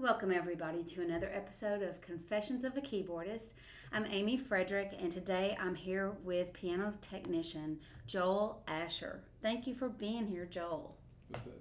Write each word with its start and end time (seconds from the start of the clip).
Welcome, 0.00 0.30
everybody, 0.30 0.84
to 0.84 1.02
another 1.02 1.28
episode 1.34 1.82
of 1.82 2.00
Confessions 2.00 2.62
of 2.62 2.76
a 2.76 2.80
Keyboardist. 2.80 3.54
I'm 3.92 4.06
Amy 4.06 4.36
Frederick, 4.36 4.92
and 4.96 5.10
today 5.10 5.58
I'm 5.60 5.74
here 5.74 6.12
with 6.22 6.52
piano 6.52 6.94
technician 7.00 7.80
Joel 8.06 8.62
Asher. 8.68 9.24
Thank 9.42 9.66
you 9.66 9.74
for 9.74 9.88
being 9.88 10.28
here, 10.28 10.46
Joel. 10.46 10.94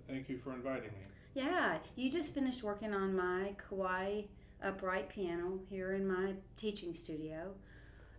Thank 0.07 0.29
you 0.29 0.37
for 0.37 0.53
inviting 0.53 0.89
me. 0.89 1.07
Yeah, 1.33 1.79
you 1.95 2.11
just 2.11 2.35
finished 2.35 2.61
working 2.61 2.93
on 2.93 3.15
my 3.15 3.55
Kawai 3.71 4.25
upright 4.63 5.09
piano 5.09 5.59
here 5.67 5.93
in 5.93 6.07
my 6.07 6.33
teaching 6.57 6.93
studio. 6.93 7.55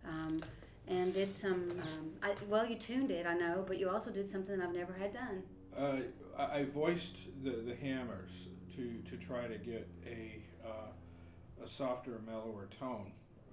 Um, 0.05 0.43
and 0.89 1.13
did 1.13 1.33
some, 1.33 1.71
um, 1.81 2.11
I, 2.21 2.33
well, 2.49 2.65
you 2.65 2.75
tuned 2.75 3.11
it, 3.11 3.25
I 3.25 3.35
know, 3.35 3.63
but 3.65 3.79
you 3.79 3.89
also 3.89 4.11
did 4.11 4.27
something 4.27 4.61
I've 4.61 4.73
never 4.73 4.91
had 4.91 5.13
done. 5.13 5.43
Uh, 5.77 6.01
I 6.37 6.59
I 6.59 6.65
voiced 6.65 7.15
the, 7.41 7.51
the 7.51 7.75
hammers 7.75 8.31
to, 8.79 9.09
to 9.09 9.17
try 9.17 9.45
to 9.45 9.57
get 9.57 9.89
a, 10.07 10.41
uh, 10.65 11.63
a 11.63 11.67
softer, 11.67 12.21
mellower 12.25 12.69
tone 12.79 13.11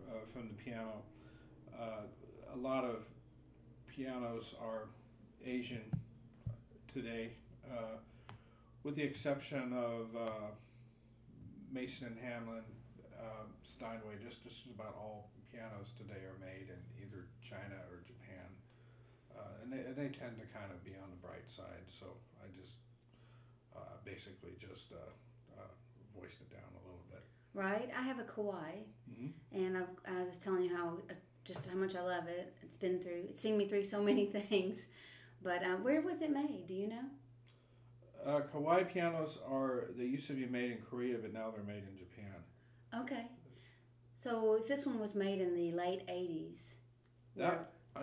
uh, 0.08 0.20
from 0.32 0.48
the 0.48 0.54
piano. 0.54 1.02
Uh, 1.76 2.06
a 2.54 2.56
lot 2.56 2.84
of 2.84 3.02
pianos 3.88 4.54
are 4.62 4.84
Asian 5.44 5.82
today, 6.92 7.32
uh, 7.68 7.98
with 8.84 8.94
the 8.94 9.02
exception 9.02 9.72
of 9.72 10.14
uh, 10.16 10.54
Mason 11.72 12.06
and 12.06 12.18
Hamlin, 12.22 12.62
uh, 13.18 13.50
Steinway. 13.64 14.14
Just 14.24 14.44
just 14.44 14.66
about 14.72 14.94
all 14.96 15.30
pianos 15.50 15.90
today 15.98 16.22
are 16.22 16.38
made 16.38 16.70
in 16.70 17.02
either 17.02 17.26
China 17.42 17.82
or 17.90 17.98
Japan, 18.06 18.46
uh, 19.36 19.62
and 19.62 19.72
they 19.72 19.82
and 19.82 19.96
they 19.96 20.08
tend 20.16 20.38
to 20.38 20.46
kind 20.54 20.70
of 20.70 20.84
be 20.84 20.92
on 20.92 21.10
the 21.10 21.20
bright 21.26 21.50
side. 21.50 21.90
So 21.90 22.06
basically 24.10 24.52
just 24.58 24.92
uh, 24.92 25.12
uh, 25.58 25.72
voiced 26.18 26.40
it 26.40 26.50
down 26.50 26.70
a 26.80 26.82
little 26.86 27.04
bit. 27.10 27.22
Right, 27.52 27.90
I 27.98 28.02
have 28.02 28.18
a 28.18 28.22
Kawai, 28.24 28.84
Mhm. 29.10 29.32
and 29.52 29.76
I've, 29.76 29.94
I 30.06 30.22
was 30.24 30.38
telling 30.38 30.62
you 30.62 30.74
how 30.74 30.98
uh, 31.10 31.14
just 31.44 31.66
how 31.66 31.76
much 31.76 31.94
I 31.96 32.02
love 32.02 32.26
it. 32.28 32.54
It's 32.62 32.76
been 32.76 33.00
through, 33.00 33.24
it's 33.28 33.40
seen 33.40 33.56
me 33.58 33.68
through 33.68 33.84
so 33.84 34.02
many 34.02 34.26
things. 34.38 34.86
But 35.42 35.62
uh, 35.62 35.76
where 35.76 36.00
was 36.00 36.22
it 36.22 36.30
made? 36.30 36.66
Do 36.66 36.74
you 36.74 36.88
know? 36.88 37.06
Uh, 38.24 38.40
Kawai 38.52 38.88
pianos 38.92 39.38
are 39.48 39.90
they 39.96 40.04
used 40.04 40.26
to 40.28 40.32
be 40.34 40.46
made 40.46 40.70
in 40.72 40.78
Korea, 40.90 41.18
but 41.18 41.32
now 41.32 41.50
they're 41.50 41.62
made 41.74 41.84
in 41.90 41.96
Japan. 41.96 42.34
Okay. 43.02 43.26
So 44.14 44.54
if 44.60 44.66
this 44.66 44.86
one 44.86 44.98
was 44.98 45.14
made 45.14 45.40
in 45.40 45.54
the 45.54 45.72
late 45.72 46.06
'80s, 46.08 46.74
That 47.36 47.70
I, 47.94 48.00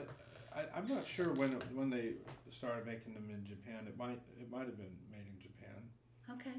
I 0.56 0.62
I'm 0.76 0.88
not 0.88 1.06
sure 1.08 1.34
when 1.34 1.52
when 1.74 1.90
they 1.90 2.14
started 2.52 2.86
making 2.86 3.14
them 3.16 3.30
in 3.30 3.44
Japan. 3.46 3.86
It 3.88 3.98
might 3.98 4.22
it 4.40 4.50
might 4.50 4.66
have 4.68 4.78
been 4.78 4.86
made 4.88 4.88
in 4.88 4.98
Japan. 4.98 5.13
Okay, 6.32 6.58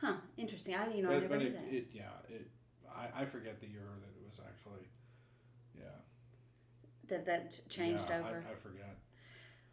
huh? 0.00 0.14
Interesting. 0.36 0.74
I 0.74 0.92
you 0.94 1.02
know 1.02 1.10
I 1.10 1.14
but 1.14 1.22
never 1.22 1.34
but 1.34 1.38
knew 1.38 1.46
it, 1.46 1.54
that. 1.54 1.76
it 1.76 1.88
yeah 1.92 2.02
it 2.28 2.50
I, 2.96 3.22
I 3.22 3.24
forget 3.24 3.60
the 3.60 3.66
year 3.66 3.82
that 4.00 4.20
it 4.20 4.24
was 4.24 4.40
actually. 4.46 4.88
Yeah. 5.76 5.84
that 7.08 7.26
that 7.26 7.68
changed 7.68 8.06
yeah, 8.08 8.18
over. 8.18 8.44
I, 8.48 8.52
I 8.52 8.54
forget. 8.62 8.96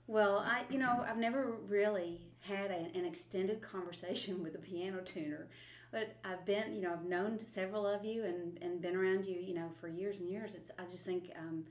Well, 0.08 0.40
I 0.40 0.64
you 0.70 0.78
know 0.78 1.06
I've 1.08 1.18
never 1.18 1.52
really 1.68 2.22
had 2.42 2.72
a, 2.72 2.98
an 2.98 3.06
extended 3.06 3.62
conversation 3.74 4.44
with 4.44 4.56
a 4.56 4.60
piano 4.60 5.02
tuner, 5.02 5.48
but 5.92 6.16
I've 6.24 6.46
been 6.46 6.74
you 6.74 6.82
know 6.82 6.94
I've 6.94 7.06
known 7.06 7.44
several 7.46 7.86
of 7.88 8.04
you 8.04 8.24
and 8.26 8.58
and 8.62 8.82
been 8.82 8.96
around 8.96 9.26
you 9.26 9.40
you 9.40 9.54
know 9.54 9.72
for 9.80 9.88
years 9.88 10.20
and 10.20 10.30
years. 10.30 10.54
It's 10.54 10.72
I 10.78 10.84
just 10.90 11.06
think 11.06 11.32
um, 11.38 11.66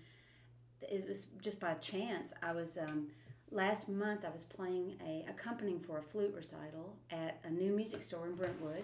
it 0.81 1.07
was 1.07 1.27
just 1.41 1.61
by 1.61 1.75
chance 1.75 2.33
I 2.43 2.53
was. 2.53 2.79
Um, 2.79 3.09
Last 3.53 3.89
month, 3.89 4.25
I 4.25 4.31
was 4.31 4.45
playing 4.45 4.95
a 5.07 5.27
accompanying 5.29 5.81
for 5.81 5.99
a 5.99 6.03
flute 6.03 6.33
recital 6.35 6.97
at 7.11 7.39
a 7.45 7.51
new 7.51 7.73
music 7.77 8.03
store 8.03 8.27
in 8.27 8.35
Brentwood. 8.35 8.83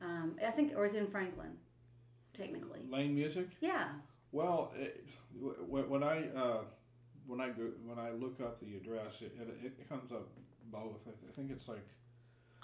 Um, 0.00 0.34
I 0.44 0.50
think, 0.50 0.72
or 0.76 0.84
is 0.84 0.94
it 0.94 0.98
in 0.98 1.06
Franklin, 1.06 1.52
technically? 2.36 2.80
Lane 2.90 3.14
music. 3.14 3.48
Yeah. 3.60 3.86
Well, 4.32 4.72
it, 4.76 5.04
when, 5.68 5.88
when 5.88 6.02
I 6.02 6.24
uh, 6.36 6.62
when 7.26 7.40
I 7.40 7.50
go 7.50 7.68
when 7.86 8.00
I 8.00 8.10
look 8.10 8.40
up 8.40 8.58
the 8.58 8.74
address, 8.76 9.22
it, 9.22 9.32
it, 9.40 9.72
it 9.78 9.88
comes 9.88 10.10
up 10.10 10.26
both. 10.72 10.98
I, 11.06 11.10
th- 11.10 11.30
I 11.30 11.32
think 11.36 11.52
it's 11.52 11.68
like 11.68 11.86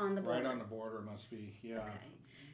On 0.01 0.17
the 0.17 0.23
right 0.23 0.45
on 0.45 0.59
the 0.59 0.65
border. 0.65 1.01
Must 1.01 1.31
be 1.31 1.55
yeah. 1.63 1.77
Okay. 1.77 1.93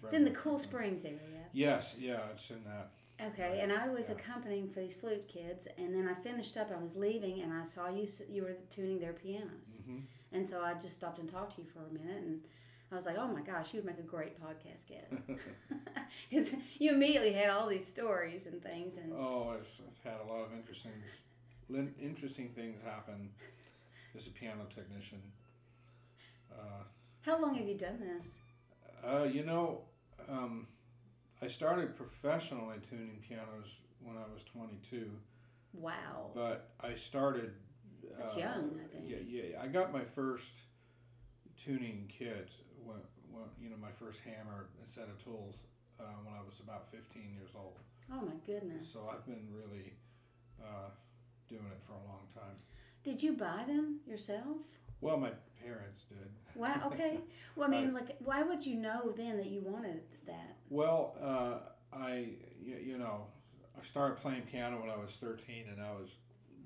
It's 0.05 0.13
in 0.13 0.25
the 0.25 0.33
Cool 0.33 0.59
Springs 0.59 1.07
area. 1.07 1.47
Yes, 1.55 1.95
yeah, 1.99 2.19
it's 2.35 2.51
in 2.51 2.63
that. 2.65 2.91
Okay, 3.21 3.61
and 3.61 3.73
I 3.73 3.89
was 3.89 4.09
Yeah. 4.09 4.17
accompanying 4.17 4.69
for 4.69 4.81
these 4.81 4.95
flute 4.95 5.29
kids, 5.29 5.69
and 5.79 5.95
then 5.95 6.09
I 6.09 6.15
finished 6.15 6.57
up. 6.57 6.71
I 6.73 6.79
was 6.79 6.97
leaving, 6.97 7.41
and 7.43 7.53
I 7.53 7.63
saw 7.63 7.89
you. 7.89 8.09
You 8.29 8.43
were 8.43 8.57
tuning 8.71 8.99
their 8.99 9.13
pianos, 9.13 9.79
hmm 9.85 10.01
and 10.33 10.47
so 10.47 10.63
I 10.63 10.75
just 10.75 10.97
stopped 10.97 11.21
and 11.21 11.29
talked 11.31 11.55
to 11.57 11.63
you 11.63 11.69
for 11.69 11.79
a 11.87 11.93
minute, 11.93 12.23
and 12.25 12.43
I 12.91 12.97
was 12.97 13.07
like, 13.07 13.17
"Oh 13.17 13.29
my 13.29 13.41
gosh, 13.43 13.73
you 13.73 13.79
would 13.81 13.87
make 13.87 13.99
a 13.99 14.03
great 14.03 14.41
podcast 14.43 14.89
guest." 14.89 15.23
Because 16.31 16.51
you 16.79 16.93
immediately 16.93 17.33
had 17.33 17.51
all 17.51 17.69
these 17.69 17.87
stories 17.87 18.47
and 18.47 18.61
things, 18.63 18.97
and 18.97 19.13
oh, 19.13 19.51
I've, 19.55 19.69
I've 19.87 20.13
had 20.13 20.21
a 20.21 20.27
lot 20.33 20.45
of 20.47 20.53
interesting 20.53 20.93
interesting 22.01 22.51
things 22.51 22.81
happen 22.85 23.31
as 24.17 24.27
a 24.27 24.31
piano 24.31 24.65
technician. 24.75 25.23
Uh, 26.53 26.83
how 27.23 27.41
long 27.41 27.55
have 27.55 27.67
you 27.69 27.77
done 27.77 28.01
this? 28.01 28.37
uh, 29.07 29.25
you 29.25 29.45
know, 29.45 29.83
um, 30.29 30.67
I 31.45 31.49
started 31.49 31.95
professionally 31.95 32.77
tuning 32.89 33.19
pianos 33.29 33.81
when 34.03 34.17
I 34.17 34.25
was 34.33 34.43
22. 34.51 35.11
Wow. 35.75 36.31
But 36.35 36.71
I 36.81 36.95
started. 36.95 37.53
That's 38.19 38.35
uh, 38.35 38.41
young, 38.41 38.81
I 38.83 38.89
think. 38.89 39.05
Yeah, 39.11 39.19
yeah. 39.29 39.63
I 39.63 39.67
got 39.67 39.93
my 39.93 40.05
first 40.15 40.55
tuning 41.63 42.09
kit 42.09 42.49
when, 42.83 42.97
when 43.31 43.45
you 43.61 43.69
know 43.69 43.77
my 43.77 43.91
first 43.91 44.21
hammer 44.25 44.69
and 44.81 44.89
set 44.89 45.05
of 45.05 45.23
tools 45.23 45.61
uh, 46.01 46.05
when 46.25 46.33
I 46.33 46.41
was 46.49 46.61
about 46.61 46.91
15 46.91 47.23
years 47.35 47.51
old. 47.55 47.79
Oh 48.11 48.23
my 48.23 48.37
goodness. 48.47 48.91
So 48.91 49.01
I've 49.13 49.27
been 49.27 49.47
really 49.53 49.93
uh, 50.63 50.89
doing 51.47 51.67
it 51.71 51.83
for 51.87 51.93
a 51.93 52.05
long 52.09 52.25
time. 52.35 52.57
Did 53.05 53.23
you 53.23 53.35
buy 53.35 53.65
them 53.67 54.01
yourself? 54.07 54.65
Well, 55.01 55.17
my 55.17 55.31
parents 55.63 56.05
did. 56.09 56.29
Wow. 56.55 56.81
Okay. 56.93 57.19
Well, 57.57 57.69
I 57.69 57.71
mean, 57.71 57.95
like, 57.95 58.17
why 58.19 58.43
would 58.43 58.67
you 58.67 58.77
know 58.77 59.13
then 59.17 59.37
that 59.37 59.47
you 59.47 59.61
wanted 59.61 60.01
that? 60.27 60.57
Well, 60.71 61.15
uh, 61.23 61.59
I 61.97 62.31
you, 62.63 62.77
you 62.85 62.99
know 62.99 63.27
I 63.79 63.85
started 63.85 64.19
playing 64.19 64.43
piano 64.51 64.81
when 64.81 64.91
I 64.91 64.97
was 64.97 65.13
13, 65.21 65.67
and 65.71 65.81
I 65.81 65.93
was 65.93 66.11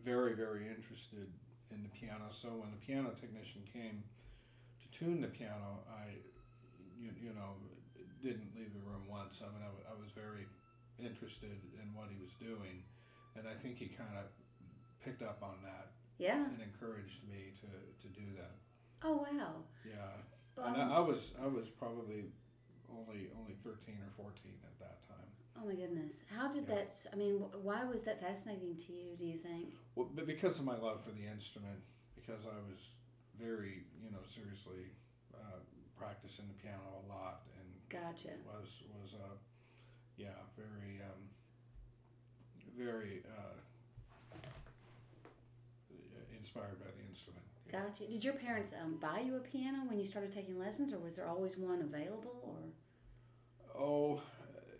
very 0.04 0.34
very 0.34 0.68
interested 0.68 1.28
in 1.70 1.82
the 1.82 1.88
piano. 1.88 2.32
So 2.32 2.48
when 2.48 2.70
the 2.70 2.80
piano 2.80 3.10
technician 3.20 3.62
came 3.72 4.02
to 4.80 4.98
tune 4.98 5.20
the 5.20 5.28
piano, 5.28 5.84
I 5.88 6.16
you, 6.96 7.10
you 7.20 7.32
know 7.34 7.56
didn't 8.22 8.50
leave 8.56 8.72
the 8.74 8.82
room 8.82 9.06
once. 9.08 9.40
I 9.44 9.48
mean, 9.52 9.62
I, 9.62 9.70
I 9.92 9.94
was 9.94 10.10
very 10.10 10.46
interested 10.98 11.54
in 11.78 11.94
what 11.94 12.08
he 12.10 12.18
was 12.18 12.32
doing, 12.40 12.82
and 13.36 13.46
I 13.46 13.54
think 13.54 13.78
he 13.78 13.86
kind 13.86 14.16
of 14.18 14.26
picked 15.04 15.22
up 15.22 15.38
on 15.42 15.62
that 15.62 15.92
Yeah. 16.18 16.44
and 16.44 16.60
encouraged 16.60 17.22
me 17.30 17.52
to, 17.62 17.66
to 18.02 18.08
do 18.14 18.26
that. 18.36 18.54
Oh 19.02 19.16
wow. 19.22 19.62
Yeah, 19.86 20.18
Um, 20.62 20.74
and 20.74 20.82
I, 20.92 20.96
I 20.96 21.00
was 21.00 21.32
I 21.42 21.46
was 21.46 21.68
probably 21.68 22.24
only 22.90 23.30
only 23.38 23.54
13 23.62 23.94
or 24.02 24.10
14 24.16 24.34
at 24.64 24.78
that 24.80 25.06
time. 25.06 25.28
oh 25.60 25.66
my 25.66 25.74
goodness. 25.74 26.24
How 26.34 26.48
did 26.50 26.66
Yeah. 26.68 26.74
that? 26.82 26.90
I 27.12 27.16
mean, 27.16 27.36
why 27.62 27.84
was 27.84 28.02
that 28.04 28.20
fascinating 28.20 28.76
to 28.86 28.92
you? 28.92 29.16
Do 29.16 29.24
you 29.24 29.38
think? 29.38 29.74
Well, 29.94 30.08
but 30.14 30.26
because 30.26 30.58
of 30.58 30.64
my 30.64 30.76
love 30.76 31.02
for 31.04 31.12
the 31.12 31.26
instrument, 31.26 31.78
because 32.16 32.42
I 32.44 32.58
was 32.70 32.80
very, 33.38 33.84
you 34.02 34.10
know, 34.10 34.22
seriously 34.26 34.90
uh, 35.32 35.60
practicing 35.96 36.46
the 36.48 36.54
piano 36.62 36.82
a 37.02 37.12
lot, 37.12 37.42
and 37.58 37.68
Gotcha. 37.88 38.34
was 38.44 38.82
was 38.98 39.14
uh, 39.14 39.36
yeah, 40.16 40.34
very 40.58 40.98
um, 41.06 41.22
very 42.76 43.22
uh, 43.26 43.54
inspired 46.58 46.78
by 46.80 46.86
the 46.96 47.08
instrument. 47.08 47.44
Yeah. 47.66 47.80
Gotcha. 47.82 48.06
Did 48.06 48.24
your 48.24 48.34
parents 48.34 48.72
um, 48.82 48.96
buy 49.00 49.20
you 49.20 49.36
a 49.36 49.40
piano 49.40 49.78
when 49.86 49.98
you 49.98 50.06
started 50.06 50.32
taking 50.32 50.58
lessons, 50.58 50.92
or 50.92 50.98
was 50.98 51.14
there 51.14 51.26
always 51.26 51.56
one 51.56 51.82
available? 51.82 52.40
Or 52.42 53.80
Oh, 53.80 54.16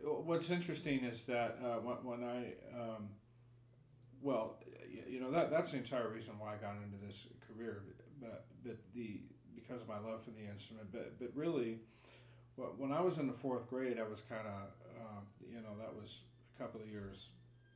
uh, 0.04 0.08
what's 0.22 0.50
interesting 0.50 1.04
is 1.04 1.22
that 1.25 1.58
uh, 1.62 1.76
when, 1.76 1.96
when 2.20 2.28
I, 2.28 2.54
um, 2.78 3.08
well, 4.20 4.58
you 5.08 5.20
know 5.20 5.30
that 5.30 5.50
that's 5.50 5.70
the 5.70 5.76
entire 5.76 6.08
reason 6.08 6.38
why 6.38 6.54
I 6.54 6.56
got 6.56 6.76
into 6.82 6.96
this 7.06 7.26
career, 7.46 7.82
but 8.20 8.44
but 8.64 8.78
the 8.94 9.20
because 9.54 9.82
of 9.82 9.88
my 9.88 9.98
love 9.98 10.24
for 10.24 10.31
the 10.31 10.50
instrument, 10.50 10.88
but 10.90 11.19
but 11.20 11.31
really, 11.34 11.78
wh- 12.56 12.78
when 12.81 12.90
I 12.90 13.00
was 13.00 13.19
in 13.19 13.26
the 13.26 13.32
fourth 13.32 13.69
grade, 13.69 13.98
I 13.98 14.08
was 14.08 14.22
kind 14.28 14.46
of, 14.46 14.62
uh, 14.98 15.20
you 15.48 15.60
know, 15.60 15.76
that 15.78 15.94
was 15.94 16.22
a 16.56 16.62
couple 16.62 16.81
of 16.81 16.88
years 16.88 17.28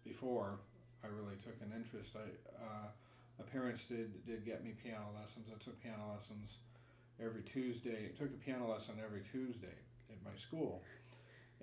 before 0.05 0.59
I 1.05 1.09
really 1.09 1.37
took 1.45 1.55
an 1.61 1.73
interest. 1.77 2.17
I 2.17 2.27
uh, 2.65 2.89
my 3.43 3.51
parents 3.51 3.85
did 3.85 4.25
did 4.27 4.45
get 4.45 4.65
me 4.65 4.73
piano 4.83 5.07
lessons. 5.19 5.47
I 5.51 5.63
took 5.63 5.81
piano 5.83 6.15
lessons 6.15 6.59
every 7.21 7.43
Tuesday. 7.43 8.11
I 8.11 8.19
took 8.19 8.31
a 8.31 8.39
piano 8.45 8.71
lesson 8.71 8.95
every 9.03 9.23
Tuesday 9.23 9.75
at 10.11 10.19
my 10.25 10.37
school, 10.37 10.83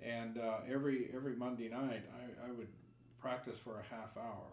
and 0.02 0.38
uh, 0.38 0.58
every 0.68 1.10
every 1.14 1.34
Monday 1.36 1.68
night 1.68 2.04
I, 2.12 2.48
I 2.48 2.50
would 2.52 2.68
practice 3.20 3.58
for 3.62 3.80
a 3.80 3.94
half 3.94 4.16
hour, 4.16 4.50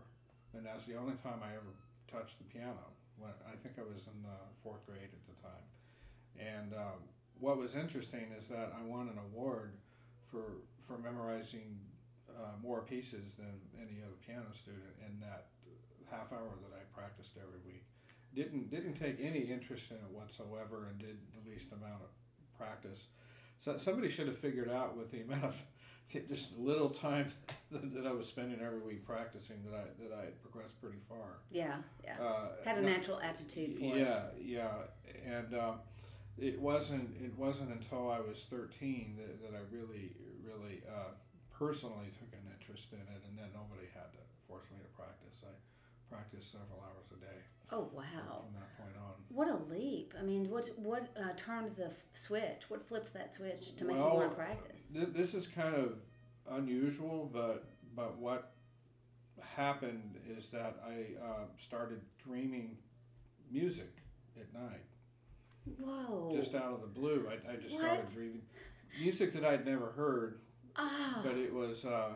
and 0.53 0.65
that's 0.65 0.85
the 0.85 0.95
only 0.95 1.15
time 1.23 1.39
I 1.43 1.51
ever 1.55 1.73
touched 2.11 2.37
the 2.37 2.45
piano. 2.45 2.95
When 3.17 3.31
I 3.51 3.55
think 3.57 3.75
I 3.79 3.83
was 3.83 4.05
in 4.05 4.23
fourth 4.63 4.85
grade 4.85 5.09
at 5.11 5.25
the 5.25 5.35
time, 5.41 5.67
and 6.37 6.73
um, 6.73 7.01
what 7.39 7.57
was 7.57 7.75
interesting 7.75 8.31
is 8.39 8.47
that 8.47 8.73
I 8.77 8.85
won 8.85 9.09
an 9.09 9.19
award 9.31 9.73
for 10.31 10.61
for 10.87 10.97
memorizing 10.97 11.79
uh, 12.29 12.55
more 12.61 12.81
pieces 12.81 13.33
than 13.37 13.59
any 13.75 13.99
other 14.03 14.15
piano 14.25 14.53
student 14.53 14.95
in 15.01 15.19
that 15.19 15.47
half 16.11 16.31
hour 16.31 16.51
that 16.63 16.75
I 16.75 16.83
practiced 16.99 17.31
every 17.37 17.59
week. 17.65 17.83
Didn't 18.35 18.69
didn't 18.69 18.93
take 18.93 19.17
any 19.21 19.39
interest 19.39 19.89
in 19.91 19.97
it 19.97 20.11
whatsoever, 20.11 20.87
and 20.89 20.99
did 20.99 21.17
the 21.33 21.49
least 21.49 21.71
amount 21.71 22.01
of 22.03 22.57
practice. 22.57 23.07
So 23.59 23.77
somebody 23.77 24.09
should 24.09 24.27
have 24.27 24.37
figured 24.37 24.69
out 24.69 24.95
with 24.97 25.11
the 25.11 25.21
amount 25.27 25.45
of 25.45 25.61
just 26.29 26.57
little 26.57 26.89
time 26.89 27.29
that, 27.71 27.93
that 27.93 28.05
I 28.05 28.11
was 28.11 28.27
spending 28.27 28.59
every 28.61 28.79
week 28.79 29.05
practicing 29.05 29.57
that 29.65 29.75
I 29.75 29.83
that 30.03 30.15
I 30.15 30.25
had 30.25 30.41
progressed 30.41 30.79
pretty 30.81 30.99
far. 31.09 31.39
Yeah, 31.51 31.77
yeah. 32.03 32.15
Uh, 32.21 32.49
Had 32.63 32.77
a 32.77 32.81
not- 32.81 32.91
natural 32.91 33.19
aptitude 33.21 33.75
for 33.75 33.97
it. 33.97 33.99
yeah, 33.99 34.21
yeah, 34.39 34.71
and 35.25 35.53
uh, 35.53 35.73
it 36.37 36.59
wasn't. 36.61 37.09
It 37.23 37.35
wasn't 37.37 37.71
until 37.71 38.09
I 38.11 38.19
was 38.19 38.45
thirteen 38.49 39.17
that, 39.17 39.41
that 39.41 39.57
I 39.57 39.61
really, 39.73 40.11
really 40.45 40.83
uh, 40.87 41.11
personally 41.51 42.11
took 42.19 42.31
an 42.33 42.45
interest 42.53 42.87
in 42.93 42.99
it, 42.99 43.21
and 43.27 43.37
then 43.37 43.49
nobody 43.53 43.87
had 43.93 44.11
to 44.13 44.21
force 44.47 44.65
me 44.71 44.77
to 44.79 44.89
practice. 46.09 46.47
Several 46.51 46.83
hours 46.83 47.05
a 47.11 47.19
day 47.19 47.39
Oh 47.71 47.89
wow. 47.93 48.45
from 48.45 48.53
that 48.55 48.77
point 48.77 48.95
on. 48.97 49.13
What 49.29 49.47
a 49.49 49.57
leap! 49.73 50.13
I 50.19 50.23
mean, 50.23 50.49
what 50.49 50.69
what 50.77 51.07
uh, 51.17 51.33
turned 51.35 51.75
the 51.75 51.87
f- 51.87 52.03
switch? 52.13 52.69
What 52.69 52.81
flipped 52.87 53.13
that 53.13 53.33
switch 53.33 53.75
to 53.77 53.85
make 53.85 53.97
you 53.97 54.01
want 54.01 54.29
to 54.31 54.35
practice? 54.35 54.83
Th- 54.93 55.09
this 55.13 55.33
is 55.33 55.47
kind 55.47 55.75
of 55.75 55.93
unusual, 56.49 57.29
but 57.31 57.65
but 57.95 58.17
what 58.17 58.51
happened 59.55 60.17
is 60.37 60.49
that 60.51 60.77
I 60.85 61.21
uh, 61.23 61.45
started 61.57 62.01
dreaming 62.23 62.77
music 63.51 63.93
at 64.39 64.53
night. 64.53 64.83
Whoa! 65.79 66.31
just 66.35 66.55
out 66.55 66.71
of 66.73 66.81
the 66.81 66.87
blue. 66.87 67.27
I, 67.29 67.51
I 67.51 67.55
just 67.57 67.73
What? 67.73 67.81
started 67.83 68.07
dreaming 68.13 68.41
music 69.01 69.33
that 69.33 69.43
I'd 69.43 69.65
never 69.65 69.87
heard, 69.91 70.39
ah, 70.77 71.19
but 71.23 71.35
it 71.37 71.53
was. 71.53 71.83
Uh, 71.83 72.13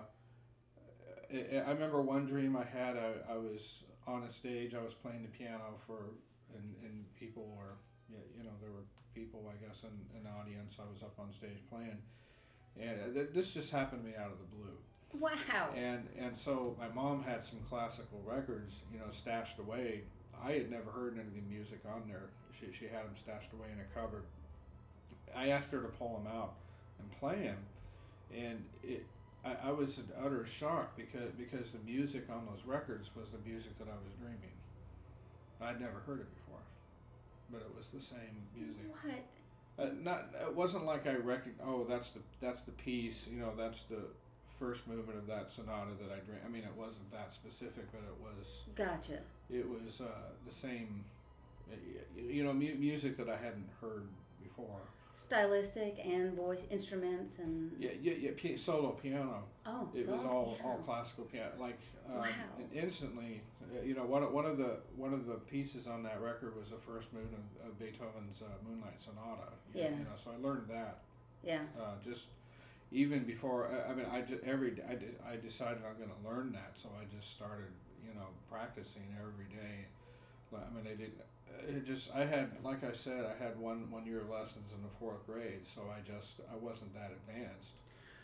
I, 1.33 1.57
I 1.57 1.71
remember 1.71 2.01
one 2.01 2.25
dream 2.25 2.55
I 2.55 2.65
had. 2.65 2.97
I, 2.97 3.33
I 3.33 3.37
was 3.37 3.83
on 4.07 4.23
a 4.23 4.31
stage. 4.31 4.73
I 4.73 4.81
was 4.81 4.93
playing 4.93 5.23
the 5.23 5.29
piano 5.29 5.75
for, 5.85 6.11
and, 6.55 6.75
and 6.83 7.05
people 7.19 7.55
were, 7.57 7.77
you 8.09 8.43
know, 8.43 8.51
there 8.61 8.71
were 8.71 8.85
people 9.15 9.51
I 9.51 9.65
guess 9.65 9.83
in 9.83 10.19
an 10.19 10.27
audience. 10.39 10.75
I 10.79 10.83
was 10.91 11.01
up 11.03 11.13
on 11.19 11.31
stage 11.33 11.59
playing, 11.69 11.97
and 12.79 13.01
uh, 13.01 13.13
th- 13.13 13.29
this 13.33 13.51
just 13.51 13.71
happened 13.71 14.03
to 14.03 14.09
me 14.09 14.15
out 14.15 14.31
of 14.31 14.37
the 14.39 14.55
blue. 14.55 14.77
wow! 15.19 15.69
And 15.75 16.07
and 16.17 16.37
so 16.37 16.75
my 16.79 16.87
mom 16.89 17.23
had 17.23 17.43
some 17.43 17.59
classical 17.69 18.21
records, 18.25 18.81
you 18.91 18.99
know, 18.99 19.11
stashed 19.11 19.59
away. 19.59 20.03
I 20.43 20.53
had 20.53 20.71
never 20.71 20.91
heard 20.91 21.13
any 21.13 21.27
of 21.27 21.35
the 21.35 21.41
music 21.53 21.81
on 21.85 22.03
there. 22.07 22.29
She, 22.59 22.67
she 22.77 22.85
had 22.85 23.05
them 23.05 23.15
stashed 23.15 23.53
away 23.53 23.67
in 23.71 23.79
a 23.79 23.99
cupboard. 23.99 24.23
I 25.35 25.49
asked 25.49 25.71
her 25.71 25.81
to 25.81 25.87
pull 25.87 26.17
them 26.17 26.27
out 26.27 26.53
and 26.99 27.11
play 27.19 27.43
them, 27.43 27.57
and 28.35 28.63
it. 28.83 29.05
I, 29.43 29.69
I 29.69 29.71
was 29.71 29.97
in 29.97 30.05
utter 30.23 30.45
shock 30.45 30.95
because 30.95 31.31
because 31.37 31.71
the 31.71 31.79
music 31.85 32.25
on 32.29 32.45
those 32.45 32.65
records 32.65 33.09
was 33.15 33.29
the 33.29 33.49
music 33.49 33.77
that 33.79 33.87
I 33.87 33.95
was 33.95 34.13
dreaming. 34.19 34.53
I'd 35.61 35.79
never 35.79 35.99
heard 36.05 36.19
it 36.21 36.27
before, 36.35 36.61
but 37.51 37.61
it 37.61 37.71
was 37.75 37.87
the 37.93 38.01
same 38.01 38.45
music. 38.55 38.85
What? 39.01 39.23
Uh, 39.79 39.89
not 40.03 40.29
it 40.39 40.55
wasn't 40.55 40.85
like 40.85 41.07
I 41.07 41.15
reckon. 41.15 41.53
Oh, 41.65 41.85
that's 41.87 42.09
the 42.11 42.19
that's 42.39 42.61
the 42.61 42.71
piece. 42.71 43.25
You 43.31 43.39
know, 43.39 43.53
that's 43.57 43.81
the 43.83 44.01
first 44.59 44.87
movement 44.87 45.17
of 45.17 45.25
that 45.27 45.49
sonata 45.51 45.91
that 46.01 46.11
I 46.11 46.19
dream. 46.19 46.37
I 46.45 46.49
mean, 46.49 46.63
it 46.63 46.75
wasn't 46.77 47.11
that 47.11 47.33
specific, 47.33 47.91
but 47.91 48.01
it 48.05 48.17
was 48.21 48.63
Gotcha. 48.75 49.19
it 49.49 49.67
was 49.67 50.01
uh, 50.01 50.05
the 50.47 50.53
same. 50.53 51.05
You 52.17 52.43
know, 52.43 52.53
mu- 52.53 52.75
music 52.75 53.17
that 53.17 53.29
I 53.29 53.37
hadn't 53.37 53.69
heard 53.79 54.03
before. 54.43 54.81
Stylistic 55.13 55.97
and 56.05 56.33
voice 56.33 56.65
instruments 56.71 57.39
and 57.39 57.71
Yeah, 57.77 57.91
yeah, 58.01 58.13
yeah. 58.13 58.55
Solo 58.57 58.91
piano. 58.91 59.43
oh, 59.65 59.89
It 59.93 60.07
was 60.07 60.19
all 60.25 60.55
piano. 60.55 60.69
all 60.69 60.77
classical 60.85 61.25
piano. 61.25 61.51
Like 61.59 61.77
um, 62.09 62.19
Wow. 62.19 62.29
instantly, 62.73 63.41
uh, 63.61 63.81
you 63.81 63.93
know, 63.93 64.05
one 64.05 64.23
of- 64.23 64.31
one 64.31 64.45
of 64.45 64.57
the 64.57 64.77
one 64.95 65.13
of 65.13 65.25
the 65.25 65.35
pieces 65.35 65.85
on 65.87 66.01
that 66.03 66.21
record 66.21 66.55
was 66.55 66.69
the 66.69 66.77
first 66.77 67.11
movement 67.13 67.43
of, 67.61 67.67
of 67.71 67.79
Beethoven's 67.79 68.41
uh, 68.41 68.45
Moonlight 68.67 69.01
Sonata. 69.01 69.51
You 69.73 69.81
Yeah. 69.81 69.89
You 69.91 70.03
know, 70.05 70.15
so 70.15 70.31
I 70.31 70.37
learned 70.41 70.67
that. 70.69 70.99
Yeah. 71.43 71.63
uh, 71.79 71.95
just 72.03 72.27
even 72.91 73.23
before 73.23 73.67
I, 73.67 73.91
I 73.91 73.95
mean 73.95 74.05
I 74.11 74.21
just 74.21 74.43
every 74.43 74.71
I, 74.87 74.95
did, 74.95 75.15
I 75.25 75.35
decided 75.37 75.79
I'm 75.87 75.97
going 75.97 76.11
to 76.11 76.29
learn 76.29 76.51
that 76.53 76.71
so 76.77 76.89
I 76.99 77.03
just 77.13 77.31
started 77.33 77.71
you 78.05 78.13
know 78.13 78.27
practicing 78.49 79.03
every 79.19 79.45
day 79.45 79.85
I 80.53 80.69
mean 80.75 80.85
I 80.85 80.95
did 80.95 81.11
it 81.67 81.85
just 81.85 82.09
I 82.15 82.25
had 82.25 82.49
like 82.63 82.83
I 82.83 82.93
said 82.93 83.25
I 83.25 83.41
had 83.43 83.59
one 83.59 83.89
one 83.91 84.05
year 84.05 84.21
of 84.21 84.29
lessons 84.29 84.71
in 84.75 84.81
the 84.81 84.89
fourth 84.99 85.25
grade 85.25 85.61
so 85.65 85.81
I 85.95 85.99
just 86.01 86.39
I 86.51 86.55
wasn't 86.55 86.93
that 86.93 87.11
advanced 87.11 87.73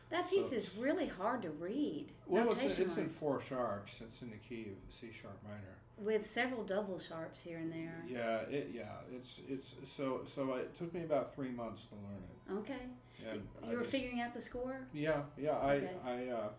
That 0.09 0.29
piece 0.29 0.49
So- 0.49 0.55
is 0.57 0.75
really 0.77 1.07
hard 1.07 1.41
to 1.43 1.49
read. 1.51 2.07
well 2.27 2.51
it's, 2.51 2.77
it's 2.79 2.97
in 2.97 3.09
four 3.09 3.41
sharps 3.41 3.93
it's 4.01 4.21
in 4.21 4.29
the 4.31 4.37
key 4.37 4.71
of 4.71 4.93
C 4.93 5.07
sharp 5.11 5.37
minor 5.43 5.75
with 5.99 6.27
several 6.29 6.63
double 6.63 6.99
sharps 6.99 7.41
here 7.41 7.57
and 7.57 7.71
there. 7.71 8.03
yeah 8.07 8.39
it 8.57 8.71
yeah 8.73 8.83
it's 9.13 9.39
it's 9.49 9.73
so 9.95 10.21
so 10.25 10.53
it 10.55 10.75
took 10.77 10.93
me 10.93 11.01
about 11.03 11.33
three 11.35 11.49
months 11.51 11.83
to 11.85 11.95
learn 11.95 12.23
it 12.23 12.59
Okay. 12.59 12.83
and 13.31 13.41
I 13.63 13.71
you 13.71 13.77
were 13.77 13.79
just- 13.83 13.91
figuring 13.91 14.21
out 14.21 14.33
the 14.33 14.41
score 14.41 14.81
yeah 14.93 15.21
yeah 15.37 15.53
I 15.57 15.73
Okay. 15.75 15.91
I 16.05 16.27
uh, 16.29 16.49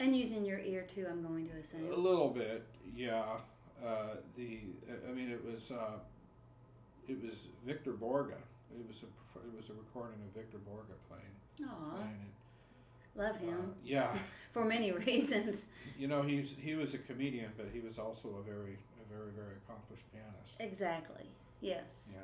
and 0.00 0.16
using 0.16 0.44
your 0.44 0.58
ear 0.58 0.82
too. 0.92 1.06
I'm 1.08 1.22
going 1.22 1.48
to 1.50 1.54
assume. 1.56 1.86
A 1.92 1.94
little 1.96 2.28
bit, 2.30 2.66
yeah. 2.96 3.22
Uh, 3.80 4.16
the 4.36 4.58
I 5.08 5.12
mean, 5.12 5.30
it 5.30 5.40
was 5.44 5.70
uh, 5.70 5.98
it 7.08 7.22
was 7.22 7.34
Victor 7.66 7.92
Borge. 7.92 8.32
It 8.74 8.86
was 8.88 8.96
a 9.02 9.38
it 9.38 9.54
was 9.56 9.70
a 9.70 9.74
recording 9.74 10.18
of 10.26 10.34
Victor 10.34 10.58
Borge 10.58 10.90
playing 11.08 11.68
Aw, 11.70 11.90
playing 11.96 12.20
it. 12.26 13.20
love 13.20 13.36
Uh, 13.36 13.38
him 13.38 13.74
yeah, 13.84 14.16
for 14.52 14.64
many 14.64 14.90
reasons. 14.92 15.66
you 15.98 16.08
know 16.08 16.22
he's 16.22 16.54
he 16.58 16.74
was 16.74 16.94
a 16.94 16.98
comedian, 16.98 17.52
but 17.56 17.66
he 17.72 17.80
was 17.80 17.98
also 17.98 18.28
a 18.40 18.42
very 18.42 18.78
a 19.00 19.04
very 19.12 19.30
very 19.36 19.54
accomplished 19.64 20.04
pianist. 20.12 20.54
Exactly. 20.60 21.26
Yes. 21.60 21.84
Yeah, 22.12 22.18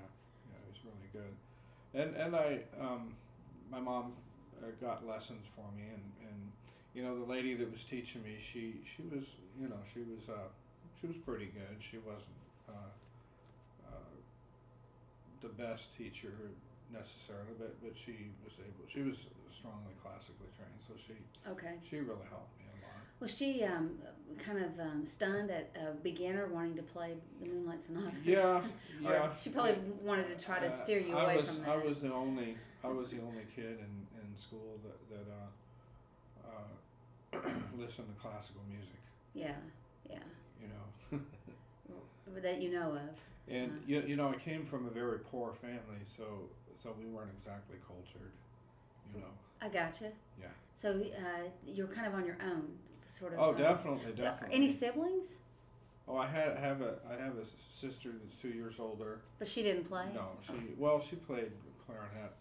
yeah, 0.50 0.58
he 0.64 0.70
was 0.70 0.80
really 0.84 1.10
good. 1.12 1.34
And 1.94 2.16
and 2.16 2.34
I 2.36 2.60
um, 2.80 3.14
my 3.70 3.80
mom 3.80 4.12
uh, 4.62 4.66
got 4.80 5.06
lessons 5.06 5.46
for 5.54 5.64
me, 5.76 5.84
and 5.94 6.02
and 6.28 6.52
you 6.94 7.02
know 7.02 7.18
the 7.18 7.30
lady 7.30 7.54
that 7.54 7.70
was 7.70 7.84
teaching 7.84 8.22
me, 8.22 8.36
she 8.40 8.80
she 8.84 9.02
was 9.14 9.24
you 9.60 9.68
know 9.68 9.78
she 9.92 10.00
was 10.00 10.28
uh, 10.28 10.48
she 11.00 11.06
was 11.06 11.16
pretty 11.16 11.46
good. 11.46 11.76
She 11.80 11.98
wasn't 11.98 12.26
uh, 12.68 12.72
uh, 12.72 12.90
the 15.42 15.48
best 15.48 15.96
teacher 15.96 16.32
necessarily, 16.92 17.54
but 17.58 17.80
but 17.82 17.92
she 17.96 18.30
was 18.44 18.54
able. 18.58 18.84
She 18.92 19.02
was 19.02 19.16
strongly 19.52 19.94
classically 20.02 20.48
trained, 20.56 20.80
so 20.86 20.94
she 20.96 21.14
Okay. 21.50 21.74
she 21.88 21.96
really 21.98 22.26
helped 22.28 22.58
me 22.58 22.66
a 22.66 22.76
lot. 22.86 22.94
Was 23.20 23.36
she 23.36 23.62
um, 23.64 23.98
kind 24.38 24.58
of 24.64 24.78
um, 24.80 25.04
stunned 25.04 25.50
at 25.50 25.70
a 25.76 25.92
beginner 26.02 26.46
wanting 26.48 26.74
to 26.76 26.82
play 26.82 27.14
the 27.40 27.48
Moonlight 27.48 27.80
Sonata? 27.80 28.12
Yeah, 28.24 28.62
yeah. 29.00 29.34
she 29.34 29.50
probably 29.50 29.76
wanted 30.02 30.28
to 30.36 30.44
try 30.44 30.58
to 30.60 30.66
Uh, 30.68 30.70
steer 30.70 30.98
you 31.00 31.16
I 31.16 31.24
away 31.24 31.36
was, 31.38 31.46
from 31.46 31.62
I 31.64 31.76
that. 31.76 31.84
was 31.86 31.98
the 31.98 32.12
only 32.12 32.56
I 32.82 32.88
was 32.88 33.10
the 33.10 33.20
only 33.20 33.44
kid 33.54 33.78
in, 33.86 34.06
in 34.20 34.36
school 34.38 34.78
that 34.84 34.98
that 35.12 35.26
uh, 35.40 37.36
uh, 37.36 37.50
listened 37.78 38.08
to 38.08 38.20
classical 38.20 38.62
music. 38.70 38.98
yeah, 39.34 39.54
yeah. 40.08 40.18
You 40.60 40.68
know, 40.68 41.20
That 42.42 42.62
you 42.62 42.70
know 42.70 42.92
of. 42.92 43.16
And 43.50 43.82
you, 43.86 44.02
you 44.06 44.16
know 44.16 44.28
I 44.28 44.36
came 44.36 44.64
from 44.64 44.86
a 44.86 44.90
very 44.90 45.18
poor 45.18 45.52
family, 45.60 46.02
so 46.16 46.24
so 46.82 46.94
we 46.98 47.06
weren't 47.06 47.30
exactly 47.38 47.76
cultured. 47.86 48.32
You 49.14 49.20
know. 49.20 49.26
I 49.60 49.68
gotcha. 49.68 50.12
Yeah. 50.40 50.46
So 50.76 50.90
uh, 50.90 51.48
you're 51.66 51.88
kind 51.88 52.06
of 52.06 52.14
on 52.14 52.24
your 52.24 52.38
own, 52.42 52.68
sort 53.08 53.34
of. 53.34 53.40
Oh, 53.40 53.50
uh, 53.50 53.58
definitely, 53.58 54.12
uh, 54.12 54.16
definitely. 54.16 54.56
Any 54.56 54.70
siblings? 54.70 55.38
Oh, 56.08 56.16
I 56.16 56.26
had 56.26 56.56
have 56.56 56.80
a 56.80 56.94
I 57.08 57.22
have 57.22 57.34
a 57.36 57.44
sister 57.78 58.10
that's 58.22 58.36
two 58.36 58.48
years 58.48 58.76
older. 58.78 59.20
But 59.38 59.48
she 59.48 59.62
didn't 59.62 59.84
play. 59.84 60.06
No, 60.14 60.28
she 60.46 60.74
well 60.78 61.00
she 61.00 61.16
played 61.16 61.52
clarinet. 61.86 62.32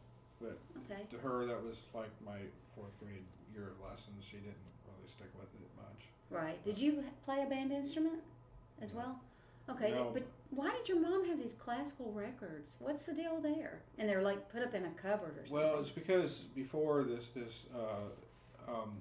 Okay. 0.41 1.03
To 1.11 1.17
her, 1.17 1.45
that 1.45 1.61
was 1.61 1.83
like 1.93 2.11
my 2.25 2.39
fourth 2.73 2.97
grade 2.99 3.25
year 3.53 3.73
of 3.75 3.91
lessons. 3.91 4.23
She 4.23 4.37
didn't 4.37 4.55
really 4.87 5.07
stick 5.07 5.27
with 5.37 5.49
it 5.53 5.69
much. 5.75 6.07
Right. 6.29 6.63
Did 6.63 6.77
you 6.77 7.03
play 7.25 7.43
a 7.43 7.49
band 7.49 7.71
instrument 7.71 8.21
as 8.81 8.93
well? 8.93 9.19
Okay. 9.69 9.91
No. 9.91 10.11
But 10.13 10.23
why 10.51 10.71
did 10.71 10.89
your 10.89 10.99
mom 10.99 11.25
have 11.27 11.37
these 11.37 11.53
classical 11.53 12.11
records? 12.11 12.75
What's 12.79 13.03
the 13.03 13.13
deal 13.13 13.39
there? 13.39 13.81
And 13.97 14.09
they're 14.09 14.21
like 14.21 14.51
put 14.51 14.63
up 14.63 14.73
in 14.73 14.85
a 14.85 14.89
cupboard 15.01 15.37
or 15.37 15.47
something. 15.47 15.67
Well, 15.67 15.79
it's 15.79 15.89
because 15.89 16.43
before 16.55 17.03
this 17.03 17.25
this 17.35 17.65
uh, 17.75 18.71
um, 18.71 18.97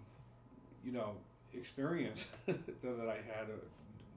you 0.84 0.92
know 0.92 1.12
experience 1.54 2.26
that, 2.46 3.08
I 3.08 3.16
had, 3.16 3.48
uh, 3.48 3.56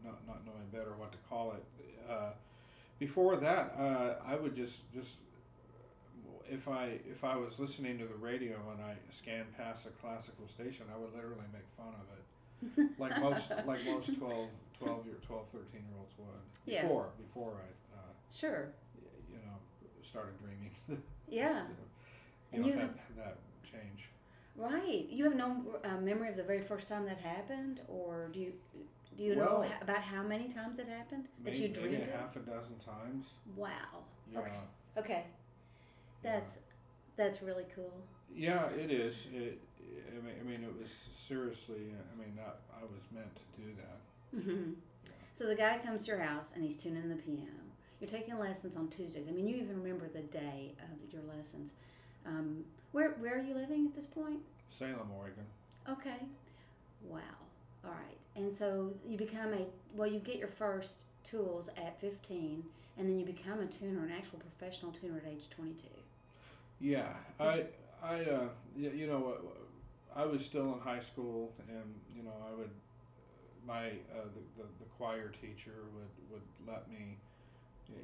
not 0.03 0.19
not 0.27 0.45
knowing 0.45 0.67
better 0.71 0.93
what 0.97 1.11
to 1.13 1.17
call 1.29 1.53
it. 1.53 1.63
Uh, 2.09 2.31
before 3.00 3.38
that, 3.38 3.75
uh, 3.79 4.15
I 4.25 4.35
would 4.35 4.55
just 4.55 4.91
just 4.93 5.15
if 6.50 6.67
I 6.67 7.00
if 7.09 7.23
I 7.23 7.38
was 7.38 7.59
listening 7.59 7.97
to 8.00 8.05
the 8.05 8.15
radio 8.15 8.57
and 8.71 8.83
I 8.83 8.95
scanned 9.11 9.55
past 9.57 9.85
a 9.85 9.89
classical 9.89 10.47
station, 10.50 10.85
I 10.93 11.00
would 11.00 11.13
literally 11.15 11.47
make 11.53 11.63
fun 11.77 11.93
of 11.95 12.81
it, 12.83 12.89
like 13.00 13.19
most 13.21 13.50
like 13.65 13.85
most 13.85 14.19
12, 14.19 14.50
12 14.83 15.05
year 15.05 15.15
12, 15.25 15.45
13 15.53 15.65
year 15.73 15.97
olds 16.00 16.13
would. 16.17 16.27
Yeah. 16.65 16.81
Before 16.83 17.09
before 17.21 17.53
I 17.61 17.97
uh, 17.97 18.01
Sure. 18.33 18.69
you 19.29 19.38
know 19.38 19.55
started 20.03 20.33
dreaming. 20.39 20.71
Yeah. 21.29 21.63
you 21.63 21.67
And 22.51 22.61
know, 22.63 22.67
you 22.67 22.73
had, 22.73 22.81
have- 22.81 23.00
that 23.17 23.38
change. 23.63 24.09
Right. 24.57 25.07
You 25.09 25.23
have 25.25 25.35
no 25.35 25.63
uh, 25.85 25.97
memory 26.01 26.27
of 26.29 26.35
the 26.35 26.43
very 26.43 26.59
first 26.59 26.89
time 26.89 27.05
that 27.05 27.17
happened, 27.19 27.79
or 27.88 28.27
do 28.33 28.39
you? 28.41 28.51
Do 29.17 29.23
you 29.23 29.35
know 29.35 29.59
Well- 29.59 29.63
h- 29.63 29.71
about 29.81 30.01
how 30.01 30.23
many 30.23 30.50
times 30.50 30.77
it 30.79 30.88
happened 30.89 31.25
that 31.45 31.53
Maybe, 31.53 31.57
you 31.59 31.67
maybe 31.69 31.79
dreamed 31.79 31.95
a 32.03 32.03
it? 32.03 32.15
half 32.19 32.35
a 32.35 32.39
dozen 32.39 32.75
times. 32.85 33.27
Wow. 33.55 34.03
Yeah. 34.31 34.39
Okay. 34.39 34.51
Okay. 34.97 35.23
yeah. 36.23 36.33
That's 36.39 36.57
that's 37.15 37.41
really 37.41 37.65
cool. 37.75 37.93
Yeah, 38.35 38.65
it 38.71 38.91
is. 38.91 39.25
It. 39.33 39.59
I 40.09 40.25
mean, 40.25 40.35
I 40.39 40.43
mean, 40.43 40.63
it 40.63 40.73
was 40.81 40.91
seriously. 41.27 41.93
I 41.95 42.19
mean, 42.19 42.38
I, 42.39 42.51
I 42.79 42.83
was 42.83 43.03
meant 43.13 43.33
to 43.35 43.61
do 43.61 43.69
that. 43.77 44.00
Hmm 44.31 44.71
So 45.33 45.45
the 45.47 45.55
guy 45.55 45.79
comes 45.83 46.01
to 46.05 46.07
your 46.07 46.19
house 46.21 46.51
and 46.53 46.63
he's 46.63 46.75
tuning 46.75 47.09
the 47.09 47.15
piano. 47.15 47.47
You're 48.00 48.09
taking 48.09 48.38
lessons 48.39 48.75
on 48.75 48.88
Tuesdays. 48.89 49.27
I 49.27 49.31
mean, 49.31 49.47
you 49.47 49.55
even 49.57 49.81
remember 49.81 50.07
the 50.07 50.21
day 50.21 50.73
of 50.79 51.13
your 51.13 51.21
lessons. 51.35 51.73
Um, 52.25 52.63
where 52.91 53.11
where 53.19 53.38
are 53.38 53.41
you 53.41 53.53
living 53.53 53.85
at 53.88 53.95
this 53.95 54.05
point? 54.07 54.39
Salem, 54.69 55.09
Oregon. 55.17 55.45
Okay. 55.89 56.25
Wow. 57.03 57.19
All 57.83 57.91
right. 57.91 58.17
And 58.35 58.51
so 58.51 58.93
you 59.07 59.17
become 59.17 59.53
a 59.53 59.65
well, 59.95 60.07
you 60.07 60.19
get 60.19 60.38
your 60.38 60.47
first 60.47 61.01
tools 61.23 61.69
at 61.77 62.00
15, 62.01 62.63
and 62.97 63.09
then 63.09 63.19
you 63.19 63.25
become 63.25 63.59
a 63.59 63.65
tuner, 63.65 64.03
an 64.05 64.11
actual 64.11 64.39
professional 64.39 64.91
tuner 64.91 65.21
at 65.23 65.31
age 65.31 65.50
22. 65.50 65.88
Yeah, 66.79 67.09
I, 67.39 67.65
I, 68.03 68.21
uh, 68.21 68.47
you 68.75 69.05
know, 69.05 69.35
I 70.15 70.25
was 70.25 70.43
still 70.43 70.73
in 70.73 70.79
high 70.79 71.00
school, 71.00 71.53
and 71.69 71.93
you 72.15 72.23
know, 72.23 72.33
I 72.50 72.57
would, 72.57 72.71
my 73.65 73.88
uh, 74.13 74.27
the, 74.36 74.44
the 74.58 74.65
the 74.80 74.89
choir 74.98 75.30
teacher 75.30 75.86
would 75.96 76.12
would 76.32 76.46
let 76.68 76.89
me, 76.89 77.18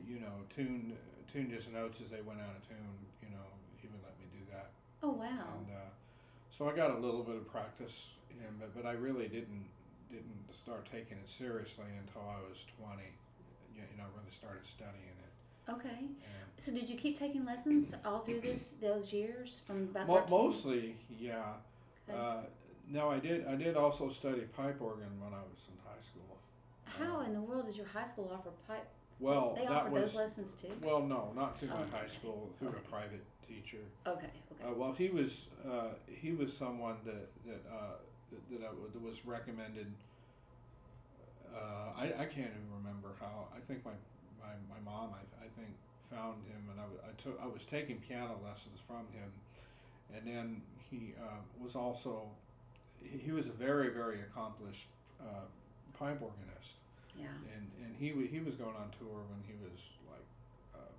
you 0.08 0.20
know, 0.20 0.44
tune 0.54 0.94
tune 1.32 1.50
just 1.50 1.72
notes 1.72 2.00
as 2.04 2.10
they 2.10 2.22
went 2.22 2.40
out 2.40 2.56
of 2.56 2.68
tune. 2.68 2.78
You 3.22 3.30
know, 3.30 3.46
he 3.82 3.88
would 3.88 4.02
let 4.04 4.18
me 4.20 4.28
do 4.32 4.44
that, 4.52 4.72
Oh 5.04 5.12
wow. 5.12 5.58
and 5.58 5.68
uh, 5.72 5.90
so 6.50 6.70
I 6.70 6.76
got 6.76 6.92
a 6.92 7.00
little 7.00 7.24
bit 7.24 7.36
of 7.36 7.48
practice, 7.52 8.12
and 8.32 8.60
but, 8.60 8.76
but 8.76 8.86
I 8.88 8.94
really 8.94 9.28
didn't 9.28 9.66
didn't 10.10 10.48
start 10.54 10.88
taking 10.92 11.18
it 11.18 11.30
seriously 11.30 11.86
until 12.00 12.22
I 12.30 12.40
was 12.50 12.66
twenty. 12.80 13.12
You 13.76 13.84
you 13.92 13.98
know, 13.98 14.06
really 14.16 14.32
started 14.34 14.66
studying 14.66 15.18
it. 15.22 15.72
Okay. 15.72 16.08
So 16.60 16.72
did 16.72 16.90
you 16.90 16.96
keep 16.96 17.20
taking 17.20 17.46
lessons 17.46 17.94
all 18.04 18.20
through 18.20 18.42
this 18.42 18.74
those 18.82 19.14
years 19.14 19.62
from 19.68 19.84
about 19.84 20.08
Mo- 20.08 20.26
mostly, 20.46 20.96
yeah. 21.20 21.54
Okay. 22.10 22.18
Uh, 22.18 22.38
no, 22.92 23.10
I 23.10 23.20
did. 23.20 23.46
I 23.48 23.56
did 23.56 23.76
also 23.76 24.10
study 24.10 24.42
pipe 24.56 24.82
organ 24.82 25.10
when 25.20 25.34
I 25.34 25.42
was 25.42 25.68
in 25.68 25.78
high 25.86 26.02
school. 26.02 26.38
How 26.86 27.22
in 27.22 27.34
the 27.34 27.42
world 27.42 27.66
does 27.66 27.78
your 27.78 27.88
high 27.88 28.06
school 28.06 28.32
offer 28.34 28.50
pipe? 28.68 28.88
Well, 29.20 29.56
they 29.56 29.66
offer 29.68 29.90
was 29.90 30.12
those 30.12 30.16
lessons 30.16 30.52
too. 30.62 30.70
well, 30.82 31.02
no, 31.02 31.32
not 31.36 31.58
through 31.60 31.70
my 31.70 31.82
Oh, 31.82 31.98
high 31.98 32.08
school. 32.08 32.50
Through 32.60 32.70
Okay. 32.70 32.78
a 32.86 32.90
private 32.90 33.24
teacher. 33.48 33.84
Okay. 34.06 34.28
Okay. 34.52 34.64
Uh, 34.70 34.74
well, 34.74 34.94
he 34.94 35.10
was 35.10 35.46
uh, 35.68 35.90
he 36.08 36.32
was 36.32 36.56
someone 36.56 36.96
that 37.06 37.28
that 37.46 37.62
uh, 37.70 37.98
that, 38.32 38.50
that, 38.52 38.68
I, 38.68 38.70
that 38.94 39.02
was 39.02 39.26
recommended. 39.26 39.92
Uh, 41.54 41.92
I, 41.98 42.04
I 42.06 42.26
can't 42.26 42.52
even 42.54 42.70
remember 42.78 43.10
how. 43.20 43.48
I 43.56 43.60
think 43.68 43.84
my 43.84 43.92
my, 44.40 44.54
my 44.70 44.80
mom 44.92 45.12
I, 45.14 45.46
I 45.46 45.48
think 45.58 45.70
found 46.12 46.36
him 46.48 46.70
and 46.72 46.80
I, 46.80 46.84
w- 46.84 47.02
I 47.04 47.22
took 47.22 47.40
I 47.42 47.48
was 47.48 47.66
taking 47.66 47.98
piano 47.98 48.38
lessons 48.46 48.80
from 48.88 49.08
him, 49.12 49.32
and 50.16 50.26
then 50.28 50.62
he 50.90 51.14
uh, 51.20 51.42
was 51.62 51.76
also 51.76 52.30
he, 53.04 53.32
was 53.32 53.48
a 53.48 53.52
very 53.56 53.90
very 53.90 54.22
accomplished 54.22 54.88
uh, 55.22 55.46
pipe 55.98 56.22
organist 56.22 56.78
yeah. 57.18 57.28
and 57.56 57.66
and 57.84 57.96
he 57.98 58.14
wa- 58.14 58.28
he 58.30 58.40
was 58.40 58.56
going 58.56 58.76
on 58.76 58.90
tour 59.00 59.22
when 59.30 59.42
he 59.48 59.54
was 59.64 59.80
like 60.10 60.28
uh, 60.76 60.94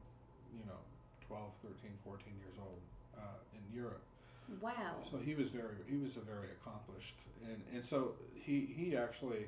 you 0.52 0.64
know 0.66 0.80
12 1.26 1.50
13 1.62 1.90
14 2.04 2.24
years 2.38 2.56
old 2.60 2.80
uh, 3.16 3.38
in 3.54 3.62
Europe 3.76 4.02
Wow. 4.62 4.96
so 5.10 5.18
he 5.18 5.34
was 5.34 5.50
very 5.50 5.76
he 5.86 5.96
was 5.96 6.16
a 6.16 6.24
very 6.24 6.48
accomplished 6.60 7.14
and 7.44 7.60
and 7.74 7.84
so 7.84 8.14
he 8.34 8.64
he 8.74 8.96
actually 8.96 9.46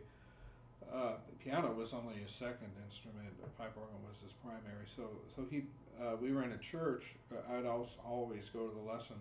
uh, 0.92 1.14
piano 1.42 1.73
was 1.73 1.92
only 1.92 2.14
his 2.21 2.33
second 2.33 2.69
instrument 2.85 3.28
pipe 3.57 3.73
organ 3.76 3.97
was 4.07 4.16
his 4.23 4.33
primary 4.45 4.85
so 4.97 5.09
so 5.35 5.45
he 5.50 5.64
uh, 6.00 6.16
we 6.21 6.33
were 6.33 6.42
in 6.45 6.52
a 6.52 6.59
church 6.59 7.14
I'd 7.50 7.64
also 7.66 7.97
always 8.04 8.49
go 8.52 8.66
to 8.69 8.75
the 8.75 8.80
lesson 8.92 9.16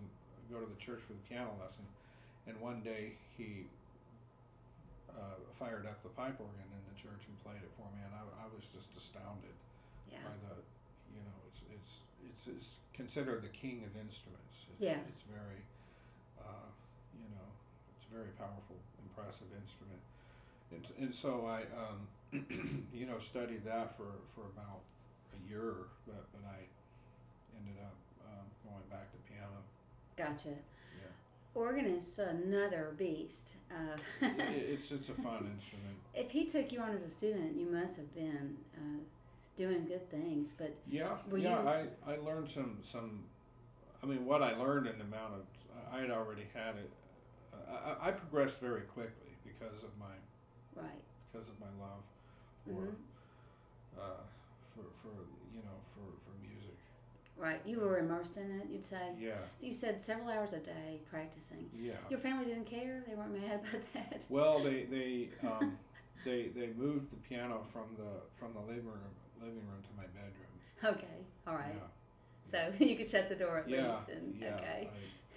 go 0.52 0.58
to 0.60 0.66
the 0.66 0.80
church 0.80 1.00
for 1.06 1.12
the 1.14 1.24
piano 1.28 1.50
lesson 1.60 1.84
and 2.46 2.58
one 2.60 2.80
day 2.80 3.14
he 3.36 3.66
uh, 5.10 5.36
fired 5.58 5.86
up 5.86 6.02
the 6.02 6.08
pipe 6.14 6.38
organ 6.40 6.68
in 6.70 6.82
the 6.88 6.96
church 6.96 7.22
and 7.28 7.34
played 7.44 7.60
it 7.60 7.72
for 7.76 7.86
me 7.92 8.00
and 8.04 8.14
I, 8.14 8.22
I 8.44 8.46
was 8.52 8.64
just 8.70 8.88
astounded 8.96 9.54
Yeah. 10.10 10.22
by 10.24 10.34
the 10.48 10.54
you 11.14 11.22
know 11.26 11.36
it's 11.50 11.60
it's 11.70 11.92
it's, 12.24 12.42
it's 12.48 12.68
considered 12.94 13.42
the 13.42 13.52
king 13.52 13.82
of 13.84 13.92
instruments 13.98 14.66
it's, 14.72 14.80
Yeah. 14.80 15.02
it's 15.08 15.24
very 15.28 15.60
uh, 16.40 16.68
you 17.18 17.28
know 17.34 17.48
it's 17.96 18.06
a 18.08 18.12
very 18.14 18.32
powerful 18.38 18.78
impressive 19.02 19.50
instrument 19.52 20.00
and, 20.70 20.84
and 21.02 21.12
so 21.14 21.46
I 21.50 21.66
um, 21.74 21.98
you 22.94 23.06
know 23.06 23.18
studied 23.18 23.66
that 23.66 23.96
for, 23.98 24.08
for 24.34 24.46
about 24.54 24.86
a 25.34 25.38
year 25.50 25.90
but, 26.06 26.22
but 26.32 26.46
I 26.46 26.62
ended 27.58 27.76
up 27.82 27.98
um, 28.30 28.46
going 28.64 28.86
back 28.88 29.10
to 29.12 29.18
piano 29.28 29.58
Gotcha. 30.16 30.54
Organ 31.54 31.86
is 31.86 32.18
another 32.18 32.94
beast. 32.96 33.54
Uh, 33.70 33.96
it's 34.50 34.90
it's 34.92 35.08
a 35.08 35.14
fun 35.14 35.50
instrument 35.54 36.00
if 36.14 36.30
he 36.30 36.44
took 36.44 36.72
you 36.72 36.80
on 36.80 36.90
as 36.92 37.02
a 37.02 37.10
student, 37.10 37.56
you 37.56 37.66
must 37.66 37.96
have 37.96 38.12
been 38.14 38.56
uh, 38.76 38.98
doing 39.56 39.84
good 39.86 40.10
things. 40.10 40.52
But 40.56 40.74
Yeah, 40.88 41.16
yeah. 41.34 41.36
you- 41.62 41.68
I, 42.06 42.12
I 42.12 42.16
learned 42.16 42.48
some 42.50 42.78
some. 42.82 43.24
I 44.02 44.06
mean, 44.06 44.24
what 44.24 44.42
I 44.42 44.56
learned 44.56 44.86
in 44.86 44.98
the 44.98 45.04
amount 45.04 45.34
of 45.34 45.40
I 45.92 46.00
had 46.00 46.10
already 46.10 46.46
had 46.54 46.76
it. 46.76 46.90
I, 47.68 48.08
I 48.08 48.10
progressed 48.12 48.58
very 48.60 48.82
quickly 48.82 49.32
because 49.44 49.82
of 49.82 49.90
my 49.98 50.14
right. 50.80 51.02
because 51.32 51.48
of 51.48 51.54
my 51.60 51.70
love 51.80 52.02
for 52.64 52.90
Mhm. 52.90 52.94
uh, 53.98 54.22
for 54.74 54.84
for 55.02 55.14
you 55.54 55.62
know 55.62 55.78
for. 55.94 56.06
Right. 57.40 57.60
You 57.64 57.80
were 57.80 57.98
immersed 57.98 58.36
in 58.36 58.50
it. 58.60 58.66
You'd 58.70 58.84
say. 58.84 59.14
Yeah, 59.18 59.32
You 59.60 59.72
said 59.72 60.02
several 60.02 60.28
hours 60.28 60.52
a 60.52 60.58
day 60.58 61.00
practicing. 61.10 61.70
yeah. 61.80 61.92
Your 62.10 62.18
family 62.18 62.44
didn't 62.44 62.66
care. 62.66 63.02
They 63.08 63.14
weren't 63.14 63.32
mad 63.32 63.60
about 63.60 63.82
that. 63.94 64.24
Well, 64.28 64.58
they 64.62 64.84
they 64.84 65.28
um, 65.46 65.78
they 66.24 66.48
they 66.54 66.68
moved 66.76 67.10
the 67.10 67.16
piano 67.16 67.62
from 67.72 67.96
the 67.96 68.10
from 68.38 68.52
the 68.52 68.60
living 68.60 68.84
room 68.84 69.14
living 69.40 69.64
room 69.70 69.82
to 69.82 69.92
my 69.96 70.04
bedroom. 70.18 70.98
Okay. 70.98 71.18
All 71.46 71.54
right. 71.54 71.74
Yeah. 71.74 71.88
So 72.78 72.84
you 72.84 72.96
could 72.96 73.08
shut 73.08 73.28
the 73.30 73.36
door 73.36 73.58
at 73.58 73.68
Yeah, 73.70 73.94
least. 73.96 74.10
And 74.10 74.36
yeah. 74.38 74.56
okay. 74.56 74.90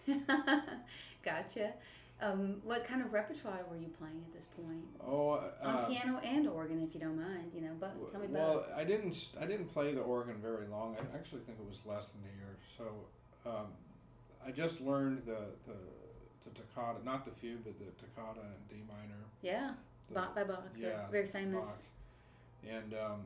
I, 0.10 0.60
gotcha. 1.24 1.74
Um, 2.22 2.62
what 2.64 2.86
kind 2.88 3.02
of 3.02 3.12
repertoire 3.12 3.60
were 3.70 3.76
you 3.76 3.90
playing 4.00 4.24
at 4.26 4.34
this 4.34 4.46
point? 4.56 4.86
oh, 5.06 5.42
On 5.62 5.76
uh, 5.76 5.86
piano 5.88 6.20
and 6.24 6.48
organ, 6.48 6.82
if 6.82 6.94
you 6.94 7.02
don't 7.02 7.18
mind. 7.18 7.52
You 7.54 7.62
know, 7.62 7.72
but 7.80 8.12
tell 8.12 8.22
me 8.22 8.28
about 8.28 8.34
well. 8.34 8.66
I 8.76 8.84
didn't. 8.84 9.28
I 9.40 9.46
didn't 9.46 9.74
play 9.74 9.94
the 9.94 10.02
organ 10.02 10.36
very 10.42 10.68
long. 10.68 10.96
I 10.98 11.18
actually 11.18 11.42
think 11.42 11.58
it 11.60 11.68
was 11.68 11.80
less 11.86 12.06
than 12.06 12.22
a 12.24 12.36
year. 12.38 12.56
So, 12.78 13.50
um, 13.50 13.68
I 14.46 14.52
just 14.52 14.80
learned 14.80 15.24
the 15.26 15.40
the 15.68 15.78
the 16.46 16.52
toccata, 16.60 17.04
not 17.04 17.26
the 17.26 17.32
fugue, 17.32 17.64
but 17.66 17.74
the 17.80 17.86
toccata 18.06 18.40
in 18.42 18.78
D 18.78 18.84
minor. 18.88 19.24
Yeah. 19.42 19.72
The- 20.08 20.16
Bach 20.16 20.36
by 20.36 20.44
Bach, 20.44 20.64
yeah, 20.78 21.08
very 21.10 21.28
famous. 21.28 21.66
Bach. 22.64 22.72
and 22.72 22.94
um, 22.94 23.22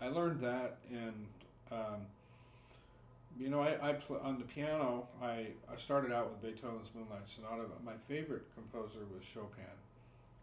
I 0.00 0.08
learned 0.08 0.40
that, 0.42 0.78
and 0.90 1.26
um, 1.72 2.06
you 3.38 3.48
know, 3.50 3.60
I, 3.60 3.90
I 3.90 3.92
pl- 3.94 4.20
on 4.22 4.38
the 4.38 4.44
piano. 4.44 5.06
I 5.22 5.48
I 5.72 5.76
started 5.78 6.12
out 6.12 6.30
with 6.30 6.42
Beethoven's 6.42 6.88
Moonlight 6.94 7.26
Sonata. 7.28 7.64
But 7.68 7.84
my 7.84 7.94
favorite 8.08 8.42
composer 8.54 9.00
was 9.14 9.24
Chopin. 9.24 9.64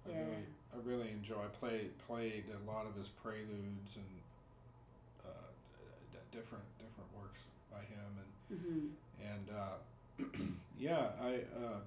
I 0.06 0.10
Yeah. 0.12 0.20
really, 0.20 0.46
I 0.74 0.78
really 0.84 1.10
enjoy. 1.12 1.44
I 1.44 1.48
played 1.60 1.92
played 2.08 2.46
a 2.50 2.70
lot 2.72 2.86
of 2.86 2.96
his 2.96 3.10
preludes 3.22 3.96
and 3.96 4.14
uh, 5.26 5.30
d- 5.32 6.18
d- 6.18 6.38
different 6.38 6.64
different 6.80 7.10
works 7.20 7.42
by 7.72 7.82
him, 7.82 8.10
and 8.22 8.60
hmm 8.60 8.88
and 9.20 9.46
uh, 9.50 10.48
yeah, 10.80 11.10
I 11.22 11.34
uh, 11.60 11.80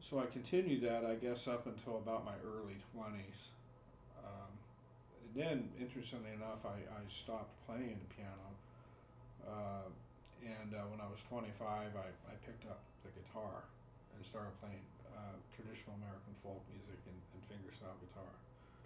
so 0.00 0.18
I 0.20 0.26
continued 0.26 0.82
that 0.82 1.04
I 1.04 1.14
guess 1.16 1.46
up 1.48 1.66
until 1.66 1.96
about 1.98 2.24
my 2.24 2.34
early 2.44 2.76
twenties. 2.94 3.48
Um, 4.24 4.50
then, 5.36 5.68
interestingly 5.80 6.32
enough, 6.34 6.64
I, 6.64 6.78
I 6.88 7.00
stopped 7.10 7.52
playing 7.66 7.98
the 8.08 8.14
piano, 8.14 8.48
uh, 9.48 9.88
and 10.44 10.70
uh, 10.76 10.84
when 10.92 11.00
I 11.00 11.08
was 11.08 11.18
twenty 11.28 11.50
five, 11.58 11.96
I, 11.96 12.08
I 12.28 12.34
picked 12.44 12.68
up 12.68 12.84
the 13.02 13.10
guitar 13.16 13.64
and 14.14 14.20
started 14.24 14.52
playing 14.60 14.84
uh, 15.10 15.34
traditional 15.56 15.96
American 15.98 16.34
folk 16.44 16.60
music 16.70 17.00
and, 17.08 17.18
and 17.34 17.40
fingerstyle 17.48 17.96
guitar 18.04 18.30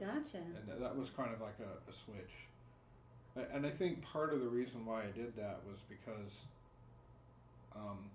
Gotcha. 0.01 0.39
and 0.39 0.83
that 0.83 0.97
was 0.97 1.11
kind 1.11 1.31
of 1.33 1.41
like 1.41 1.59
a, 1.61 1.79
a 1.91 1.95
switch. 1.95 2.33
And 3.55 3.65
I 3.67 3.71
think 3.71 4.03
part 4.03 4.33
of 4.35 4.41
the 4.41 4.49
reason 4.49 4.85
why 4.85 5.03
I 5.05 5.11
did 5.15 5.37
that 5.37 5.61
was 5.69 5.81
because 5.89 6.45
um, 7.75 8.11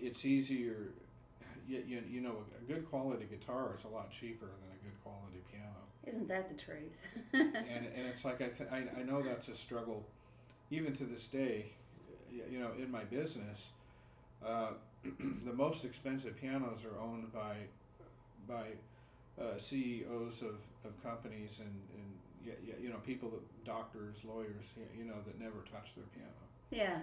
it's 0.00 0.24
easier. 0.24 0.88
You, 1.68 1.82
you, 1.86 2.02
you 2.10 2.20
know, 2.20 2.36
a 2.60 2.64
good 2.72 2.88
quality 2.90 3.26
guitar 3.30 3.76
is 3.78 3.84
a 3.84 3.88
lot 3.94 4.10
cheaper 4.10 4.46
than 4.46 4.70
a 4.72 4.80
good 4.84 5.02
quality 5.02 5.40
piano, 5.50 5.70
Isn't 6.06 6.28
that 6.28 6.48
the 6.48 6.62
truth? 6.62 6.96
and 7.32 7.86
and 7.86 8.06
it's 8.12 8.24
like 8.24 8.40
I 8.42 8.48
th- 8.48 8.68
I, 8.70 9.00
I 9.00 9.02
know 9.02 9.22
that's 9.22 9.48
a 9.48 9.54
struggle, 9.54 10.04
even 10.70 10.94
to 10.96 11.04
this 11.04 11.26
day. 11.26 11.66
you 12.50 12.58
know, 12.58 12.70
in 12.78 12.90
my 12.90 13.04
business, 13.04 13.66
uh, 14.44 14.70
the 15.44 15.52
most 15.52 15.84
expensive 15.84 16.36
pianos 16.40 16.80
are 16.84 16.98
owned 17.00 17.32
by 17.32 17.56
by 18.48 18.66
uh, 19.40 19.58
CEOs 19.58 20.42
of, 20.42 20.56
of 20.84 21.02
companies 21.02 21.58
and, 21.60 21.74
and 21.96 22.08
y- 22.46 22.52
y- 22.68 22.74
you 22.82 22.88
know 22.90 22.98
people 23.06 23.30
that 23.30 23.64
doctors, 23.64 24.16
lawyers, 24.24 24.66
you 24.98 25.04
know 25.04 25.14
that 25.26 25.38
never 25.40 25.58
touch 25.72 25.94
their 25.96 26.04
piano. 26.14 26.42
Yeah. 26.70 26.98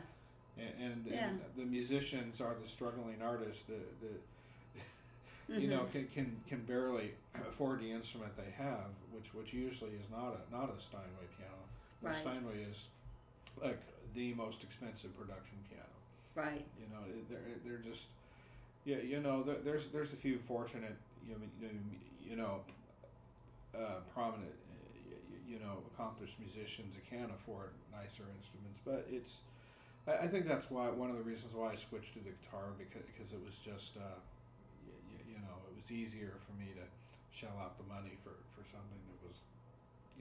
And, 0.58 0.92
and, 0.92 1.06
Yeah. 1.10 1.30
and 1.30 1.40
the 1.56 1.66
musicians 1.66 2.42
are 2.42 2.56
the 2.62 2.68
struggling 2.68 3.22
artists 3.24 3.64
that, 3.68 4.02
that 4.02 5.58
you 5.62 5.68
know 5.70 5.84
Mhm. 5.86 5.92
can, 5.92 6.08
can 6.14 6.42
can 6.48 6.60
barely 6.66 7.12
afford 7.50 7.80
the 7.82 7.92
instrument 7.92 8.36
they 8.36 8.52
have, 8.58 8.92
which 9.14 9.34
which 9.34 9.54
usually 9.54 9.92
is 9.92 10.10
not 10.12 10.36
a 10.40 10.42
not 10.56 10.70
a 10.70 10.80
Steinway 10.82 11.28
piano. 11.38 11.62
Right. 12.02 12.18
Steinway 12.22 12.64
is 12.70 12.88
like 13.62 13.80
the 14.16 14.34
most 14.34 14.64
expensive 14.64 15.16
production 15.18 15.58
piano. 15.70 15.88
Right. 16.36 16.66
You 16.80 16.88
know, 16.92 17.02
they're 17.30 17.58
they're 17.66 17.84
just 17.84 18.04
yeah. 18.86 18.98
You 18.98 19.22
know, 19.22 19.44
there, 19.44 19.58
there's 19.64 19.88
there's 19.94 20.14
a 20.14 20.18
few 20.18 20.40
fortunate 20.48 20.96
you 21.28 21.36
know 21.36 21.70
you 22.30 22.36
know, 22.38 22.62
uh, 23.76 24.04
prominent 24.14 24.52
you 25.48 25.60
know 25.60 25.84
accomplished 25.94 26.36
musicians 26.40 26.96
that 26.96 27.06
can 27.10 27.28
afford 27.34 27.72
nicer 27.92 28.24
instruments, 28.40 28.80
but 28.86 29.06
it's. 29.12 29.44
I, 30.08 30.26
I 30.26 30.28
think 30.30 30.48
that's 30.48 30.70
why 30.72 30.90
one 30.92 31.10
of 31.12 31.18
the 31.18 31.26
reasons 31.28 31.54
why 31.56 31.74
I 31.74 31.78
switched 31.78 32.14
to 32.18 32.22
the 32.24 32.34
guitar 32.44 32.74
because 32.80 33.06
because 33.10 33.32
it 33.34 33.42
was 33.44 33.56
just 33.62 33.98
uh, 33.98 34.18
y- 34.86 34.96
y- 35.14 35.26
you 35.36 35.40
know 35.42 35.58
it 35.70 35.76
was 35.78 35.90
easier 35.92 36.38
for 36.48 36.54
me 36.60 36.72
to 36.78 36.86
shell 37.34 37.56
out 37.62 37.78
the 37.80 37.88
money 37.88 38.16
for, 38.24 38.36
for 38.56 38.64
something 38.70 39.02
that 39.12 39.20
was 39.26 39.38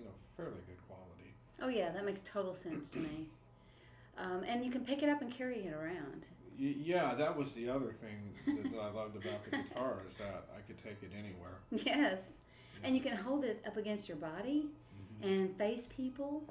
you 0.01 0.07
know 0.07 0.15
fairly 0.37 0.61
good 0.67 0.79
quality. 0.89 1.35
Oh 1.63 1.69
yeah, 1.69 1.91
that 1.93 2.05
makes 2.05 2.23
total 2.23 2.55
sense 2.55 2.89
to 2.91 2.99
me. 2.99 3.27
Um, 4.19 4.43
and 4.47 4.65
you 4.65 4.71
can 4.71 4.85
pick 4.85 5.03
it 5.03 5.09
up 5.09 5.23
and 5.23 5.33
carry 5.33 5.59
it 5.67 5.73
around. 5.73 6.25
Y- 6.59 6.75
yeah, 6.83 7.15
that 7.15 7.37
was 7.37 7.53
the 7.53 7.69
other 7.71 7.95
thing 8.01 8.35
that, 8.47 8.71
that 8.73 8.79
I 8.79 8.91
loved 8.91 9.17
about 9.17 9.45
the 9.45 9.57
guitar 9.57 9.99
is 10.11 10.17
that 10.19 10.45
I 10.57 10.61
could 10.67 10.79
take 10.79 11.03
it 11.03 11.13
anywhere. 11.17 11.59
Yes. 11.87 12.21
And 12.83 12.95
you 12.97 13.03
can 13.03 13.15
hold 13.17 13.45
it 13.45 13.63
up 13.67 13.77
against 13.77 14.09
your 14.09 14.17
body 14.17 14.67
Mhm. 15.23 15.27
and 15.31 15.57
face 15.59 15.87
people 15.87 16.43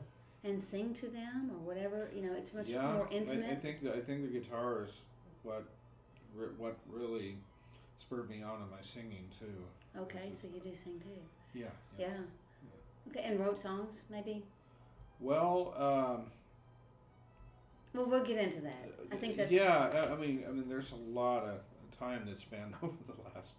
and 0.43 0.61
sing 0.61 0.93
to 0.95 1.07
them 1.07 1.49
or 1.51 1.57
whatever. 1.65 2.09
You 2.15 2.21
know, 2.21 2.33
it's 2.37 2.53
much 2.53 2.69
yeah, 2.69 2.81
more 2.93 3.07
I, 3.11 3.13
I 3.15 3.17
intimate. 3.17 3.61
think 3.63 3.81
that 3.83 3.95
I 3.95 3.99
think 4.01 4.31
the 4.31 4.39
guitar 4.39 4.83
is 4.85 5.01
what 5.43 5.63
re- 6.35 6.53
what 6.57 6.77
really 6.91 7.37
spurred 7.99 8.29
me 8.29 8.43
on 8.43 8.61
in 8.61 8.69
my 8.69 8.81
singing 8.83 9.25
too. 9.39 9.99
okay, 10.01 10.29
so 10.31 10.47
you 10.53 10.59
do 10.59 10.75
sing 10.75 10.99
too. 10.99 11.59
Yeah. 11.59 11.65
Yeah. 11.97 12.17
Okay, 13.09 13.23
and 13.23 13.39
wrote 13.39 13.57
songs 13.59 14.03
maybe. 14.09 14.43
Well, 15.19 15.73
um, 15.77 16.31
Well, 17.93 18.05
we'll 18.05 18.23
get 18.23 18.37
into 18.37 18.61
that. 18.61 18.89
I 19.11 19.15
think 19.15 19.35
that's 19.37 19.51
yeah. 19.51 20.07
I- 20.11 20.15
mean, 20.15 20.43
I 20.47 20.51
mean, 20.51 20.69
there's 20.69 20.91
a 20.91 20.95
lot 20.95 21.43
of 21.43 21.59
time 21.97 22.23
that's 22.27 22.41
spent 22.43 22.73
over 22.83 22.93
the 23.07 23.13
last. 23.23 23.53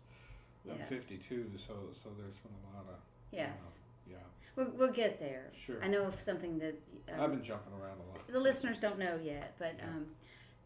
I'm 0.70 0.78
Yes. 0.78 0.88
52, 0.88 1.50
so 1.66 1.74
so 1.94 2.10
there's 2.18 2.36
been 2.38 2.52
a 2.72 2.76
lot 2.76 2.86
of. 2.88 2.96
Yes, 3.32 3.78
Yeah, 4.10 4.16
we'll, 4.56 4.70
we'll 4.76 4.92
get 4.92 5.18
there. 5.20 5.50
sure. 5.56 5.82
I 5.82 5.88
know 5.88 6.02
of 6.04 6.20
something 6.20 6.58
that 6.58 6.74
um, 7.12 7.20
I've 7.20 7.30
been 7.30 7.42
jumping 7.42 7.72
around 7.72 7.98
a 7.98 8.08
lot. 8.10 8.26
the 8.28 8.38
listeners 8.40 8.78
don't 8.80 8.98
know 8.98 9.18
yet, 9.22 9.54
but 9.58 9.74
Yeah. 9.78 9.84
um, 9.86 10.06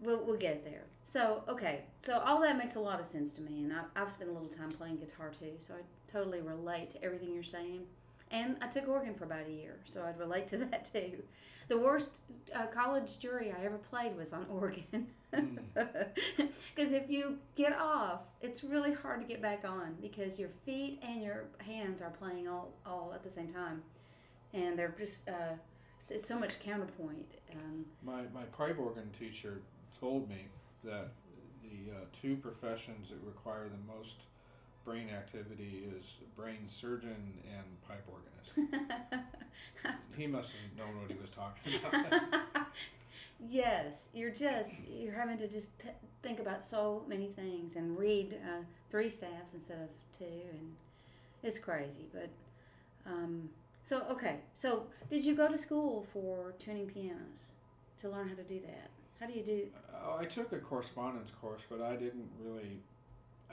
we'll, 0.00 0.18
we'll 0.24 0.36
get 0.38 0.64
there. 0.64 0.82
So, 1.04 1.42
okay, 1.48 1.82
so 1.98 2.18
all 2.18 2.40
that 2.40 2.56
makes 2.58 2.74
a 2.76 2.80
lot 2.80 3.00
of 3.00 3.06
sense 3.06 3.32
to 3.34 3.42
me, 3.42 3.62
and 3.62 3.72
I, 3.72 3.82
I've 3.94 4.10
spent 4.10 4.30
a 4.30 4.32
little 4.32 4.48
time 4.48 4.70
playing 4.70 4.96
guitar 4.96 5.30
too, 5.38 5.52
so 5.58 5.74
I 5.74 5.82
totally 6.10 6.40
relate 6.40 6.90
to 6.90 7.04
everything 7.04 7.32
you're 7.34 7.42
saying. 7.42 7.82
And 8.34 8.56
I 8.60 8.66
took 8.66 8.88
organ 8.88 9.14
for 9.14 9.24
about 9.24 9.46
a 9.46 9.52
year, 9.52 9.76
so 9.84 10.02
I'd 10.02 10.18
relate 10.18 10.48
to 10.48 10.56
that 10.70 10.84
too. 10.84 11.22
The 11.68 11.78
worst 11.78 12.18
uh, 12.54 12.66
college 12.66 13.18
jury 13.20 13.52
I 13.52 13.64
ever 13.64 13.78
played 13.78 14.16
was 14.16 14.32
on 14.32 14.46
organ. 14.50 15.06
Mm. 15.32 15.58
Because 16.74 16.92
if 16.92 17.08
you 17.08 17.38
get 17.56 17.72
off, 17.78 18.22
it's 18.42 18.62
really 18.64 18.92
hard 18.92 19.20
to 19.20 19.26
get 19.26 19.40
back 19.40 19.64
on 19.64 19.94
because 20.02 20.38
your 20.38 20.50
feet 20.66 21.00
and 21.02 21.22
your 21.22 21.44
hands 21.58 22.02
are 22.02 22.10
playing 22.10 22.48
all, 22.48 22.72
all 22.84 23.12
at 23.14 23.22
the 23.22 23.30
same 23.30 23.52
time. 23.52 23.82
And 24.52 24.78
they're 24.78 24.94
just, 24.98 25.26
uh, 25.28 25.54
it's, 26.02 26.10
it's 26.10 26.28
so 26.28 26.38
much 26.38 26.60
counterpoint. 26.60 27.26
Um, 27.52 27.84
My 28.02 28.22
my 28.34 28.44
pipe 28.56 28.78
organ 28.78 29.10
teacher 29.18 29.62
told 30.00 30.28
me 30.28 30.48
that 30.82 31.12
the 31.62 31.92
uh, 31.92 32.04
two 32.20 32.36
professions 32.36 33.08
that 33.10 33.18
require 33.24 33.68
the 33.68 33.92
most 33.92 34.16
brain 34.84 35.08
activity 35.10 35.84
is 35.96 36.04
brain 36.36 36.66
surgeon 36.68 37.34
and 37.46 37.64
pipe 37.88 38.06
organist. 38.08 38.74
he 40.16 40.26
must 40.26 40.50
have 40.50 40.78
known 40.78 41.00
what 41.00 41.10
he 41.10 41.16
was 41.18 41.30
talking 41.30 41.74
about. 41.80 42.66
yes, 43.48 44.08
you're 44.14 44.30
just 44.30 44.72
you're 44.88 45.14
having 45.14 45.38
to 45.38 45.48
just 45.48 45.78
t- 45.78 45.88
think 46.22 46.40
about 46.40 46.62
so 46.62 47.02
many 47.08 47.28
things 47.28 47.76
and 47.76 47.98
read 47.98 48.34
uh, 48.44 48.62
three 48.90 49.10
staffs 49.10 49.54
instead 49.54 49.78
of 49.78 49.88
two, 50.18 50.24
and 50.24 50.74
it's 51.42 51.58
crazy. 51.58 52.06
But 52.12 52.28
um, 53.06 53.48
so 53.82 54.02
okay, 54.10 54.36
so 54.54 54.84
did 55.10 55.24
you 55.24 55.34
go 55.34 55.48
to 55.48 55.58
school 55.58 56.06
for 56.12 56.54
tuning 56.58 56.86
pianos 56.86 57.50
to 58.00 58.08
learn 58.08 58.28
how 58.28 58.34
to 58.34 58.42
do 58.42 58.60
that? 58.60 58.90
How 59.20 59.26
do 59.26 59.32
you 59.32 59.44
do? 59.44 59.66
Oh, 60.04 60.16
I 60.18 60.24
took 60.24 60.52
a 60.52 60.58
correspondence 60.58 61.30
course, 61.40 61.62
but 61.70 61.80
I 61.80 61.96
didn't 61.96 62.28
really, 62.42 62.80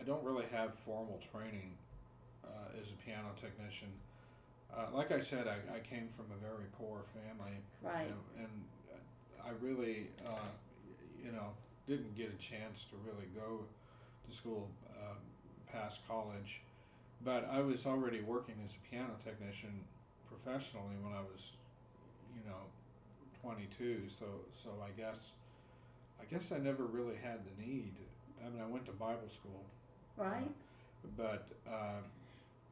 I 0.02 0.04
don't 0.04 0.24
really 0.24 0.46
have 0.52 0.74
formal 0.84 1.20
training 1.32 1.78
uh, 2.44 2.74
as 2.82 2.88
a 2.90 2.98
piano 3.06 3.30
technician. 3.40 3.90
Uh, 4.74 4.88
like 4.96 5.12
I 5.12 5.20
said, 5.20 5.48
I, 5.48 5.58
I 5.76 5.80
came 5.80 6.08
from 6.10 6.26
a 6.34 6.40
very 6.42 6.66
poor 6.78 7.02
family, 7.14 7.58
Right. 7.84 8.08
and, 8.08 8.46
and 8.46 8.52
I 9.46 9.50
really, 9.62 10.08
uh, 10.26 10.50
you 11.24 11.32
know, 11.32 11.54
didn't 11.88 12.16
get 12.16 12.34
a 12.34 12.42
chance 12.42 12.86
to 12.90 12.96
really 13.06 13.28
go 13.36 13.66
to 14.28 14.36
school 14.36 14.70
uh, 14.90 15.16
past 15.72 16.00
college. 16.08 16.62
But 17.24 17.48
I 17.52 17.60
was 17.60 17.86
already 17.86 18.22
working 18.22 18.56
as 18.66 18.72
a 18.74 18.90
piano 18.90 19.14
technician 19.24 19.84
professionally 20.28 20.96
when 21.04 21.14
I 21.14 21.22
was, 21.22 21.52
you 22.36 22.50
know, 22.50 22.66
22. 23.44 24.04
So, 24.18 24.26
so 24.64 24.70
I 24.84 24.90
guess, 25.00 25.32
I 26.20 26.26
guess 26.26 26.52
I 26.52 26.58
never 26.58 26.86
really 26.86 27.18
had 27.22 27.42
the 27.46 27.64
need. 27.64 27.94
I 28.44 28.50
mean, 28.50 28.62
I 28.64 28.66
went 28.66 28.86
to 28.86 28.92
Bible 28.94 29.30
school, 29.30 29.66
Right? 30.18 30.52
but 31.18 31.48
uh, 31.68 32.02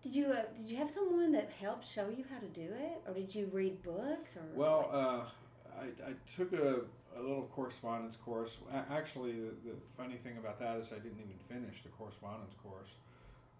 Did 0.04 0.15
you 0.15 0.25
uh, 0.28 0.43
did 0.56 0.67
you 0.67 0.78
have 0.78 0.89
someone 0.89 1.32
that 1.32 1.49
helped 1.60 1.88
show 1.88 2.10
you 2.10 2.23
how 2.32 2.39
to 2.39 2.47
do 2.47 2.62
it, 2.73 3.02
or 3.08 3.13
did 3.13 3.34
you 3.34 3.49
read 3.52 3.82
books, 3.84 4.36
or 4.36 4.43
Well, 4.54 4.89
uh, 4.91 5.80
I, 5.80 6.10
I 6.10 6.13
took 6.36 6.54
a, 6.54 6.82
a 7.17 7.21
little 7.21 7.49
correspondence 7.54 8.15
course. 8.15 8.58
Actually, 8.91 9.34
the, 9.34 9.52
the 9.65 9.75
funny 9.97 10.15
thing 10.15 10.38
about 10.38 10.60
that 10.60 10.78
is 10.78 10.91
I 10.91 10.99
didn't 10.99 11.19
even 11.19 11.38
finish 11.47 11.84
the 11.84 11.89
correspondence 11.89 12.54
course. 12.63 12.91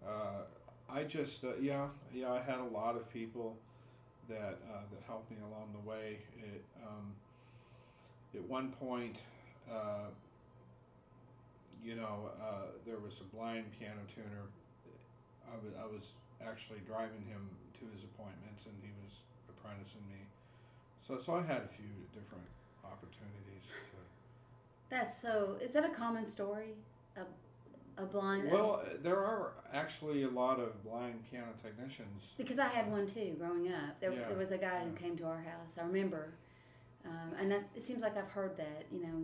Uh, 0.06 0.44
I 0.88 1.04
just, 1.04 1.44
uh, 1.44 1.54
yeah, 1.60 1.86
yeah, 2.12 2.32
I 2.32 2.40
had 2.40 2.58
a 2.58 2.64
lot 2.64 2.96
of 2.96 3.12
people 3.12 3.56
that 4.28 4.58
uh, 4.72 4.82
that 4.90 5.02
helped 5.06 5.30
me 5.30 5.38
along 5.38 5.72
the 5.72 5.88
way. 5.88 6.18
It, 6.38 6.64
um, 6.86 7.12
at 8.34 8.42
one 8.42 8.70
point, 8.70 9.16
uh, 9.70 10.08
you 11.82 11.96
know, 11.96 12.30
uh, 12.40 12.76
there 12.86 12.98
was 12.98 13.20
a 13.20 13.28
blind 13.34 13.66
piano 13.78 14.00
tuner. 14.14 14.48
I 15.48 15.56
was, 15.58 15.72
I 15.74 15.86
was 15.86 16.12
actually 16.40 16.80
driving 16.86 17.22
him 17.26 17.48
to 17.80 17.84
his 17.94 18.04
appointments, 18.04 18.66
and 18.66 18.74
he 18.82 18.92
was 19.02 19.24
apprenticing 19.48 20.04
me. 20.08 20.22
So, 21.06 21.18
so 21.18 21.34
I 21.34 21.42
had 21.42 21.64
a 21.66 21.72
few 21.74 21.90
different 22.14 22.46
opportunities 22.84 23.64
to. 23.66 23.98
that's 24.88 25.20
so. 25.20 25.56
Is 25.60 25.72
that 25.72 25.84
a 25.84 25.94
common 25.94 26.26
story? 26.26 26.76
A 27.16 27.22
a 28.00 28.06
blind. 28.06 28.50
Well, 28.50 28.82
there 29.02 29.18
are 29.18 29.52
actually 29.72 30.24
a 30.24 30.30
lot 30.30 30.58
of 30.58 30.82
blind 30.84 31.22
piano 31.30 31.52
technicians. 31.62 32.22
Because 32.36 32.58
I 32.58 32.68
had 32.68 32.90
one 32.90 33.06
too 33.06 33.34
growing 33.38 33.72
up. 33.72 34.00
There, 34.00 34.12
Yeah, 34.12 34.28
there 34.28 34.38
was 34.38 34.52
a 34.52 34.58
guy 34.58 34.84
who 34.84 34.92
came 34.92 35.16
to 35.18 35.24
our 35.24 35.42
house. 35.42 35.78
I 35.78 35.82
remember, 35.82 36.32
um, 37.04 37.32
and 37.38 37.50
that, 37.50 37.68
it 37.74 37.82
seems 37.82 38.02
like 38.02 38.16
I've 38.16 38.30
heard 38.30 38.56
that. 38.56 38.86
You 38.92 39.02
know, 39.02 39.22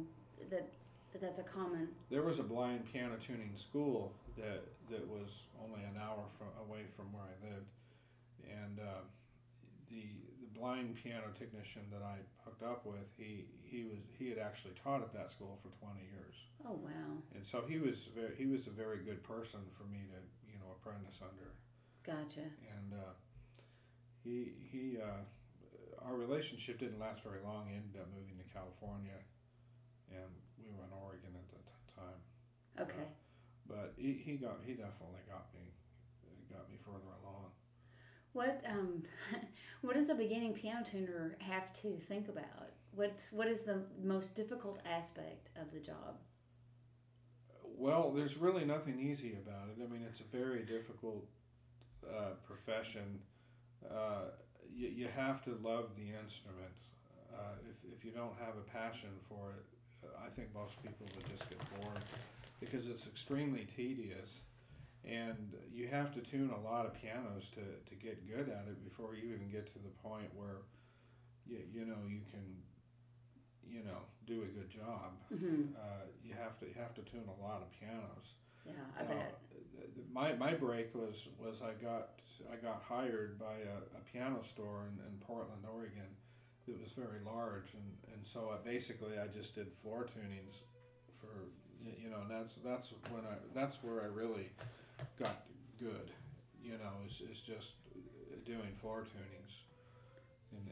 that, 0.51 0.69
that 1.21 1.27
that's 1.27 1.39
a 1.39 1.43
common. 1.49 1.89
There 2.11 2.23
was 2.23 2.39
a 2.39 2.43
blind 2.43 2.85
piano 2.93 3.17
tuning 3.17 3.53
school 3.57 4.13
that 4.37 4.65
that 4.91 5.07
was 5.09 5.49
only 5.63 5.81
an 5.83 5.97
hour 6.01 6.25
from 6.37 6.49
away 6.61 6.85
from 6.95 7.13
where 7.13 7.25
I 7.25 7.37
lived, 7.49 7.71
and 8.45 8.79
uh, 8.81 9.05
the 9.89 10.05
the 10.41 10.47
blind 10.59 10.97
piano 10.97 11.33
technician 11.39 11.83
that 11.91 12.03
I 12.03 12.17
hooked 12.45 12.63
up 12.63 12.85
with, 12.85 13.09
he 13.17 13.47
he 13.65 13.85
was 13.85 13.99
he 14.19 14.29
had 14.29 14.39
actually 14.39 14.75
taught 14.83 15.03
at 15.03 15.13
that 15.15 15.31
school 15.31 15.59
for 15.63 15.71
twenty 15.81 16.05
years, 16.13 16.37
Oh 16.67 16.79
wow, 16.85 17.17
and 17.35 17.47
so 17.47 17.65
he 17.67 17.79
was 17.79 18.09
very, 18.15 18.35
he 18.37 18.47
was 18.47 18.67
a 18.67 18.71
very 18.71 18.99
good 18.99 19.23
person 19.23 19.61
for 19.77 19.85
me 19.85 20.05
to 20.13 20.21
you 20.53 20.59
know 20.59 20.77
apprentice 20.77 21.21
under. 21.23 21.57
gotcha. 22.05 22.45
and 22.77 22.93
uh, 22.93 23.13
he 24.23 24.53
he 24.71 24.99
uh, 25.01 25.25
our 26.05 26.15
relationship 26.15 26.79
didn't 26.79 27.01
last 27.01 27.23
very 27.23 27.41
long. 27.43 27.67
He 27.69 27.75
ended 27.77 27.97
up 28.01 28.09
moving 28.13 28.37
to 28.37 28.45
California, 28.53 29.17
and 30.13 30.31
we 30.67 30.75
were 30.75 30.85
in 30.85 30.95
Oregon 30.99 31.31
at 31.35 31.47
the 31.49 31.63
t- 31.63 31.95
time. 31.95 32.21
Okay. 32.83 33.07
But 33.69 33.95
he, 33.97 34.13
he 34.13 34.37
got 34.37 34.59
he 34.67 34.73
definitely 34.73 35.23
got 35.31 35.47
me 35.55 35.71
got 36.51 36.69
me 36.71 36.77
further 36.85 37.15
along. 37.23 37.51
What 38.33 38.63
um, 38.69 39.03
what 39.81 39.95
does 39.95 40.11
a 40.11 40.15
beginning 40.15 40.53
piano 40.53 40.85
tuner 40.85 41.37
have 41.41 41.73
to 41.83 41.97
think 41.97 42.29
about? 42.29 42.71
What's 42.95 43.33
what 43.33 43.49
is 43.49 43.63
the 43.63 43.83
most 44.03 44.35
difficult 44.35 44.81
aspect 44.85 45.51
of 45.61 45.73
the 45.73 45.81
job? 45.81 46.19
Well, 47.79 48.11
there's 48.11 48.37
really 48.39 48.65
nothing 48.65 48.99
easy 48.99 49.33
about 49.33 49.69
it. 49.69 49.83
I 49.83 49.93
mean, 49.93 50.03
it's 50.09 50.21
a 50.21 50.37
very 50.37 50.63
difficult 50.65 51.27
uh, 52.07 52.33
profession. 52.47 53.21
Uh, 53.85 54.33
you, 54.75 54.89
you 54.89 55.09
have 55.15 55.45
to 55.45 55.59
love 55.63 55.91
the 55.95 56.09
instrument. 56.09 56.73
Uh, 57.35 57.53
if, 57.69 57.99
if 57.99 58.05
you 58.05 58.13
don't 58.13 58.35
have 58.41 58.57
a 58.57 58.65
passion 58.73 59.11
for 59.29 59.51
it, 59.51 59.65
I 60.25 60.29
think 60.35 60.55
most 60.55 60.81
people 60.83 61.07
would 61.17 61.29
just 61.31 61.49
get 61.49 61.59
bored 61.81 62.03
because 62.61 62.89
it's 62.89 63.07
extremely 63.07 63.67
tedious 63.77 64.31
and 65.05 65.53
you 65.73 65.87
have 65.89 66.13
to 66.15 66.21
tune 66.21 66.51
a 66.51 66.61
lot 66.69 66.85
of 66.87 66.95
pianos 66.95 67.49
to, 67.55 67.61
to 67.89 67.95
get 68.03 68.27
good 68.27 68.49
at 68.49 68.67
it 68.67 68.83
before 68.85 69.15
you 69.15 69.33
even 69.35 69.49
get 69.51 69.67
to 69.69 69.79
the 69.79 69.93
point 70.03 70.29
where 70.35 70.63
you, 71.47 71.59
you 71.73 71.85
know 71.87 72.01
you 72.09 72.21
can 72.31 72.43
you 73.69 73.83
know 73.85 74.01
do 74.27 74.43
a 74.43 74.47
good 74.47 74.71
job 74.71 75.13
Mm-hmm. 75.33 75.75
uh, 75.77 76.07
you 76.25 76.35
have 76.35 76.59
to 76.61 76.67
you 76.67 76.75
have 76.79 76.95
to 76.95 77.03
tune 77.03 77.27
a 77.27 77.43
lot 77.43 77.63
of 77.63 77.69
pianos 77.79 78.35
Yeah, 78.65 78.73
I 78.99 79.03
bet. 79.05 79.39
th- 79.75 79.95
th- 79.95 80.07
my, 80.13 80.33
my 80.35 80.55
break 80.55 80.95
was, 80.95 81.27
was 81.39 81.57
I 81.63 81.73
got 81.83 82.11
I 82.53 82.57
got 82.57 82.83
hired 82.89 83.39
by 83.39 83.55
a, 83.67 83.79
a 83.99 84.03
piano 84.13 84.43
store 84.43 84.87
in, 84.91 84.99
in 85.07 85.19
Portland, 85.21 85.63
Oregon 85.73 86.11
that 86.67 86.81
was 86.81 86.91
very 86.93 87.21
large 87.25 87.73
and, 87.75 88.15
and 88.15 88.27
so 88.27 88.51
I 88.53 88.65
basically 88.67 89.19
I 89.19 89.27
just 89.29 89.55
did 89.55 89.69
floor 89.83 90.05
tunings 90.05 90.63
for 91.21 91.29
you 92.03 92.11
know 92.11 92.19
and 92.23 92.31
that's 92.31 92.55
that's 92.65 92.93
when 93.11 93.23
I 93.25 93.37
that's 93.55 93.77
where 93.83 94.03
I 94.03 94.07
really 94.07 94.51
got 95.19 95.45
good 95.79 96.11
you 96.63 96.73
know 96.73 96.93
is, 97.09 97.21
is 97.31 97.41
just 97.41 97.75
doing 98.45 98.73
floor 98.81 99.03
tunings 99.05 99.53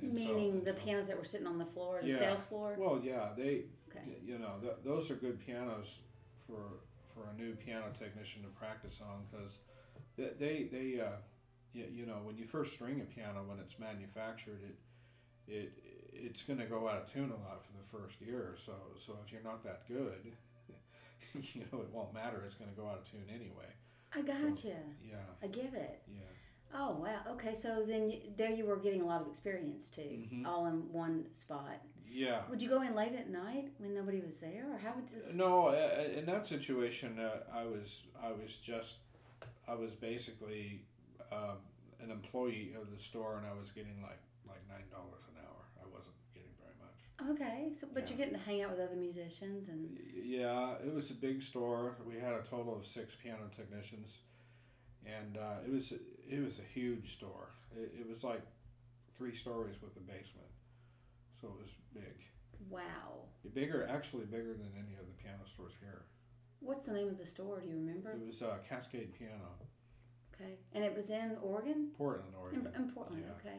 in- 0.02 0.08
in 0.08 0.14
Meaning 0.14 0.58
to- 0.60 0.64
the 0.64 0.72
to- 0.72 0.80
pianos 0.80 1.06
that 1.08 1.16
were 1.18 1.24
sitting 1.24 1.46
on 1.46 1.58
the 1.58 1.64
floor, 1.66 2.00
the 2.02 2.08
Yeah. 2.08 2.18
sales 2.18 2.40
floor. 2.42 2.74
well 2.78 3.00
yeah 3.02 3.32
they 3.36 3.64
Okay. 3.96 4.18
You 4.26 4.38
know 4.38 4.58
th- 4.60 4.78
those 4.84 5.08
are 5.12 5.14
good 5.14 5.38
pianos 5.38 6.00
for 6.48 6.80
for 7.14 7.28
a 7.30 7.34
new 7.40 7.54
piano 7.54 7.92
technician 7.96 8.42
to 8.42 8.48
practice 8.48 9.00
on 9.00 9.24
because 9.30 9.58
they 10.16 10.30
they, 10.36 10.64
they 10.64 11.00
uh, 11.00 11.12
you, 11.72 11.84
you 11.92 12.04
know 12.06 12.18
when 12.24 12.36
you 12.36 12.44
first 12.44 12.72
string 12.72 13.00
a 13.00 13.04
piano 13.04 13.44
when 13.46 13.60
it's 13.60 13.78
manufactured 13.78 14.60
it 14.64 14.74
it 15.48 15.72
it's 16.12 16.42
going 16.42 16.58
to 16.58 16.64
go 16.66 16.88
out 16.88 16.96
of 17.02 17.12
tune 17.12 17.30
a 17.30 17.40
lot 17.48 17.62
for 17.64 17.72
the 17.72 17.98
first 18.04 18.20
year 18.20 18.38
or 18.40 18.56
so 18.64 18.72
so 19.04 19.14
if 19.24 19.32
you're 19.32 19.42
not 19.42 19.62
that 19.64 19.86
good 19.88 20.32
you 21.34 21.60
know 21.72 21.80
it 21.80 21.88
won't 21.92 22.12
matter 22.14 22.42
it's 22.46 22.54
going 22.54 22.70
to 22.70 22.76
go 22.76 22.86
out 22.88 22.98
of 22.98 23.10
tune 23.10 23.24
anyway 23.34 23.66
I 24.16 24.22
gotcha. 24.22 24.76
yeah 25.04 25.16
I 25.42 25.46
get 25.48 25.74
it. 25.74 26.02
yeah 26.08 26.20
Oh 26.76 26.96
wow. 27.00 27.20
Okay, 27.34 27.54
so 27.54 27.84
then 27.86 28.10
you, 28.10 28.18
there 28.36 28.50
you 28.50 28.64
were 28.66 28.76
getting 28.78 29.00
a 29.02 29.06
lot 29.06 29.20
of 29.20 29.28
experience 29.28 29.88
too, 29.88 30.26
Mhm. 30.32 30.44
all 30.44 30.66
in 30.66 30.92
one 30.92 31.32
spot. 31.32 31.78
yeah 32.10 32.42
Would 32.50 32.60
you 32.62 32.68
go 32.68 32.82
in 32.82 32.96
late 32.96 33.14
at 33.14 33.30
night 33.30 33.70
when 33.78 33.94
nobody 33.94 34.20
was 34.20 34.38
there, 34.38 34.66
or 34.72 34.78
how 34.78 34.92
would 34.96 35.08
this? 35.08 35.32
No, 35.34 35.68
in 35.70 36.26
that 36.26 36.48
situation, 36.48 37.20
uh, 37.20 37.44
I 37.52 37.64
was 37.64 38.02
I 38.20 38.32
was 38.32 38.56
just 38.56 38.96
I 39.68 39.74
was 39.74 39.92
basically 39.94 40.82
um, 41.30 41.58
an 42.00 42.10
employee 42.10 42.74
of 42.80 42.90
the 42.90 42.98
store, 43.00 43.36
and 43.36 43.46
I 43.46 43.52
was 43.60 43.70
getting 43.70 44.02
like 44.02 44.18
like 44.48 44.62
nine 44.68 44.88
dollars 44.90 45.22
an 45.30 45.36
hour. 45.46 45.62
I 45.80 45.86
wasn't 45.96 46.16
getting 46.34 46.54
very 46.60 46.74
much. 46.82 46.98
Okay, 47.30 47.70
so 47.72 47.86
but 47.92 48.08
you're 48.08 48.18
getting 48.18 48.34
to 48.34 48.40
hang 48.40 48.62
out 48.62 48.70
with 48.70 48.80
other 48.80 48.96
musicians 48.96 49.68
and 49.68 49.98
Yeah, 50.22 50.74
it 50.84 50.94
was 50.94 51.10
a 51.10 51.14
big 51.14 51.42
store. 51.42 51.96
We 52.06 52.14
had 52.20 52.32
a 52.32 52.42
total 52.42 52.76
of 52.76 52.86
six 52.86 53.14
piano 53.22 53.48
technicians, 53.56 54.18
and 55.06 55.38
uh, 55.38 55.64
it 55.66 55.72
was 55.72 55.92
it 55.92 56.44
was 56.44 56.58
a 56.58 56.78
huge 56.78 57.16
store. 57.16 57.50
It, 57.76 57.92
it 58.00 58.08
was 58.08 58.24
like 58.24 58.42
three 59.16 59.34
stories 59.34 59.76
with 59.82 59.96
a 59.96 60.00
basement, 60.00 60.50
so 61.40 61.48
it 61.48 61.62
was 61.62 61.70
big. 61.94 62.16
wow. 62.70 63.24
Bigger, 63.54 63.86
actually 63.90 64.24
bigger 64.24 64.52
than 64.54 64.70
any 64.74 64.94
of 64.94 65.06
the 65.06 65.22
piano 65.22 65.44
stores 65.52 65.72
here. 65.80 66.02
What's 66.60 66.86
the 66.86 66.92
name 66.92 67.08
of 67.08 67.18
the 67.18 67.26
store? 67.26 67.60
Do 67.60 67.68
you 67.68 67.74
remember? 67.74 68.12
It 68.12 68.26
was 68.26 68.42
uh, 68.42 68.56
Cascade 68.68 69.12
Piano, 69.18 69.52
Okay, 70.34 70.54
and 70.74 70.82
it 70.84 70.94
was 70.94 71.10
in 71.10 71.36
Oregon, 71.42 71.88
Portland, 71.96 72.30
in, 72.32 72.38
Oregon. 72.40 72.72
in 72.76 72.90
Portland. 72.90 73.24
Yeah. 73.26 73.32
Okay. 73.50 73.58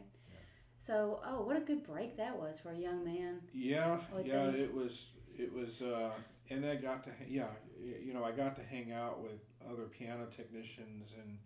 So, 0.86 1.20
oh, 1.26 1.42
what 1.42 1.58
a 1.58 1.62
good 1.62 1.84
break 1.84 2.16
that 2.18 2.38
was 2.38 2.60
for 2.60 2.70
a 2.70 2.78
young 2.78 3.04
man. 3.04 3.42
Yeah, 3.52 3.98
yeah, 4.24 4.52
think. 4.52 4.58
it 4.60 4.72
was, 4.72 5.08
it 5.36 5.52
was, 5.52 5.82
uh, 5.82 6.12
and 6.52 6.64
I 6.64 6.76
got 6.76 7.04
to, 7.06 7.10
yeah, 7.28 7.48
you 7.82 8.14
know, 8.14 8.24
I 8.24 8.32
got 8.32 8.56
to 8.58 8.62
hang 8.64 8.92
out 8.92 9.24
with 9.24 9.42
other 9.68 9.86
piano 9.86 10.28
technicians, 10.30 11.10
and 11.18 11.40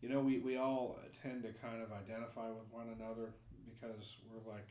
you 0.00 0.08
know, 0.08 0.20
we 0.20 0.38
we 0.38 0.58
all 0.58 1.00
tend 1.20 1.42
to 1.42 1.50
kind 1.54 1.82
of 1.82 1.90
identify 1.90 2.46
with 2.46 2.70
one 2.70 2.86
another 2.94 3.34
because 3.66 4.14
we're 4.30 4.48
like, 4.48 4.68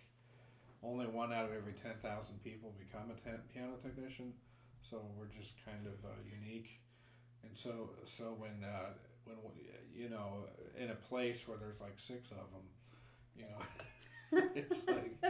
only 0.82 1.06
one 1.06 1.34
out 1.34 1.44
of 1.44 1.52
every 1.52 1.74
ten 1.74 1.96
thousand 2.02 2.42
people 2.46 2.74
become 2.80 3.12
a 3.12 3.20
ten, 3.20 3.40
piano 3.54 3.74
technician, 3.84 4.32
so 4.90 5.02
we're 5.20 5.36
just 5.38 5.54
kind 5.66 5.86
of 5.86 6.00
uh, 6.06 6.16
unique, 6.24 6.80
and 7.44 7.52
so 7.58 7.90
so 8.06 8.36
when 8.40 8.64
uh, 8.64 8.96
when 9.26 9.36
you 9.94 10.08
know, 10.08 10.48
in 10.80 10.92
a 10.92 10.96
place 11.12 11.46
where 11.46 11.58
there's 11.58 11.82
like 11.82 12.00
six 12.00 12.32
of 12.32 12.48
them, 12.56 12.64
you 13.36 13.44
know, 13.44 13.60
it's 14.56 14.82
like 14.88 15.22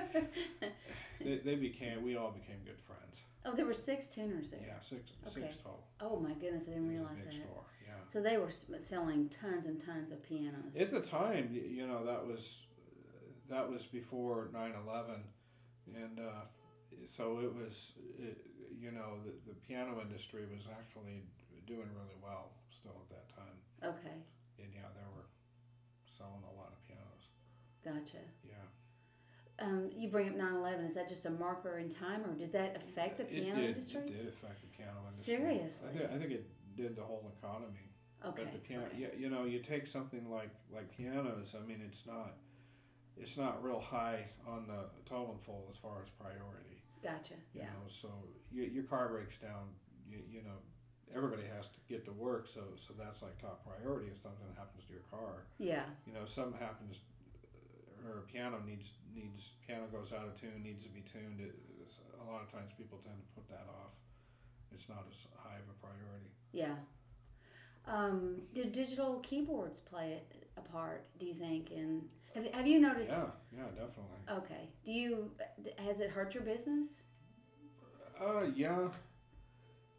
they, 1.19 1.37
they 1.37 1.55
became 1.55 2.03
we 2.03 2.15
all 2.15 2.31
became 2.31 2.57
good 2.65 2.79
friends. 2.87 3.17
Oh, 3.45 3.53
there 3.53 3.65
were 3.65 3.73
six 3.73 4.07
tuners 4.07 4.49
there. 4.49 4.61
Yeah, 4.65 4.79
six 4.81 5.11
Okay. 5.27 5.41
six 5.47 5.55
total. 5.57 5.83
Oh 5.99 6.17
my 6.19 6.33
goodness, 6.33 6.63
I 6.67 6.71
didn't 6.71 6.85
It 6.85 6.87
was 6.87 6.95
a 6.95 6.99
realize 6.99 7.17
that. 7.25 7.33
store, 7.33 7.63
Yeah. 7.85 7.93
So 8.07 8.21
they 8.21 8.37
were 8.37 8.51
selling 8.79 9.29
tons 9.29 9.65
and 9.65 9.79
tons 9.83 10.11
of 10.11 10.23
pianos. 10.23 10.75
At 10.79 10.91
the 10.91 11.01
time, 11.01 11.49
you 11.53 11.85
know, 11.87 12.05
that 12.05 12.25
was 12.25 12.61
that 13.49 13.69
was 13.69 13.83
before 13.83 14.49
9/11, 14.53 15.19
and 15.93 16.19
uh, 16.19 16.47
so 17.15 17.39
it 17.39 17.53
was, 17.53 17.91
it, 18.17 18.37
you 18.79 18.91
know, 18.91 19.19
the, 19.25 19.33
the 19.51 19.55
piano 19.67 19.99
industry 20.01 20.43
was 20.51 20.63
actually 20.71 21.23
doing 21.67 21.89
really 21.93 22.17
well 22.23 22.51
still 22.71 22.95
at 23.03 23.09
that 23.09 23.27
time, 23.35 23.57
okay, 23.83 24.15
and 24.59 24.71
yeah, 24.73 24.87
they 24.95 25.05
were 25.15 25.27
selling 26.17 26.43
a 26.47 26.53
lot 26.57 26.71
of 26.71 26.79
pianos. 26.87 27.23
gotcha. 27.83 28.23
Um, 29.59 29.89
you 29.95 30.09
bring 30.09 30.29
up 30.29 30.35
9/11. 30.35 30.85
Is 30.87 30.95
that 30.95 31.07
just 31.07 31.25
a 31.25 31.29
marker 31.29 31.77
in 31.77 31.89
time, 31.89 32.23
or 32.25 32.33
did 32.33 32.51
that 32.53 32.75
affect 32.75 33.17
the 33.19 33.23
piano 33.25 33.59
it 33.59 33.61
did, 33.61 33.69
industry? 33.69 34.01
It 34.01 34.17
did 34.17 34.27
affect 34.27 34.61
the 34.61 34.67
piano 34.75 34.97
industry. 35.01 35.35
Seriously? 35.35 35.89
I 35.89 35.97
think, 35.97 36.11
I 36.11 36.17
think 36.17 36.31
it 36.31 36.49
did 36.75 36.95
the 36.95 37.03
whole 37.03 37.31
economy. 37.39 37.89
Okay. 38.25 38.43
But 38.43 38.53
the 38.53 38.59
piano, 38.59 38.85
okay. 38.87 38.97
yeah, 38.99 39.07
you 39.17 39.29
know, 39.29 39.45
you 39.45 39.59
take 39.59 39.85
something 39.85 40.29
like 40.29 40.49
like 40.73 40.95
pianos. 40.95 41.53
I 41.55 41.65
mean, 41.65 41.81
it's 41.85 42.05
not 42.07 42.33
it's 43.15 43.37
not 43.37 43.63
real 43.63 43.79
high 43.79 44.25
on 44.47 44.65
the 44.67 44.85
totem 45.07 45.37
pole 45.45 45.67
as 45.71 45.77
far 45.77 46.01
as 46.01 46.09
priority. 46.19 46.81
Gotcha. 47.03 47.35
You 47.53 47.61
Yeah. 47.61 47.65
know, 47.65 47.85
so 47.89 48.07
you, 48.51 48.63
your 48.63 48.83
car 48.85 49.09
breaks 49.09 49.37
down. 49.37 49.69
You, 50.09 50.19
you 50.31 50.41
know, 50.41 50.57
everybody 51.15 51.43
has 51.55 51.67
to 51.67 51.79
get 51.87 52.05
to 52.05 52.11
work. 52.11 52.47
So 52.51 52.61
so 52.75 52.93
that's 52.97 53.21
like 53.21 53.37
top 53.39 53.63
priority. 53.67 54.07
If 54.09 54.17
something 54.17 54.47
happens 54.57 54.85
to 54.87 54.93
your 54.93 55.03
car, 55.11 55.45
Yeah. 55.59 55.85
you 56.07 56.13
know, 56.13 56.25
something 56.25 56.59
happens, 56.59 56.97
or 58.05 58.23
piano 58.31 58.57
needs 58.65 58.89
needs 59.15 59.51
piano 59.65 59.83
goes 59.91 60.13
out 60.13 60.25
of 60.25 60.39
tune, 60.39 60.61
needs 60.63 60.83
to 60.83 60.89
be 60.89 61.01
tuned. 61.01 61.39
It, 61.39 61.55
a 62.21 62.31
lot 62.31 62.41
of 62.41 62.51
times 62.51 62.71
people 62.77 62.99
tend 63.03 63.17
to 63.17 63.27
put 63.35 63.47
that 63.49 63.67
off. 63.69 63.91
It's 64.71 64.87
not 64.89 65.05
as 65.09 65.27
high 65.35 65.55
of 65.55 65.67
a 65.69 65.77
priority. 65.79 66.31
Yeah. 66.51 66.75
Um, 67.85 68.41
do 68.53 68.63
digital 68.65 69.19
keyboards 69.19 69.79
play 69.79 70.21
a 70.57 70.61
part? 70.61 71.05
Do 71.19 71.25
you 71.25 71.33
think? 71.33 71.71
And 71.71 72.03
have 72.33 72.45
have 72.53 72.67
you 72.67 72.79
noticed? 72.79 73.11
Yeah, 73.11 73.25
yeah, 73.55 73.65
definitely. 73.75 74.21
Okay. 74.31 74.69
Do 74.85 74.91
you? 74.91 75.31
Has 75.77 75.99
it 75.99 76.09
hurt 76.09 76.33
your 76.33 76.43
business? 76.43 77.03
Uh, 78.19 78.43
yeah. 78.55 78.87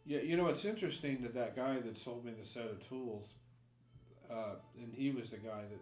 Yeah, 0.07 0.19
you 0.19 0.37
know, 0.37 0.47
it's 0.47 0.65
interesting 0.65 1.23
that 1.23 1.33
that 1.33 1.55
guy 1.55 1.79
that 1.79 1.97
sold 1.97 2.25
me 2.25 2.31
the 2.39 2.45
set 2.45 2.65
of 2.65 2.87
tools, 2.87 3.33
uh, 4.31 4.55
and 4.77 4.93
he 4.93 5.09
was 5.09 5.31
the 5.31 5.37
guy 5.37 5.63
that, 5.67 5.81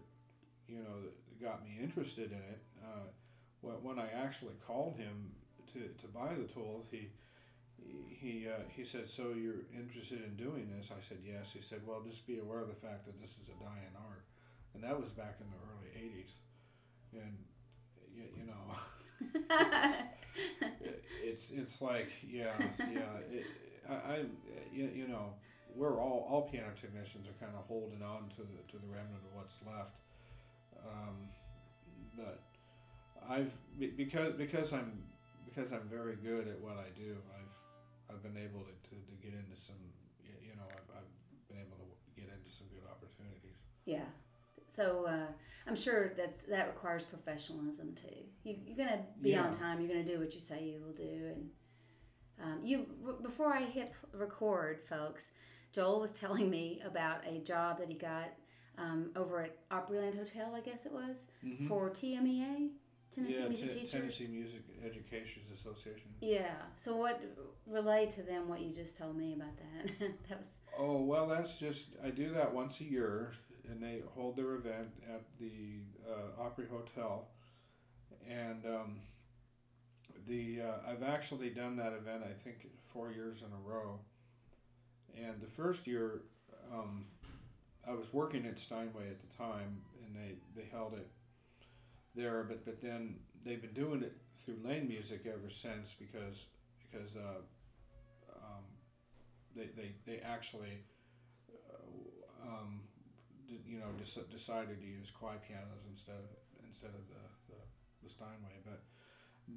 you 0.74 0.78
know, 0.78 1.02
that 1.04 1.14
got 1.42 1.64
me 1.64 1.78
interested 1.82 2.32
in 2.32 2.38
it. 2.38 2.62
Uh, 2.84 3.08
when, 3.62 3.76
when 3.84 4.00
I 4.00 4.08
actually 4.16 4.54
called 4.68 4.96
him 4.98 5.32
to, 5.74 5.80
to 6.02 6.08
buy 6.14 6.34
the 6.36 6.52
tools, 6.52 6.88
he 6.92 7.10
he 8.10 8.48
uh, 8.48 8.64
he 8.70 8.86
said, 8.86 9.10
"So 9.10 9.34
you're 9.36 9.66
interested 9.76 10.24
in 10.24 10.36
doing 10.36 10.70
this?" 10.76 10.90
I 10.92 11.02
said, 11.08 11.20
"Yes." 11.26 11.52
He 11.54 11.62
said, 11.62 11.82
"Well, 11.86 12.02
just 12.08 12.26
be 12.28 12.40
aware 12.40 12.60
of 12.62 12.68
the 12.70 12.76
fact 12.80 13.06
that 13.06 13.20
this 13.22 13.32
is 13.32 13.50
a 13.50 13.58
dying 13.64 13.94
art," 14.08 14.24
and 14.74 14.84
that 14.84 15.00
was 15.00 15.12
back 15.12 15.38
in 15.42 15.48
the 15.52 15.60
early 15.72 15.92
'80s, 15.98 16.34
and 17.14 17.38
y- 18.16 18.32
you 18.38 18.46
know. 18.46 18.78
It- 20.82 21.04
it's 21.24 21.50
it's 21.52 21.82
like 21.82 22.10
yeah 22.28 22.54
yeah 22.80 23.22
it, 23.32 23.46
I, 23.90 23.94
I 23.94 24.18
you, 24.74 24.90
you 24.94 25.08
know 25.08 25.34
we're 25.76 26.00
all 26.02 26.28
all 26.30 26.44
piano 26.50 26.70
technicians 26.80 27.28
are 27.28 27.38
kind 27.46 27.56
of 27.58 27.66
holding 27.68 28.02
on 28.02 28.30
to 28.38 28.42
the 28.42 28.60
to 28.72 28.78
the 28.82 28.88
remnant 28.90 29.22
of 29.26 29.34
what's 29.36 29.56
left 29.66 29.96
um, 30.86 31.16
but 32.16 32.44
I've 33.30 33.52
because 33.98 34.34
because 34.34 34.74
I'm 34.74 35.04
because 35.46 35.72
I'm 35.72 35.88
very 35.90 36.16
good 36.16 36.48
at 36.48 36.60
what 36.60 36.78
I 36.78 36.90
do 36.98 37.16
I've 37.36 38.16
I've 38.16 38.24
been 38.24 38.38
able 38.38 38.62
to, 38.62 38.74
to, 38.90 38.96
to 38.96 39.14
get 39.22 39.34
into 39.34 39.60
some 39.60 39.80
you 40.24 40.56
know 40.56 40.68
I've, 40.70 41.04
I've 41.04 41.14
been 41.48 41.60
able 41.60 41.78
to 41.80 41.88
get 42.20 42.30
into 42.30 42.52
some 42.52 42.68
good 42.70 42.84
opportunities 42.90 43.64
yeah. 43.86 44.06
So 44.68 45.06
uh, 45.08 45.32
I'm 45.68 45.76
sure 45.76 46.14
that's 46.18 46.44
that 46.44 46.68
requires 46.68 47.04
professionalism 47.04 47.94
too. 47.96 48.24
You, 48.44 48.56
you're 48.66 48.78
gonna 48.78 49.04
be 49.22 49.36
on 49.36 49.52
time. 49.54 49.80
You're 49.80 49.90
gonna 49.90 50.04
do 50.04 50.20
what 50.20 50.34
you 50.34 50.40
say 50.40 50.64
you 50.64 50.82
will 50.84 50.94
do. 50.94 51.32
And 51.34 51.50
um, 52.42 52.60
you 52.64 52.86
before 53.22 53.54
I 53.54 53.64
hit 53.64 53.92
record, 54.14 54.82
folks, 54.88 55.32
Joel 55.72 56.00
was 56.00 56.12
telling 56.12 56.50
me 56.50 56.82
about 56.86 57.22
a 57.28 57.40
job 57.40 57.80
that 57.80 57.90
he 57.90 57.96
got 57.96 58.34
um, 58.78 59.12
over 59.16 59.42
at 59.42 59.70
Opryland 59.70 60.16
Hotel, 60.18 60.54
I 60.56 60.62
guess 60.62 60.86
it 60.86 60.92
was, 60.92 61.28
Mhm. 61.44 61.68
for 61.68 61.90
TMEA, 61.90 62.72
Tennessee 63.12 63.40
yeah, 63.42 63.48
Music 63.48 63.70
Te- 63.70 63.76
Teachers. 63.82 63.92
Tennessee 63.92 64.28
Music 64.28 64.62
Education 64.84 65.44
Association. 65.54 66.14
Yeah. 66.20 66.56
So 66.78 66.96
what 66.96 67.22
relate 67.68 68.10
to 68.12 68.24
them 68.24 68.48
what 68.50 68.62
you 68.62 68.72
just 68.74 68.98
told 68.98 69.16
me 69.16 69.34
about 69.34 69.56
that? 69.58 69.92
that 70.30 70.40
was 70.40 70.60
Oh 70.78 71.02
well, 71.04 71.28
that's 71.28 71.58
just 71.58 71.90
I 72.04 72.10
do 72.10 72.34
that 72.34 72.54
once 72.54 72.80
a 72.80 72.84
year, 72.84 73.34
and 73.70 73.82
they 73.82 74.02
hold 74.16 74.36
their 74.36 74.56
event 74.56 74.90
at 75.08 75.22
the 75.38 75.82
uh, 76.10 76.42
Opry 76.42 76.66
Hotel, 76.68 77.28
and 78.28 78.66
um, 78.66 79.02
the 80.28 80.62
uh, 80.62 80.78
I've 80.90 81.04
actually 81.04 81.50
done 81.52 81.76
that 81.78 81.94
event 81.94 82.24
I 82.24 82.34
think 82.34 82.68
four 82.92 83.12
years 83.12 83.44
in 83.44 83.52
a 83.54 83.60
row, 83.70 84.00
and 85.16 85.40
the 85.40 85.48
first 85.48 85.86
year 85.86 86.22
um, 86.74 87.06
I 87.88 87.92
was 87.94 88.08
working 88.14 88.46
at 88.46 88.60
Steinway 88.60 89.10
at 89.10 89.20
the 89.20 89.38
time, 89.38 89.82
and 90.06 90.16
they 90.16 90.36
they 90.56 90.68
held 90.72 90.94
it 90.94 91.08
there, 92.16 92.44
but 92.48 92.66
but 92.66 92.82
then 92.82 93.16
they've 93.46 93.62
been 93.62 93.74
doing 93.74 94.04
it 94.04 94.14
through 94.44 94.58
Lane 94.64 94.88
Music 94.88 95.26
ever 95.26 95.50
since 95.50 95.94
because 95.98 96.46
because 96.80 97.16
uh, 97.16 97.42
um, 98.36 98.64
they, 99.56 99.70
they, 99.76 99.92
they 100.06 100.20
actually 100.20 100.84
uh, 101.50 102.48
um, 102.48 102.82
d- 103.48 103.62
you 103.66 103.80
know 103.80 103.92
dec- 104.02 104.30
decided 104.32 104.80
to 104.80 104.86
use 104.86 105.08
Kawai 105.10 105.42
pianos 105.48 105.84
instead 105.90 106.16
of 106.16 106.30
instead 106.68 106.92
of 106.92 107.04
the, 107.10 107.54
the, 107.54 107.60
the 108.04 108.10
Steinway 108.10 108.62
but 108.66 108.82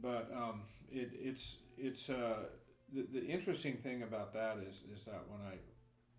but 0.03 0.31
um, 0.37 0.63
it, 0.91 1.11
it's 1.15 1.57
it's 1.77 2.09
uh, 2.11 2.45
the, 2.93 3.07
the 3.13 3.27
interesting 3.27 3.77
thing 3.77 4.03
about 4.03 4.33
that 4.35 4.59
is 4.69 4.77
is 4.93 5.05
that 5.05 5.23
when 5.29 5.41
I 5.41 5.57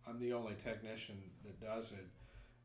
I'm 0.07 0.19
the 0.19 0.33
only 0.33 0.55
technician 0.63 1.17
that 1.43 1.59
does 1.59 1.91
it 1.91 2.07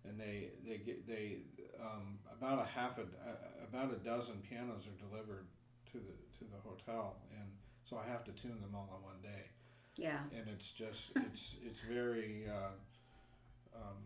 and 0.04 0.18
they 0.18 0.50
they 0.66 0.78
get 0.78 1.06
they 1.06 1.38
um, 1.80 2.18
about 2.36 2.60
a 2.60 2.66
half 2.66 2.98
a 2.98 3.02
uh, 3.02 3.66
about 3.68 3.92
a 3.92 3.96
dozen 3.96 4.42
pianos 4.48 4.84
are 4.86 5.08
delivered 5.08 5.46
to 5.92 5.98
the 5.98 6.16
to 6.38 6.44
the 6.50 6.60
hotel 6.62 7.16
and 7.38 7.48
so 7.84 7.98
I 7.98 8.08
have 8.10 8.24
to 8.24 8.32
tune 8.32 8.60
them 8.60 8.74
all 8.74 8.88
in 8.96 9.02
one 9.04 9.20
day 9.22 9.50
yeah. 9.96 10.20
and 10.36 10.48
it's 10.48 10.70
just 10.70 11.12
it's 11.16 11.54
it's 11.64 11.80
very 11.88 12.44
uh, 12.48 12.72
um, 13.76 13.98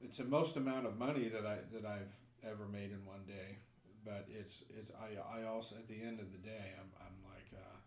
it's 0.00 0.18
the 0.18 0.24
most 0.24 0.56
amount 0.56 0.86
of 0.86 0.98
money 0.98 1.28
that 1.28 1.46
I 1.46 1.58
that 1.72 1.84
I've 1.84 2.14
ever 2.44 2.66
made 2.66 2.90
in 2.90 3.04
one 3.04 3.24
day. 3.26 3.58
But 4.04 4.28
it's 4.28 4.62
it's 4.70 4.90
I, 4.96 5.40
I 5.40 5.44
also 5.44 5.76
at 5.76 5.88
the 5.88 6.00
end 6.00 6.20
of 6.20 6.32
the 6.32 6.38
day 6.38 6.72
I'm 6.78 6.90
I'm 7.00 7.16
like 7.24 7.50
uh, 7.54 7.78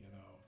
you 0.00 0.08
know 0.12 0.40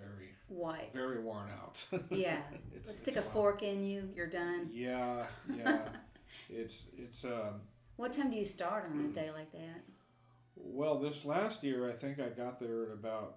very 0.00 0.30
White. 0.48 0.90
very 0.94 1.20
worn 1.22 1.48
out. 1.50 1.76
Yeah. 2.10 2.40
it's, 2.74 2.88
Let's 2.88 3.00
stick 3.00 3.16
a 3.16 3.20
lot. 3.20 3.32
fork 3.32 3.62
in 3.62 3.84
you. 3.84 4.08
You're 4.16 4.26
done. 4.26 4.68
Yeah, 4.72 5.26
yeah. 5.56 5.82
it's 6.50 6.82
it's 6.96 7.24
um, 7.24 7.60
What 7.96 8.12
time 8.12 8.30
do 8.30 8.36
you 8.36 8.46
start 8.46 8.90
on 8.90 9.04
a 9.04 9.08
day 9.08 9.30
like 9.30 9.52
that? 9.52 9.82
well 10.62 10.98
this 10.98 11.24
last 11.24 11.64
year 11.64 11.88
I 11.88 11.92
think 11.94 12.20
I 12.20 12.28
got 12.28 12.60
there 12.60 12.84
at 12.84 12.92
about 12.92 13.36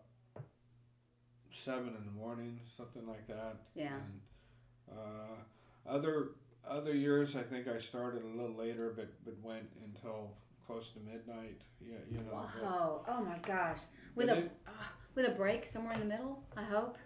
seven 1.51 1.89
in 1.89 2.05
the 2.05 2.11
morning, 2.11 2.59
something 2.75 3.07
like 3.07 3.27
that. 3.27 3.55
Yeah. 3.75 3.93
And, 3.93 4.97
uh, 4.97 5.89
other 5.89 6.29
other 6.69 6.93
years, 6.95 7.35
I 7.35 7.43
think 7.43 7.67
I 7.67 7.79
started 7.79 8.23
a 8.23 8.27
little 8.27 8.55
later, 8.57 8.93
but 8.95 9.09
but 9.25 9.35
went 9.43 9.67
until 9.85 10.31
close 10.65 10.89
to 10.93 10.99
midnight. 10.99 11.61
Yeah, 11.81 11.97
you 12.09 12.17
know. 12.17 12.23
but 12.31 12.63
Whoa! 12.63 13.05
Oh 13.07 13.21
my 13.23 13.37
gosh! 13.39 13.79
With 14.15 14.29
a 14.29 14.37
it- 14.37 14.51
uh, 14.67 14.71
with 15.15 15.27
a 15.27 15.31
break 15.31 15.65
somewhere 15.65 15.93
in 15.93 15.99
the 15.99 16.05
middle. 16.05 16.39
I 16.57 16.63
hope. 16.63 16.97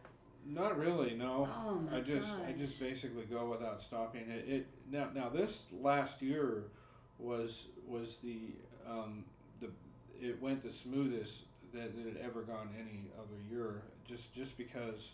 not 0.46 0.78
really. 0.78 1.14
No. 1.16 1.50
Oh 1.66 1.76
my 1.76 1.98
I 1.98 2.02
just 2.02 2.30
gosh! 2.30 2.40
I 2.48 2.52
just 2.54 2.80
basically 2.80 3.24
go 3.24 3.50
without 3.50 3.82
stopping. 3.82 4.30
It, 4.30 4.46
it 4.48 4.68
now 4.92 5.10
now 5.14 5.30
this 5.30 5.64
last 5.72 6.22
year 6.22 6.64
was 7.20 7.66
was 7.88 8.18
the 8.24 8.54
um, 8.90 9.26
the 9.60 9.70
it 10.22 10.42
went 10.42 10.64
the 10.64 10.74
smoothest 10.74 11.42
that, 11.74 11.92
it 12.00 12.06
had 12.06 12.18
ever 12.24 12.42
gone 12.42 12.70
any 12.80 13.10
other 13.18 13.40
year. 13.50 13.82
Just 14.08 14.34
just 14.34 14.58
because 14.58 15.12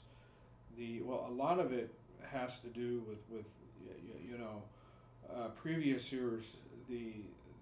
the 0.78 1.02
well 1.02 1.26
a 1.30 1.34
lot 1.34 1.60
of 1.60 1.72
it 1.72 1.94
has 2.32 2.60
to 2.60 2.68
do 2.68 3.04
with 3.08 3.20
with 3.30 3.46
you, 4.06 4.32
you 4.32 4.38
know 4.38 4.64
uh, 5.34 5.48
previous 5.50 6.12
years 6.12 6.58
the 6.90 7.14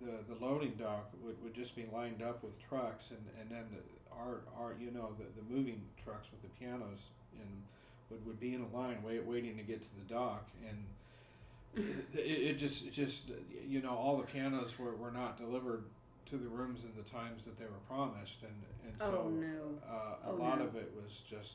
the, 0.02 0.34
the 0.34 0.44
loading 0.46 0.74
dock 0.80 1.12
would, 1.24 1.42
would 1.44 1.54
just 1.54 1.76
be 1.76 1.86
lined 1.94 2.24
up 2.24 2.44
with 2.44 2.60
trucks 2.68 3.12
and, 3.12 3.20
and 3.40 3.52
then 3.52 3.66
the, 3.72 3.78
our, 4.18 4.42
our 4.60 4.76
you 4.80 4.92
know 4.92 5.10
the, 5.18 5.26
the 5.42 5.54
moving 5.54 5.82
trucks 6.04 6.28
with 6.32 6.42
the 6.42 6.50
pianos 6.60 7.00
and 7.40 7.50
would, 8.10 8.26
would 8.26 8.40
be 8.40 8.54
in 8.54 8.62
a 8.62 8.76
line 8.76 8.98
wait, 9.04 9.26
waiting 9.26 9.58
to 9.58 9.64
get 9.64 9.82
to 9.82 9.88
the 10.08 10.14
dock 10.14 10.48
and 10.68 10.86
it, 12.14 12.20
it 12.20 12.58
just 12.58 12.86
it 12.88 12.92
just 12.94 13.22
you 13.68 13.82
know 13.82 13.96
all 13.96 14.18
the 14.18 14.24
pianos 14.24 14.78
were, 14.78 14.96
were 14.96 15.12
not 15.12 15.38
delivered 15.38 15.84
to 16.30 16.38
the 16.38 16.48
rooms 16.48 16.82
in 16.84 16.92
the 17.02 17.10
times 17.10 17.44
that 17.46 17.58
they 17.58 17.66
were 17.66 17.82
promised 17.90 18.38
and, 18.44 18.54
and 18.86 18.94
so 19.00 19.24
oh 19.26 19.30
no! 19.30 19.80
uh, 19.90 20.30
a 20.30 20.32
Oh, 20.32 20.36
lot 20.36 20.60
no. 20.60 20.66
of 20.66 20.76
it 20.76 20.92
was 20.96 21.22
just 21.30 21.54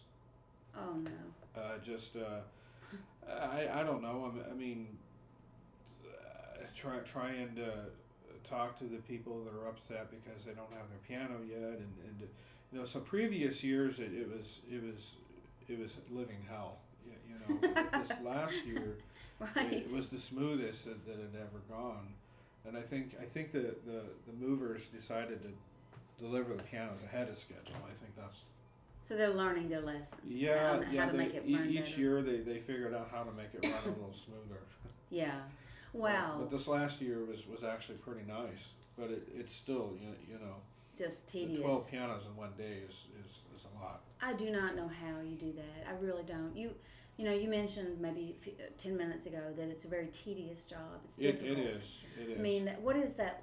Oh 0.76 0.96
no! 0.96 1.60
uh, 1.60 1.78
just 1.84 2.16
uh, 2.16 2.40
I, 3.30 3.80
I 3.80 3.82
don't 3.82 4.02
know 4.02 4.30
I 4.30 4.34
mean, 4.34 4.44
I 4.50 4.54
mean 4.54 4.86
uh, 6.06 6.58
try, 6.74 6.98
trying 6.98 7.54
to 7.56 7.72
talk 8.48 8.78
to 8.78 8.84
the 8.84 8.98
people 9.08 9.42
that 9.44 9.52
are 9.58 9.68
upset 9.68 10.08
because 10.10 10.44
they 10.44 10.52
don't 10.52 10.70
have 10.72 10.88
their 10.88 11.02
piano 11.08 11.38
yet 11.48 11.78
and, 11.78 11.92
and 12.06 12.28
you 12.72 12.78
know 12.78 12.84
so 12.84 13.00
previous 13.00 13.62
years 13.64 13.98
it, 13.98 14.12
it 14.14 14.28
was 14.28 14.46
it 14.70 14.82
was 14.82 15.02
it 15.68 15.78
was 15.78 15.92
living 16.10 16.38
hell 16.48 16.76
you, 17.06 17.12
you 17.28 17.38
know 17.38 17.82
this 18.00 18.12
last 18.24 18.54
year 18.66 18.96
Right. 19.38 19.72
it 19.86 19.92
was 19.92 20.08
the 20.08 20.18
smoothest 20.18 20.86
that, 20.86 21.04
that 21.06 21.16
had 21.16 21.34
ever 21.38 21.60
gone 21.68 22.08
and 22.66 22.76
I 22.76 22.80
think 22.80 23.14
I 23.20 23.24
think 23.26 23.52
the, 23.52 23.74
the, 23.86 24.00
the 24.26 24.32
movers 24.40 24.82
decided 24.86 25.40
to 25.42 26.22
deliver 26.24 26.54
the 26.54 26.62
pianos 26.62 27.02
ahead 27.04 27.28
of 27.28 27.36
schedule 27.36 27.76
I 27.84 27.92
think 28.02 28.16
that's 28.16 28.38
so 29.02 29.14
they're 29.14 29.28
learning 29.34 29.68
their 29.68 29.82
lessons. 29.82 30.20
yeah, 30.26 30.76
How, 30.78 30.82
yeah. 30.90 31.04
how 31.04 31.10
to 31.10 31.12
they- 31.12 31.18
make 31.24 31.34
it 31.34 31.44
each 31.46 31.84
better. 31.90 32.00
year 32.00 32.22
they, 32.22 32.38
they 32.38 32.58
figured 32.58 32.92
out 32.94 33.08
how 33.12 33.22
to 33.24 33.32
make 33.32 33.48
it 33.54 33.62
run 33.62 33.74
a 33.84 33.88
little 34.00 34.12
smoother. 34.14 34.60
Yeah. 35.10 35.42
Wow. 35.96 36.36
But 36.40 36.50
this 36.50 36.66
last 36.66 37.00
year 37.00 37.24
was, 37.24 37.46
was 37.46 37.64
actually 37.64 37.98
pretty 37.98 38.22
nice. 38.26 38.74
But 38.98 39.10
it, 39.10 39.28
it's 39.34 39.54
still 39.54 39.92
you 40.00 40.06
know, 40.08 40.14
you 40.28 40.34
know 40.38 40.56
Just 40.96 41.26
the 41.26 41.32
tedious. 41.32 41.60
twelve 41.60 41.90
pianos 41.90 42.22
in 42.30 42.34
one 42.36 42.52
day 42.56 42.78
is, 42.88 42.94
is, 43.24 43.32
is 43.56 43.64
a 43.64 43.82
lot. 43.84 44.00
I 44.20 44.32
do 44.32 44.50
not 44.50 44.74
know 44.76 44.88
how 44.88 45.20
you 45.20 45.36
do 45.36 45.52
that. 45.52 45.86
I 45.88 45.92
really 46.02 46.22
don't. 46.22 46.56
You, 46.56 46.70
you 47.18 47.24
know, 47.24 47.32
you 47.34 47.48
mentioned 47.48 48.00
maybe 48.00 48.34
few, 48.40 48.52
uh, 48.58 48.70
ten 48.78 48.96
minutes 48.96 49.26
ago 49.26 49.40
that 49.56 49.68
it's 49.68 49.84
a 49.84 49.88
very 49.88 50.06
tedious 50.08 50.64
job. 50.64 51.00
It's 51.04 51.18
It, 51.18 51.32
difficult. 51.40 51.58
it 51.58 51.62
is. 51.76 52.02
It 52.20 52.30
is. 52.32 52.38
I 52.38 52.42
mean, 52.42 52.70
what 52.80 52.96
is 52.96 53.14
that? 53.14 53.42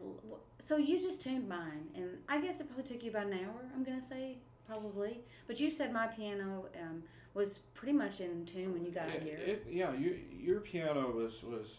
So 0.59 0.77
you 0.77 0.99
just 0.99 1.21
tuned 1.21 1.47
mine, 1.47 1.87
and 1.95 2.09
I 2.27 2.39
guess 2.41 2.59
it 2.59 2.67
probably 2.67 2.83
took 2.91 3.03
you 3.03 3.11
about 3.11 3.27
an 3.27 3.33
hour. 3.33 3.69
I'm 3.75 3.83
gonna 3.83 4.01
say 4.01 4.37
probably, 4.67 5.19
but 5.47 5.59
you 5.59 5.69
said 5.69 5.91
my 5.93 6.07
piano 6.07 6.65
um, 6.81 7.03
was 7.35 7.59
pretty 7.75 7.93
much 7.93 8.21
in 8.21 8.45
tune 8.45 8.73
when 8.73 8.83
you 8.85 8.91
got 8.91 9.09
it, 9.09 9.21
here. 9.23 9.37
it- 9.37 9.65
yeah, 9.69 9.93
you, 9.93 10.17
your 10.31 10.61
piano 10.61 11.11
was 11.11 11.43
was 11.43 11.77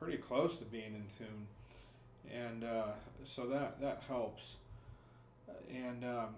pretty 0.00 0.18
close 0.18 0.56
to 0.56 0.64
being 0.64 0.94
in 0.94 1.04
tune, 1.18 1.46
and 2.32 2.64
uh, 2.64 2.92
so 3.24 3.46
that 3.46 3.80
that 3.80 4.02
helps. 4.08 4.54
And 5.72 6.04
um, 6.04 6.28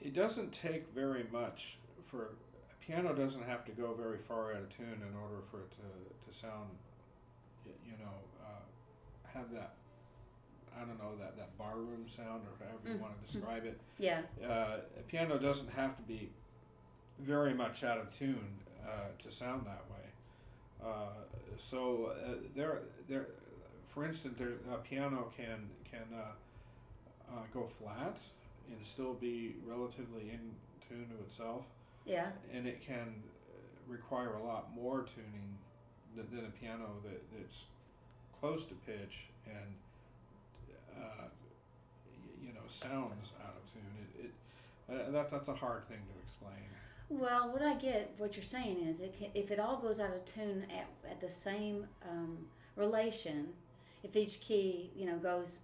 it 0.00 0.14
doesn't 0.14 0.52
take 0.52 0.92
very 0.94 1.24
much 1.32 1.76
for 2.06 2.24
a 2.24 2.84
piano 2.86 3.14
doesn't 3.14 3.44
have 3.44 3.64
to 3.66 3.72
go 3.72 3.94
very 3.94 4.18
far 4.18 4.52
out 4.52 4.58
of 4.62 4.76
tune 4.76 5.00
in 5.08 5.16
order 5.22 5.42
for 5.50 5.58
it 5.60 5.70
to 5.70 6.30
to 6.32 6.38
sound, 6.38 6.68
you 7.64 7.92
know, 7.98 8.12
uh, 8.44 9.38
have 9.38 9.52
that. 9.52 9.74
I 10.74 10.80
don't 10.86 10.98
know 10.98 11.14
that 11.20 11.36
that 11.36 11.56
barroom 11.58 12.06
sound 12.08 12.42
or 12.46 12.64
however 12.66 12.88
you 12.88 12.94
Mm. 12.94 13.00
want 13.00 13.14
to 13.26 13.30
describe 13.32 13.66
it 13.66 13.78
yeah, 13.98 14.22
uh, 14.42 14.78
a 14.98 15.02
piano 15.06 15.38
doesn't 15.38 15.70
have 15.70 15.94
to 15.96 16.02
be 16.02 16.30
very 17.20 17.52
much 17.52 17.84
out 17.84 17.98
of 17.98 18.10
tune 18.18 18.58
uh, 18.82 19.08
to 19.22 19.30
sound 19.30 19.66
that 19.66 19.84
way. 19.90 20.06
Uh, 20.84 20.88
so 21.60 22.12
uh, 22.26 22.34
there, 22.56 22.80
there, 23.08 23.26
for 23.88 24.04
instance, 24.04 24.34
there, 24.38 24.54
a 24.72 24.78
piano 24.78 25.30
can 25.36 25.68
can 25.88 26.04
uh, 26.14 27.32
uh, 27.32 27.42
go 27.54 27.68
flat 27.80 28.16
and 28.68 28.86
still 28.86 29.14
be 29.14 29.54
relatively 29.66 30.30
in 30.30 30.40
tune 30.88 31.06
to 31.08 31.24
itself, 31.24 31.64
yeah. 32.06 32.28
and 32.52 32.66
it 32.66 32.80
can 32.84 33.22
uh, 33.50 33.54
require 33.86 34.34
a 34.34 34.42
lot 34.42 34.74
more 34.74 35.04
tuning 35.14 35.56
than, 36.16 36.26
than 36.34 36.46
a 36.46 36.50
piano 36.50 36.88
that, 37.04 37.22
that's 37.36 37.64
close 38.40 38.64
to 38.64 38.74
pitch 38.86 39.26
and 39.46 39.74
uh, 40.96 41.24
y- 42.06 42.46
you 42.48 42.52
know 42.52 42.60
sounds 42.68 43.28
out 43.44 43.54
of 43.56 43.72
tune. 43.72 44.08
It, 44.18 44.24
it 44.26 44.32
uh, 45.08 45.10
that 45.12 45.30
that's 45.30 45.48
a 45.48 45.54
hard 45.54 45.86
thing 45.88 45.98
to 45.98 46.18
explain. 46.26 46.66
Well, 47.20 47.52
what 47.52 47.62
I 47.62 47.74
get, 47.74 48.14
what 48.18 48.36
you're 48.36 48.44
saying 48.44 48.78
is, 48.88 49.00
it 49.00 49.14
can, 49.18 49.28
if 49.34 49.50
it 49.50 49.58
all 49.58 49.78
goes 49.78 50.00
out 50.00 50.14
of 50.14 50.24
tune 50.24 50.66
at, 50.70 50.88
at 51.10 51.20
the 51.20 51.30
same 51.30 51.86
um, 52.08 52.38
relation, 52.76 53.48
if 54.02 54.16
each 54.16 54.40
key 54.40 54.90
you 54.96 55.06
know 55.06 55.18
goes 55.18 55.60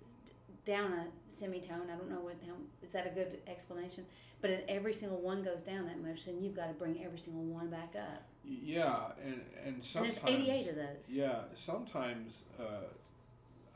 down 0.64 0.92
a 0.92 1.06
semitone, 1.30 1.88
I 1.92 1.96
don't 1.96 2.10
know 2.10 2.20
what 2.20 2.36
how, 2.46 2.52
is 2.84 2.92
that 2.92 3.06
a 3.06 3.10
good 3.10 3.38
explanation? 3.46 4.04
But 4.40 4.50
if 4.50 4.60
every 4.68 4.92
single 4.92 5.20
one 5.20 5.42
goes 5.42 5.62
down 5.62 5.86
that 5.86 6.00
much, 6.00 6.26
then 6.26 6.40
you've 6.40 6.54
got 6.54 6.68
to 6.68 6.74
bring 6.74 7.02
every 7.04 7.18
single 7.18 7.42
one 7.42 7.68
back 7.68 7.94
up. 7.96 8.22
Yeah, 8.44 9.12
and 9.24 9.40
and 9.66 9.84
sometimes 9.84 10.18
and 10.18 10.28
there's 10.28 10.48
88 10.48 10.68
of 10.68 10.76
those. 10.76 11.10
Yeah, 11.10 11.40
sometimes 11.56 12.34
uh, 12.58 12.86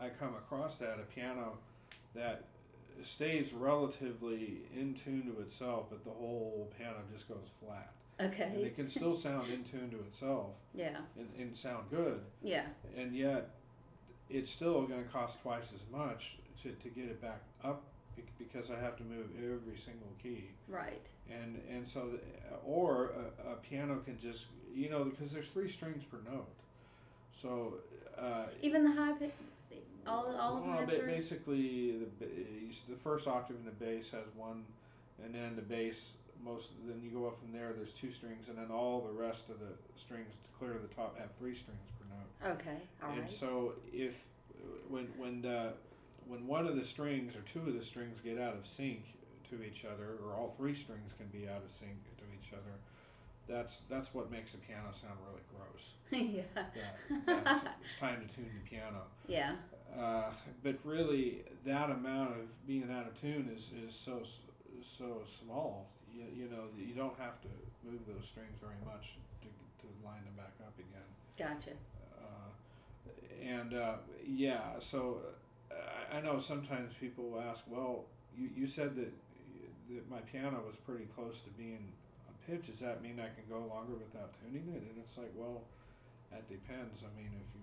I 0.01 0.09
come 0.11 0.35
across 0.35 0.77
that 0.77 0.99
a 1.01 1.15
piano 1.15 1.59
that 2.15 2.45
stays 3.05 3.53
relatively 3.53 4.63
in 4.75 4.95
tune 4.95 5.23
to 5.35 5.41
itself, 5.43 5.87
but 5.91 6.05
the 6.05 6.11
whole 6.11 6.71
piano 6.79 6.99
just 7.13 7.29
goes 7.29 7.49
flat. 7.65 7.93
Okay. 8.21 8.45
And 8.55 8.59
it 8.65 8.77
can 8.77 8.89
still 8.89 9.17
sound 9.17 9.51
in 9.51 9.65
tune 9.65 9.91
to 9.91 9.99
itself 10.01 10.51
Yeah. 10.75 10.99
and, 11.19 11.29
and 11.39 11.57
sound 11.57 11.85
good, 11.91 12.21
Yeah. 12.43 12.65
and 12.97 13.15
yet 13.17 13.51
it's 14.31 14.51
still 14.51 14.87
going 14.87 15.03
to 15.05 15.11
cost 15.11 15.41
twice 15.43 15.69
as 15.75 15.81
much 15.91 16.37
to, 16.63 16.71
to 16.71 16.89
get 16.89 17.05
it 17.07 17.21
back 17.21 17.41
up 17.65 17.83
because 18.39 18.71
I 18.71 18.79
have 18.79 18.97
to 18.99 19.03
move 19.05 19.27
every 19.39 19.77
single 19.77 20.09
key. 20.23 20.51
Right. 20.69 21.07
And 21.31 21.61
and 21.71 21.89
so, 21.89 22.11
the, 22.13 22.19
or 22.65 23.13
a, 23.47 23.53
a 23.53 23.55
piano 23.57 24.01
can 24.05 24.19
just 24.21 24.45
you 24.75 24.91
know 24.91 25.05
because 25.05 25.33
there's 25.33 25.49
three 25.49 25.69
strings 25.71 26.03
per 26.05 26.19
note, 26.31 26.49
so 27.41 27.75
uh, 28.19 28.47
Even 28.61 28.85
the 28.85 28.93
high 28.93 29.13
pitch, 29.13 29.33
all 30.07 30.35
all 30.37 30.57
of 30.57 30.63
them 30.63 30.71
well, 30.71 30.81
have 30.81 30.89
ba- 30.89 30.99
three. 31.01 31.15
basically 31.15 31.93
the 31.99 32.07
ba- 32.25 32.31
you 32.35 32.71
s- 32.71 32.83
the 32.89 32.97
first 32.97 33.27
octave 33.29 33.57
in 33.57 33.65
the 33.65 33.71
bass 33.85 34.11
has 34.11 34.27
one, 34.37 34.65
and 35.25 35.35
then 35.35 35.57
the 35.57 35.63
bass 35.63 36.13
most 36.45 36.71
then 36.87 37.01
you 37.03 37.11
go 37.11 37.27
up 37.27 37.39
from 37.39 37.53
there. 37.53 37.73
There's 37.73 37.93
two 37.93 38.13
strings, 38.13 38.49
and 38.49 38.59
then 38.59 38.71
all 38.71 39.01
the 39.01 39.13
rest 39.13 39.49
of 39.49 39.61
the 39.61 39.73
strings 39.97 40.33
clear 40.59 40.73
to 40.73 40.79
the 40.79 40.93
top 40.95 41.19
have 41.19 41.31
three 41.39 41.55
strings 41.55 41.89
per 41.99 42.07
note. 42.15 42.57
Okay. 42.61 42.79
All 43.03 43.11
right. 43.11 43.19
and 43.19 43.31
so 43.31 43.75
if 43.93 44.25
when 44.89 45.07
when 45.17 45.43
the 45.43 45.73
when 46.27 46.47
one 46.47 46.67
of 46.67 46.77
the 46.77 46.85
strings 46.85 47.35
or 47.37 47.41
two 47.43 47.61
of 47.69 47.75
the 47.75 47.85
strings 47.85 48.19
get 48.25 48.39
out 48.39 48.55
of 48.55 48.67
sync 48.67 49.05
to 49.51 49.63
each 49.63 49.85
other, 49.85 50.17
or 50.25 50.33
all 50.35 50.55
three 50.57 50.75
strings 50.75 51.13
can 51.19 51.27
be 51.29 51.49
out 51.49 51.63
of 51.65 51.71
sync 51.73 51.93
to 52.17 52.25
each 52.35 52.53
other, 52.53 52.73
that's 53.49 53.79
that's 53.91 54.15
what 54.15 54.31
makes 54.31 54.55
a 54.55 54.57
piano 54.59 54.89
sound 54.93 55.15
really 55.29 55.43
gross. 55.53 55.93
yeah. 56.11 56.63
That, 57.27 57.77
it's 57.85 57.99
time 58.01 58.27
to 58.27 58.35
tune 58.35 58.51
the 58.63 58.69
piano. 58.69 59.03
Yeah. 59.29 59.55
Uh, 59.99 60.31
but 60.63 60.77
really, 60.85 61.43
that 61.67 61.91
amount 61.91 62.31
of 62.31 62.67
being 62.67 62.89
out 62.91 63.07
of 63.07 63.21
tune 63.21 63.51
is, 63.55 63.65
is 63.89 63.95
so 63.95 64.23
so 64.99 65.21
small. 65.41 65.89
You, 66.15 66.25
you 66.45 66.49
know, 66.51 66.65
that 66.77 66.85
you 66.87 66.95
don't 66.95 67.19
have 67.19 67.41
to 67.43 67.49
move 67.85 68.01
those 68.07 68.27
strings 68.27 68.57
very 68.61 68.81
much 68.85 69.17
to, 69.43 69.49
to 69.49 69.87
line 70.05 70.25
them 70.25 70.35
back 70.37 70.53
up 70.61 70.75
again. 70.79 71.09
Gotcha. 71.39 71.71
Uh, 72.19 72.51
and 73.43 73.75
uh, 73.75 73.95
yeah, 74.27 74.79
so 74.81 75.21
uh, 75.71 75.75
I- 76.15 76.19
I 76.19 76.21
know 76.21 76.39
sometimes 76.41 76.93
people 77.01 77.31
will 77.31 77.41
ask, 77.41 77.63
well, 77.69 78.05
you, 78.37 78.49
you 78.57 78.67
said 78.67 78.95
that 78.97 79.13
that 79.91 80.09
my 80.11 80.21
piano 80.21 80.63
was 80.67 80.77
pretty 80.77 81.05
close 81.15 81.41
to 81.43 81.51
being 81.51 81.93
a 82.29 82.51
pitch. 82.51 82.67
Does 82.67 82.81
that 82.81 83.03
mean 83.03 83.21
I 83.21 83.29
can 83.37 83.45
go 83.49 83.61
longer 83.69 83.93
without 83.93 84.33
tuning 84.41 84.73
it? 84.73 84.81
And 84.89 84.97
it's 85.05 85.19
like, 85.19 85.33
well, 85.37 85.63
that 86.31 86.49
depends. 86.49 87.05
I 87.05 87.11
mean, 87.17 87.29
if 87.37 87.49
you 87.53 87.61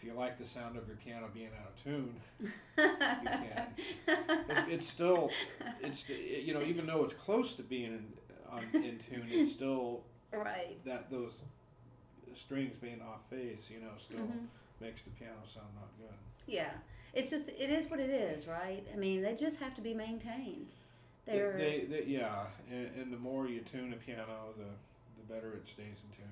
if 0.00 0.06
you 0.06 0.14
like 0.14 0.38
the 0.38 0.46
sound 0.46 0.76
of 0.76 0.86
your 0.86 0.96
piano 0.96 1.26
being 1.34 1.50
out 1.60 1.72
of 1.76 1.84
tune, 1.84 2.14
you 2.38 2.48
can. 3.24 3.66
it's, 4.48 4.60
it's 4.70 4.88
still 4.88 5.30
it's 5.82 6.08
you 6.08 6.54
know 6.54 6.62
even 6.62 6.86
though 6.86 7.04
it's 7.04 7.12
close 7.14 7.54
to 7.54 7.62
being 7.62 7.84
in, 7.92 8.04
on, 8.50 8.62
in 8.74 8.98
tune, 8.98 9.26
it's 9.30 9.52
still 9.52 10.00
right. 10.32 10.82
that 10.86 11.10
those 11.10 11.32
strings 12.36 12.74
being 12.80 13.00
off 13.02 13.20
phase, 13.28 13.64
you 13.68 13.80
know, 13.80 13.90
still 13.98 14.20
Mhm. 14.20 14.46
makes 14.80 15.02
the 15.02 15.10
piano 15.10 15.34
sound 15.52 15.66
not 15.74 15.88
good. 15.98 16.16
Yeah. 16.46 16.70
It's 17.12 17.28
just 17.30 17.48
it 17.48 17.70
is 17.70 17.90
what 17.90 18.00
it 18.00 18.10
is, 18.10 18.46
right? 18.46 18.86
I 18.92 18.96
mean, 18.96 19.20
they 19.22 19.34
just 19.34 19.58
have 19.58 19.74
to 19.74 19.80
be 19.82 19.92
maintained. 19.94 20.68
They're 21.26 21.52
They, 21.58 21.84
they, 21.90 22.04
yeah, 22.06 22.44
and, 22.70 22.88
and 22.98 23.12
the 23.12 23.16
more 23.18 23.46
you 23.48 23.60
tune 23.60 23.92
a 23.92 23.96
piano, 23.96 24.54
the 24.56 24.64
the 25.18 25.32
better 25.34 25.52
it 25.52 25.66
stays 25.68 25.98
in 26.08 26.16
tune. 26.16 26.26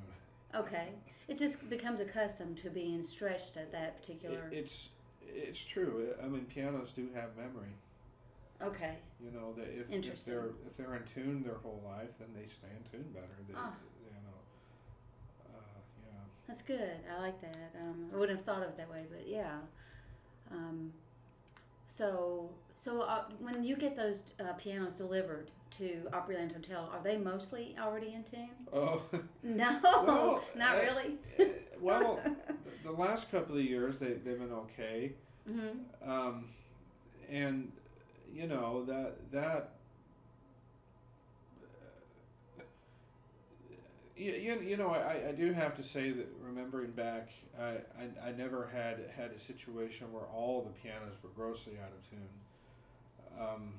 Okay. 0.55 0.89
It 1.29 1.37
just 1.39 1.69
becomes 1.69 2.01
accustomed 2.01 2.57
to 2.63 2.71
being 2.71 3.05
stretched 3.05 3.57
at 3.57 3.71
that 3.73 4.01
particular. 4.01 4.49
It, 4.51 4.59
it's 4.59 4.89
it's 5.27 5.59
true. 5.63 6.09
I 6.23 6.27
mean, 6.27 6.47
pianos 6.47 6.93
do 6.97 7.09
have 7.15 7.37
memory. 7.37 7.75
okay. 8.63 8.97
You 9.23 9.31
know 9.31 9.53
that 9.57 9.67
if, 9.69 9.93
if 9.93 10.25
they're 10.25 10.51
if 10.67 10.77
they're 10.77 10.95
in 10.95 11.03
tune 11.05 11.43
their 11.43 11.57
whole 11.63 11.83
life, 11.87 12.11
then 12.19 12.29
they 12.35 12.47
stay 12.47 12.69
in 12.77 12.91
tune 12.91 13.11
better. 13.13 13.27
They, 13.47 13.55
Ah. 13.57 13.75
You 14.05 14.13
know, 14.15 15.55
uh, 15.55 15.81
yeah. 16.07 16.21
That's 16.47 16.63
good. 16.63 16.97
I 17.15 17.21
like 17.21 17.41
that. 17.43 17.73
Um, 17.81 18.07
I 18.13 18.17
wouldn't 18.17 18.39
have 18.39 18.47
thought 18.47 18.63
of 18.63 18.71
it 18.71 18.77
that 18.79 18.91
way, 18.91 19.05
but 19.11 19.29
yeah. 19.29 19.59
Um, 20.51 20.93
so, 21.89 22.49
so 22.77 23.03
uh, 23.03 23.25
when 23.39 23.63
you 23.65 23.77
get 23.77 23.97
those 23.97 24.23
uh, 24.41 24.53
pianos 24.55 24.95
delivered 24.95 25.51
to 25.79 26.09
Opryland 26.13 26.53
Hotel, 26.55 26.89
are 26.93 27.01
they 27.03 27.17
mostly 27.17 27.77
already 27.81 28.15
in 28.15 28.25
tune? 28.25 28.49
Oh. 28.73 29.03
No, 29.43 29.79
Well, 29.83 30.43
not 30.57 30.77
uh, 30.77 30.81
really. 30.81 31.51
well, 31.81 32.21
the 32.85 32.93
last 32.93 33.31
couple 33.31 33.57
of 33.57 33.63
years 33.65 33.99
they 33.99 34.13
they've 34.15 34.39
been 34.39 34.53
okay. 34.53 35.13
hmm 35.47 36.11
um, 36.11 36.45
and 37.31 37.73
you 38.33 38.47
know 38.47 38.85
that 38.85 39.15
that 39.33 39.71
you, 44.17 44.33
you, 44.33 44.61
you 44.61 44.77
know 44.77 44.91
I, 44.91 45.29
I 45.29 45.33
do 45.33 45.53
have 45.53 45.77
to 45.77 45.83
say 45.83 46.11
that 46.11 46.27
remembering 46.43 46.91
back 46.91 47.29
I, 47.59 47.77
I, 48.25 48.29
I 48.29 48.33
never 48.33 48.69
had 48.73 48.99
had 49.17 49.31
a 49.31 49.39
situation 49.39 50.13
where 50.13 50.25
all 50.25 50.63
the 50.63 50.71
pianos 50.81 51.15
were 51.23 51.31
grossly 51.31 51.75
out 51.83 51.93
of 51.93 52.11
tune 52.11 53.41
um, 53.41 53.73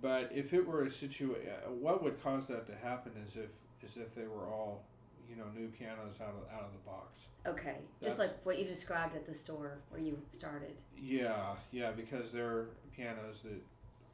but 0.00 0.30
if 0.34 0.52
it 0.52 0.66
were 0.66 0.84
a 0.84 0.90
situation 0.90 1.48
what 1.80 2.02
would 2.02 2.22
cause 2.22 2.46
that 2.46 2.66
to 2.66 2.74
happen 2.76 3.12
is 3.26 3.36
if 3.36 3.50
is 3.82 3.96
if 3.96 4.14
they 4.14 4.26
were 4.26 4.46
all 4.46 4.82
you 5.28 5.36
know 5.36 5.44
new 5.56 5.68
pianos 5.68 6.14
out 6.20 6.34
of 6.34 6.52
out 6.54 6.64
of 6.64 6.72
the 6.72 6.90
box 6.90 7.24
Okay, 7.46 7.76
just 8.02 8.18
That's- 8.18 8.34
like 8.34 8.44
what 8.44 8.58
you 8.58 8.64
described 8.66 9.14
at 9.16 9.24
the 9.24 9.32
store 9.32 9.78
where 9.88 10.00
you 10.00 10.20
started. 10.32 10.76
Yeah, 11.00 11.54
yeah, 11.70 11.92
because 11.92 12.30
they're 12.30 12.66
pianos 12.94 13.40
that 13.44 13.62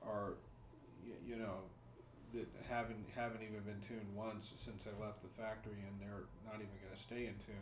are, 0.07 0.35
y- 1.05 1.15
you 1.27 1.35
know, 1.37 1.57
that 2.33 2.47
haven't 2.71 3.05
haven't 3.17 3.43
even 3.43 3.61
been 3.65 3.81
tuned 3.81 4.07
once 4.15 4.53
since 4.57 4.85
they 4.85 4.93
left 5.05 5.21
the 5.23 5.29
factory, 5.43 5.83
and 5.89 5.99
they're 6.01 6.25
not 6.47 6.57
even 6.57 6.69
going 6.85 6.95
to 6.95 7.01
stay 7.03 7.27
in 7.27 7.35
tune 7.45 7.57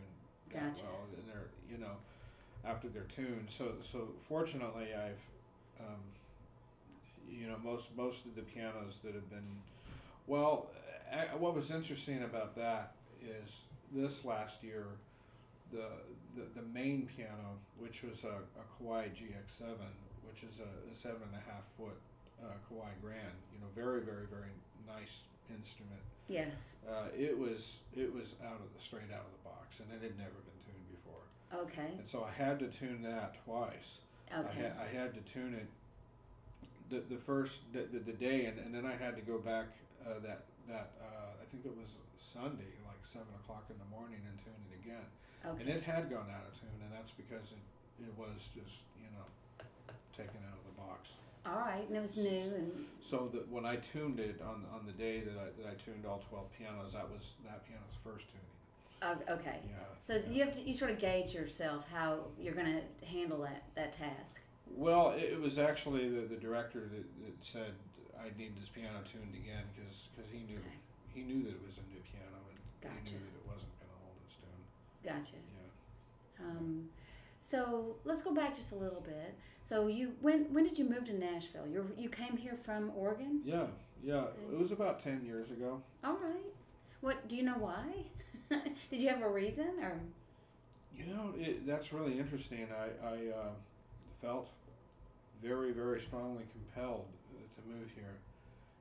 that 0.51 0.75
Gotcha. 0.75 0.83
well. 0.85 1.07
And 1.17 1.23
they're, 1.27 1.49
you 1.71 1.77
know, 1.79 1.95
after 2.65 2.87
they're 2.89 3.09
tuned. 3.15 3.47
So 3.49 3.73
so 3.81 4.09
fortunately, 4.27 4.93
I've, 4.93 5.23
um, 5.79 6.03
you 7.29 7.47
know, 7.47 7.57
most 7.63 7.87
most 7.95 8.25
of 8.25 8.35
the 8.35 8.41
pianos 8.41 8.95
that 9.03 9.13
have 9.13 9.29
been, 9.29 9.57
well, 10.27 10.67
a 11.11 11.37
what 11.37 11.55
was 11.55 11.71
interesting 11.71 12.23
about 12.23 12.55
that 12.55 12.93
is 13.21 13.51
this 13.91 14.25
last 14.25 14.63
year 14.63 14.85
the, 15.71 15.85
the 16.35 16.43
the 16.55 16.65
main 16.73 17.07
piano, 17.15 17.57
which 17.77 18.03
was 18.03 18.23
a, 18.23 18.27
a 18.59 18.63
Kawai 18.83 19.05
GX7, 19.09 19.75
which 20.27 20.43
is 20.43 20.59
a, 20.59 20.91
a 20.91 20.95
seven 20.95 21.21
and 21.31 21.35
a 21.35 21.51
half 21.51 21.63
foot 21.77 21.97
uh, 22.43 22.47
Kawai 22.69 22.91
Grand, 23.01 23.37
you 23.53 23.59
know, 23.59 23.67
very 23.75 24.01
very 24.01 24.25
very 24.29 24.51
nice 24.87 25.23
instrument. 25.49 26.01
Yes. 26.27 26.77
Uh, 26.87 27.07
it 27.17 27.37
was 27.37 27.77
it 27.95 28.13
was 28.13 28.35
out 28.45 28.59
of 28.61 28.69
the 28.75 28.81
straight 28.83 29.11
out 29.13 29.25
of 29.25 29.31
the 29.37 29.43
box, 29.49 29.79
and 29.79 29.89
it 29.91 30.01
had 30.03 30.17
never 30.17 30.39
been 30.47 30.59
tuned 30.63 30.87
before, 30.89 31.25
Okay. 31.67 31.97
and 31.99 32.07
so 32.07 32.23
I 32.23 32.31
had 32.31 32.59
to 32.59 32.67
tune 32.67 33.01
that 33.03 33.35
twice. 33.45 33.99
I 34.31 34.39
Okay. 34.39 34.71
I 34.79 34.87
had 34.95 35.13
to 35.15 35.21
tune 35.31 35.53
it 35.53 35.67
the 36.89 37.03
the 37.09 37.17
first 37.17 37.59
the, 37.71 37.87
the, 37.91 37.99
the 37.99 38.13
day, 38.13 38.45
and, 38.45 38.59
and 38.59 38.73
then 38.73 38.85
I 38.85 38.95
had 38.95 39.15
to 39.15 39.21
go 39.21 39.37
back 39.37 39.67
uh, 40.05 40.19
that 40.23 40.45
that 40.67 40.91
uh, 41.01 41.41
I 41.41 41.45
think 41.49 41.65
it 41.65 41.75
was 41.75 41.89
Sunday, 42.19 42.71
like 42.87 43.03
seven 43.03 43.33
o'clock 43.43 43.65
in 43.69 43.75
the 43.77 43.89
morning, 43.91 44.19
and 44.27 44.37
tune 44.39 44.55
it 44.71 44.79
again. 44.83 45.07
And 45.43 45.67
it 45.67 45.83
had 45.83 46.09
gone 46.09 46.31
out 46.31 46.47
of 46.47 46.55
tune, 46.55 46.79
and 46.79 46.91
that's 46.91 47.11
because 47.11 47.51
it, 47.51 47.63
it 48.07 48.13
was 48.17 48.47
just, 48.55 48.87
you 48.95 49.11
know, 49.11 49.27
taken 50.15 50.39
out 50.47 50.55
of 50.55 50.63
the 50.63 50.79
box. 50.79 51.09
All 51.45 51.59
right, 51.59 51.83
and 51.85 51.97
it 51.97 52.01
was 52.01 52.15
new 52.15 52.29
and 52.29 52.85
So 53.03 53.29
that 53.33 53.51
when 53.51 53.65
I 53.65 53.75
tuned 53.75 54.21
it 54.21 54.41
on, 54.41 54.63
on 54.73 54.85
the 54.85 54.93
day 54.93 55.19
that 55.19 55.35
I, 55.35 55.51
that 55.61 55.67
I 55.67 55.75
tuned 55.83 56.05
all 56.05 56.23
12 56.29 56.47
pianos, 56.57 56.93
that 56.93 57.09
was 57.09 57.35
that 57.43 57.67
piano's 57.67 57.99
first 58.01 58.27
tuning. 58.31 59.19
uh, 59.27 59.33
okay. 59.33 59.59
Yeah. 59.67 59.75
So 60.01 60.13
yeah. 60.13 60.31
you 60.31 60.43
have 60.45 60.55
to 60.55 60.61
you 60.61 60.73
sort 60.73 60.91
of 60.91 60.99
gauge 60.99 61.33
yourself 61.33 61.83
how 61.91 62.19
you're 62.39 62.55
going 62.55 62.79
to 62.79 63.05
handle 63.05 63.41
that 63.41 63.63
that 63.75 63.91
task. 63.97 64.43
Well, 64.67 65.11
it, 65.11 65.33
it 65.33 65.41
was 65.41 65.59
actually 65.59 66.09
the, 66.09 66.21
the 66.21 66.35
director 66.35 66.81
that, 66.81 67.05
that 67.25 67.35
said 67.43 67.73
I 68.19 68.31
need 68.37 68.55
this 68.59 68.69
piano 68.69 68.99
tuned 69.09 69.35
again 69.35 69.63
because 69.75 70.07
he 70.31 70.39
knew 70.39 70.59
he 71.13 71.21
knew 71.21 71.43
that 71.43 71.51
it 71.51 71.61
was 71.65 71.77
a 71.77 71.85
new 71.91 72.01
piano 72.11 72.39
and 72.49 72.59
Gotcha. 72.81 72.95
he 73.03 73.11
knew 73.11 73.19
that 73.19 73.35
it 73.35 73.45
wasn't 73.45 73.71
going 73.77 73.91
to 73.91 73.99
hold 74.01 74.17
its 74.25 74.35
tune. 74.39 74.63
Gotcha. 75.03 75.37
Yeah. 75.37 76.45
Um, 76.47 76.89
so 77.41 77.95
let's 78.05 78.21
go 78.21 78.33
back 78.33 78.55
just 78.55 78.71
a 78.71 78.75
little 78.75 79.01
bit. 79.01 79.35
So 79.63 79.87
you 79.87 80.13
when 80.21 80.53
when 80.53 80.63
did 80.63 80.77
you 80.79 80.85
move 80.85 81.05
to 81.05 81.13
Nashville? 81.13 81.67
You 81.67 81.91
you 81.97 82.09
came 82.09 82.37
here 82.37 82.55
from 82.55 82.91
Oregon. 82.95 83.41
Yeah, 83.45 83.67
yeah. 84.03 84.25
It 84.51 84.57
was 84.57 84.71
about 84.71 85.03
10 85.03 85.25
years 85.25 85.51
ago. 85.51 85.81
All 86.03 86.17
right. 86.23 86.53
What 87.01 87.27
do 87.27 87.35
you 87.35 87.43
know 87.43 87.57
why? 87.59 87.85
did 88.49 88.99
you 88.99 89.09
have 89.09 89.21
a 89.21 89.29
reason 89.29 89.71
or? 89.81 89.99
You 90.95 91.07
know, 91.07 91.33
it, 91.37 91.65
that's 91.65 91.91
really 91.91 92.19
interesting. 92.19 92.67
I, 92.71 93.05
I 93.05 93.15
uh, 93.35 93.49
felt 94.23 94.49
very, 95.43 95.71
very 95.71 95.99
strongly 95.99 96.43
compelled 96.51 97.05
uh, 97.35 97.61
to 97.61 97.67
move 97.67 97.89
here. 97.93 98.15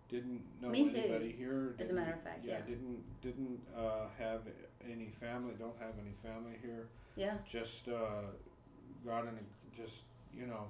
Didn't 0.09 0.43
know 0.61 0.69
Me 0.69 0.89
too, 0.89 0.99
anybody 0.99 1.35
here. 1.37 1.75
as 1.79 1.91
a 1.91 1.95
matter 1.95 2.13
of 2.13 2.23
fact, 2.23 2.45
yeah. 2.45 2.61
didn't 2.61 3.03
didn't 3.23 3.59
uh, 3.77 4.07
have 4.19 4.43
any 4.85 5.11
family. 5.19 5.55
Don't 5.59 5.77
have 5.81 5.95
any 6.01 6.15
family 6.23 6.59
here. 6.63 6.87
Yeah. 7.17 7.35
Just 7.51 7.89
uh, 7.89 8.29
got 9.07 9.23
in 9.23 9.29
a 9.29 9.77
just 9.77 10.03
you 10.37 10.47
know 10.47 10.67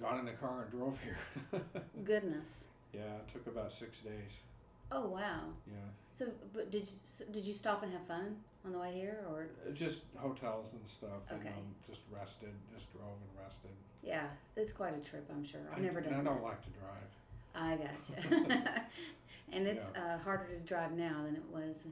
got 0.00 0.18
in 0.18 0.26
a 0.26 0.32
car 0.32 0.62
and 0.62 0.70
drove 0.70 0.98
here. 1.00 1.62
Goodness. 2.04 2.68
yeah, 2.92 3.00
it 3.00 3.32
took 3.32 3.46
about 3.46 3.72
six 3.72 3.98
days. 3.98 4.32
Oh 4.90 5.06
wow. 5.06 5.42
Yeah, 5.68 5.88
So, 6.16 6.28
but 6.54 6.70
did 6.70 6.86
you 6.88 6.94
s- 7.04 7.22
did 7.30 7.44
you 7.46 7.52
stop 7.52 7.82
and 7.82 7.92
have 7.92 8.06
fun 8.06 8.36
on 8.64 8.72
the 8.72 8.78
way 8.78 8.94
here, 8.94 9.18
or 9.28 9.48
Uh, 9.66 9.72
just 9.72 10.04
hotels 10.16 10.72
and 10.72 10.80
stuff. 10.88 11.30
Okay. 11.30 11.44
know, 11.50 11.62
just 11.86 12.00
rested. 12.10 12.52
Just 12.74 12.90
drove 12.92 13.04
and 13.20 13.44
rested. 13.44 13.70
yeah, 14.02 14.28
it's 14.56 14.72
quite 14.72 14.94
a 14.96 15.00
trip, 15.00 15.28
I'm 15.30 15.44
sure. 15.44 15.60
I've 15.70 15.78
I, 15.78 15.82
never 15.82 15.98
and 15.98 16.08
done 16.08 16.20
I 16.20 16.24
don't 16.24 16.36
that. 16.36 16.42
like 16.42 16.62
to 16.62 16.70
drive. 16.70 17.10
I 17.54 17.76
gotcha. 17.76 18.82
and 19.52 19.66
it's 19.66 19.90
uh, 19.90 20.16
harder 20.24 20.46
to 20.54 20.60
drive 20.60 20.92
now 20.92 21.22
than 21.24 21.36
it 21.36 21.44
was 21.52 21.84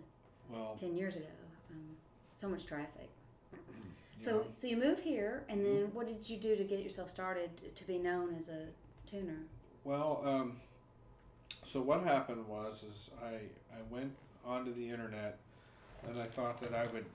Well, 0.50 0.74
ten 0.80 0.96
years 0.96 1.16
ago. 1.16 1.26
Um, 1.70 1.96
so 2.40 2.48
much 2.48 2.64
traffic. 2.64 3.10
you 3.52 3.58
So, 4.18 4.46
so 4.54 4.66
you 4.66 4.78
move 4.78 5.00
here, 5.00 5.44
and 5.50 5.64
then 5.66 5.90
what 5.92 6.06
did 6.06 6.28
you 6.30 6.38
do 6.38 6.56
to 6.56 6.64
get 6.64 6.80
yourself 6.80 7.10
started 7.10 7.50
to 7.76 7.84
be 7.84 7.98
known 7.98 8.34
as 8.38 8.48
a 8.48 8.68
tuner? 9.06 9.40
Well, 9.84 10.22
um, 10.24 10.60
so 11.66 11.80
what 11.80 12.02
happened 12.04 12.46
was 12.48 12.84
is 12.84 13.10
I 13.22 13.34
I 13.74 13.80
went 13.90 14.12
onto 14.44 14.74
the 14.74 14.88
internet 14.90 15.38
and 16.06 16.20
I 16.20 16.26
thought 16.26 16.60
that 16.60 16.74
I 16.74 16.86
would 16.92 17.06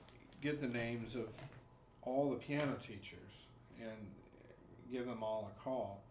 get 0.42 0.62
the 0.62 0.68
names 0.68 1.16
of 1.16 1.28
all 2.02 2.30
the 2.30 2.38
piano 2.38 2.76
teachers 2.82 3.46
and 3.80 3.98
give 4.92 5.06
them 5.06 5.22
all 5.24 5.52
a 5.56 5.64
call, 5.64 6.02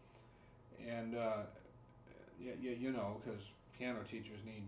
and 0.87 1.16
uh, 1.16 1.39
yeah, 2.41 2.53
yeah, 2.61 2.72
you 2.72 2.93
know, 2.93 3.20
because 3.24 3.43
piano 3.76 3.99
teachers 4.09 4.39
need 4.47 4.62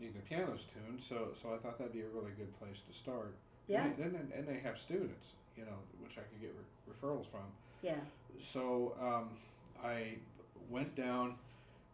need 0.00 0.14
their 0.14 0.22
pianos 0.22 0.60
tuned, 0.74 1.00
so 1.08 1.28
so 1.40 1.54
I 1.54 1.58
thought 1.58 1.78
that'd 1.78 1.92
be 1.92 2.02
a 2.02 2.08
really 2.14 2.32
good 2.36 2.56
place 2.58 2.76
to 2.90 2.96
start. 2.96 3.34
Yeah, 3.66 3.84
And, 3.84 3.98
and, 3.98 4.32
and 4.34 4.48
they 4.48 4.60
have 4.60 4.78
students, 4.78 5.26
you 5.56 5.64
know, 5.64 5.76
which 6.00 6.12
I 6.16 6.22
could 6.22 6.40
get 6.40 6.54
re- 6.56 6.94
referrals 6.94 7.26
from. 7.30 7.42
Yeah, 7.82 7.96
so 8.40 8.94
um, 9.00 9.28
I 9.84 10.14
went 10.70 10.94
down, 10.96 11.34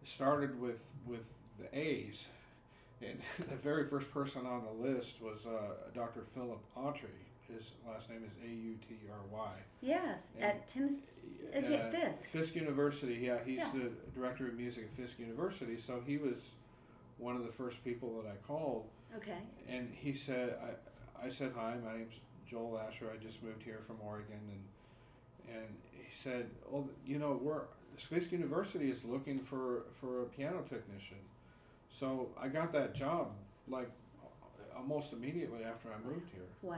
started 0.04 0.60
with 0.60 0.80
with 1.06 1.24
the 1.58 1.76
A's, 1.78 2.26
and 3.02 3.20
the 3.48 3.56
very 3.56 3.86
first 3.86 4.10
person 4.10 4.46
on 4.46 4.64
the 4.64 4.88
list 4.88 5.14
was 5.20 5.46
uh, 5.46 5.74
Dr. 5.94 6.22
Philip 6.34 6.60
Autry. 6.76 7.20
His 7.52 7.72
last 7.86 8.08
name 8.08 8.22
is 8.24 8.32
A 8.42 8.48
U 8.48 8.74
T 8.88 8.96
R 9.10 9.18
Y. 9.30 9.50
yes. 9.82 10.28
And- 10.36 10.44
At 10.44 10.66
Tennessee, 10.68 11.42
is 11.52 11.68
it 11.68 11.80
Uh, 11.80 11.90
Fisk? 11.90 12.30
Fisk 12.30 12.54
University. 12.54 13.14
Yeah, 13.22 13.38
he's 13.44 13.58
Yeah. 13.58 13.70
the 13.74 13.90
director 14.18 14.46
of 14.48 14.54
music 14.54 14.84
at 14.84 14.96
Fisk 15.04 15.18
University. 15.18 15.78
So 15.78 16.02
he 16.06 16.16
was 16.16 16.38
one 17.18 17.36
of 17.36 17.44
the 17.44 17.52
first 17.52 17.84
people 17.84 18.20
that 18.22 18.28
I 18.28 18.36
called, 18.46 18.86
Okay. 19.16 19.38
and 19.68 19.92
he 19.94 20.14
said, 20.16 20.56
I, 21.22 21.26
I 21.26 21.28
said, 21.30 21.52
hi, 21.54 21.76
my 21.84 21.98
name's 21.98 22.14
Joel 22.48 22.78
Asher. 22.78 23.10
I 23.14 23.22
just 23.22 23.42
moved 23.42 23.62
here 23.62 23.80
from 23.86 23.98
Oregon, 24.04 24.40
and 24.50 25.54
and 25.56 25.66
he 25.92 26.06
said, 26.22 26.48
well, 26.70 26.88
you 27.06 27.18
know, 27.18 27.38
we're 27.40 27.64
Fisk 27.98 28.32
University 28.32 28.90
is 28.90 29.04
looking 29.04 29.38
for 29.40 29.84
for 30.00 30.22
a 30.22 30.26
piano 30.26 30.62
technician. 30.68 31.18
So 31.90 32.28
I 32.40 32.48
got 32.48 32.72
that 32.72 32.94
job 32.94 33.32
like 33.68 33.88
almost 34.76 35.12
immediately 35.12 35.64
after 35.64 35.88
I 35.90 35.98
moved 36.08 36.28
here. 36.32 36.48
Wow. 36.62 36.76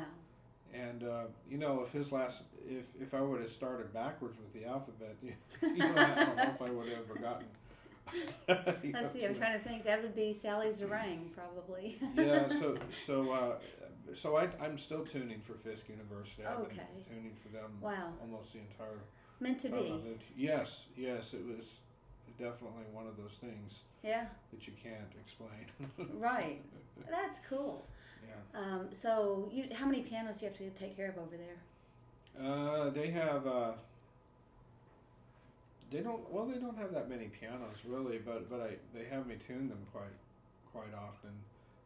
And 0.75 1.05
uh, 1.05 1.25
you 1.51 1.59
know, 1.59 1.83
if 1.87 1.93
his 1.93 2.13
last, 2.13 2.43
if 2.69 2.87
if 3.01 3.15
I 3.15 3.21
would 3.21 3.41
have 3.41 3.51
started 3.51 3.93
backwards 3.95 4.37
with 4.39 4.53
the 4.53 4.69
alphabet, 4.69 5.17
you, 5.23 5.33
you 5.75 5.83
know, 5.83 5.95
I 5.97 6.15
don't 6.25 6.37
know 6.37 6.53
if 6.55 6.63
I 6.63 6.71
would 6.71 6.89
have 6.89 6.99
ever 7.09 7.15
gotten. 7.19 7.47
you 8.83 8.93
know, 8.93 9.01
Let's 9.01 9.13
see. 9.15 9.25
I'm 9.25 9.35
trying 9.35 9.59
to 9.59 9.65
think. 9.67 9.85
That 9.85 10.03
would 10.03 10.15
be 10.15 10.33
Sally 10.33 10.69
Zarang, 10.69 11.33
probably. 11.35 11.99
yeah, 12.17 12.49
so 12.49 12.77
so 13.07 13.31
uh, 13.33 13.55
so 14.15 14.37
I 14.37 14.49
I'm 14.61 14.79
still 14.79 15.05
tuning 15.05 15.41
for 15.41 15.55
Fisk 15.55 15.89
University. 15.89 16.45
I've 16.45 16.59
Okay. 16.61 16.83
been 17.07 17.17
tuning 17.17 17.37
for 17.43 17.49
them 17.49 17.71
Wow. 17.81 18.11
almost 18.21 18.53
the 18.53 18.59
entire 18.61 19.01
Meant 19.41 19.61
to 19.61 19.69
be. 19.69 19.77
I've 19.77 19.85
lived 20.05 20.23
here. 20.35 20.57
Yes, 20.59 20.85
yes, 20.97 21.35
it 21.35 21.45
was 21.47 21.77
definitely 22.39 22.85
one 22.93 23.07
of 23.07 23.17
those 23.17 23.33
things 23.41 23.81
Yeah. 24.03 24.27
that 24.53 24.67
you 24.67 24.73
can't 24.83 25.13
explain. 25.21 26.09
Right. 26.19 26.61
That's 27.11 27.41
cool. 27.49 27.85
yeah. 28.27 28.61
Um, 28.61 28.89
so, 28.93 29.51
you 29.53 29.69
how 29.75 29.85
many 29.87 30.03
pianos 30.03 30.39
do 30.39 30.47
you 30.47 30.51
have 30.51 30.59
to 30.59 30.71
take 30.71 30.97
care 30.97 31.11
of 31.11 31.19
over 31.19 31.37
there? 31.37 32.43
Uh, 32.43 32.91
they 32.91 33.11
have 33.11 33.47
uh, 33.47 33.73
they 35.91 36.01
don't 36.01 36.31
well 36.33 36.47
they 36.47 36.59
don't 36.59 36.77
have 36.77 36.93
that 36.93 37.09
many 37.09 37.27
pianos 37.27 37.77
really, 37.87 38.19
but 38.19 38.49
but 38.51 38.61
I 38.61 38.71
they 38.97 39.05
have 39.11 39.27
me 39.27 39.37
tune 39.37 39.69
them 39.69 39.79
quite 39.93 40.17
quite 40.73 40.95
often. 40.95 41.31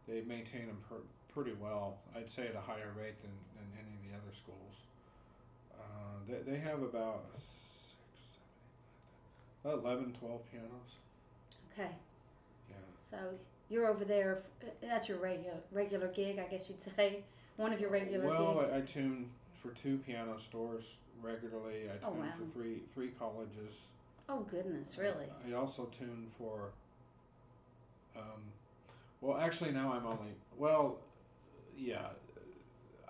They 0.08 0.22
maintain 0.22 0.66
them 0.66 0.78
per, 0.88 0.96
pretty 1.32 1.56
well. 1.60 1.98
I'd 2.16 2.32
say 2.32 2.48
at 2.48 2.54
a 2.56 2.60
higher 2.60 2.92
rate 2.96 3.20
than, 3.22 3.30
than 3.56 3.66
any 3.78 3.94
of 3.96 4.02
the 4.10 4.16
other 4.16 4.34
schools. 4.34 4.74
Uh, 6.30 6.36
they 6.44 6.52
they 6.52 6.58
have 6.58 6.82
about 6.82 7.24
six, 7.34 8.38
seven, 9.62 9.78
eight, 9.78 9.84
nine, 9.84 9.84
ten, 9.84 10.12
11, 10.12 10.16
12 10.20 10.40
pianos. 10.50 10.70
Okay. 11.72 11.90
Yeah. 12.68 12.76
So 12.98 13.16
you're 13.68 13.86
over 13.88 14.04
there. 14.04 14.42
That's 14.82 15.08
your 15.08 15.18
regular 15.18 15.56
regular 15.72 16.08
gig, 16.08 16.38
I 16.38 16.44
guess 16.50 16.68
you'd 16.68 16.80
say. 16.96 17.22
One 17.56 17.72
of 17.72 17.80
your 17.80 17.90
regular 17.90 18.26
well, 18.26 18.54
gigs. 18.54 18.72
I, 18.72 18.78
I 18.78 18.80
tune 18.82 19.28
for 19.62 19.70
two 19.82 19.98
piano 19.98 20.38
stores 20.38 20.84
regularly. 21.22 21.82
I 21.82 21.86
tune 21.86 21.98
Oh, 22.04 22.10
wow. 22.10 22.26
for 22.38 22.52
three 22.58 22.82
three 22.94 23.10
colleges. 23.18 23.74
oh 24.28 24.40
goodness, 24.50 24.96
really? 24.98 25.26
I 25.48 25.54
also 25.54 25.88
tune 25.96 26.28
for. 26.38 26.70
Um, 28.16 28.42
well, 29.20 29.36
actually, 29.38 29.70
now 29.72 29.92
I'm 29.92 30.06
only 30.06 30.32
well, 30.56 30.96
yeah. 31.76 32.08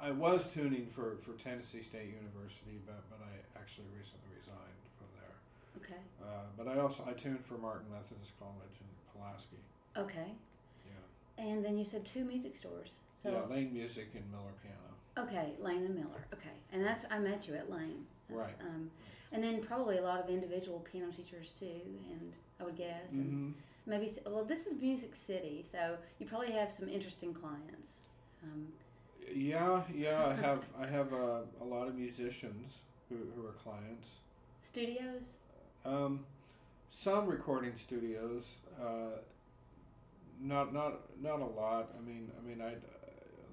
I 0.03 0.11
was 0.11 0.46
tuning 0.46 0.86
for, 0.86 1.16
for 1.24 1.32
Tennessee 1.32 1.82
State 1.82 2.14
University, 2.16 2.80
but 2.86 3.03
but 3.11 3.20
I 3.22 3.59
actually 3.59 3.86
recently 3.96 4.30
resigned 4.38 4.80
from 4.96 5.09
there. 5.20 5.36
Okay. 5.82 6.03
Uh, 6.22 6.46
but 6.57 6.66
I 6.68 6.80
also 6.80 7.05
I 7.09 7.12
tuned 7.12 7.44
for 7.44 7.55
Martin 7.59 7.86
Methodist 7.92 8.32
College 8.38 8.76
in 8.80 8.88
Pulaski. 9.12 9.61
Okay. 9.96 10.32
Yeah. 10.86 11.44
And 11.44 11.64
then 11.64 11.76
you 11.76 11.84
said 11.84 12.05
two 12.07 12.24
music 12.24 12.57
stores. 12.57 12.98
So 13.14 13.30
yeah, 13.30 13.55
Lane 13.55 13.72
Music 13.72 14.09
and 14.14 14.24
Miller 14.30 14.55
Piano. 14.62 15.28
okay, 15.28 15.53
Lane 15.61 15.84
and 15.84 15.94
Miller. 15.94 16.26
Okay, 16.32 16.57
and 16.72 16.82
that's 16.84 17.05
I 17.11 17.18
met 17.18 17.46
you 17.46 17.55
at 17.55 17.70
Lane. 17.70 18.07
That's, 18.28 18.40
Right. 18.40 18.55
Um, 18.62 18.90
and 19.32 19.44
then 19.44 19.62
probably 19.62 19.98
a 19.98 20.03
lot 20.03 20.20
of 20.24 20.30
individual 20.30 20.80
piano 20.90 21.12
teachers 21.12 21.51
too, 21.53 21.80
and 22.11 22.32
I 22.61 22.64
would 22.64 22.76
guess, 22.76 23.14
and 23.14 23.26
Mm-hmm. 23.26 23.51
maybe 23.90 24.11
well, 24.26 24.44
this 24.44 24.66
is 24.66 24.80
Music 24.80 25.14
City, 25.14 25.64
so 25.70 25.96
you 26.18 26.26
probably 26.26 26.53
have 26.53 26.72
some 26.72 26.88
interesting 26.88 27.34
clients. 27.34 28.01
Um, 28.42 28.68
Yeah, 29.34 29.82
yeah. 29.94 30.26
I 30.26 30.34
have 30.46 30.64
I 30.80 30.86
have 30.86 31.12
uh, 31.12 31.40
a 31.60 31.64
lot 31.64 31.88
of 31.88 31.94
musicians 31.94 32.72
who, 33.08 33.16
who 33.34 33.46
are 33.46 33.52
clients. 33.52 34.10
studios. 34.62 35.36
Um, 35.84 36.24
some 36.90 37.26
recording 37.26 37.72
studios, 37.78 38.44
uh, 38.80 39.18
not 40.40 40.72
not 40.74 41.00
not 41.22 41.40
a 41.40 41.44
lot. 41.46 41.90
I 41.98 42.00
mean, 42.06 42.30
I 42.38 42.46
mean, 42.46 42.60
I 42.60 42.74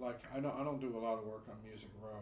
like 0.03 0.19
I 0.35 0.39
don't 0.39 0.55
I 0.59 0.63
don't 0.63 0.79
do 0.81 0.95
a 0.97 0.99
lot 0.99 1.19
of 1.19 1.25
work 1.25 1.43
on 1.49 1.55
Music 1.67 1.89
Row, 2.01 2.17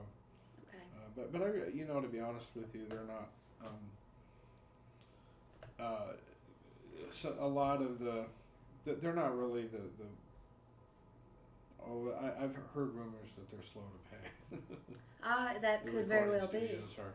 Okay. 0.67 0.83
uh, 0.95 1.07
but 1.15 1.31
but 1.31 1.41
I 1.41 1.69
you 1.73 1.85
know 1.85 2.01
to 2.01 2.07
be 2.07 2.19
honest 2.19 2.47
with 2.55 2.73
you, 2.75 2.81
they're 2.89 3.07
not. 3.07 3.29
Um, 3.65 3.91
uh, 5.79 6.13
so 7.13 7.33
a 7.39 7.47
lot 7.47 7.81
of 7.81 7.99
the, 7.99 8.25
th- 8.85 8.97
they're 9.01 9.13
not 9.15 9.37
really 9.37 9.63
the 9.63 9.77
the. 9.99 10.05
Oh, 11.87 12.11
I, 12.19 12.43
I've 12.43 12.55
heard 12.73 12.93
rumors 12.95 13.31
that 13.35 13.49
they're 13.51 13.63
slow 13.63 13.83
to 13.83 14.57
pay. 14.57 14.57
Ah, 15.27 15.53
that 15.59 15.83
The 15.83 15.91
could 15.91 16.07
very 16.07 16.29
well 16.29 16.47
be. 16.47 16.57
are. 16.99 17.13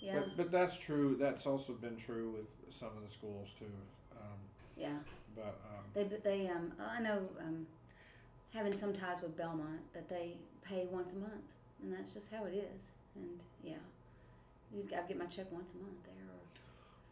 Yeah. 0.00 0.20
But, 0.20 0.36
but 0.36 0.50
that's 0.52 0.76
true. 0.76 1.16
That's 1.18 1.46
also 1.46 1.72
been 1.72 1.96
true 1.96 2.30
with 2.30 2.72
some 2.74 2.90
of 2.96 3.04
the 3.04 3.12
schools 3.12 3.48
too. 3.58 3.64
Um, 4.12 4.38
yeah. 4.76 4.98
but 5.34 5.58
um, 5.68 5.84
They 5.94 6.04
but 6.04 6.22
they 6.22 6.48
um 6.48 6.72
I 6.80 7.00
know 7.00 7.28
um 7.40 7.66
having 8.54 8.72
some 8.72 8.92
ties 8.92 9.20
with 9.20 9.36
Belmont 9.36 9.80
that 9.94 10.08
they 10.08 10.36
pay 10.62 10.86
once 10.90 11.12
a 11.12 11.16
month 11.16 11.54
and 11.82 11.92
that's 11.92 12.12
just 12.12 12.30
how 12.32 12.44
it 12.44 12.54
is 12.76 12.92
and 13.16 13.40
yeah 13.64 13.82
you 14.72 14.84
I 14.96 15.06
get 15.08 15.18
my 15.18 15.26
check 15.26 15.50
once 15.50 15.72
a 15.74 15.82
month 15.82 16.02
there 16.04 16.26
or 16.26 16.40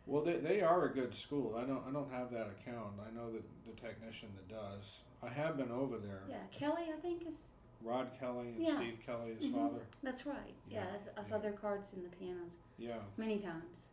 well, 0.07 0.22
they, 0.24 0.36
they 0.36 0.61
are 0.62 0.86
a 0.86 0.94
good 0.94 1.14
school. 1.14 1.55
I 1.57 1.64
don't 1.66 1.82
I 1.86 1.92
don't 1.92 2.11
have 2.11 2.30
that 2.30 2.49
account. 2.49 2.94
I 3.07 3.14
know 3.14 3.30
that 3.32 3.42
the 3.66 3.78
technician 3.80 4.28
that 4.36 4.49
does. 4.49 5.01
I 5.23 5.29
have 5.29 5.57
been 5.57 5.71
over 5.73 5.99
there. 5.99 6.23
yeah 6.29 6.37
Kelly 6.53 6.85
I 6.97 7.01
think 7.01 7.27
is 7.27 7.37
Rod 7.83 8.11
Kelly 8.19 8.49
and 8.49 8.62
Yeah. 8.62 8.77
Steve 8.77 8.99
Kelly, 9.05 9.35
his 9.35 9.47
Mhm. 9.51 9.55
father. 9.55 9.83
that's 10.03 10.27
right 10.27 10.55
yeah, 10.69 10.85
Yeah, 10.93 11.11
I 11.16 11.23
saw 11.23 11.37
yeah. 11.37 11.43
their 11.43 11.53
cards 11.53 11.93
in 11.95 12.03
the 12.03 12.09
pianos 12.09 12.59
Yeah, 12.79 12.99
many 13.16 13.39
times 13.39 13.89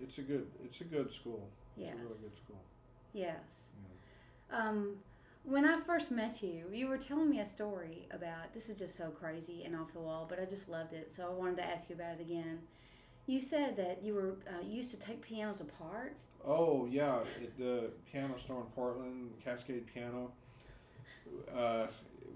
it's 0.00 0.18
a 0.18 0.22
good 0.22 0.50
it's 0.64 0.80
a 0.80 0.84
good 0.84 1.12
school. 1.12 1.48
yes 1.76 1.92
It's 1.94 2.00
a 2.00 2.04
really 2.04 2.20
good 2.20 2.36
school. 2.36 2.60
yes 3.12 3.74
um 4.50 4.98
when 5.44 5.64
I 5.64 5.80
first 5.80 6.12
met 6.12 6.40
you, 6.40 6.66
you 6.72 6.86
were 6.86 6.96
telling 6.98 7.28
me 7.28 7.40
a 7.40 7.44
story 7.44 8.06
about 8.12 8.52
this 8.54 8.68
is 8.70 8.78
just 8.78 8.94
so 8.94 9.10
crazy 9.10 9.64
and 9.64 9.74
off 9.74 9.92
the 9.92 9.98
wall, 9.98 10.24
but 10.28 10.38
I 10.38 10.44
just 10.44 10.68
loved 10.68 10.92
it, 10.92 11.12
so 11.12 11.26
I 11.26 11.30
wanted 11.30 11.56
to 11.56 11.64
ask 11.64 11.88
you 11.90 11.96
about 11.96 12.20
it 12.20 12.20
again. 12.20 12.60
You 13.26 13.40
said 13.40 13.74
that 13.76 14.04
you 14.04 14.14
were 14.14 14.36
uh, 14.46 14.60
you 14.62 14.74
used 14.76 14.92
to 14.92 14.96
take 15.00 15.20
pianos 15.20 15.60
apart. 15.60 16.14
Oh 16.44 16.86
yeah, 16.86 17.24
at 17.42 17.58
the 17.58 17.90
piano 18.08 18.38
store 18.38 18.60
in 18.60 18.66
Portland, 18.68 19.32
Cascade 19.42 19.84
Piano. 19.92 20.30
Uh, 21.54 21.86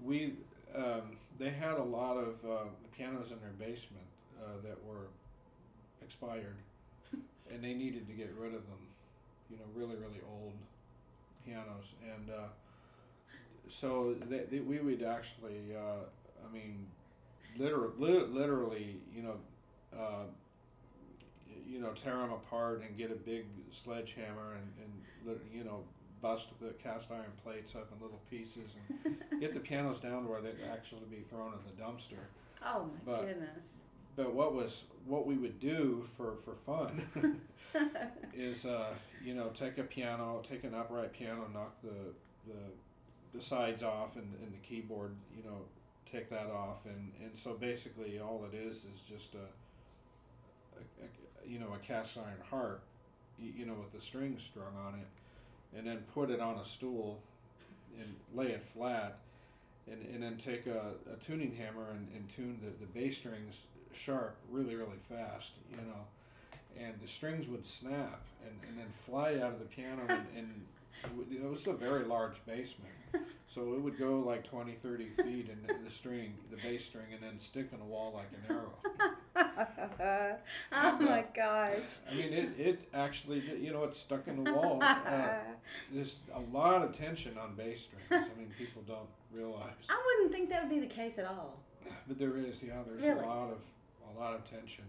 we 0.03 0.33
um, 0.75 1.17
they 1.39 1.49
had 1.49 1.77
a 1.77 1.83
lot 1.83 2.17
of 2.17 2.35
uh, 2.49 2.65
pianos 2.95 3.31
in 3.31 3.39
their 3.39 3.51
basement 3.57 4.05
uh, 4.41 4.61
that 4.63 4.77
were 4.85 5.07
expired, 6.01 6.55
and 7.51 7.63
they 7.63 7.73
needed 7.73 8.07
to 8.07 8.13
get 8.13 8.33
rid 8.37 8.53
of 8.53 8.61
them. 8.67 8.79
You 9.49 9.57
know, 9.57 9.63
really 9.75 9.95
really 9.95 10.21
old 10.29 10.53
pianos, 11.45 11.93
and 12.03 12.29
uh, 12.29 12.47
so 13.69 14.15
they, 14.29 14.43
they, 14.51 14.59
we 14.59 14.79
would 14.79 15.03
actually, 15.03 15.75
uh, 15.75 16.03
I 16.47 16.53
mean, 16.53 16.85
literally, 17.57 18.27
literally, 18.27 18.97
you 19.15 19.23
know. 19.23 19.35
Uh, 19.97 20.25
you 21.67 21.81
know, 21.81 21.91
tear 22.03 22.15
them 22.15 22.31
apart 22.31 22.81
and 22.81 22.97
get 22.97 23.11
a 23.11 23.15
big 23.15 23.45
sledgehammer 23.83 24.55
and, 24.55 24.71
and 24.81 25.39
you 25.53 25.63
know, 25.63 25.83
bust 26.21 26.47
the 26.59 26.69
cast 26.81 27.11
iron 27.11 27.31
plates 27.43 27.75
up 27.75 27.89
in 27.95 28.01
little 28.03 28.21
pieces 28.29 28.75
and 29.05 29.17
get 29.39 29.53
the 29.53 29.59
pianos 29.59 29.99
down 29.99 30.23
to 30.23 30.29
where 30.29 30.41
they'd 30.41 30.63
actually 30.71 31.05
be 31.09 31.23
thrown 31.29 31.53
in 31.53 31.59
the 31.65 31.81
dumpster. 31.81 32.19
Oh 32.65 32.85
my 32.85 32.89
But- 33.05 33.27
goodness. 33.27 33.79
But 34.15 34.33
what 34.33 34.55
was 34.55 34.85
what 35.05 35.27
we 35.27 35.35
would 35.37 35.59
do 35.59 36.03
for 36.17 36.37
for 36.43 36.55
fun 36.65 37.03
is 38.33 38.65
uh, 38.65 38.93
you 39.23 39.35
know 39.35 39.49
take 39.49 39.77
a 39.77 39.83
piano, 39.83 40.41
take 40.49 40.63
an 40.63 40.73
upright 40.73 41.13
piano, 41.13 41.47
knock 41.53 41.75
the 41.83 42.13
the, 42.47 43.37
the 43.37 43.43
sides 43.45 43.83
off 43.83 44.15
and, 44.15 44.33
and 44.41 44.51
the 44.53 44.57
keyboard, 44.67 45.11
you 45.35 45.43
know, 45.43 45.59
take 46.11 46.29
that 46.31 46.47
off, 46.49 46.85
and, 46.85 47.11
and 47.21 47.37
so 47.37 47.53
basically 47.53 48.19
all 48.19 48.43
it 48.51 48.55
is 48.57 48.77
is 48.77 49.01
just 49.07 49.35
a, 49.35 49.37
a, 50.79 51.03
a 51.03 51.47
you 51.47 51.59
know 51.59 51.73
a 51.75 51.85
cast 51.85 52.17
iron 52.17 52.41
harp, 52.49 52.81
you, 53.37 53.51
you 53.55 53.65
know, 53.67 53.73
with 53.75 53.91
the 53.93 54.01
strings 54.03 54.41
strung 54.41 54.75
on 54.83 54.95
it, 54.99 55.07
and 55.75 55.85
then 55.85 55.99
put 56.13 56.29
it 56.29 56.39
on 56.39 56.57
a 56.57 56.65
stool, 56.65 57.21
and 57.99 58.15
lay 58.33 58.47
it 58.47 58.63
flat. 58.63 59.19
And, 59.89 60.05
and 60.13 60.21
then 60.21 60.35
take 60.35 60.67
a, 60.67 60.91
a 61.13 61.15
tuning 61.25 61.55
hammer 61.55 61.91
and, 61.91 62.09
and 62.13 62.27
tune 62.35 62.59
the, 62.61 62.85
the 62.85 62.91
bass 62.91 63.15
strings 63.15 63.55
sharp 63.97 64.35
really 64.49 64.75
really 64.75 64.99
fast 65.09 65.51
you 65.71 65.77
know 65.77 66.05
and 66.79 66.93
the 67.01 67.07
strings 67.07 67.47
would 67.47 67.65
snap 67.65 68.21
and, 68.45 68.69
and 68.69 68.77
then 68.77 68.87
fly 69.05 69.35
out 69.35 69.53
of 69.53 69.59
the 69.59 69.65
piano 69.65 70.03
and, 70.07 70.25
and 70.37 70.65
it, 71.31 71.43
was 71.43 71.65
a 71.67 71.73
very 71.73 72.05
large 72.05 72.35
basement 72.45 72.93
so 73.53 73.73
it 73.73 73.81
would 73.81 73.97
go 73.97 74.19
like 74.19 74.47
20 74.49 74.73
30 74.83 75.05
feet 75.23 75.49
and 75.49 75.85
the 75.85 75.91
string 75.91 76.33
the 76.51 76.57
bass 76.57 76.85
string 76.85 77.05
and 77.13 77.21
then 77.21 77.39
stick 77.39 77.69
in 77.71 77.79
the 77.79 77.85
wall 77.85 78.13
like 78.15 78.29
an 78.33 78.55
arrow 78.55 78.73
oh 80.71 80.97
my 80.99 81.23
gosh. 81.35 81.83
i 82.09 82.13
mean 82.13 82.33
it, 82.33 82.49
it 82.57 82.89
actually 82.93 83.41
you 83.61 83.71
know 83.71 83.83
it's 83.83 83.99
stuck 83.99 84.27
in 84.27 84.43
the 84.43 84.51
wall 84.51 84.79
uh, 84.81 85.29
there's 85.93 86.15
a 86.33 86.39
lot 86.55 86.81
of 86.83 86.97
tension 86.97 87.37
on 87.37 87.55
bass 87.55 87.81
strings 87.83 88.05
i 88.11 88.39
mean 88.39 88.51
people 88.57 88.81
don't 88.87 89.09
realize 89.31 89.73
I 89.89 90.01
wouldn't 90.05 90.33
think 90.33 90.49
that 90.49 90.63
would 90.63 90.69
be 90.69 90.79
the 90.79 90.93
case 90.93 91.17
at 91.19 91.25
all 91.25 91.59
but 92.07 92.17
there 92.17 92.37
is 92.37 92.55
yeah 92.65 92.73
there's 92.87 93.01
Really? 93.01 93.19
a 93.23 93.27
lot 93.27 93.51
of 93.51 93.59
a 94.15 94.19
lot 94.19 94.33
of 94.33 94.43
tension 94.49 94.85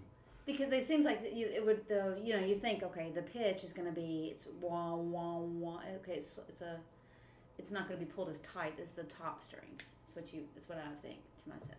because 0.46 0.72
it 0.72 0.86
seems 0.86 1.04
like 1.04 1.20
you 1.34 1.46
it 1.46 1.64
would 1.64 1.86
the 1.88 2.18
you 2.22 2.34
know 2.38 2.44
you 2.44 2.54
think 2.54 2.82
okay 2.82 3.10
the 3.14 3.22
pitch 3.22 3.64
is 3.64 3.72
going 3.72 3.88
to 3.88 3.94
be 3.94 4.28
it's 4.32 4.46
wah 4.60 4.94
wah 4.94 5.38
wah 5.38 5.80
okay 6.00 6.14
it's, 6.14 6.38
it's 6.48 6.62
a 6.62 6.78
it's 7.58 7.72
not 7.72 7.88
going 7.88 7.98
to 7.98 8.06
be 8.06 8.10
pulled 8.10 8.28
as 8.30 8.38
tight 8.40 8.78
as 8.80 8.90
the 8.92 9.02
top 9.02 9.42
strings. 9.42 9.90
That's 10.00 10.14
what 10.14 10.32
you 10.32 10.42
that's 10.54 10.68
what 10.68 10.78
I 10.78 10.94
think 11.06 11.18
to 11.44 11.48
myself. 11.50 11.78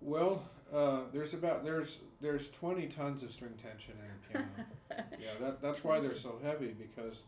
Well, 0.00 0.42
uh, 0.74 1.00
there's 1.12 1.34
about 1.34 1.64
there's 1.64 2.00
there's 2.20 2.50
twenty 2.50 2.86
tons 2.86 3.22
of 3.22 3.32
string 3.32 3.54
tension 3.62 3.94
in 3.98 4.10
a 4.10 4.44
piano. 4.44 5.06
yeah, 5.20 5.30
that 5.40 5.62
that's 5.62 5.84
why 5.84 6.00
they're 6.00 6.14
so 6.14 6.38
heavy 6.42 6.74
because 6.78 7.18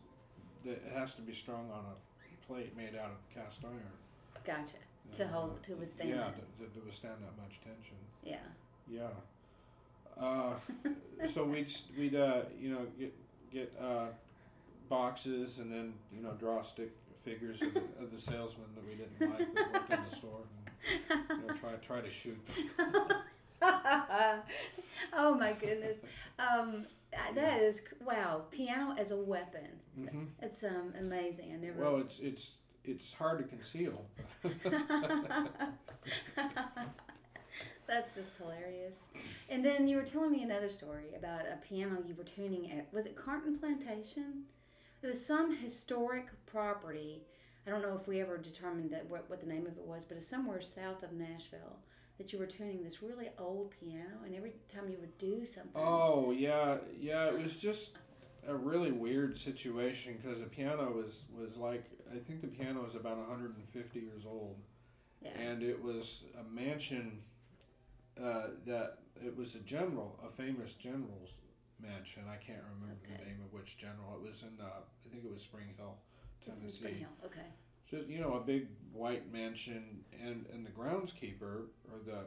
it 0.65 0.83
has 0.93 1.13
to 1.15 1.21
be 1.21 1.33
strung 1.33 1.69
on 1.71 1.85
a 1.85 2.45
plate 2.47 2.75
made 2.75 2.95
out 2.95 3.11
of 3.11 3.33
cast 3.33 3.59
iron. 3.63 3.81
Gotcha. 4.45 4.77
To 5.17 5.27
hold- 5.27 5.63
to 5.63 5.75
withstand 5.75 6.09
Yeah, 6.09 6.25
to, 6.25 6.79
to 6.79 6.85
withstand 6.85 7.15
that 7.21 7.41
much 7.41 7.59
tension. 7.63 7.95
Yeah. 8.23 8.37
Yeah. 8.89 9.07
Uh, 10.21 10.55
so 11.33 11.43
we'd 11.45 11.71
we'd 11.97 12.15
uh, 12.15 12.41
you 12.59 12.71
know 12.71 12.85
get 12.99 13.13
get 13.51 13.73
uh, 13.81 14.07
boxes 14.89 15.59
and 15.59 15.71
then 15.71 15.93
you 16.13 16.21
know 16.21 16.31
draw 16.39 16.63
stick 16.63 16.91
figures 17.23 17.61
of 17.61 17.73
the, 17.73 17.79
of 18.01 18.11
the 18.13 18.19
salesman 18.19 18.67
that 18.75 18.85
we 18.85 18.95
didn't 18.95 19.19
like 19.31 19.53
that 19.53 19.73
worked 19.73 19.91
in 19.91 19.99
the 20.09 20.15
store 20.15 20.39
and 20.41 21.19
you 21.29 21.47
know, 21.47 21.53
try 21.53 21.73
try 21.85 22.01
to 22.01 22.09
shoot 22.09 22.37
them. 22.77 23.07
oh 25.13 25.35
my 25.35 25.53
goodness. 25.53 25.97
Um, 26.39 26.85
that 27.35 27.61
is 27.61 27.81
wow. 28.05 28.43
Piano 28.51 28.95
as 28.97 29.11
a 29.11 29.17
weapon. 29.17 29.67
hmm 29.95 30.25
It's 30.41 30.63
um 30.63 30.93
amazing. 30.99 31.51
I 31.53 31.57
never. 31.57 31.81
Well, 31.81 31.97
it's 31.97 32.19
it's 32.19 32.51
it's 32.83 33.13
hard 33.13 33.39
to 33.39 33.43
conceal. 33.45 34.05
That's 37.87 38.15
just 38.15 38.35
hilarious. 38.37 39.05
And 39.49 39.63
then 39.63 39.87
you 39.87 39.95
were 39.95 40.03
telling 40.03 40.31
me 40.31 40.43
another 40.43 40.69
story 40.69 41.15
about 41.17 41.41
a 41.41 41.57
piano 41.65 41.97
you 42.05 42.15
were 42.15 42.23
tuning 42.25 42.69
at. 42.71 42.93
Was 42.93 43.05
it 43.05 43.15
Carnton 43.15 43.57
Plantation? 43.57 44.43
It 45.01 45.07
was 45.07 45.25
some 45.25 45.55
historic 45.55 46.27
property. 46.45 47.23
I 47.65 47.69
don't 47.69 47.81
know 47.81 47.95
if 47.99 48.07
we 48.07 48.19
ever 48.19 48.37
determined 48.37 48.91
that 48.91 49.09
what, 49.09 49.29
what 49.29 49.39
the 49.39 49.47
name 49.47 49.65
of 49.67 49.77
it 49.77 49.85
was, 49.85 50.03
but 50.05 50.17
it's 50.17 50.27
somewhere 50.27 50.59
south 50.61 51.01
of 51.03 51.13
Nashville 51.13 51.77
that 52.17 52.33
you 52.33 52.39
were 52.39 52.45
tuning 52.45 52.83
this 52.83 53.01
really 53.01 53.29
old 53.37 53.71
piano, 53.79 54.23
and 54.25 54.35
every 54.35 54.53
time 54.73 54.89
you 54.89 54.97
would 54.99 55.17
do 55.17 55.45
something. 55.45 55.71
Oh 55.75 56.31
yeah, 56.31 56.77
yeah. 56.99 57.27
It 57.27 57.41
was 57.41 57.55
just 57.55 57.91
a 58.47 58.55
really 58.55 58.91
weird 58.91 59.39
situation 59.39 60.17
because 60.21 60.39
the 60.39 60.45
piano 60.45 60.91
was 60.91 61.25
was 61.37 61.57
like 61.57 61.85
I 62.13 62.17
think 62.19 62.41
the 62.41 62.47
piano 62.47 62.83
was 62.83 62.95
about 62.95 63.17
150 63.17 63.99
years 63.99 64.23
old, 64.25 64.57
yeah. 65.21 65.31
and 65.37 65.61
it 65.61 65.81
was 65.81 66.21
a 66.39 66.43
mansion 66.53 67.21
uh, 68.21 68.47
that 68.65 68.99
it 69.23 69.35
was 69.35 69.55
a 69.55 69.59
general, 69.59 70.19
a 70.25 70.31
famous 70.31 70.73
general's 70.73 71.31
mansion. 71.79 72.23
I 72.31 72.37
can't 72.37 72.63
remember 72.73 72.97
Okay. 73.05 73.19
the 73.23 73.29
name 73.29 73.41
of 73.45 73.53
which 73.53 73.77
general. 73.77 74.15
It 74.21 74.27
was 74.27 74.41
in 74.41 74.59
uh, 74.59 74.69
I 75.05 75.09
think 75.11 75.23
it 75.23 75.31
was 75.31 75.43
Spring 75.43 75.67
Hill, 75.77 75.95
Tennessee. 76.43 76.71
Spring 76.71 76.95
Hill. 76.95 77.09
Okay. 77.25 77.45
Just 77.89 78.07
you 78.07 78.19
know 78.19 78.33
a 78.33 78.39
big 78.39 78.67
white 78.93 79.31
mansion 79.31 80.03
and 80.23 80.45
and 80.53 80.65
the 80.65 80.71
groundskeeper 80.71 81.65
or 81.91 81.99
the 82.05 82.25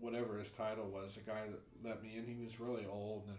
whatever 0.00 0.38
his 0.38 0.50
title 0.52 0.86
was 0.86 1.14
the 1.14 1.20
guy 1.20 1.42
that 1.48 1.88
let 1.88 2.02
me 2.02 2.16
in 2.16 2.26
he 2.26 2.42
was 2.42 2.60
really 2.60 2.86
old 2.90 3.24
and 3.28 3.38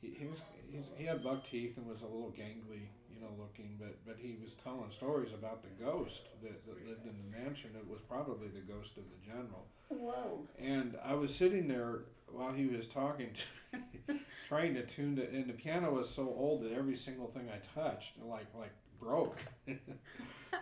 he, 0.00 0.18
he 0.18 0.26
was 0.26 0.38
he's, 0.70 0.84
he 0.96 1.04
had 1.04 1.22
buck 1.22 1.48
teeth 1.48 1.76
and 1.76 1.86
was 1.86 2.02
a 2.02 2.06
little 2.06 2.32
gangly 2.36 2.88
you 3.12 3.20
know 3.20 3.28
looking 3.38 3.76
but 3.78 3.98
but 4.06 4.16
he 4.18 4.38
was 4.42 4.54
telling 4.54 4.90
stories 4.90 5.32
about 5.32 5.62
the 5.62 5.84
ghost 5.84 6.28
that, 6.42 6.64
that 6.66 6.88
lived 6.88 7.04
in 7.04 7.14
the 7.18 7.38
mansion 7.38 7.70
it 7.76 7.86
was 7.88 8.00
probably 8.08 8.48
the 8.48 8.60
ghost 8.72 8.96
of 8.96 9.04
the 9.04 9.26
general 9.26 9.66
Whoa. 9.88 10.46
and 10.58 10.96
I 11.04 11.14
was 11.14 11.34
sitting 11.34 11.68
there 11.68 12.02
while 12.28 12.52
he 12.52 12.66
was 12.66 12.86
talking 12.86 13.30
to 13.72 13.78
me, 13.78 14.20
trying 14.48 14.74
to 14.74 14.86
tune 14.86 15.18
it 15.18 15.32
and 15.32 15.48
the 15.48 15.52
piano 15.52 15.92
was 15.92 16.08
so 16.08 16.22
old 16.22 16.62
that 16.62 16.72
every 16.72 16.96
single 16.96 17.26
thing 17.26 17.48
I 17.52 17.58
touched 17.78 18.12
like 18.24 18.46
like 18.58 18.72
broke. 19.00 19.38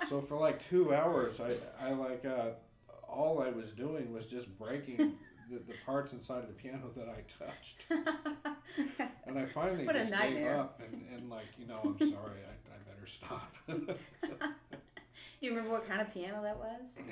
so 0.08 0.20
for 0.20 0.38
like 0.38 0.58
two 0.60 0.94
hours 0.94 1.40
I, 1.40 1.54
I 1.84 1.92
like 1.92 2.24
uh, 2.24 2.50
all 3.08 3.42
I 3.42 3.50
was 3.50 3.70
doing 3.70 4.12
was 4.12 4.26
just 4.26 4.46
breaking 4.58 4.96
the, 5.50 5.56
the 5.66 5.74
parts 5.86 6.12
inside 6.12 6.38
of 6.40 6.48
the 6.48 6.54
piano 6.54 6.90
that 6.96 7.08
I 7.08 7.44
touched. 7.44 7.86
And 9.26 9.38
I 9.38 9.44
finally 9.44 9.84
What 9.86 9.96
just 9.96 10.10
gave 10.12 10.46
up 10.46 10.80
and, 10.80 11.04
and 11.14 11.28
like, 11.28 11.46
you 11.58 11.66
know, 11.66 11.80
I'm 11.84 11.98
sorry, 11.98 12.40
I, 12.46 12.54
I 12.72 12.78
better 12.88 13.06
stop. 13.06 13.54
Do 13.68 13.76
you 15.40 15.50
remember 15.50 15.70
what 15.72 15.86
kind 15.88 16.00
of 16.00 16.12
piano 16.14 16.40
that 16.42 16.56
was? 16.56 16.96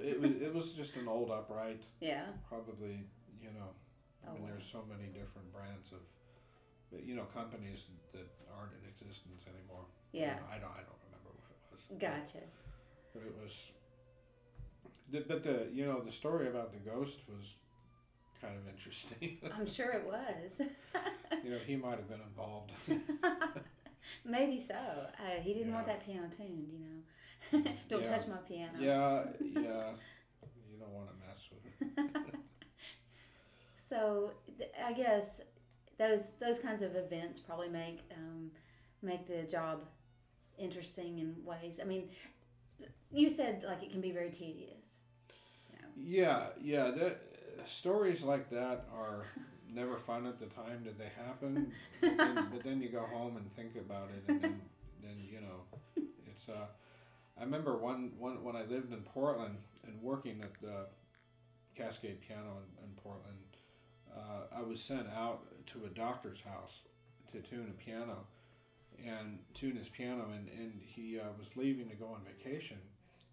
It, 0.00 0.20
was, 0.20 0.30
it 0.40 0.54
was 0.54 0.70
just 0.72 0.94
an 0.96 1.08
old 1.08 1.30
upright, 1.32 1.82
Yeah. 2.00 2.22
probably, 2.48 3.02
you 3.42 3.48
know, 3.50 3.74
I 4.24 4.30
Oh, 4.30 4.34
mean, 4.34 4.42
wow. 4.44 4.48
there's 4.52 4.64
so 4.70 4.84
many 4.88 5.08
different 5.10 5.52
brands 5.52 5.90
of, 5.90 5.98
you 7.04 7.14
know, 7.14 7.24
companies 7.34 7.80
that 8.12 8.26
aren't 8.56 8.72
in 8.72 8.88
existence 8.88 9.42
anymore. 9.46 9.84
You 10.12 10.20
Yeah. 10.22 10.34
know, 10.36 10.46
I 10.50 10.58
don't. 10.58 10.72
I 10.72 10.82
don't 10.86 11.00
remember 11.06 11.30
what 11.36 11.48
it 11.52 11.60
was. 11.72 11.82
Gotcha. 11.98 12.44
But 13.14 13.22
it 13.22 13.34
was. 13.42 13.70
But 15.10 15.42
the 15.42 15.68
you 15.72 15.84
know 15.86 16.00
the 16.02 16.12
story 16.12 16.48
about 16.48 16.72
the 16.72 16.78
ghost 16.90 17.18
was 17.28 17.54
kind 18.40 18.54
of 18.56 18.68
interesting. 18.68 19.38
I'm 19.54 19.66
sure 19.66 19.90
it 19.92 20.04
was. 20.06 20.60
you 21.44 21.50
know 21.50 21.58
he 21.66 21.76
might 21.76 21.98
have 21.98 22.08
been 22.08 22.20
involved. 22.20 22.72
Maybe 24.24 24.58
so. 24.58 24.74
Uh, 24.74 25.40
he 25.42 25.52
didn't 25.54 25.72
want 25.74 25.86
that 25.86 26.04
piano 26.04 26.28
tuned, 26.34 26.68
you 26.72 26.78
know. 26.78 27.70
don't 27.88 28.02
Yeah. 28.02 28.08
touch 28.16 28.26
my 28.28 28.36
piano. 28.38 28.72
yeah, 28.78 29.24
yeah. 29.40 29.90
You 30.70 30.78
don't 30.78 30.92
want 30.92 31.08
to 31.08 31.14
mess 31.26 31.48
with 31.50 31.64
it. 32.28 32.34
So 33.88 34.32
th- 34.58 34.70
I 34.84 34.92
guess 34.92 35.40
those 35.98 36.32
those 36.40 36.58
kinds 36.58 36.82
of 36.82 36.96
events 36.96 37.38
probably 37.38 37.68
make 37.68 38.00
um, 38.16 38.50
make 39.02 39.26
the 39.26 39.42
job 39.42 39.84
interesting 40.58 41.18
in 41.18 41.36
ways. 41.44 41.80
I 41.80 41.84
mean, 41.84 42.08
you 43.10 43.30
said 43.30 43.64
like 43.66 43.82
it 43.82 43.90
can 43.90 44.00
be 44.00 44.12
very 44.12 44.30
tedious. 44.30 45.00
Yeah, 45.96 46.46
yeah. 46.62 46.90
That 46.90 47.20
stories 47.66 48.22
like 48.22 48.50
that 48.50 48.86
are 48.94 49.26
never 49.70 49.98
fun 49.98 50.26
at 50.26 50.38
the 50.38 50.46
time 50.46 50.84
that 50.84 50.96
they 50.98 51.10
happen, 51.26 51.72
but 52.00 52.16
then, 52.16 52.48
but 52.52 52.64
then 52.64 52.80
you 52.80 52.88
go 52.88 53.02
home 53.02 53.36
and 53.36 53.54
think 53.54 53.76
about 53.76 54.08
it, 54.10 54.22
and 54.28 54.40
then, 54.40 54.60
then 55.02 55.16
you 55.30 55.40
know, 55.40 56.04
it's. 56.26 56.48
Uh, 56.48 56.66
I 57.40 57.44
remember 57.44 57.76
one, 57.76 58.10
one 58.18 58.42
when 58.42 58.56
I 58.56 58.64
lived 58.64 58.92
in 58.92 59.00
Portland 59.02 59.58
and 59.86 60.02
working 60.02 60.40
at 60.42 60.52
the 60.60 60.86
Cascade 61.76 62.20
Piano 62.26 62.58
in, 62.58 62.84
in 62.84 62.90
Portland. 62.96 63.38
Uh, 64.18 64.58
I 64.58 64.62
was 64.62 64.80
sent 64.80 65.06
out 65.16 65.40
to 65.72 65.84
a 65.84 65.88
doctor's 65.88 66.40
house 66.40 66.80
to 67.32 67.40
tune 67.40 67.72
a 67.72 67.84
piano 67.84 68.26
and 69.04 69.38
tune 69.54 69.76
his 69.76 69.88
piano, 69.88 70.26
and, 70.34 70.48
and 70.48 70.80
he 70.84 71.18
uh, 71.18 71.24
was 71.38 71.48
leaving 71.56 71.88
to 71.88 71.94
go 71.94 72.06
on 72.06 72.20
vacation. 72.24 72.78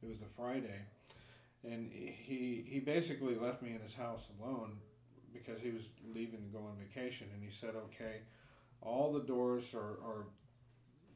It 0.04 0.10
was 0.10 0.22
a 0.22 0.30
Friday, 0.36 0.82
and 1.64 1.92
he 1.92 2.64
he 2.68 2.80
basically 2.80 3.36
left 3.36 3.62
me 3.62 3.72
in 3.72 3.80
his 3.80 3.96
house 3.96 4.28
alone 4.40 4.78
because 5.34 5.62
he 5.62 5.72
was 5.72 5.84
leaving 6.14 6.42
to 6.42 6.58
go 6.58 6.60
on 6.66 6.76
vacation, 6.78 7.28
and 7.34 7.44
he 7.44 7.50
said, 7.50 7.76
"Okay, 7.76 8.22
all 8.82 9.12
the 9.12 9.22
doors 9.22 9.74
are, 9.74 9.98
are 10.06 10.26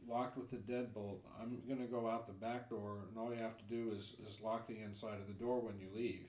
locked 0.10 0.38
with 0.38 0.52
a 0.54 0.56
deadbolt. 0.56 1.20
I'm 1.40 1.62
gonna 1.68 1.86
go 1.86 2.10
out 2.10 2.26
the 2.26 2.34
back 2.34 2.70
door, 2.70 3.02
and 3.08 3.18
all 3.18 3.32
you 3.32 3.40
have 3.42 3.58
to 3.58 3.64
do 3.66 3.92
is 3.96 4.16
is 4.28 4.42
lock 4.42 4.68
the 4.68 4.80
inside 4.80 5.20
of 5.20 5.28
the 5.28 5.34
door 5.34 5.60
when 5.60 5.78
you 5.80 5.88
leave." 5.94 6.26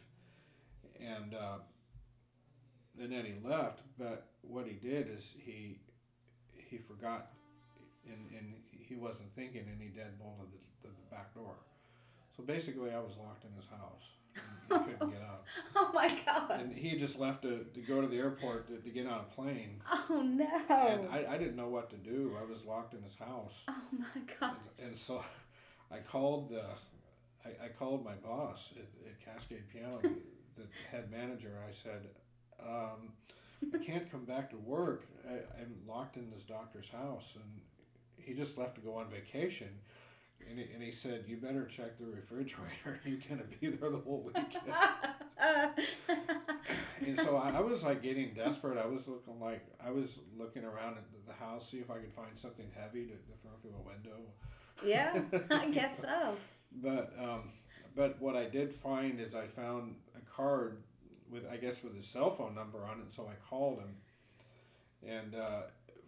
And 1.01 1.35
uh, 1.35 1.59
and 3.01 3.13
then 3.13 3.25
he 3.25 3.35
left, 3.49 3.81
but 3.99 4.29
what 4.43 4.67
he 4.67 4.75
did 4.75 5.09
is 5.09 5.33
he 5.39 5.79
he 6.57 6.79
forgot, 6.79 7.33
and, 8.07 8.19
and 8.37 8.55
he 8.71 8.95
wasn't 8.95 9.35
thinking, 9.35 9.65
and 9.71 9.81
he 9.81 9.89
deadbolted 9.89 10.51
the, 10.53 10.89
the, 10.89 10.89
the 10.89 11.15
back 11.15 11.35
door. 11.35 11.55
So 12.37 12.45
basically, 12.45 12.91
I 12.93 12.99
was 12.99 13.17
locked 13.19 13.45
in 13.45 13.53
his 13.55 13.67
house. 13.67 14.05
And 14.71 14.87
he 14.87 14.93
couldn't 14.93 15.11
get 15.11 15.23
out. 15.23 15.45
Oh 15.75 15.91
my 15.93 16.09
god. 16.25 16.61
And 16.61 16.73
he 16.73 16.97
just 16.97 17.19
left 17.19 17.43
to, 17.43 17.65
to 17.75 17.81
go 17.81 18.01
to 18.01 18.07
the 18.07 18.19
airport 18.19 18.69
to, 18.69 18.77
to 18.77 18.91
get 18.91 19.07
on 19.07 19.21
a 19.21 19.35
plane. 19.35 19.83
Oh 19.91 20.23
no. 20.23 20.47
And 20.69 21.09
I, 21.11 21.35
I 21.35 21.39
didn't 21.39 21.57
know 21.57 21.69
what 21.69 21.91
to 21.91 21.97
do. 21.97 22.37
I 22.41 22.49
was 22.49 22.65
locked 22.65 22.95
in 22.95 23.03
his 23.03 23.17
house. 23.17 23.55
oh 23.69 23.75
my 23.93 24.23
god. 24.39 24.55
And, 24.79 24.89
and 24.89 24.97
so 24.97 25.25
I 25.91 25.99
called 25.99 26.51
the, 26.51 26.63
I, 27.45 27.65
I 27.65 27.69
called 27.69 28.05
my 28.05 28.15
boss 28.15 28.69
at, 28.77 28.83
at 29.09 29.25
Cascade 29.25 29.65
Piano, 29.73 29.99
the, 30.03 30.11
the 30.57 30.69
head 30.93 31.11
manager. 31.11 31.59
I 31.69 31.73
said, 31.73 32.07
um, 32.69 33.13
I 33.75 33.79
can't 33.79 34.11
come 34.11 34.25
back 34.25 34.51
to 34.51 34.57
work. 34.57 35.07
I, 35.29 35.35
I'm 35.61 35.75
locked 35.87 36.17
in 36.17 36.31
this 36.31 36.43
doctor's 36.43 36.89
house. 36.89 37.35
And 37.35 37.61
he 38.17 38.33
just 38.35 38.57
left 38.57 38.77
to 38.77 38.81
go 38.81 38.95
on 38.95 39.11
vacation. 39.11 39.69
And 40.49 40.59
he, 40.59 40.65
and 40.73 40.83
he 40.83 40.91
said, 40.91 41.25
You 41.27 41.37
better 41.37 41.67
check 41.67 41.99
the 41.99 42.07
refrigerator. 42.07 42.71
You're 43.05 43.19
going 43.29 43.41
to 43.41 43.45
be 43.61 43.69
there 43.69 43.91
the 43.91 43.99
whole 43.99 44.23
weekend. 44.25 44.47
and 47.07 47.21
so 47.21 47.37
I, 47.37 47.51
I 47.51 47.61
was 47.61 47.83
like 47.83 48.03
getting 48.03 48.33
desperate. 48.35 48.79
I 48.79 48.87
was 48.87 49.07
looking 49.07 49.39
like, 49.39 49.67
I 49.85 49.91
was 49.91 50.19
looking 50.39 50.65
around 50.65 50.97
at 50.97 51.05
the 51.27 51.35
house, 51.35 51.69
see 51.71 51.77
if 51.79 51.91
I 51.91 51.99
could 51.99 52.13
find 52.13 52.37
something 52.37 52.71
heavy 52.75 53.05
to, 53.05 53.13
to 53.13 53.33
throw 53.43 53.53
through 53.61 53.75
a 53.79 53.83
window. 53.87 54.33
yeah, 54.85 55.21
I 55.51 55.69
guess 55.71 56.01
so. 56.01 56.37
But 56.83 57.13
um, 57.21 57.51
but 57.95 58.21
what 58.21 58.37
I 58.37 58.45
did 58.45 58.73
find 58.73 59.21
is 59.21 59.35
I 59.35 59.47
found 59.47 59.97
a 60.17 60.21
card 60.31 60.83
with 61.31 61.45
I 61.51 61.57
guess 61.57 61.83
with 61.83 61.97
his 61.97 62.07
cell 62.07 62.31
phone 62.31 62.55
number 62.55 62.85
on 62.85 63.01
it. 63.01 63.15
So 63.15 63.29
I 63.29 63.35
called 63.49 63.79
him, 63.79 63.95
and 65.07 65.35
uh, 65.35 65.63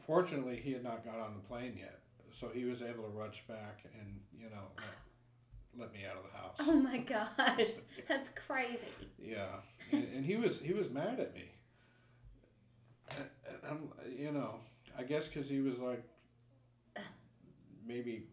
fortunately 0.07 0.57
he 0.57 0.73
had 0.73 0.83
not 0.83 1.05
got 1.05 1.19
on 1.19 1.35
the 1.35 1.49
plane 1.49 1.77
yet, 1.79 2.01
so 2.39 2.49
he 2.53 2.65
was 2.65 2.83
able 2.83 3.05
to 3.05 3.11
rush 3.11 3.43
back 3.49 3.85
and 3.99 4.21
you 4.39 4.51
know 4.51 4.67
let, 4.77 5.85
let 5.85 5.93
me 5.93 6.01
out 6.09 6.17
of 6.17 6.25
the 6.31 6.37
house. 6.37 6.57
Oh 6.61 6.81
my 6.81 6.99
gosh, 6.99 7.79
that's 8.09 8.31
crazy. 8.31 8.89
Yeah, 9.19 9.47
and, 9.91 10.07
and 10.15 10.25
he 10.25 10.37
was 10.37 10.61
he 10.61 10.73
was 10.73 10.91
mad 10.91 11.21
at 11.21 11.35
me. 11.35 11.51
And, 13.11 13.27
and 13.47 13.57
I'm 13.69 13.89
you 14.19 14.33
know 14.33 14.57
I 14.99 15.03
guess 15.05 15.29
because 15.29 15.49
he 15.49 15.61
was 15.61 15.79
like 15.79 16.05
maybe 17.87 18.27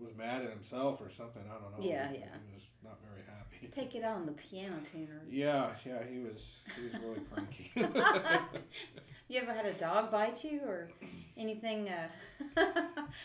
was 0.00 0.16
mad 0.16 0.42
at 0.42 0.50
himself 0.50 1.00
or 1.00 1.10
something. 1.10 1.42
I 1.48 1.54
don't 1.60 1.72
know. 1.72 1.86
Yeah, 1.86 2.10
he, 2.10 2.18
yeah. 2.18 2.26
He 2.48 2.54
was 2.54 2.64
not 2.82 2.98
very 3.02 3.24
happy. 3.26 3.68
Take 3.74 3.94
it 3.94 4.04
out 4.04 4.16
on 4.16 4.26
the 4.26 4.32
piano 4.32 4.76
tuner. 4.90 5.22
Yeah, 5.28 5.70
yeah, 5.84 6.02
he 6.10 6.18
was 6.18 6.56
he 6.76 6.84
was 6.84 6.94
really 7.02 7.20
cranky. 7.30 7.72
You 9.30 9.40
ever 9.40 9.54
had 9.54 9.64
a 9.64 9.74
dog 9.74 10.10
bite 10.10 10.42
you 10.42 10.60
or 10.66 10.90
anything? 11.36 11.88
Uh, 11.88 12.08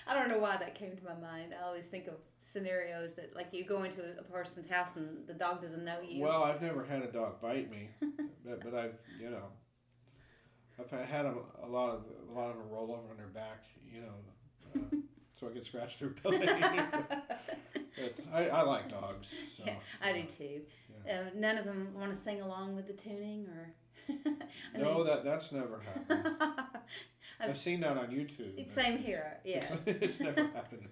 I 0.07 0.13
don't 0.13 0.29
know 0.29 0.37
why 0.37 0.55
that 0.55 0.75
came 0.75 0.95
to 0.95 1.03
my 1.03 1.15
mind. 1.15 1.51
I 1.59 1.65
always 1.65 1.87
think 1.87 2.05
of 2.05 2.13
scenarios 2.41 3.13
that, 3.13 3.35
like, 3.35 3.47
you 3.51 3.65
go 3.65 3.81
into 3.81 4.01
a 4.19 4.21
person's 4.21 4.69
house 4.69 4.89
and 4.97 5.25
the 5.25 5.33
dog 5.33 5.63
doesn't 5.63 5.83
know 5.83 5.97
you. 6.07 6.21
well, 6.21 6.43
I've 6.43 6.61
never 6.61 6.85
had 6.85 7.01
a 7.01 7.11
dog 7.11 7.41
bite 7.41 7.71
me, 7.71 7.89
but 8.45 8.63
but 8.63 8.75
I've 8.75 8.93
you 9.19 9.31
know, 9.31 9.45
I've 10.79 10.91
had 10.91 11.25
a, 11.25 11.33
a 11.63 11.67
lot 11.67 11.89
of 11.89 12.03
a 12.29 12.39
lot 12.39 12.51
of 12.51 12.57
them 12.57 12.69
roll 12.69 12.91
over 12.91 13.09
on 13.09 13.17
their 13.17 13.25
back, 13.25 13.63
you 13.91 14.01
know, 14.01 14.75
uh, 14.75 14.97
so 15.45 15.51
I 15.51 15.53
get 15.53 15.65
scratched 15.65 15.99
their 15.99 16.09
belly. 16.09 16.39
but 16.45 18.13
I, 18.33 18.47
I 18.47 18.61
like 18.63 18.89
dogs. 18.89 19.27
So 19.57 19.63
yeah, 19.65 19.75
I 20.01 20.13
do 20.13 20.23
too. 20.23 20.61
Yeah. 21.05 21.19
Uh, 21.19 21.23
none 21.35 21.57
of 21.57 21.65
them 21.65 21.89
want 21.97 22.13
to 22.13 22.19
sing 22.19 22.41
along 22.41 22.75
with 22.75 22.87
the 22.87 22.93
tuning, 22.93 23.47
or. 23.47 23.73
No, 24.77 24.83
know- 24.83 25.03
that 25.03 25.23
that's 25.23 25.51
never 25.51 25.79
happened. 25.79 26.35
I've 27.39 27.49
I've 27.49 27.57
seen 27.57 27.81
that 27.81 27.97
on 27.97 28.07
YouTube. 28.07 28.57
It's 28.57 28.73
same 28.73 28.97
here. 28.97 29.37
Yes. 29.43 29.65
it's 29.85 30.19
never 30.19 30.43
happened. 30.47 30.87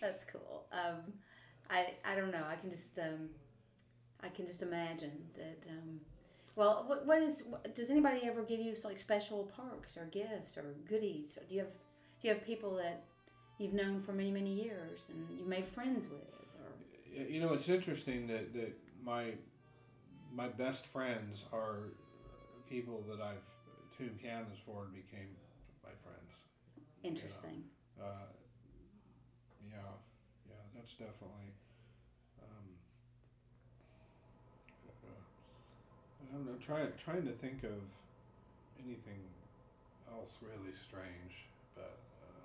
That's 0.00 0.24
cool. 0.24 0.66
Um, 0.72 1.12
I 1.70 1.94
I 2.04 2.14
don't 2.14 2.30
know. 2.30 2.44
I 2.48 2.56
can 2.56 2.70
just 2.70 2.98
um, 2.98 3.28
I 4.22 4.28
can 4.28 4.46
just 4.46 4.62
imagine 4.62 5.12
that. 5.36 5.70
Um, 5.70 6.00
well, 6.56 6.84
what 6.88 7.06
what 7.06 7.22
is? 7.22 7.44
Does 7.74 7.90
anybody 7.90 8.22
ever 8.24 8.42
give 8.42 8.60
you 8.60 8.74
like 8.84 8.98
special 8.98 9.44
perks 9.56 9.96
or 9.96 10.06
gifts 10.06 10.58
or 10.58 10.74
goodies? 10.88 11.38
Or 11.40 11.44
do 11.48 11.54
you 11.54 11.60
have 11.60 11.70
do 12.20 12.28
you 12.28 12.34
have 12.34 12.44
people 12.44 12.76
that 12.76 13.04
you've 13.58 13.74
known 13.74 14.00
for 14.00 14.12
many 14.12 14.30
many 14.30 14.52
years 14.52 15.08
and 15.10 15.26
you've 15.38 15.48
made 15.48 15.66
friends 15.66 16.06
with? 16.08 16.20
Or 16.60 17.24
You 17.24 17.40
know, 17.40 17.52
it's 17.54 17.68
interesting 17.68 18.26
that, 18.28 18.52
that 18.54 18.76
my 19.04 19.32
my 20.32 20.48
best 20.48 20.86
friends 20.86 21.44
are 21.52 21.90
people 22.68 23.02
that 23.08 23.20
I've 23.20 23.46
tuned 23.96 24.18
pianos 24.20 24.58
for 24.64 24.84
and 24.84 24.92
became 24.92 25.28
my 25.82 25.90
friends. 26.04 26.30
interesting. 27.02 27.64
Uh, 28.00 28.28
yeah, 29.70 29.76
yeah, 30.48 30.54
that's 30.74 30.92
definitely. 30.92 31.50
Um, 32.42 32.66
uh, 35.04 36.36
I'm, 36.36 36.58
trying 36.60 36.88
trying 37.02 37.24
to 37.26 37.32
think 37.32 37.64
of 37.64 37.80
anything 38.84 39.20
else 40.12 40.38
really 40.42 40.74
strange, 40.86 41.47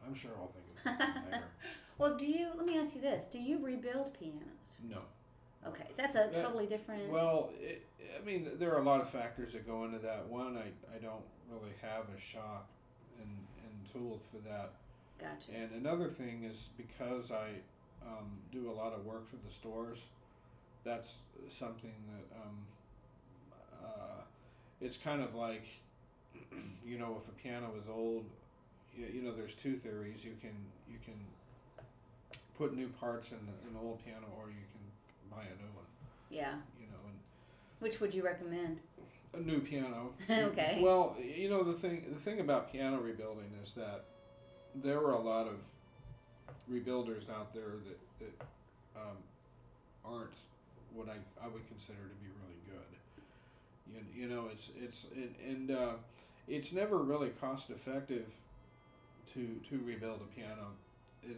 I'm 0.07 0.15
sure 0.15 0.31
I'll 0.37 0.47
think 0.51 0.65
of 0.75 0.81
something 0.83 1.31
later. 1.31 1.43
Well, 1.97 2.17
do 2.17 2.25
you? 2.25 2.47
Let 2.55 2.65
me 2.65 2.77
ask 2.77 2.95
you 2.95 3.01
this: 3.01 3.25
Do 3.27 3.39
you 3.39 3.59
rebuild 3.63 4.13
pianos? 4.19 4.77
No. 4.89 4.99
Okay, 5.65 5.87
that's 5.95 6.15
a 6.15 6.25
Uh, 6.25 6.31
totally 6.43 6.65
different. 6.65 7.09
Well, 7.09 7.51
it, 7.59 7.85
I 8.19 8.25
mean, 8.25 8.49
there 8.59 8.73
are 8.73 8.79
a 8.79 8.83
lot 8.83 8.99
of 9.01 9.09
factors 9.09 9.53
that 9.53 9.65
go 9.65 9.85
into 9.85 9.99
that. 9.99 10.27
One, 10.27 10.57
I, 10.57 10.71
I 10.93 10.99
don't 10.99 11.23
really 11.49 11.71
have 11.81 12.05
a 12.15 12.19
shop 12.19 12.67
and, 13.21 13.29
and 13.63 13.91
tools 13.93 14.25
for 14.29 14.39
that. 14.49 14.71
gotcha. 15.19 15.51
And 15.57 15.71
another 15.71 16.09
thing 16.09 16.43
is 16.43 16.67
because 16.75 17.31
I 17.31 17.49
um, 18.05 18.39
do 18.51 18.69
a 18.69 18.73
lot 18.73 18.91
of 18.93 19.05
work 19.05 19.29
for 19.29 19.37
the 19.37 19.53
stores, 19.53 19.99
that's 20.83 21.13
something 21.49 21.93
that 22.11 22.35
um, 22.41 22.57
uh, 23.81 24.21
it's 24.81 24.97
kind 24.97 25.21
of 25.21 25.33
like, 25.35 25.65
you 26.85 26.97
know, 26.97 27.17
if 27.21 27.29
a 27.29 27.31
piano 27.31 27.71
is 27.81 27.87
old, 27.87 28.25
you, 28.95 29.05
you 29.13 29.21
know, 29.21 29.33
there's 29.35 29.55
two 29.55 29.77
theories. 29.77 30.23
You 30.23 30.33
can 30.41 30.55
you 30.89 30.97
can 31.03 31.15
put 32.57 32.75
new 32.75 32.87
parts 32.87 33.31
in 33.31 33.37
an 33.37 33.75
old 33.81 34.03
piano, 34.03 34.27
or 34.37 34.47
you 34.47 34.65
can 34.71 35.31
buy 35.31 35.43
a 35.43 35.55
new 35.61 35.71
one. 35.73 35.85
Yeah. 36.29 36.55
You 36.79 36.87
know, 36.87 36.99
and 37.05 37.17
Which 37.79 37.99
would 37.99 38.13
you 38.13 38.23
recommend? 38.23 38.79
a 39.33 39.39
new 39.39 39.59
piano. 39.59 40.11
Okay. 40.29 40.79
Well, 40.81 41.15
you 41.19 41.49
know 41.49 41.63
the 41.63 41.73
thing 41.73 42.05
the 42.13 42.19
thing 42.19 42.39
about 42.39 42.71
piano 42.71 42.97
rebuilding 42.99 43.51
is 43.63 43.71
that 43.73 44.05
there 44.75 44.99
are 44.99 45.13
a 45.13 45.19
lot 45.19 45.47
of 45.47 45.55
rebuilders 46.71 47.29
out 47.29 47.53
there 47.53 47.73
that 47.87 47.99
that 48.19 48.45
um, 48.95 49.17
aren't 50.05 50.33
what 50.93 51.07
I, 51.09 51.15
I 51.43 51.47
would 51.47 51.67
consider 51.67 51.97
to 51.97 52.15
be 52.21 52.29
really 52.29 52.61
good. 52.69 54.05
You, 54.15 54.21
you 54.23 54.29
know, 54.29 54.49
it's 54.51 54.69
it's 54.79 55.05
and, 55.15 55.35
and 55.47 55.71
uh, 55.71 55.93
it's 56.47 56.71
never 56.71 56.97
really 56.97 57.29
cost 57.29 57.69
effective 57.71 58.27
to 59.33 59.59
to 59.69 59.83
rebuild 59.85 60.21
a 60.21 60.35
piano. 60.35 60.67
Is 61.23 61.37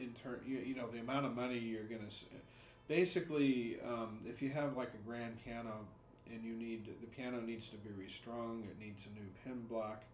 in 0.00 0.14
turn 0.22 0.40
you, 0.46 0.58
you 0.58 0.74
know 0.76 0.88
the 0.88 0.98
amount 1.00 1.26
of 1.26 1.34
money 1.34 1.58
you're 1.58 1.82
gonna 1.84 2.10
basically 2.86 3.78
um, 3.84 4.20
if 4.24 4.40
you 4.40 4.50
have 4.50 4.76
like 4.76 4.92
a 4.94 5.08
grand 5.08 5.42
piano 5.44 5.84
and 6.32 6.44
you 6.44 6.52
need 6.52 6.86
the 7.00 7.06
piano 7.08 7.40
needs 7.40 7.66
to 7.68 7.76
be 7.76 7.90
restrung 8.00 8.62
it 8.70 8.78
needs 8.78 9.02
a 9.06 9.18
new 9.18 9.26
pin 9.42 9.66
block 9.68 10.04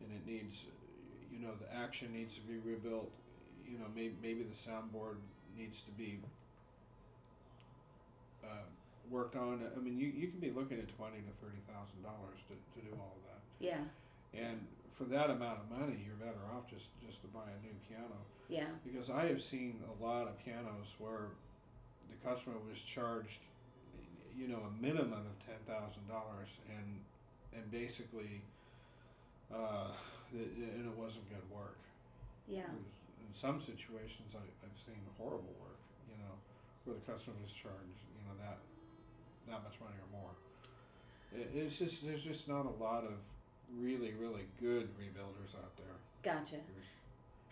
and 0.00 0.08
it 0.12 0.24
needs 0.30 0.62
you 1.32 1.40
know 1.40 1.50
the 1.60 1.74
action 1.76 2.12
needs 2.12 2.34
to 2.36 2.40
be 2.42 2.58
rebuilt 2.64 3.10
you 3.70 3.76
know, 3.78 3.84
maybe 3.94 4.14
maybe 4.22 4.42
the 4.44 4.54
soundboard 4.56 5.16
needs 5.56 5.80
to 5.80 5.90
be 5.90 6.18
uh, 8.44 8.64
worked 9.10 9.36
on. 9.36 9.60
I 9.76 9.80
mean, 9.80 9.98
you, 9.98 10.08
you 10.08 10.28
can 10.28 10.40
be 10.40 10.50
looking 10.50 10.78
at 10.78 10.88
twenty 10.96 11.18
to 11.18 11.32
thirty 11.44 11.60
thousand 11.68 12.02
dollars 12.02 12.38
to 12.48 12.54
to 12.54 12.86
do 12.86 12.92
all 12.98 13.16
of 13.16 13.22
that, 13.28 13.40
Yeah. 13.60 13.82
and 14.40 14.66
for 14.98 15.04
that 15.04 15.30
amount 15.30 15.60
of 15.62 15.78
money, 15.78 16.02
you're 16.04 16.18
better 16.18 16.42
off 16.50 16.66
just 16.68 16.90
just 17.06 17.22
to 17.22 17.28
buy 17.28 17.46
a 17.46 17.58
new 17.62 17.72
piano. 17.88 18.18
Yeah. 18.50 18.66
Because 18.82 19.08
I 19.08 19.30
have 19.30 19.40
seen 19.40 19.78
a 19.86 19.94
lot 20.02 20.26
of 20.26 20.36
pianos 20.44 20.98
where 20.98 21.30
the 22.10 22.18
customer 22.28 22.56
was 22.58 22.82
charged, 22.82 23.46
you 24.36 24.48
know, 24.48 24.58
a 24.66 24.82
minimum 24.82 25.22
of 25.22 25.38
ten 25.38 25.62
thousand 25.70 26.10
dollars, 26.10 26.58
and 26.66 26.98
and 27.54 27.70
basically, 27.70 28.42
uh, 29.54 29.94
it, 30.34 30.50
and 30.58 30.84
it 30.84 30.96
wasn't 30.98 31.30
good 31.30 31.46
work. 31.48 31.78
Yeah. 32.48 32.66
In 33.22 33.32
some 33.32 33.60
situations, 33.60 34.34
I, 34.34 34.42
I've 34.66 34.80
seen 34.82 34.98
horrible 35.16 35.54
work, 35.62 35.78
you 36.10 36.18
know, 36.18 36.34
where 36.84 36.96
the 36.98 37.04
customer 37.06 37.36
was 37.38 37.52
charged, 37.52 38.02
you 38.18 38.26
know, 38.26 38.34
that 38.42 38.58
that 39.46 39.62
much 39.62 39.78
money 39.78 39.94
or 40.02 40.10
more. 40.10 40.34
It, 41.30 41.54
it's 41.54 41.78
just 41.78 42.04
there's 42.04 42.24
just 42.24 42.48
not 42.48 42.66
a 42.66 42.74
lot 42.82 43.04
of 43.04 43.22
really 43.76 44.12
really 44.18 44.46
good 44.60 44.88
rebuilders 44.98 45.54
out 45.56 45.76
there. 45.76 45.96
Gotcha. 46.22 46.52
There's, 46.52 46.92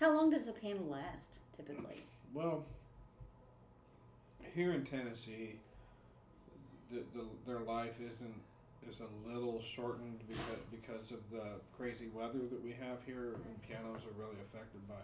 How 0.01 0.15
long 0.15 0.31
does 0.31 0.49
a 0.49 0.53
piano 0.53 0.83
last 0.89 1.39
typically? 1.57 2.03
Well, 2.35 2.67
here 4.55 4.73
in 4.73 4.85
Tennessee, 4.85 5.59
the, 6.91 7.03
the 7.15 7.25
their 7.47 7.61
life 7.61 7.95
isn't 8.01 8.35
is 8.89 9.01
a 9.01 9.29
little 9.29 9.61
shortened 9.75 10.21
because 10.29 10.59
because 10.71 11.11
of 11.11 11.19
the 11.31 11.61
crazy 11.77 12.09
weather 12.15 12.41
that 12.51 12.63
we 12.63 12.71
have 12.73 12.99
here, 13.07 13.35
and 13.35 13.63
pianos 13.63 14.03
are 14.03 14.21
really 14.21 14.37
affected 14.43 14.87
by, 14.89 14.95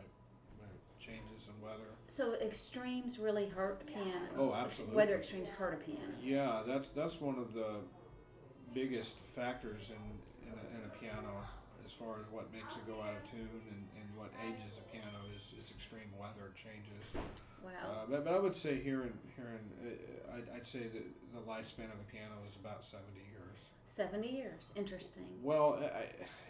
by 0.61 0.69
changes 1.01 1.49
in 1.49 1.65
weather. 1.65 1.91
So 2.09 2.35
extremes 2.35 3.19
really 3.19 3.49
hurt 3.49 3.83
a 3.83 3.85
piano. 3.85 4.29
Oh, 4.39 4.55
absolutely. 4.55 4.97
Weather 4.97 5.17
extremes 5.17 5.49
hurt 5.49 5.75
a 5.75 5.77
piano. 5.79 6.13
Yeah, 6.23 6.63
that's 6.67 6.89
that's 6.95 7.21
one 7.21 7.39
of 7.39 7.55
the 7.55 7.77
biggest 8.75 9.15
factors 9.35 9.91
in 9.91 9.97
in 9.97 9.97
a, 9.97 10.01
in 10.01 10.07
a 10.07 10.22
piano 11.03 11.43
as 11.85 11.91
far 11.91 12.23
as 12.23 12.27
what 12.31 12.47
makes 12.55 12.73
it 12.79 12.87
go 12.87 13.03
out 13.03 13.19
of 13.19 13.25
tune 13.27 13.51
and, 13.75 13.83
and 13.99 14.07
what 14.15 14.31
ages 14.47 14.79
a 14.79 14.85
piano 14.95 15.27
is, 15.35 15.51
is 15.59 15.75
extreme 15.75 16.07
weather 16.15 16.55
changes. 16.55 17.03
Wow. 17.59 17.75
Uh, 17.83 18.05
but, 18.09 18.25
but 18.25 18.33
I 18.35 18.39
would 18.39 18.55
say 18.55 18.79
here 18.79 19.03
in 19.03 19.15
here 19.35 19.59
in 19.59 19.65
uh, 19.83 20.37
I'd, 20.39 20.63
I'd 20.63 20.67
say 20.67 20.87
that 20.87 21.07
the 21.35 21.43
lifespan 21.43 21.91
of 21.91 21.99
a 21.99 22.09
piano 22.11 22.39
is 22.47 22.55
about 22.55 22.87
seventy 22.87 23.27
years. 23.35 23.59
Seventy 23.87 24.31
years. 24.31 24.71
Interesting. 24.75 25.27
Well, 25.43 25.79
I, 25.83 26.07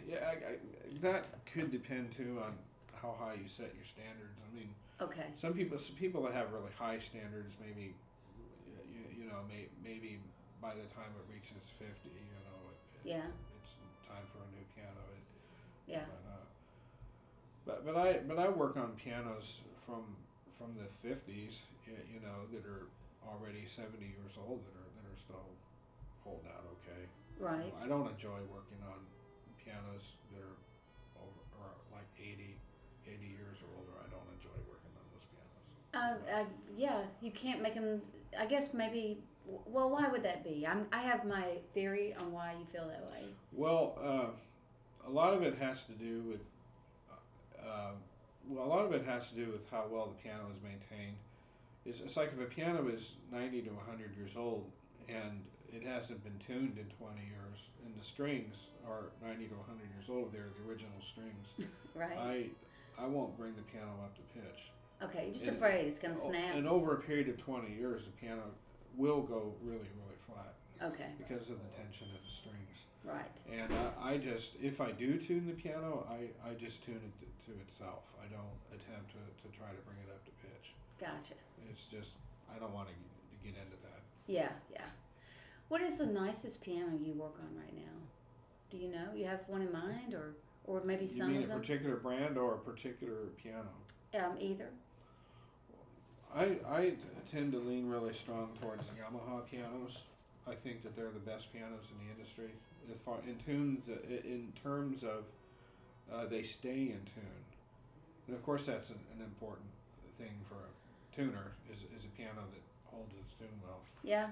yeah, 0.07 0.21
I, 0.21 0.31
I, 0.31 0.53
that 1.01 1.45
could 1.49 1.71
depend 1.71 2.13
too 2.15 2.39
on 2.45 2.53
how 3.01 3.17
high 3.19 3.35
you 3.35 3.49
set 3.49 3.73
your 3.75 3.85
standards. 3.85 4.37
I 4.39 4.49
mean, 4.55 4.69
Okay. 5.01 5.27
some 5.35 5.53
people 5.53 5.77
some 5.77 5.97
people 5.97 6.23
that 6.23 6.33
have 6.33 6.53
really 6.53 6.71
high 6.77 6.99
standards 7.01 7.57
maybe 7.59 7.93
you, 8.87 9.01
you 9.11 9.25
know 9.29 9.41
may, 9.49 9.67
maybe 9.83 10.21
by 10.61 10.71
the 10.71 10.87
time 10.95 11.11
it 11.19 11.25
reaches 11.27 11.67
fifty, 11.77 12.13
you 12.15 12.39
know, 12.47 12.71
it, 12.71 12.79
Yeah. 13.17 13.27
Time 14.13 14.25
for 14.29 14.45
a 14.45 14.49
new 14.53 14.65
piano. 14.77 15.01
It, 15.17 15.25
Yeah. 15.89 16.05
but, 16.05 16.21
uh, 16.29 16.45
but 17.65 17.77
but 17.85 17.95
I 17.97 18.21
but 18.29 18.37
I 18.37 18.47
work 18.49 18.77
on 18.77 18.93
pianos 18.93 19.61
from 19.85 20.15
from 20.57 20.77
the 20.77 20.85
fifties, 21.01 21.57
you 21.87 22.21
know, 22.21 22.45
that 22.53 22.63
are 22.69 22.85
already 23.25 23.65
seventy 23.65 24.13
years 24.13 24.37
old 24.37 24.61
that 24.65 24.75
are 24.77 24.91
that 24.93 25.05
are 25.09 25.17
still 25.17 25.49
holding 26.23 26.47
out 26.53 26.65
okay. 26.77 27.09
Right. 27.39 27.73
I 27.81 27.87
don't 27.87 28.07
enjoy 28.07 28.39
working 28.53 28.79
on 28.85 29.01
pianos 29.57 30.13
that 30.31 30.39
are 30.39 30.57
over 31.17 31.41
or 31.59 31.67
like 31.91 32.07
80, 32.19 32.55
80 33.07 33.25
years 33.25 33.57
or 33.65 33.69
older. 33.79 33.95
I 33.99 34.07
don't 34.13 34.29
enjoy 34.37 34.55
working 34.69 34.93
on 34.95 35.05
those 35.11 35.25
pianos. 35.33 35.65
Uh, 35.97 36.15
I, 36.29 36.45
yeah, 36.77 37.01
you 37.21 37.31
can't 37.31 37.61
make 37.61 37.73
them. 37.73 38.01
I 38.39 38.45
guess 38.45 38.69
maybe. 38.73 39.17
Well, 39.45 39.89
why 39.89 40.07
would 40.07 40.23
that 40.23 40.43
be? 40.43 40.65
I'm. 40.65 40.87
I 40.91 41.01
have 41.01 41.25
my 41.25 41.57
theory 41.73 42.15
on 42.19 42.31
why 42.31 42.53
you 42.59 42.65
feel 42.71 42.87
that 42.87 43.03
way. 43.11 43.27
Well, 43.51 43.97
uh, 44.01 45.07
a 45.07 45.11
lot 45.11 45.33
of 45.33 45.43
it 45.43 45.57
has 45.57 45.83
to 45.83 45.91
do 45.91 46.21
with. 46.21 46.41
Uh, 47.59 47.91
well, 48.47 48.65
a 48.65 48.67
lot 48.67 48.85
of 48.85 48.93
it 48.93 49.05
has 49.05 49.27
to 49.29 49.35
do 49.35 49.51
with 49.51 49.69
how 49.71 49.85
well 49.89 50.07
the 50.07 50.21
piano 50.21 50.43
is 50.55 50.61
maintained. 50.61 51.15
It's, 51.85 51.99
it's 51.99 52.15
like 52.17 52.31
if 52.33 52.41
a 52.41 52.45
piano 52.49 52.87
is 52.87 53.13
ninety 53.31 53.61
to 53.61 53.69
hundred 53.87 54.15
years 54.17 54.31
old 54.37 54.69
and 55.09 55.41
it 55.73 55.83
hasn't 55.83 56.23
been 56.23 56.37
tuned 56.45 56.77
in 56.77 56.85
twenty 56.97 57.25
years, 57.27 57.67
and 57.85 57.93
the 57.99 58.05
strings 58.05 58.67
are 58.87 59.11
ninety 59.25 59.45
to 59.47 59.55
hundred 59.67 59.89
years 59.95 60.05
old. 60.09 60.31
They're 60.31 60.49
the 60.59 60.69
original 60.69 61.01
strings. 61.01 61.47
Right. 61.95 62.17
I 62.97 63.03
I 63.03 63.05
won't 63.05 63.37
bring 63.37 63.53
the 63.55 63.61
piano 63.61 63.91
up 64.03 64.15
to 64.15 64.21
pitch. 64.33 64.63
okay. 65.03 65.25
You're 65.25 65.33
just 65.33 65.45
and- 65.47 65.57
afraid 65.57 65.85
it's 65.87 65.99
gonna 65.99 66.17
snap. 66.17 66.55
And 66.55 66.67
over 66.67 66.95
a 66.95 66.99
period 67.01 67.29
of 67.29 67.37
twenty 67.37 67.71
years, 67.75 68.05
the 68.05 68.11
piano 68.11 68.41
will 68.97 69.21
go 69.21 69.53
really 69.63 69.89
really 69.97 70.17
flat 70.27 70.53
Okay. 70.81 71.09
because 71.17 71.49
of 71.49 71.57
the 71.61 71.71
tension 71.77 72.07
of 72.15 72.21
the 72.23 72.31
strings. 72.33 72.85
Right. 73.03 73.31
And 73.51 73.71
I, 73.73 74.13
I 74.13 74.17
just, 74.17 74.51
if 74.61 74.79
I 74.79 74.91
do 74.91 75.17
tune 75.17 75.45
the 75.47 75.53
piano, 75.53 76.07
I, 76.09 76.31
I 76.47 76.53
just 76.53 76.83
tune 76.85 76.99
it 77.03 77.13
to, 77.19 77.51
to 77.51 77.59
itself. 77.59 78.03
I 78.23 78.27
don't 78.31 78.55
attempt 78.71 79.11
to, 79.11 79.19
to 79.43 79.57
try 79.57 79.67
to 79.67 79.81
bring 79.83 79.97
it 79.99 80.09
up 80.09 80.23
to 80.23 80.31
pitch. 80.39 80.71
Gotcha. 80.99 81.33
It's 81.69 81.83
just, 81.83 82.11
I 82.53 82.59
don't 82.59 82.73
want 82.73 82.87
to 82.87 82.93
get 83.43 83.55
into 83.59 83.75
that. 83.83 84.01
Yeah. 84.27 84.49
Yeah. 84.71 84.85
What 85.67 85.81
is 85.81 85.97
the 85.97 86.05
nicest 86.05 86.61
piano 86.61 86.97
you 87.01 87.13
work 87.13 87.35
on 87.41 87.53
right 87.57 87.75
now? 87.75 87.91
Do 88.71 88.77
you 88.77 88.89
know? 88.89 89.07
You 89.15 89.25
have 89.25 89.41
one 89.47 89.61
in 89.61 89.71
mind, 89.71 90.13
or 90.13 90.35
or 90.65 90.81
maybe 90.85 91.03
You 91.05 91.11
some 91.11 91.27
mean 91.27 91.37
of 91.39 91.43
a 91.43 91.47
them? 91.47 91.59
particular 91.59 91.97
brand 91.97 92.37
or 92.37 92.53
a 92.55 92.57
particular 92.59 93.27
piano? 93.41 93.67
Um, 94.17 94.37
either. 94.39 94.69
I, 96.35 96.57
I 96.67 96.93
tend 97.31 97.51
to 97.53 97.59
lean 97.59 97.87
really 97.87 98.13
strong 98.13 98.49
towards 98.61 98.83
the 98.87 98.93
Yamaha 98.93 99.45
pianos. 99.49 99.97
I 100.47 100.55
think 100.55 100.83
that 100.83 100.95
they're 100.95 101.11
the 101.11 101.19
best 101.31 101.53
pianos 101.53 101.85
in 101.91 102.05
the 102.05 102.13
industry 102.13 102.51
as 102.91 102.97
far 102.99 103.17
in 103.25 103.37
tunes 103.37 103.87
uh, 103.89 103.93
in 104.09 104.51
terms 104.61 105.03
of 105.03 105.23
uh, 106.13 106.25
they 106.25 106.43
stay 106.43 106.91
in 106.91 106.99
tune, 107.15 107.43
and 108.27 108.35
of 108.35 108.43
course 108.43 108.65
that's 108.65 108.89
an, 108.89 108.99
an 109.15 109.23
important 109.23 109.67
thing 110.17 110.33
for 110.49 110.55
a 110.55 111.15
tuner 111.15 111.53
is, 111.71 111.79
is 111.79 112.03
a 112.03 112.17
piano 112.17 112.41
that 112.51 112.61
holds 112.85 113.13
its 113.13 113.33
tune 113.39 113.47
well. 113.63 113.79
Yeah. 114.03 114.27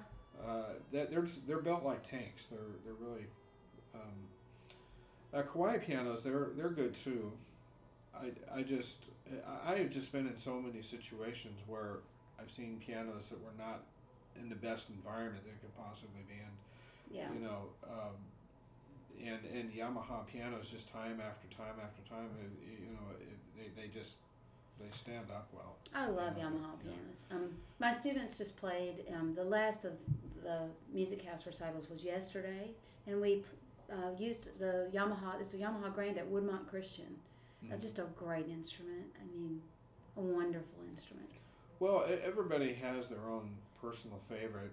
Uh, 0.46 0.74
that 0.92 1.12
they're 1.12 1.22
just, 1.22 1.48
they're 1.48 1.62
built 1.62 1.84
like 1.84 2.10
tanks. 2.10 2.44
They're 2.52 2.60
they're 2.84 2.94
really 2.94 3.26
um, 3.96 4.28
uh, 5.34 5.44
Kawai 5.44 5.86
pianos. 5.86 6.24
They're 6.24 6.50
they're 6.58 6.70
good 6.70 6.96
too. 7.04 7.32
I, 8.14 8.32
I 8.60 8.64
just 8.64 8.98
I 9.66 9.76
have 9.76 9.90
just 9.90 10.12
been 10.12 10.28
in 10.28 10.38
so 10.38 10.60
many 10.60 10.82
situations 10.82 11.60
where 11.68 12.00
I've 12.40 12.52
seen 12.52 12.82
pianos 12.86 13.30
that 13.30 13.40
were 13.44 13.56
not 13.58 13.84
in 14.40 14.50
the 14.50 14.56
best 14.56 14.90
environment 14.90 15.44
they 15.46 15.58
could 15.62 15.76
possibly 15.78 16.24
be 16.28 16.36
in. 16.36 17.16
Yeah. 17.18 17.28
You 17.34 17.40
know, 17.42 17.62
um, 17.84 18.16
and 19.24 19.40
and 19.54 19.72
Yamaha 19.74 20.26
pianos 20.28 20.68
just 20.72 20.90
time 20.92 21.22
after 21.22 21.48
time 21.56 21.76
after 21.84 22.02
time. 22.10 22.30
You 22.64 22.94
know, 22.94 23.08
it, 23.20 23.38
they 23.76 23.82
they 23.82 23.88
just 23.90 24.14
they 24.80 24.88
stand 24.98 25.30
up 25.30 25.48
well. 25.54 25.76
I 25.94 26.08
love 26.08 26.38
Yeah. 26.38 26.46
Yamaha 26.46 26.72
Yeah. 26.84 26.92
pianos. 26.92 27.24
Um, 27.32 27.50
my 27.80 27.92
students 27.92 28.38
just 28.38 28.56
played 28.58 29.04
um, 29.14 29.36
the 29.36 29.44
last 29.44 29.86
of 29.86 29.94
the 30.44 30.68
music 30.92 31.24
house 31.26 31.46
recitals 31.46 31.90
was 31.90 32.04
yesterday, 32.04 32.72
and 33.06 33.22
we 33.22 33.44
uh, 33.92 34.12
used 34.18 34.58
the 34.60 34.90
Yamaha. 34.94 35.40
It's 35.40 35.54
a 35.54 35.58
Yamaha 35.58 35.94
Grand 35.94 36.18
at 36.18 36.32
Woodmont 36.32 36.68
Christian. 36.70 37.18
Mhm. 37.64 37.82
just 37.82 38.00
a 38.00 38.04
great 38.16 38.48
instrument. 38.48 39.14
I 39.20 39.24
mean, 39.26 39.62
a 40.18 40.22
wonderful 40.22 40.84
instrument. 40.90 41.30
Well, 41.80 42.06
everybody 42.24 42.74
has 42.76 43.08
their 43.08 43.26
own 43.28 43.58
personal 43.82 44.20
favorite. 44.30 44.72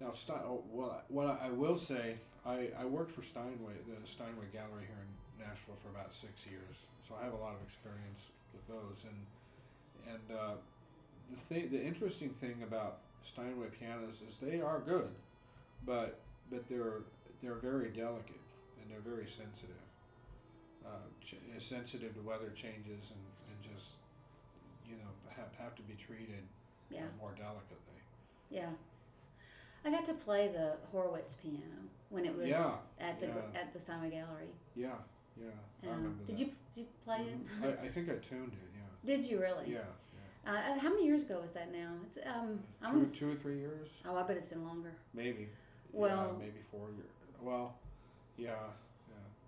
Now, 0.00 0.12
Stein, 0.12 0.40
oh, 0.44 0.64
well, 0.70 1.02
what 1.08 1.26
I 1.26 1.50
will 1.50 1.78
say, 1.78 2.18
I, 2.44 2.70
I 2.78 2.84
worked 2.84 3.12
for 3.12 3.22
Steinway, 3.22 3.74
the 3.86 4.06
Steinway 4.06 4.46
Gallery 4.52 4.86
here 4.86 5.02
in 5.02 5.44
Nashville 5.44 5.76
for 5.82 5.88
about 5.88 6.14
six 6.14 6.46
years, 6.46 6.86
so 7.08 7.14
I 7.20 7.24
have 7.24 7.32
a 7.32 7.36
lot 7.36 7.54
of 7.54 7.62
experience 7.62 8.30
with 8.52 8.66
those. 8.68 9.04
And 9.04 9.26
and 10.06 10.36
uh, 10.38 10.54
the 11.30 11.36
thing, 11.36 11.70
the 11.70 11.82
interesting 11.82 12.30
thing 12.30 12.62
about 12.62 12.98
Steinway 13.24 13.68
pianos 13.68 14.16
is 14.28 14.36
they 14.42 14.60
are 14.60 14.80
good, 14.80 15.08
but 15.86 16.20
but 16.50 16.68
they're 16.68 17.02
they're 17.42 17.54
very 17.54 17.88
delicate 17.88 18.40
and 18.80 18.90
they're 18.90 19.00
very 19.00 19.26
sensitive. 19.26 19.83
Uh, 20.86 20.88
ch- 21.24 21.36
sensitive 21.64 22.14
to 22.14 22.20
weather 22.20 22.50
changes 22.54 23.10
and, 23.10 23.24
and 23.48 23.74
just 23.74 23.92
you 24.86 24.96
know 24.96 25.10
have 25.28 25.48
have 25.58 25.74
to 25.74 25.82
be 25.82 25.94
treated 25.94 26.44
Yeah, 26.90 27.02
more 27.18 27.30
delicately. 27.30 28.00
yeah. 28.50 28.68
I 29.86 29.90
got 29.90 30.04
to 30.06 30.14
play 30.14 30.48
the 30.48 30.76
Horowitz 30.92 31.34
piano 31.34 31.88
when 32.10 32.24
it 32.26 32.36
was 32.36 32.48
Yeah, 32.48 32.76
at 33.00 33.18
the 33.20 33.26
yeah. 33.28 33.60
at 33.60 33.72
the 33.72 33.78
Steinway 33.80 34.10
Gallery. 34.10 34.48
Yeah, 34.76 34.88
yeah, 35.40 35.50
I 35.82 35.86
Um, 35.88 35.96
remember 35.96 36.24
did 36.24 36.36
that. 36.36 36.40
you 36.40 36.46
did 36.74 36.80
you 36.82 36.86
play 37.04 37.20
it? 37.22 37.38
Mhm. 37.60 37.64
I, 37.82 37.86
I 37.86 37.88
think 37.88 38.08
I 38.10 38.14
tuned 38.16 38.52
it. 38.52 38.68
Yeah, 38.76 39.16
Did 39.16 39.24
you 39.26 39.40
really? 39.40 39.72
yeah, 39.72 39.78
yeah. 40.44 40.52
Uh, 40.74 40.78
how 40.78 40.90
many 40.90 41.06
years 41.06 41.22
ago 41.22 41.40
was 41.40 41.52
that 41.52 41.72
now? 41.72 41.92
It's 42.06 42.18
um. 42.26 42.60
Two, 42.92 43.06
two 43.06 43.32
or 43.32 43.36
three 43.36 43.58
years, 43.58 43.88
Oh, 44.06 44.16
I 44.16 44.22
bet 44.24 44.36
it's 44.36 44.46
been 44.46 44.64
longer. 44.66 44.92
maybe. 45.14 45.48
Well- 45.92 46.36
yeah, 46.38 46.44
maybe 46.46 46.60
four 46.70 46.90
years. 46.90 47.10
Well, 47.40 47.74
yeah. 48.36 48.56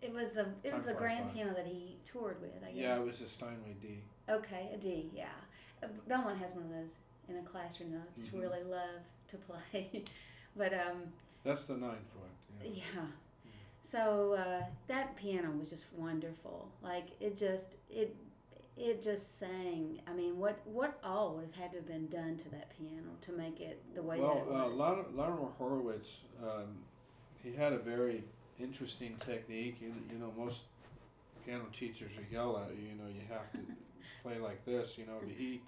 It 0.03 0.13
was 0.13 0.33
the 0.33 0.47
it 0.63 0.73
was 0.75 0.85
the 0.85 0.93
grand 0.95 1.27
by. 1.29 1.33
piano 1.35 1.55
that 1.55 1.67
he 1.67 1.97
toured 2.05 2.41
with. 2.41 2.51
I 2.63 2.67
guess. 2.73 2.77
Yeah, 2.77 3.01
it 3.01 3.07
was 3.07 3.21
a 3.21 3.29
Steinway 3.29 3.75
D. 3.81 3.99
Okay, 4.29 4.71
a 4.75 4.77
D, 4.77 5.11
yeah. 5.15 5.27
Uh, 5.83 5.87
Belmont 6.09 6.39
has 6.39 6.53
one 6.53 6.65
of 6.65 6.71
those 6.71 6.99
in 7.29 7.37
a 7.37 7.43
classroom 7.43 7.93
that 7.93 8.01
I 8.03 8.21
just 8.21 8.35
Mhm. 8.35 8.41
really 8.43 8.63
love 8.65 9.01
to 9.29 9.37
play. 9.37 10.05
but 10.57 10.73
um, 10.75 11.13
That's 11.45 11.65
the 11.65 11.77
nine 11.77 12.05
foot. 12.13 12.31
Yeah. 12.65 12.83
yeah. 12.95 13.07
So 13.83 14.35
uh, 14.35 14.65
that 14.89 15.17
piano 15.17 15.51
was 15.53 15.71
just 15.71 15.87
wonderful. 15.97 16.69
Like 16.83 17.09
it 17.21 17.37
just 17.37 17.77
it 17.91 18.15
it 18.77 19.03
just 19.03 19.39
sang. 19.39 20.01
I 20.07 20.13
mean, 20.13 20.39
what 20.39 20.59
what 20.67 20.99
all 21.05 21.35
would 21.35 21.45
have 21.47 21.55
had 21.55 21.71
to 21.73 21.77
have 21.79 21.87
been 21.87 22.09
done 22.09 22.37
to 22.39 22.49
that 22.51 22.71
piano 22.77 23.09
to 23.23 23.33
make 23.33 23.61
it 23.61 23.83
the 23.95 24.03
way 24.03 24.21
well, 24.21 24.35
that 24.35 24.41
it 24.43 24.49
uh, 24.61 24.69
was? 24.69 24.79
Lon- 24.79 25.07
Lionel 25.17 25.55
Horowitz, 25.59 26.21
um, 26.43 26.79
he 27.43 27.53
had 27.53 27.73
a 27.73 27.79
very 27.79 28.25
interesting 28.61 29.17
technique. 29.25 29.77
You, 29.81 29.93
you 30.13 30.19
know, 30.19 30.33
most 30.37 30.63
piano 31.45 31.65
teachers 31.79 32.11
will 32.17 32.25
yell 32.33 32.59
at 32.59 32.75
you. 32.77 32.89
You 32.89 32.95
know, 32.95 33.09
you 33.09 33.23
have 33.29 33.51
to 33.53 33.59
play 34.23 34.39
like 34.39 34.65
this. 34.65 34.97
You 34.99 35.07
know, 35.07 35.19
but 35.21 35.29
he 35.37 35.61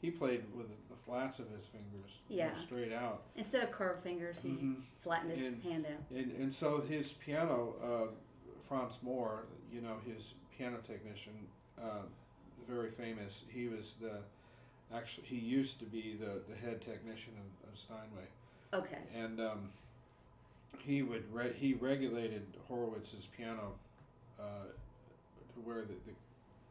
he 0.00 0.10
played 0.10 0.44
with 0.56 0.66
the 0.88 0.96
flats 1.04 1.38
of 1.38 1.50
his 1.50 1.66
fingers 1.66 2.20
you 2.28 2.38
know, 2.38 2.44
Yeah. 2.44 2.56
straight 2.56 2.92
out. 2.92 3.22
Instead 3.36 3.64
of 3.64 3.70
curved 3.70 4.02
fingers, 4.02 4.40
he 4.42 4.48
Mhm. 4.48 4.82
flattened 4.98 5.32
his 5.32 5.52
And- 5.52 5.62
hand 5.62 5.86
out. 5.86 6.16
And 6.16 6.32
and 6.32 6.54
so 6.54 6.80
his 6.80 7.12
piano, 7.12 7.74
uh, 7.82 8.14
Franz 8.68 8.98
Mohr, 9.04 9.44
you 9.72 9.80
know, 9.82 9.98
his 10.06 10.34
piano 10.56 10.78
technician, 10.86 11.46
uh, 11.80 12.02
very 12.68 12.90
famous. 12.90 13.42
He 13.48 13.66
was 13.68 13.94
the 14.00 14.22
actually 14.92 15.26
he 15.26 15.36
used 15.36 15.78
to 15.80 15.84
be 15.84 16.14
the, 16.16 16.40
the 16.48 16.56
head 16.56 16.80
technician 16.80 17.34
of, 17.38 17.68
of 17.72 17.78
Steinway, 17.78 18.26
Okay. 18.72 18.98
and 19.14 19.40
um, 19.40 19.72
he 20.78 21.02
would 21.02 21.24
re- 21.32 21.52
he 21.56 21.74
regulated 21.74 22.46
Horowitz's 22.70 23.26
piano 23.36 23.72
uh, 24.38 24.42
to 25.54 25.60
where 25.64 25.82
the, 25.82 25.94
the 26.06 26.12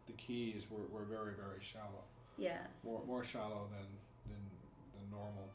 the 0.08 0.14
keys 0.14 0.64
were, 0.72 0.86
were 0.92 1.06
very 1.06 1.34
very 1.34 1.60
shallow 1.62 2.04
Yes. 2.38 2.68
more 2.84 3.02
more 3.06 3.24
shallow 3.24 3.68
than 3.72 3.88
than, 4.28 4.42
than 4.94 5.12
normal. 5.12 5.50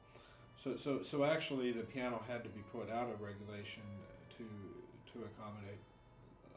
So 0.62 0.76
so 0.76 1.02
so 1.02 1.24
actually 1.24 1.72
the 1.72 1.82
piano 1.82 2.22
had 2.28 2.42
to 2.44 2.50
be 2.50 2.60
put 2.72 2.90
out 2.90 3.10
of 3.10 3.20
regulation 3.20 3.82
to 4.38 4.44
to 5.12 5.24
accommodate 5.24 5.80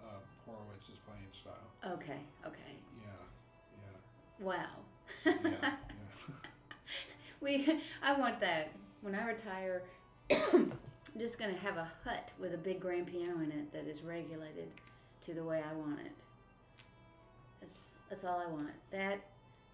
uh, 0.03 0.19
Horowitz's 0.45 0.99
playing 1.05 1.31
style. 1.41 1.93
Okay. 1.93 2.19
Okay. 2.45 2.75
Yeah, 3.01 4.45
Wow. 4.45 4.53
yeah, 5.25 5.33
yeah. 5.43 5.49
yeah. 5.61 5.71
We, 7.39 7.67
I 8.01 8.17
want 8.19 8.39
that. 8.41 8.71
When 9.01 9.13
I 9.13 9.23
retire, 9.27 9.83
I'm 11.17 11.21
just 11.21 11.39
gonna 11.39 11.57
have 11.57 11.77
a 11.77 11.91
hut 12.03 12.31
with 12.39 12.53
a 12.53 12.57
big 12.57 12.79
grand 12.79 13.07
piano 13.07 13.41
in 13.43 13.51
it 13.51 13.73
that 13.73 13.87
is 13.87 14.03
regulated 14.03 14.67
to 15.25 15.33
the 15.33 15.43
way 15.43 15.63
I 15.67 15.73
want 15.73 15.99
it. 16.01 16.11
That's 17.59 17.95
that's 18.07 18.23
all 18.23 18.39
I 18.39 18.45
want. 18.45 18.69
That 18.91 19.19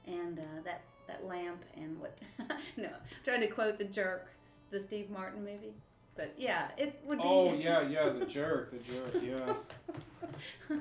and 0.07 0.39
uh, 0.39 0.61
that 0.63 0.83
that 1.05 1.27
lamp 1.27 1.65
and 1.75 1.99
what? 1.99 2.17
no, 2.77 2.85
I'm 2.85 2.93
trying 3.25 3.41
to 3.41 3.47
quote 3.47 3.77
the 3.77 3.83
Jerk, 3.83 4.29
the 4.71 4.79
Steve 4.79 5.09
Martin 5.09 5.43
movie. 5.43 5.73
But 6.15 6.33
yeah, 6.37 6.69
it 6.77 7.01
would 7.05 7.17
be. 7.17 7.25
Oh 7.27 7.53
yeah, 7.59 7.89
yeah. 7.89 8.07
The 8.07 8.25
jerk, 8.25 8.71
the 8.71 8.93
jerk. 8.93 9.21
Yeah, 9.21 10.77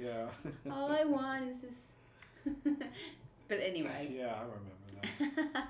yeah. 0.00 0.70
all 0.70 0.92
I 0.92 1.02
want 1.02 1.48
is 1.48 1.58
this. 1.58 2.54
but 3.48 3.58
anyway. 3.58 4.12
Yeah, 4.16 4.32
I 4.32 4.42
remember 5.24 5.50
that. 5.54 5.68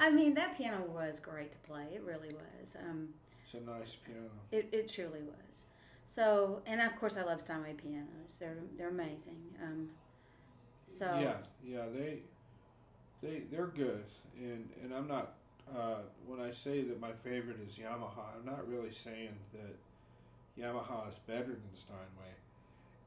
I 0.00 0.10
mean, 0.10 0.34
that 0.34 0.58
piano 0.58 0.82
was 0.92 1.20
great 1.20 1.52
to 1.52 1.58
play. 1.58 1.84
It 1.94 2.02
really 2.04 2.34
was. 2.34 2.76
Um, 2.84 3.10
a 3.56 3.78
nice 3.78 3.96
piano. 4.04 4.30
It, 4.52 4.68
it 4.72 4.88
truly 4.88 5.22
was. 5.22 5.66
So, 6.06 6.62
and 6.66 6.80
of 6.80 6.96
course, 6.96 7.16
I 7.16 7.24
love 7.24 7.40
Steinway 7.40 7.74
pianos. 7.74 8.36
They're 8.38 8.56
they're 8.78 8.90
amazing. 8.90 9.40
Um, 9.62 9.88
so 10.86 11.06
Yeah, 11.20 11.36
yeah, 11.64 11.84
they 11.92 12.18
they 13.22 13.42
they're 13.50 13.66
good, 13.66 14.04
and 14.38 14.68
and 14.82 14.94
I'm 14.94 15.08
not. 15.08 15.34
Uh, 15.68 15.96
when 16.24 16.40
I 16.40 16.52
say 16.52 16.82
that 16.82 17.00
my 17.00 17.10
favorite 17.24 17.56
is 17.66 17.74
Yamaha, 17.74 18.36
I'm 18.38 18.46
not 18.46 18.68
really 18.68 18.92
saying 18.92 19.30
that 19.52 20.62
Yamaha 20.62 21.08
is 21.10 21.18
better 21.26 21.46
than 21.46 21.74
Steinway. 21.74 22.32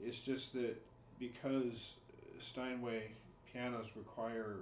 It's 0.01 0.19
just 0.19 0.51
that 0.53 0.75
because 1.17 1.93
Steinway 2.41 3.11
pianos 3.51 3.87
require, 3.95 4.57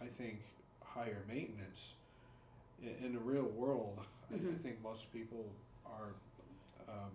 I 0.00 0.06
think, 0.06 0.40
higher 0.82 1.22
maintenance. 1.28 1.92
In, 2.82 3.06
in 3.06 3.12
the 3.12 3.20
real 3.20 3.44
world, 3.44 4.00
I, 4.30 4.34
I 4.34 4.38
Mhm. 4.38 4.60
think 4.60 4.82
most 4.82 5.12
people 5.12 5.52
are 5.86 6.14
um, 6.88 7.12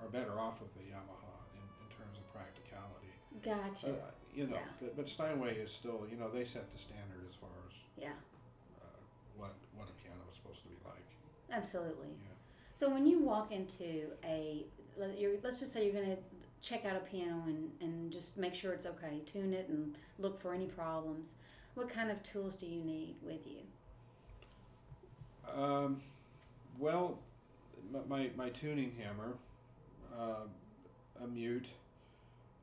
are 0.00 0.08
better 0.08 0.38
off 0.38 0.60
with 0.60 0.72
the 0.74 0.80
Yamaha 0.80 1.34
in, 1.54 1.60
in 1.84 1.88
terms 1.96 2.16
of 2.18 2.32
practicality. 2.32 3.12
gotcha. 3.42 3.92
Uh, 4.02 4.10
you 4.34 4.46
know, 4.46 4.56
Yeah. 4.56 4.68
but, 4.80 4.96
but 4.96 5.08
Steinway 5.08 5.56
is 5.58 5.72
still, 5.72 6.06
you 6.10 6.16
know, 6.16 6.30
they 6.30 6.44
set 6.44 6.70
the 6.72 6.78
standard 6.78 7.24
as 7.28 7.34
far 7.34 7.50
as 7.68 7.74
yeah, 7.96 8.12
uh, 8.80 8.84
what 9.36 9.54
what 9.76 9.88
a 9.88 9.92
piano 10.02 10.20
is 10.30 10.36
supposed 10.36 10.62
to 10.62 10.68
be 10.68 10.76
like. 10.84 11.04
absolutely. 11.50 12.08
Yeah. 12.22 12.34
So 12.74 12.88
when 12.90 13.06
you 13.06 13.18
walk 13.20 13.50
into 13.50 14.12
a, 14.24 14.64
let- 14.96 15.18
you're, 15.18 15.34
let's 15.42 15.58
just 15.60 15.72
say 15.72 15.84
you're 15.84 15.94
going 16.00 16.16
to 16.16 16.22
check 16.60 16.84
out 16.84 16.96
a 16.96 17.00
piano 17.00 17.42
and, 17.46 17.70
and 17.80 18.12
just 18.12 18.36
make 18.36 18.54
sure 18.54 18.72
it's 18.72 18.86
okay, 18.86 19.20
tune 19.26 19.52
it 19.52 19.68
and 19.68 19.96
look 20.18 20.40
for 20.40 20.54
any 20.54 20.66
problems. 20.66 21.34
What 21.74 21.88
kind 21.90 22.10
of 22.10 22.22
tools 22.22 22.54
do 22.54 22.66
you 22.66 22.82
need 22.84 23.16
with 23.22 23.46
you? 23.46 23.60
Um, 25.56 26.00
well, 26.78 27.18
my, 28.08 28.30
my, 28.36 28.50
tuning 28.50 28.92
hammer, 28.98 29.34
uh, 30.16 30.46
a 31.22 31.26
mute, 31.26 31.66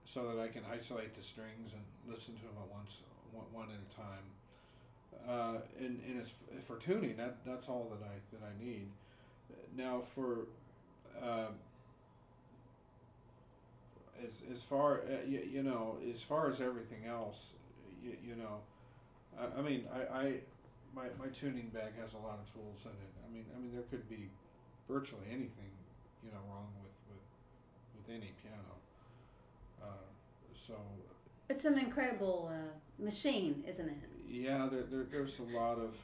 so 0.06 0.28
that 0.28 0.42
I 0.42 0.48
can 0.48 0.62
isolate 0.72 1.16
the 1.16 1.24
strings 1.24 1.72
and 1.74 2.14
listen 2.14 2.36
to 2.36 2.42
them 2.42 2.56
at 2.62 2.72
once, 2.72 2.98
one, 3.32 3.46
one 3.52 3.68
at 3.70 3.76
a 3.76 3.96
time. 3.96 4.26
Uh, 5.28 5.58
and 5.80 6.00
and 6.08 6.22
it's 6.22 6.32
for 6.68 6.78
tuning 6.78 7.18
that 7.18 7.38
that's 7.46 7.68
all 7.68 7.92
that 7.92 8.06
I 8.06 8.14
that 8.32 8.46
I 8.46 8.64
need. 8.64 8.88
Now 9.76 10.04
for 10.14 10.46
uh, 11.22 11.48
as 14.24 14.32
as 14.54 14.62
far 14.62 15.00
uh, 15.00 15.28
you, 15.28 15.42
you 15.52 15.64
know 15.64 15.98
as 16.14 16.22
far 16.22 16.52
as 16.52 16.62
everything 16.62 17.06
else, 17.08 17.48
you, 18.04 18.16
you 18.24 18.36
know, 18.36 18.60
I, 19.40 19.60
I 19.60 19.62
mean 19.64 19.86
I, 19.92 20.18
I 20.18 20.34
my, 20.96 21.08
my 21.20 21.28
tuning 21.40 21.70
bag 21.74 21.92
has 22.02 22.14
a 22.14 22.18
lot 22.26 22.40
of 22.40 22.48
tools 22.54 22.80
in 22.86 22.92
it. 22.92 23.14
I 23.26 23.34
mean 23.34 23.46
I 23.56 23.60
mean 23.60 23.72
there 23.74 23.84
could 23.92 24.08
be 24.10 24.30
virtually 24.90 25.28
anything 25.30 25.72
you 26.24 26.32
know 26.32 26.40
wrong 26.50 26.68
with 26.82 26.96
with 27.10 27.26
with 27.98 28.08
any 28.16 28.32
piano. 28.42 28.74
Uh, 29.82 30.08
so 30.56 30.74
It's 31.50 31.66
an 31.66 31.78
incredible 31.78 32.52
uh, 32.52 33.04
machine, 33.04 33.64
isn't 33.68 33.88
it? 33.90 33.98
yeah, 34.28 34.68
there, 34.72 34.84
there 34.84 35.04
there's 35.12 35.40
a 35.40 35.44
lot 35.44 35.78
of 35.78 35.96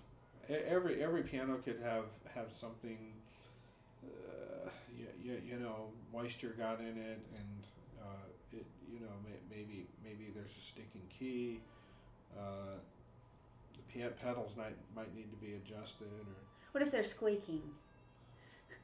every 0.49 1.01
every 1.03 1.23
piano 1.23 1.57
could 1.63 1.79
have 1.83 2.05
have 2.35 2.47
something. 2.59 2.97
Uh, 4.03 4.69
you, 4.97 5.07
you, 5.23 5.41
you 5.49 5.57
know, 5.59 5.89
moisture 6.13 6.55
got 6.57 6.79
in 6.79 6.97
it, 6.97 7.19
and 7.37 7.61
uh, 8.01 8.25
it 8.53 8.65
you 8.91 8.99
know 8.99 9.13
may, 9.23 9.37
maybe 9.55 9.85
maybe 10.03 10.31
there's 10.35 10.51
a 10.57 10.61
sticking 10.61 11.07
key. 11.17 11.59
Uh, 12.37 12.77
pedals 13.99 14.51
might 14.57 14.75
might 14.95 15.13
need 15.15 15.29
to 15.31 15.37
be 15.37 15.53
adjusted, 15.53 16.07
or 16.07 16.35
What 16.71 16.81
if 16.81 16.91
they're 16.91 17.03
squeaking? 17.03 17.61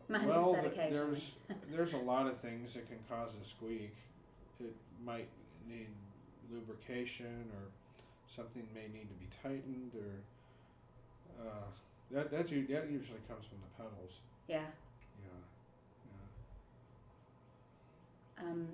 Mine 0.10 0.28
well, 0.28 0.54
does 0.54 0.64
that 0.64 0.74
occasionally. 0.74 1.22
there's 1.48 1.58
there's 1.72 1.94
a 1.94 1.98
lot 1.98 2.28
of 2.28 2.40
things 2.40 2.74
that 2.74 2.88
can 2.88 3.00
cause 3.10 3.32
a 3.42 3.46
squeak. 3.48 3.94
It 4.60 4.76
might 5.04 5.30
need 5.68 5.88
lubrication, 6.52 7.46
or 7.54 7.70
something 8.36 8.68
may 8.74 8.88
need 8.94 9.08
to 9.10 9.16
be 9.16 9.28
tightened, 9.44 9.92
or 9.96 11.46
uh, 11.48 11.66
that 12.12 12.32
that's 12.32 12.50
that 12.50 12.90
usually 12.90 13.20
comes 13.28 13.46
from 13.46 13.60
the 13.62 13.72
pedals. 13.78 14.12
yeah. 14.48 14.66
Yeah, 15.24 15.42
yeah. 18.46 18.50
Um, 18.50 18.68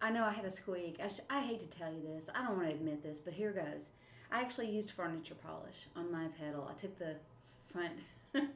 I 0.00 0.10
know 0.10 0.24
I 0.24 0.32
had 0.32 0.44
a 0.44 0.50
squeak. 0.50 0.98
I, 1.02 1.06
sh- 1.08 1.20
I 1.30 1.40
hate 1.42 1.60
to 1.60 1.66
tell 1.66 1.92
you 1.92 2.02
this. 2.02 2.28
I 2.34 2.44
don't 2.46 2.56
want 2.56 2.68
to 2.68 2.74
admit 2.74 3.02
this, 3.02 3.18
but 3.20 3.34
here 3.34 3.52
goes. 3.52 3.92
I 4.32 4.40
actually 4.40 4.70
used 4.70 4.90
furniture 4.90 5.34
polish 5.34 5.86
on 5.94 6.10
my 6.10 6.26
pedal. 6.38 6.66
I 6.70 6.74
took 6.74 6.98
the 6.98 7.16
front 7.72 7.92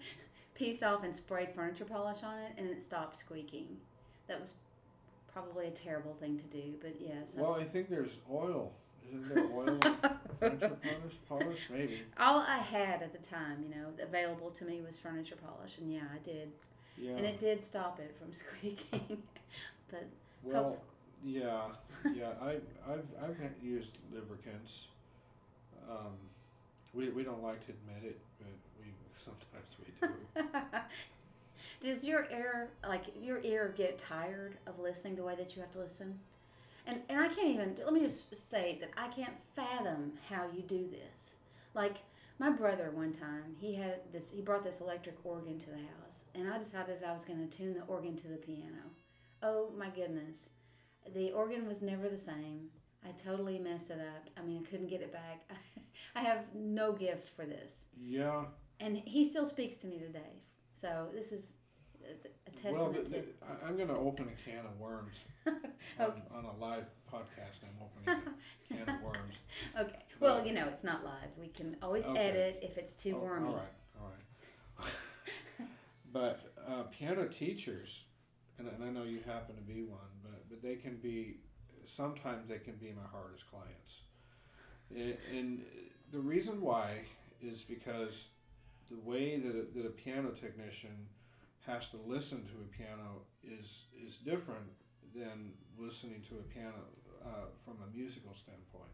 piece 0.54 0.82
off 0.82 1.04
and 1.04 1.14
sprayed 1.14 1.50
furniture 1.54 1.84
polish 1.84 2.22
on 2.22 2.38
it, 2.38 2.52
and 2.56 2.66
it 2.68 2.82
stopped 2.82 3.16
squeaking. 3.16 3.76
That 4.26 4.40
was 4.40 4.54
probably 5.32 5.66
a 5.66 5.70
terrible 5.70 6.14
thing 6.14 6.38
to 6.38 6.44
do, 6.44 6.74
but 6.80 6.94
yes. 7.00 7.34
Well, 7.36 7.54
I 7.54 7.64
think 7.64 7.90
there's 7.90 8.16
oil. 8.32 8.72
Isn't 9.08 9.28
there 9.34 9.44
oil 9.54 9.78
furniture 10.40 10.76
polish? 10.82 11.14
Polish 11.28 11.60
maybe. 11.70 12.00
all 12.18 12.40
I 12.40 12.58
had 12.58 13.02
at 13.02 13.12
the 13.12 13.18
time, 13.28 13.62
you 13.62 13.68
know, 13.68 13.86
available 14.02 14.50
to 14.50 14.64
me 14.64 14.80
was 14.84 14.98
furniture 14.98 15.36
polish, 15.36 15.78
and 15.78 15.92
yeah, 15.92 16.00
I 16.12 16.18
did, 16.24 16.50
Yeah. 16.96 17.12
and 17.12 17.26
it 17.26 17.38
did 17.38 17.62
stop 17.62 18.00
it 18.00 18.16
from 18.18 18.32
squeaking. 18.32 19.22
but 19.90 20.06
Well, 20.42 20.80
yeah, 21.24 21.66
yeah. 22.14 22.30
I 22.42 22.56
I've 22.90 23.06
I've 23.22 23.36
used 23.62 23.90
lubricants. 24.12 24.86
Um, 25.88 26.12
we 26.92 27.08
we 27.10 27.22
don't 27.22 27.42
like 27.42 27.64
to 27.66 27.72
admit 27.72 28.12
it, 28.12 28.20
but 28.38 28.48
we 28.80 28.92
sometimes 29.24 29.76
we 29.78 30.08
do. 30.08 30.48
Does 31.80 32.04
your 32.04 32.26
ear 32.30 32.70
like 32.86 33.04
your 33.20 33.40
ear 33.42 33.74
get 33.76 33.98
tired 33.98 34.56
of 34.66 34.78
listening 34.78 35.16
the 35.16 35.22
way 35.22 35.34
that 35.36 35.54
you 35.54 35.62
have 35.62 35.72
to 35.72 35.78
listen? 35.78 36.18
And 36.86 37.00
and 37.08 37.20
I 37.20 37.28
can't 37.28 37.48
even 37.48 37.76
let 37.84 37.92
me 37.92 38.00
just 38.00 38.34
state 38.34 38.80
that 38.80 38.90
I 38.96 39.08
can't 39.08 39.38
fathom 39.54 40.12
how 40.28 40.46
you 40.54 40.62
do 40.62 40.88
this. 40.90 41.36
Like 41.74 41.98
my 42.38 42.50
brother 42.50 42.90
one 42.92 43.12
time, 43.12 43.56
he 43.58 43.74
had 43.74 44.00
this 44.12 44.30
he 44.30 44.40
brought 44.40 44.64
this 44.64 44.80
electric 44.80 45.16
organ 45.24 45.58
to 45.58 45.66
the 45.66 45.76
house 45.76 46.24
and 46.34 46.48
I 46.48 46.58
decided 46.58 47.02
I 47.06 47.12
was 47.12 47.24
going 47.24 47.46
to 47.46 47.56
tune 47.56 47.74
the 47.74 47.82
organ 47.82 48.16
to 48.16 48.28
the 48.28 48.36
piano. 48.36 48.90
Oh 49.42 49.70
my 49.76 49.88
goodness. 49.88 50.48
The 51.14 51.30
organ 51.32 51.68
was 51.68 51.82
never 51.82 52.08
the 52.08 52.18
same. 52.18 52.70
I 53.06 53.12
totally 53.22 53.58
messed 53.58 53.90
it 53.90 54.00
up. 54.00 54.28
I 54.36 54.42
mean, 54.42 54.64
I 54.66 54.70
couldn't 54.70 54.88
get 54.88 55.00
it 55.00 55.12
back. 55.12 55.48
I 56.16 56.20
have 56.22 56.46
no 56.54 56.92
gift 56.92 57.28
for 57.28 57.44
this. 57.44 57.86
Yeah. 58.00 58.44
And 58.80 58.96
he 59.04 59.24
still 59.24 59.46
speaks 59.46 59.76
to 59.78 59.86
me 59.86 59.98
today. 59.98 60.42
So 60.74 61.08
this 61.14 61.30
is 61.32 61.52
a, 62.04 62.28
a 62.48 62.50
testament 62.50 62.74
Well, 62.76 62.92
the, 62.92 63.02
to 63.04 63.10
the, 63.10 63.24
I- 63.46 63.68
I'm 63.68 63.76
going 63.76 63.88
to 63.88 63.94
open 63.96 64.28
a 64.28 64.48
can 64.50 64.64
of 64.66 64.78
worms 64.80 65.14
on, 65.98 66.12
on 66.34 66.44
a 66.44 66.56
live 66.58 66.84
podcast. 67.12 67.62
I'm 67.62 67.80
opening 67.80 68.24
a 68.70 68.74
can 68.84 68.94
of 68.96 69.02
worms. 69.02 69.34
Okay. 69.80 70.02
Well, 70.20 70.46
you 70.46 70.52
know, 70.54 70.66
it's 70.68 70.82
not 70.84 71.04
live. 71.04 71.28
We 71.38 71.48
can 71.48 71.76
always 71.82 72.06
Okay. 72.06 72.18
edit 72.18 72.60
if 72.62 72.78
it's 72.78 72.94
too 72.94 73.16
Oh, 73.20 73.24
wormy. 73.24 73.48
All 73.48 73.54
right, 73.56 73.66
all 74.00 74.08
right. 74.80 75.68
but 76.12 76.40
uh, 76.66 76.82
piano 76.84 77.26
teachers, 77.28 78.04
and, 78.58 78.66
and 78.68 78.82
I 78.82 78.88
know 78.90 79.04
you 79.04 79.20
happen 79.26 79.54
to 79.56 79.62
be 79.62 79.82
one, 79.82 80.00
but 80.22 80.48
but 80.48 80.62
they 80.62 80.76
can 80.76 80.96
be 80.96 81.36
sometimes 81.86 82.48
they 82.48 82.58
can 82.58 82.74
be 82.74 82.92
my 82.92 83.06
hardest 83.10 83.44
clients, 83.50 84.00
and, 84.90 85.16
and 85.30 85.62
the 86.12 86.18
reason 86.20 86.60
why 86.60 87.00
is 87.42 87.62
because 87.62 88.28
the 88.90 88.98
way 88.98 89.38
that 89.38 89.50
a, 89.56 89.78
that 89.78 89.86
a 89.86 89.90
piano 89.90 90.30
technician 90.30 91.08
has 91.66 91.88
to 91.90 91.98
listen 92.06 92.44
to 92.44 92.54
a 92.62 92.76
piano 92.76 93.22
is 93.42 93.84
is 94.06 94.16
different 94.16 94.66
than 95.14 95.52
listening 95.78 96.22
to 96.28 96.36
a 96.36 96.42
piano 96.42 96.84
uh, 97.24 97.46
from 97.64 97.74
a 97.82 97.96
musical 97.96 98.34
standpoint. 98.34 98.92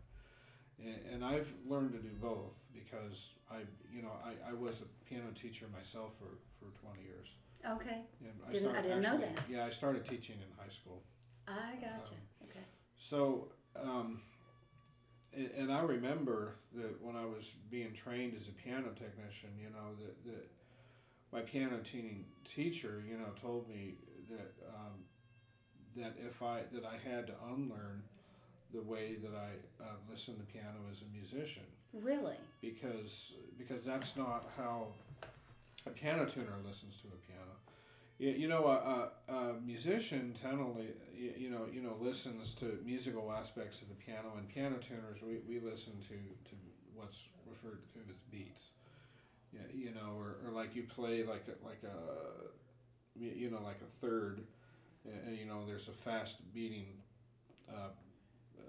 And, 0.78 0.98
and 1.12 1.24
I've 1.24 1.52
learned 1.68 1.92
to 1.92 1.98
do 1.98 2.10
both 2.20 2.64
because 2.72 3.34
I, 3.50 3.58
you 3.92 4.02
know, 4.02 4.12
I, 4.24 4.50
I 4.50 4.52
was 4.54 4.80
a 4.80 4.88
piano 5.08 5.30
teacher 5.34 5.66
myself 5.72 6.14
for, 6.18 6.38
for 6.58 6.72
20 6.80 7.02
years. 7.02 7.28
Okay. 7.64 8.02
And 8.24 8.52
Didn't- 8.52 8.74
I 8.74 8.82
didn't 8.82 9.02
know 9.02 9.18
that. 9.18 9.38
Yeah, 9.48 9.66
I 9.66 9.70
started 9.70 10.04
teaching 10.04 10.36
in 10.36 10.48
high 10.58 10.70
school. 10.72 11.02
I 11.46 11.74
gotcha. 11.74 12.14
Um, 12.14 12.48
okay. 12.48 12.64
So, 13.08 13.48
um, 13.76 14.20
and 15.34 15.72
I 15.72 15.80
remember 15.80 16.54
that 16.74 17.02
when 17.02 17.16
I 17.16 17.24
was 17.24 17.52
being 17.70 17.92
trained 17.94 18.34
as 18.40 18.48
a 18.48 18.52
piano 18.52 18.88
technician, 18.88 19.50
you 19.58 19.70
know, 19.70 19.94
that, 20.00 20.24
that 20.26 20.50
my 21.32 21.40
piano 21.40 21.78
tuning 21.82 22.26
teacher, 22.44 23.02
you 23.08 23.16
know, 23.16 23.28
told 23.40 23.68
me 23.68 23.94
that 24.30 24.52
um, 24.68 24.92
that 25.96 26.14
if 26.26 26.42
I 26.42 26.60
that 26.72 26.84
I 26.84 26.96
had 27.08 27.26
to 27.26 27.32
unlearn 27.52 28.02
the 28.72 28.82
way 28.82 29.16
that 29.22 29.34
I 29.34 29.82
uh, 29.82 29.86
listen 30.10 30.36
to 30.36 30.42
piano 30.44 30.78
as 30.90 31.02
a 31.02 31.08
musician 31.12 31.64
Really? 31.92 32.36
because 32.62 33.32
because 33.58 33.84
that's 33.84 34.16
not 34.16 34.48
how 34.56 34.86
a 35.86 35.90
piano 35.90 36.24
tuner 36.24 36.56
listens 36.66 36.96
to 37.02 37.08
a 37.08 37.20
piano. 37.26 37.52
You, 38.18 38.46
know, 38.46 38.66
a, 38.66 39.32
a, 39.32 39.34
a 39.34 39.54
musician 39.66 40.36
generally, 40.40 40.90
you, 41.16 41.50
know, 41.50 41.66
you 41.72 41.82
know, 41.82 41.96
listens 42.00 42.54
to 42.54 42.78
musical 42.84 43.32
aspects 43.32 43.82
of 43.82 43.88
the 43.88 43.94
piano, 43.94 44.34
and 44.38 44.48
piano 44.48 44.76
tuners 44.76 45.18
we, 45.22 45.40
we 45.48 45.60
listen 45.60 45.94
to, 46.02 46.14
to 46.14 46.56
what's 46.94 47.26
referred 47.50 47.82
to 47.94 47.98
as 48.10 48.20
beats. 48.30 48.70
Yeah, 49.52 49.60
you 49.74 49.92
know, 49.92 50.16
or, 50.16 50.36
or 50.46 50.52
like 50.52 50.74
you 50.74 50.84
play 50.84 51.24
like 51.24 51.44
a, 51.48 51.66
like 51.66 51.82
a 51.84 52.48
you 53.18 53.50
know 53.50 53.60
like 53.62 53.80
a 53.82 53.90
third, 54.00 54.40
and, 55.04 55.36
you 55.36 55.44
know 55.44 55.66
there's 55.66 55.88
a 55.88 55.92
fast 55.92 56.36
beating. 56.54 56.86
Uh, 57.68 57.92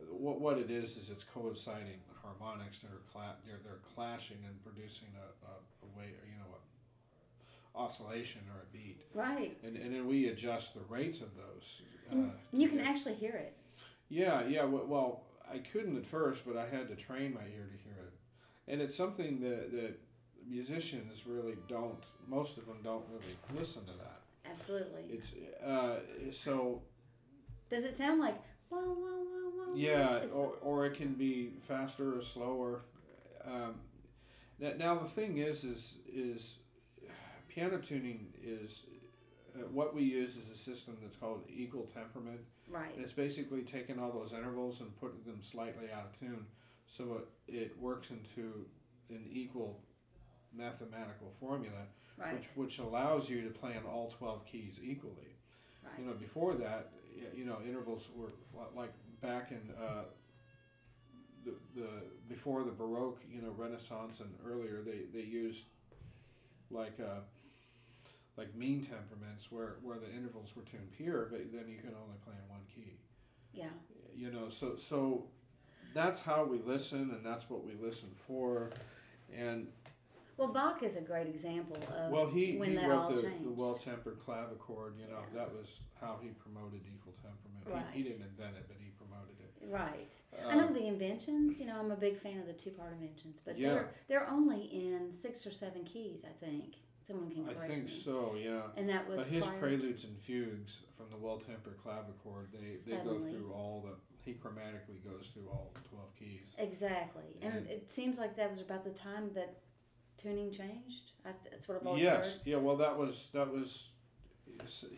what 0.10 0.42
what 0.42 0.58
it 0.58 0.70
is 0.70 0.98
is 0.98 1.10
it's 1.10 1.24
coinciding 1.24 2.04
harmonics 2.22 2.80
that 2.80 2.92
are 2.92 3.04
cla- 3.12 3.40
they're 3.48 3.60
they're 3.64 3.84
clashing 3.96 4.38
and 4.46 4.62
producing 4.64 5.08
a, 5.16 5.28
a, 5.48 5.54
a 5.56 5.90
way 5.98 6.12
you 6.28 6.36
know 6.36 6.43
oscillation 7.76 8.42
or 8.54 8.62
a 8.62 8.66
beat 8.72 9.02
Right. 9.14 9.58
and 9.64 9.76
and 9.78 9.94
then 9.94 10.08
we 10.08 10.28
adjust 10.30 10.74
the 10.74 10.82
rates 10.90 11.22
of 11.22 11.30
those. 11.36 11.82
Uh, 12.12 12.32
you 12.52 12.70
can 12.70 12.80
actually 12.80 13.16
hear 13.16 13.34
it. 13.34 13.56
Yeah, 14.10 14.46
yeah. 14.46 14.64
Well, 14.66 15.24
I 15.52 15.58
couldn't 15.60 15.98
at 15.98 16.06
first, 16.06 16.42
but 16.46 16.56
I 16.58 16.68
had 16.68 16.88
to 16.90 16.96
train 16.96 17.34
my 17.34 17.42
ear 17.42 17.68
to 17.72 17.78
hear 17.84 18.04
it, 18.08 18.14
and 18.72 18.82
it's 18.82 18.96
something 18.96 19.40
that 19.42 19.72
that 19.72 20.00
musicians 20.48 21.26
really 21.26 21.56
don't. 21.68 22.04
Most 22.28 22.58
of 22.58 22.66
them 22.68 22.78
don't 22.84 23.06
really 23.10 23.36
listen 23.60 23.82
to 23.86 23.94
that. 23.94 24.22
Absolutely. 24.52 25.04
It's 25.10 25.64
uh, 25.66 26.00
so 26.32 26.82
Does 27.70 27.86
it 27.86 27.94
sound 27.94 28.20
like 28.22 28.36
wah 28.70 28.80
wah 28.80 28.94
wah? 28.94 29.68
wah? 29.70 29.74
Yeah, 29.76 30.20
or, 30.34 30.54
or 30.62 30.86
it 30.86 30.96
can 30.96 31.14
be 31.14 31.54
faster 31.68 32.18
or 32.18 32.22
slower. 32.22 32.82
Um, 33.46 33.76
now, 34.60 34.72
now 34.78 35.00
the 35.00 35.10
thing 35.10 35.38
is, 35.40 35.64
is 35.64 35.94
is 36.14 36.56
piano 37.54 37.78
tuning 37.78 38.28
is 38.44 38.82
uh, 39.56 39.60
what 39.72 39.94
we 39.94 40.04
use 40.04 40.36
is 40.36 40.50
a 40.50 40.58
system 40.58 40.98
that's 41.02 41.16
called 41.16 41.42
equal 41.50 41.88
temperament, 41.94 42.40
right. 42.70 42.94
and 42.96 43.04
it's 43.04 43.14
basically 43.14 43.62
taking 43.62 44.00
all 44.00 44.12
those 44.12 44.34
intervals 44.34 44.80
and 44.82 45.00
putting 45.00 45.24
them 45.26 45.40
slightly 45.42 45.92
out 45.94 46.06
of 46.12 46.20
tune, 46.20 46.46
so 46.88 47.22
it, 47.48 47.54
it 47.56 47.80
works 47.80 48.10
into 48.10 48.66
an 49.10 49.24
equal 49.32 49.80
mathematical 50.56 51.32
formula, 51.40 51.88
Right. 52.16 52.36
which 52.36 52.46
which 52.54 52.78
allows 52.78 53.28
you 53.28 53.42
to 53.42 53.50
play 53.50 53.76
on 53.76 53.86
all 53.92 54.14
twelve 54.16 54.46
keys 54.46 54.80
equally. 54.84 55.36
right. 55.84 55.94
You 55.98 56.06
know, 56.06 56.14
before 56.14 56.54
that, 56.56 56.92
you 57.36 57.44
know, 57.44 57.58
intervals 57.68 58.08
were 58.16 58.34
like 58.76 58.94
back 59.20 59.50
in 59.52 59.74
uh, 59.76 60.04
the, 61.44 61.54
the 61.76 61.88
before 62.30 62.64
the 62.64 62.72
Baroque, 62.72 63.20
you 63.28 63.42
know, 63.42 63.50
Renaissance 63.58 64.20
and 64.20 64.30
earlier. 64.48 64.84
They, 64.86 65.06
they 65.12 65.26
used 65.26 65.66
like 66.70 67.00
uh, 67.00 67.22
like 68.38 68.56
mean 68.56 68.82
temperaments 68.86 69.52
where, 69.52 69.76
where 69.84 69.98
the 70.00 70.12
intervals 70.12 70.56
were 70.56 70.64
tuned 70.64 70.90
here, 70.98 71.28
but 71.32 71.40
then 71.54 71.66
you 71.68 71.78
could 71.78 71.94
only 71.94 72.18
play 72.26 72.34
in 72.34 72.50
one 72.50 72.62
key. 72.74 72.98
yeah. 73.54 73.70
You 74.16 74.32
know, 74.32 74.50
so 74.50 74.76
so 74.78 75.26
that's 75.94 76.20
how 76.20 76.44
we 76.46 76.60
listen, 76.60 77.12
and 77.16 77.26
that's 77.26 77.50
what 77.50 77.66
we 77.66 77.74
listen 77.82 78.10
for. 78.28 78.70
And 79.36 79.68
Well, 80.38 80.50
Bach 80.50 80.84
is 80.84 80.96
a 80.98 81.02
great 81.02 81.28
example 81.28 81.78
of 81.98 82.12
well, 82.12 82.28
he, 82.28 82.58
when 82.58 82.70
he 82.70 82.76
that 82.76 82.88
wrote 82.90 83.00
all 83.00 83.12
the, 83.12 83.22
changed. 83.24 83.46
the 83.46 83.52
well-tempered 83.52 84.20
clavichord. 84.20 84.98
You 85.00 85.08
know, 85.10 85.22
Yeah. 85.34 85.40
that 85.46 85.52
was 85.54 85.80
how 86.00 86.20
he 86.22 86.30
promoted 86.30 86.82
equal 86.96 87.14
temperament. 87.22 87.88
He, 87.94 88.04
he 88.04 88.08
didn't 88.10 88.22
invent 88.24 88.56
it, 88.58 88.66
but 88.68 88.78
he 88.80 88.90
promoted 88.92 89.36
it. 89.40 89.68
Right. 89.72 90.16
Uh, 90.38 90.50
I 90.50 90.56
know 90.56 90.72
the 90.72 90.86
inventions. 90.86 91.60
You 91.60 91.66
know, 91.68 91.80
I'm 91.80 91.90
a 91.92 91.96
big 91.96 92.18
fan 92.18 92.38
of 92.40 92.46
the 92.46 92.54
two-part 92.54 92.94
inventions, 92.94 93.42
but 93.44 93.58
Yeah. 93.58 93.70
they're 93.74 93.90
they're 94.08 94.30
only 94.30 94.62
in 94.66 95.12
six 95.12 95.46
or 95.48 95.52
seven 95.52 95.84
keys. 95.86 96.22
I 96.24 96.34
think 96.46 96.76
someone 97.06 97.30
can 97.32 97.48
I 97.50 97.54
correct 97.54 97.72
think 97.72 97.86
me. 97.86 98.02
so. 98.04 98.36
Yeah. 98.38 98.62
And 98.78 98.88
that 98.90 99.08
was 99.08 99.20
But 99.20 99.28
his 99.28 99.44
prior 99.46 99.60
preludes 99.60 100.04
and 100.06 100.18
fugues 100.20 100.78
from 100.98 101.08
the 101.10 101.18
well-tempered 101.18 101.78
clavichord, 101.84 102.52
they, 102.52 102.92
they 102.92 102.98
go 102.98 103.04
Suddenly. 103.12 103.32
through 103.32 103.52
all 103.54 103.86
the. 103.86 103.94
He 104.26 104.34
chromatically 104.34 105.04
goes 105.04 105.28
through 105.34 105.50
all 105.50 105.74
twelve 105.90 106.16
keys. 106.18 106.56
Exactly, 106.58 107.36
and 107.42 107.54
And- 107.56 107.68
it 107.68 107.92
seems 107.92 108.18
like 108.18 108.36
that 108.38 108.50
was 108.50 108.62
about 108.62 108.84
the 108.86 108.92
time 108.92 109.32
that 109.36 109.58
tuning 110.18 110.50
changed. 110.52 111.12
I, 111.26 111.32
that's 111.52 111.68
what 111.68 111.78
I've 111.82 111.88
always 111.88 112.04
Yes. 112.04 112.26
heard. 112.32 112.42
Yeah. 112.46 112.58
Well, 112.58 112.78
that 112.78 112.98
was 112.98 113.28
that 113.34 113.52
was. 113.52 113.90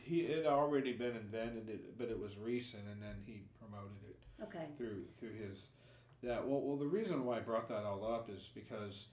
He 0.03 0.22
it 0.22 0.38
had 0.43 0.45
already 0.47 0.93
been 0.93 1.16
invented, 1.16 1.70
it, 1.70 1.97
but 1.97 2.10
it 2.10 2.20
was 2.20 2.38
recent, 2.38 2.84
and 2.91 3.01
then 3.01 3.16
he 3.26 3.41
promoted 3.60 3.97
it. 4.08 4.20
Okay. 4.43 4.66
through 4.78 5.06
through 5.20 5.34
his 5.34 5.70
that 6.22 6.45
well 6.45 6.60
well 6.62 6.76
the 6.78 6.86
reason 6.86 7.24
why 7.26 7.38
I 7.38 7.39
brought 7.39 7.70
that 7.70 7.84
all 7.86 8.06
up 8.06 8.30
is 8.30 8.49
because 8.53 9.08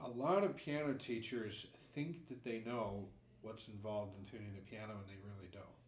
a 0.00 0.08
lot 0.08 0.44
of 0.44 0.54
piano 0.56 0.94
teachers 0.94 1.66
think 1.94 2.28
that 2.28 2.44
they 2.44 2.62
know 2.64 3.06
what's 3.42 3.68
involved 3.68 4.12
in 4.18 4.24
tuning 4.24 4.54
a 4.56 4.70
piano 4.70 4.92
and 4.98 5.08
they 5.08 5.18
really 5.24 5.48
don't 5.52 5.78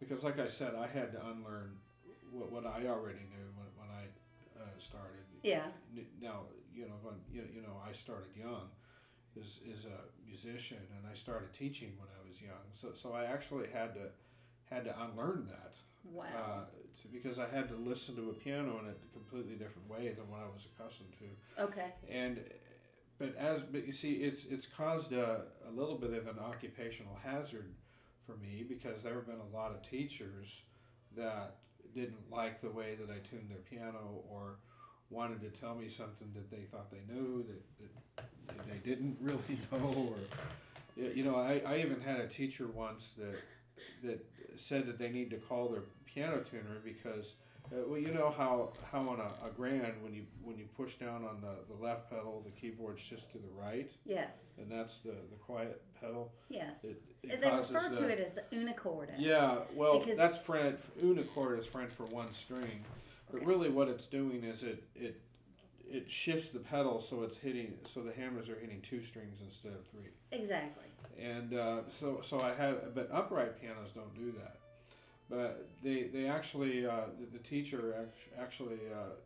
because 0.00 0.24
like 0.24 0.38
I 0.38 0.48
said 0.48 0.74
I 0.74 0.86
had 0.86 1.12
to 1.12 1.20
unlearn 1.26 1.76
what, 2.30 2.50
what 2.50 2.66
I 2.66 2.86
already 2.88 3.24
knew 3.30 3.46
when, 3.56 3.68
when 3.78 3.88
I 3.90 4.04
uh, 4.60 4.66
started 4.78 5.24
Yeah. 5.42 5.66
Now 6.20 6.40
you 6.74 6.82
know 6.86 6.98
when 7.02 7.14
you, 7.32 7.42
you 7.54 7.62
know 7.62 7.76
I 7.88 7.92
started 7.92 8.34
young 8.36 8.68
as, 9.38 9.60
as 9.70 9.84
a 9.84 9.98
musician 10.26 10.82
and 10.96 11.06
I 11.10 11.14
started 11.14 11.52
teaching 11.52 11.92
when 11.98 12.08
I 12.08 12.28
was 12.28 12.40
young 12.40 12.66
so 12.72 12.88
so 12.94 13.12
I 13.12 13.24
actually 13.24 13.68
had 13.72 13.94
to 13.94 14.10
had 14.70 14.84
to 14.84 14.94
unlearn 15.02 15.46
that 15.48 15.74
Wow. 16.12 16.24
uh, 16.36 16.64
to, 17.00 17.08
because 17.08 17.38
I 17.38 17.48
had 17.48 17.68
to 17.68 17.76
listen 17.76 18.14
to 18.16 18.30
a 18.30 18.34
piano 18.34 18.78
in 18.82 18.90
a 18.90 18.94
completely 19.12 19.54
different 19.54 19.88
way 19.88 20.12
than 20.12 20.28
what 20.28 20.40
I 20.40 20.48
was 20.52 20.66
accustomed 20.66 21.12
to. 21.18 21.62
okay. 21.64 21.92
And 22.10 22.40
but 23.18 23.36
as 23.36 23.62
but 23.70 23.86
you 23.86 23.92
see, 23.92 24.14
it's 24.14 24.44
it's 24.44 24.66
caused 24.66 25.12
a, 25.12 25.42
a 25.68 25.70
little 25.70 25.96
bit 25.96 26.12
of 26.12 26.26
an 26.26 26.38
occupational 26.38 27.16
hazard 27.22 27.72
for 28.26 28.36
me 28.36 28.64
because 28.68 29.02
there 29.02 29.14
have 29.14 29.26
been 29.26 29.40
a 29.52 29.56
lot 29.56 29.70
of 29.70 29.88
teachers 29.88 30.62
that 31.16 31.56
didn't 31.94 32.30
like 32.30 32.60
the 32.60 32.70
way 32.70 32.96
that 32.96 33.12
I 33.12 33.18
tuned 33.28 33.48
their 33.50 33.58
piano 33.58 34.22
or 34.28 34.56
wanted 35.10 35.40
to 35.42 35.60
tell 35.60 35.74
me 35.74 35.88
something 35.88 36.28
that 36.34 36.50
they 36.50 36.64
thought 36.70 36.90
they 36.90 37.02
knew 37.12 37.44
that, 37.46 37.62
that, 38.16 38.24
that 38.48 38.68
they 38.68 38.78
didn't 38.88 39.16
really 39.20 39.58
know 39.70 40.10
or 40.10 41.02
you 41.12 41.24
know 41.24 41.36
I, 41.36 41.62
I 41.66 41.78
even 41.78 42.00
had 42.00 42.20
a 42.20 42.26
teacher 42.26 42.66
once 42.66 43.10
that 43.18 43.38
that 44.02 44.24
said 44.56 44.86
that 44.86 44.98
they 44.98 45.08
need 45.08 45.30
to 45.30 45.36
call 45.36 45.68
their 45.68 45.82
piano 46.06 46.42
tuner 46.48 46.80
because 46.84 47.34
uh, 47.72 47.76
well, 47.86 47.98
you 47.98 48.12
know 48.12 48.32
how 48.36 48.72
how 48.92 49.00
on 49.08 49.20
a, 49.20 49.46
a 49.46 49.50
grand 49.56 49.94
when 50.02 50.12
you 50.14 50.22
when 50.42 50.58
you 50.58 50.66
push 50.76 50.94
down 50.96 51.24
on 51.24 51.40
the, 51.40 51.74
the 51.74 51.82
left 51.82 52.10
pedal, 52.10 52.42
the 52.44 52.50
keyboard 52.50 53.00
shifts 53.00 53.24
to 53.32 53.38
the 53.38 53.48
right, 53.58 53.90
Yes. 54.04 54.54
and 54.58 54.70
that's 54.70 54.98
the, 54.98 55.10
the 55.30 55.36
quiet 55.40 55.80
pedal. 56.00 56.32
Yes. 56.48 56.84
It, 56.84 57.02
it 57.22 57.40
they 57.40 57.48
causes 57.48 57.72
refer 57.72 57.88
to 57.90 58.00
the- 58.00 58.08
it 58.08 58.18
as 58.20 58.32
the 58.34 58.56
una 58.56 58.74
corda. 58.74 59.14
Yeah, 59.18 59.58
well, 59.74 59.98
Because- 59.98 60.16
that's 60.18 60.38
French. 60.38 60.78
Unicord 61.02 61.58
is 61.58 61.66
French 61.66 61.90
for 61.92 62.04
one 62.06 62.32
string, 62.34 62.84
but 63.30 63.38
Okay. 63.38 63.46
really 63.46 63.70
what 63.70 63.88
it's 63.88 64.06
doing 64.06 64.44
is 64.44 64.62
it 64.62 64.84
it 64.94 65.20
it 65.86 66.10
shifts 66.10 66.48
the 66.50 66.58
pedal 66.60 67.00
so 67.00 67.22
it's 67.24 67.36
hitting 67.38 67.74
so 67.86 68.00
the 68.02 68.12
hammers 68.12 68.48
are 68.48 68.58
hitting 68.58 68.80
two 68.82 69.02
strings 69.02 69.38
instead 69.44 69.72
of 69.72 69.86
three. 69.88 70.10
Exactly. 70.32 70.84
And 71.18 71.54
uh, 71.54 71.80
so 72.00 72.20
so 72.24 72.40
I 72.40 72.52
had, 72.54 72.94
but 72.94 73.08
upright 73.12 73.60
pianos 73.60 73.90
don't 73.94 74.14
do 74.14 74.32
that. 74.38 74.56
But 75.30 75.68
they 75.82 76.04
they 76.12 76.26
actually 76.26 76.86
uh, 76.86 77.06
the, 77.18 77.26
the 77.38 77.42
teacher 77.42 77.94
actually 78.38 78.80
uh, 78.92 79.16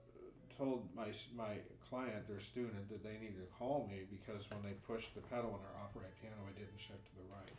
told 0.57 0.89
my 0.95 1.09
my 1.37 1.59
client 1.89 2.29
their 2.29 2.41
student 2.41 2.89
that 2.91 3.03
they 3.03 3.15
needed 3.15 3.41
to 3.41 3.51
call 3.59 3.89
me 3.91 4.03
because 4.11 4.49
when 4.51 4.63
they 4.63 4.77
pushed 4.87 5.15
the 5.15 5.23
pedal 5.23 5.51
on 5.55 5.61
their 5.61 5.77
upright 5.83 6.15
piano 6.21 6.37
it 6.51 6.59
didn't 6.59 6.79
shift 6.79 7.05
to 7.07 7.15
the 7.19 7.27
right. 7.35 7.57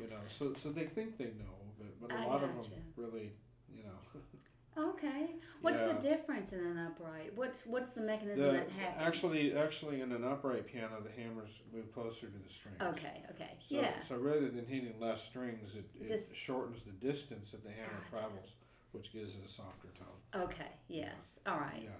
You 0.00 0.08
know, 0.10 0.22
so 0.28 0.54
so 0.54 0.70
they 0.70 0.84
think 0.84 1.18
they 1.18 1.32
know, 1.34 1.56
but 1.78 2.00
but 2.00 2.10
a 2.14 2.20
I 2.20 2.24
lot 2.24 2.42
of 2.42 2.54
them 2.54 2.82
really 2.96 3.32
you 3.74 3.82
know. 3.82 4.20
Okay. 4.78 5.30
What's 5.60 5.78
Yeah. 5.78 5.92
the 5.92 6.00
difference 6.00 6.52
in 6.52 6.60
an 6.60 6.78
upright? 6.78 7.34
What's 7.36 7.66
what's 7.66 7.94
the 7.94 8.00
mechanism 8.02 8.46
The, 8.46 8.52
that 8.52 8.70
happens? 8.70 9.02
actually, 9.06 9.54
actually, 9.56 10.00
in 10.00 10.12
an 10.12 10.22
upright 10.24 10.66
piano, 10.66 11.00
the 11.02 11.10
hammers 11.20 11.60
move 11.72 11.92
closer 11.92 12.26
to 12.28 12.38
the 12.38 12.48
strings. 12.48 12.80
Okay. 12.80 13.24
Okay. 13.32 13.56
So, 13.68 13.74
yeah. 13.74 14.00
so 14.06 14.16
rather 14.16 14.48
than 14.48 14.66
hitting 14.66 14.94
less 15.00 15.22
strings, 15.24 15.74
it, 15.74 15.84
it 16.00 16.08
Just- 16.08 16.36
shortens 16.36 16.82
the 16.84 16.92
distance 16.92 17.50
that 17.50 17.64
the 17.64 17.70
hammer 17.70 18.00
Gotcha. 18.10 18.22
travels, 18.22 18.50
which 18.92 19.12
gives 19.12 19.34
it 19.34 19.40
a 19.44 19.48
softer 19.50 19.88
tone. 19.98 20.42
Okay. 20.44 20.70
Yes. 20.88 21.40
All 21.46 21.58
right. 21.58 21.82
Yeah, 21.82 21.90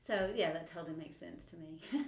So 0.00 0.30
yeah, 0.34 0.52
that 0.52 0.66
totally 0.66 0.96
makes 0.96 1.16
sense 1.16 1.44
to 1.46 1.56
me. 1.56 1.80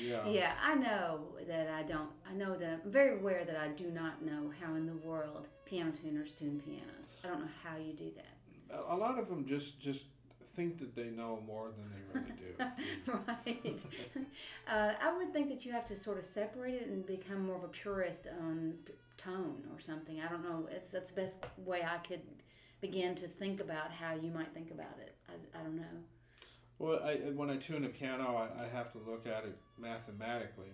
yeah, 0.00 0.26
yeah, 0.28 0.52
I 0.62 0.74
know 0.74 1.28
that 1.48 1.68
I 1.68 1.82
don't. 1.82 2.10
I 2.28 2.34
know 2.34 2.56
that 2.58 2.80
I'm 2.84 2.90
very 2.90 3.18
aware 3.18 3.44
that 3.46 3.56
I 3.56 3.68
do 3.68 3.90
not 3.90 4.22
know 4.22 4.52
how 4.60 4.74
in 4.74 4.84
the 4.86 4.96
world 4.96 5.48
piano 5.64 5.92
tuners 5.92 6.32
tune 6.32 6.60
pianos. 6.60 7.14
I 7.24 7.28
don't 7.28 7.40
know 7.40 7.50
how 7.64 7.76
you 7.78 7.94
do 7.94 8.10
that. 8.16 8.26
A, 8.88 8.96
lot 8.96 9.18
of 9.18 9.28
them 9.28 9.46
just 9.46 9.80
just 9.80 10.04
think 10.54 10.78
that 10.78 10.94
they 10.94 11.08
know 11.10 11.42
more 11.46 11.70
than 11.76 11.90
they 11.90 12.20
really 12.20 12.32
do. 12.38 12.64
right. 13.66 13.80
uh, 14.70 14.92
I 15.00 15.16
would 15.16 15.32
think 15.32 15.48
that 15.48 15.64
you 15.64 15.72
have 15.72 15.86
to 15.86 15.96
sort 15.96 16.18
of 16.18 16.24
separate 16.24 16.74
it 16.74 16.88
and 16.88 17.06
become 17.06 17.46
more 17.46 17.56
of 17.56 17.64
a 17.64 17.68
purist 17.68 18.26
on 18.40 18.74
tone 19.16 19.62
or 19.72 19.80
something. 19.80 20.20
I 20.20 20.28
don't 20.28 20.42
know. 20.44 20.68
It's 20.70 20.90
that's 20.90 21.10
the 21.10 21.20
best 21.22 21.38
way 21.56 21.82
I 21.82 21.98
could 21.98 22.20
begin 22.80 23.14
to 23.16 23.28
think 23.28 23.60
about 23.60 23.90
how 23.92 24.14
you 24.14 24.30
might 24.30 24.52
think 24.52 24.70
about 24.70 24.98
it. 25.00 25.14
I, 25.28 25.58
I 25.58 25.62
don't 25.62 25.76
know. 25.76 25.96
well, 26.78 27.00
I, 27.04 27.14
when 27.34 27.48
I 27.48 27.56
tune 27.56 27.84
a 27.84 27.88
piano, 27.88 28.36
I, 28.36 28.64
I 28.64 28.68
have 28.68 28.92
to 28.92 28.98
look 29.08 29.26
at 29.26 29.44
it 29.44 29.56
mathematically, 29.78 30.72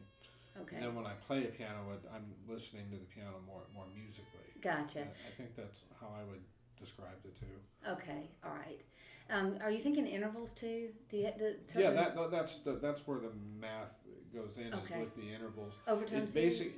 Okay. 0.61 0.76
and 0.76 0.86
then 0.86 0.94
when 0.94 1.05
I 1.07 1.12
play 1.26 1.44
a 1.44 1.49
piano, 1.51 1.80
I'm 2.14 2.24
listening 2.49 2.86
to 2.90 2.96
the 2.96 3.05
piano 3.14 3.36
more 3.46 3.62
more 3.74 3.84
musically. 3.94 4.49
Gotcha. 4.62 5.01
I, 5.01 5.28
I 5.28 5.30
think 5.36 5.55
that's 5.55 5.80
how 6.01 6.09
I 6.18 6.24
would 6.24 6.40
describe 6.81 7.16
the 7.22 7.31
two. 7.31 7.91
Okay. 7.93 8.29
All 8.45 8.53
right. 8.53 8.83
Um, 9.31 9.59
are 9.62 9.70
you 9.70 9.79
thinking 9.79 10.07
intervals 10.07 10.53
too? 10.53 10.89
Do 11.11 11.16
you 11.16 11.26
have 11.26 11.37
to? 11.39 11.55
Yeah, 11.76 11.91
that, 11.91 12.16
that 12.16 12.31
that's 12.31 12.57
the, 12.61 12.72
that's 12.81 13.07
where 13.07 13.18
the 13.18 13.31
math 13.61 13.93
goes 14.35 14.57
in 14.57 14.72
Okay. 14.72 14.95
is 14.97 15.01
with 15.01 15.16
the 15.16 15.33
intervals. 15.35 15.74
overtone 15.87 16.22
It 16.22 16.35
basic, 16.35 16.68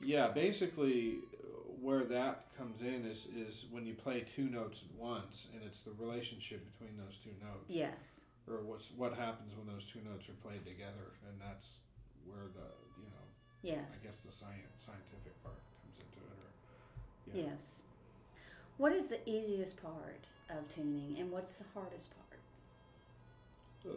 yeah, 0.00 0.28
basically, 0.28 1.18
uh, 1.34 1.46
where 1.80 2.04
that 2.04 2.46
comes 2.56 2.80
in 2.82 3.04
is 3.06 3.26
is 3.34 3.66
when 3.70 3.86
you 3.86 3.94
play 3.94 4.20
two 4.20 4.48
notes 4.48 4.82
at 4.88 4.94
once, 4.96 5.46
and 5.52 5.62
it's 5.64 5.80
the 5.80 5.92
relationship 5.98 6.62
between 6.72 6.96
those 6.96 7.16
two 7.22 7.34
notes, 7.44 7.66
Yes. 7.68 8.24
or 8.48 8.62
what's 8.62 8.90
what 8.92 9.14
happens 9.14 9.52
when 9.56 9.66
those 9.66 9.84
two 9.86 10.00
notes 10.08 10.28
are 10.28 10.38
played 10.46 10.64
together, 10.64 11.18
and 11.28 11.40
that's 11.40 11.80
where 12.24 12.46
the 12.54 12.70
you 13.02 13.08
know 13.10 13.26
Yes. 13.62 13.82
I 13.82 14.06
guess 14.06 14.16
the 14.24 14.30
science 14.32 14.78
scientific 14.84 15.34
part 15.42 15.58
comes 15.82 15.98
into 15.98 16.22
it, 16.22 16.38
or 16.38 16.50
yeah. 17.34 17.50
Yes. 17.50 17.82
What 18.78 18.92
is 18.92 19.06
the 19.06 19.18
easiest 19.28 19.82
part 19.82 20.26
of 20.50 20.68
tuning, 20.68 21.16
and 21.18 21.30
what's 21.30 21.52
the 21.54 21.64
hardest 21.74 22.10
part? 22.10 22.40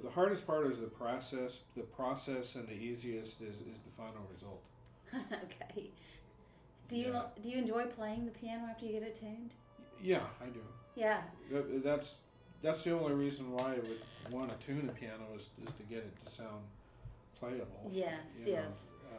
The- 0.03 0.09
hardest 0.11 0.45
part 0.45 0.67
is 0.67 0.79
the 0.79 0.87
process. 0.87 1.59
The 1.75 1.81
process, 1.83 2.55
and 2.55 2.67
the 2.67 2.73
easiest 2.73 3.41
is, 3.41 3.55
is 3.55 3.79
the 3.85 3.91
final 3.97 4.21
result. 4.33 4.61
okay. 5.43 5.89
Do 6.87 6.95
you 6.97 7.11
Yeah. 7.13 7.23
do 7.41 7.49
you 7.49 7.57
enjoy 7.57 7.85
playing 7.85 8.25
the 8.25 8.31
piano 8.31 8.67
after 8.69 8.85
you 8.85 8.93
get 8.93 9.03
it 9.03 9.19
tuned? 9.19 9.51
Yeah, 10.01 10.25
I 10.41 10.45
do. 10.47 10.61
Yeah. 10.95 11.21
That's 11.83 12.15
that's 12.61 12.83
the 12.83 12.91
only 12.91 13.13
reason 13.13 13.51
why 13.51 13.73
I 13.73 13.79
would 13.79 14.01
want 14.31 14.49
to 14.59 14.65
tune 14.65 14.89
a 14.89 14.91
piano 14.91 15.23
is, 15.35 15.49
is 15.65 15.73
to 15.77 15.83
get 15.83 15.99
it 15.99 16.13
to 16.25 16.31
sound 16.31 16.63
playable. 17.39 17.89
Yes. 17.91 18.19
you 18.39 18.45
know. 18.53 18.61
Yes. 18.63 18.91
Uh, 19.11 19.17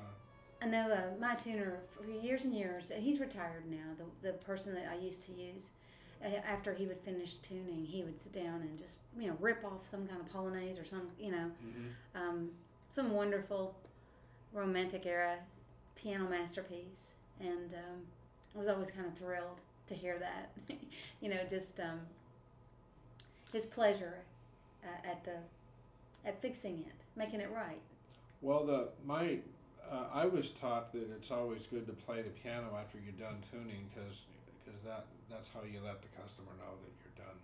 I 0.62 0.66
know 0.66 0.90
uh, 0.92 1.18
my 1.20 1.34
tuner 1.34 1.80
for 1.90 2.04
years 2.10 2.44
and 2.44 2.54
years. 2.54 2.90
and 2.90 3.02
He's 3.02 3.18
retired 3.20 3.64
now. 3.70 3.94
The 3.96 4.28
the 4.28 4.34
person 4.38 4.74
that 4.74 4.86
I 4.90 5.02
used 5.02 5.22
to 5.24 5.32
use. 5.32 5.70
uh, 6.24 6.28
After 6.46 6.74
he 6.74 6.86
would 6.86 7.00
finish 7.00 7.36
tuning, 7.36 7.84
he 7.84 8.02
would 8.02 8.20
sit 8.20 8.32
down 8.34 8.60
and 8.62 8.78
just 8.78 8.98
you 9.18 9.28
know 9.28 9.36
rip 9.40 9.64
off 9.64 9.86
some 9.86 10.06
kind 10.06 10.20
of 10.20 10.28
polonaise 10.32 10.80
or 10.80 10.84
some 10.84 11.08
you 11.18 11.30
know 11.30 11.50
mhm. 11.64 12.20
um, 12.20 12.50
some 12.90 13.12
wonderful 13.12 13.74
romantic 14.52 15.06
era 15.06 15.36
piano 15.96 16.28
masterpiece, 16.28 17.14
and 17.40 17.74
um, 17.74 18.00
I 18.54 18.58
was 18.58 18.68
always 18.68 18.90
kind 18.90 19.06
of 19.06 19.14
thrilled 19.16 19.60
to 19.88 19.94
hear 19.94 20.18
that. 20.18 20.50
you 21.20 21.28
know, 21.28 21.40
just 21.48 21.78
um, 21.80 22.00
his 23.52 23.64
pleasure 23.66 24.14
uh, 24.84 25.08
at 25.08 25.24
the 25.24 25.36
at 26.24 26.40
fixing 26.40 26.78
it, 26.80 26.94
making 27.16 27.40
it 27.40 27.50
right. 27.54 27.80
Well, 28.42 28.64
the 28.64 28.88
my 29.06 29.38
uh, 29.90 30.04
I 30.12 30.26
was 30.26 30.50
taught 30.50 30.92
that 30.92 31.08
it's 31.16 31.30
always 31.30 31.66
good 31.66 31.86
to 31.86 31.92
play 31.92 32.22
the 32.22 32.30
piano 32.30 32.76
after 32.78 32.98
you're 32.98 33.12
done 33.12 33.38
tuning 33.50 33.88
because 33.94 34.20
that 34.84 35.06
that's 35.30 35.48
how 35.52 35.60
you 35.62 35.80
let 35.84 36.02
the 36.02 36.08
customer 36.20 36.52
know 36.58 36.74
that 36.82 36.92
you're 37.00 37.16
done. 37.26 37.38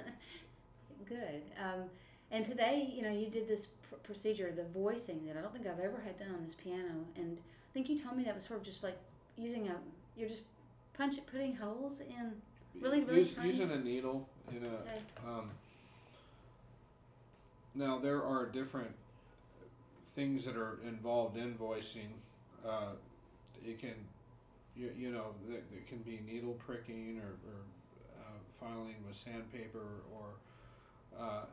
Good. 1.08 1.42
Um, 1.62 1.84
and 2.30 2.44
today, 2.44 2.92
you 2.92 3.02
know, 3.02 3.12
you 3.12 3.28
did 3.28 3.46
this 3.46 3.66
pr- 3.88 3.96
procedure, 3.96 4.52
the 4.54 4.64
voicing 4.78 5.24
that 5.26 5.36
I 5.36 5.40
don't 5.40 5.52
think 5.52 5.66
I've 5.66 5.80
ever 5.80 6.00
had 6.04 6.18
done 6.18 6.34
on 6.34 6.44
this 6.44 6.54
piano. 6.54 7.04
And 7.16 7.38
I 7.38 7.72
think 7.72 7.88
you 7.88 7.98
told 7.98 8.16
me 8.16 8.24
that 8.24 8.34
was 8.34 8.44
sort 8.44 8.60
of 8.60 8.66
just 8.66 8.82
like 8.82 8.98
using 9.36 9.68
a, 9.68 9.76
you're 10.16 10.28
just 10.28 10.42
punch 10.94 11.16
putting 11.30 11.54
holes 11.54 12.00
in. 12.00 12.32
Really, 12.80 13.04
really 13.04 13.20
Use, 13.20 13.32
tiny? 13.32 13.50
using 13.50 13.70
a 13.70 13.78
needle 13.78 14.28
in 14.50 14.64
a 14.64 14.68
Okay. 14.68 15.00
Um, 15.26 15.50
now 17.76 17.98
there 17.98 18.24
are 18.24 18.46
different 18.46 18.94
things 20.14 20.44
that 20.44 20.56
are 20.56 20.78
involved 20.86 21.36
in 21.36 21.54
voicing. 21.54 22.14
Uh, 22.66 22.92
it 23.64 23.78
can, 23.78 23.94
you, 24.74 24.90
you 24.96 25.10
know, 25.10 25.34
there, 25.48 25.60
there 25.70 25.82
can 25.88 25.98
be 25.98 26.20
needle 26.26 26.54
pricking 26.54 27.20
or, 27.20 27.34
or 27.50 27.60
uh, 28.18 28.38
filing 28.58 28.96
with 29.06 29.16
sandpaper 29.16 30.02
or 30.14 31.20
uh, 31.20 31.44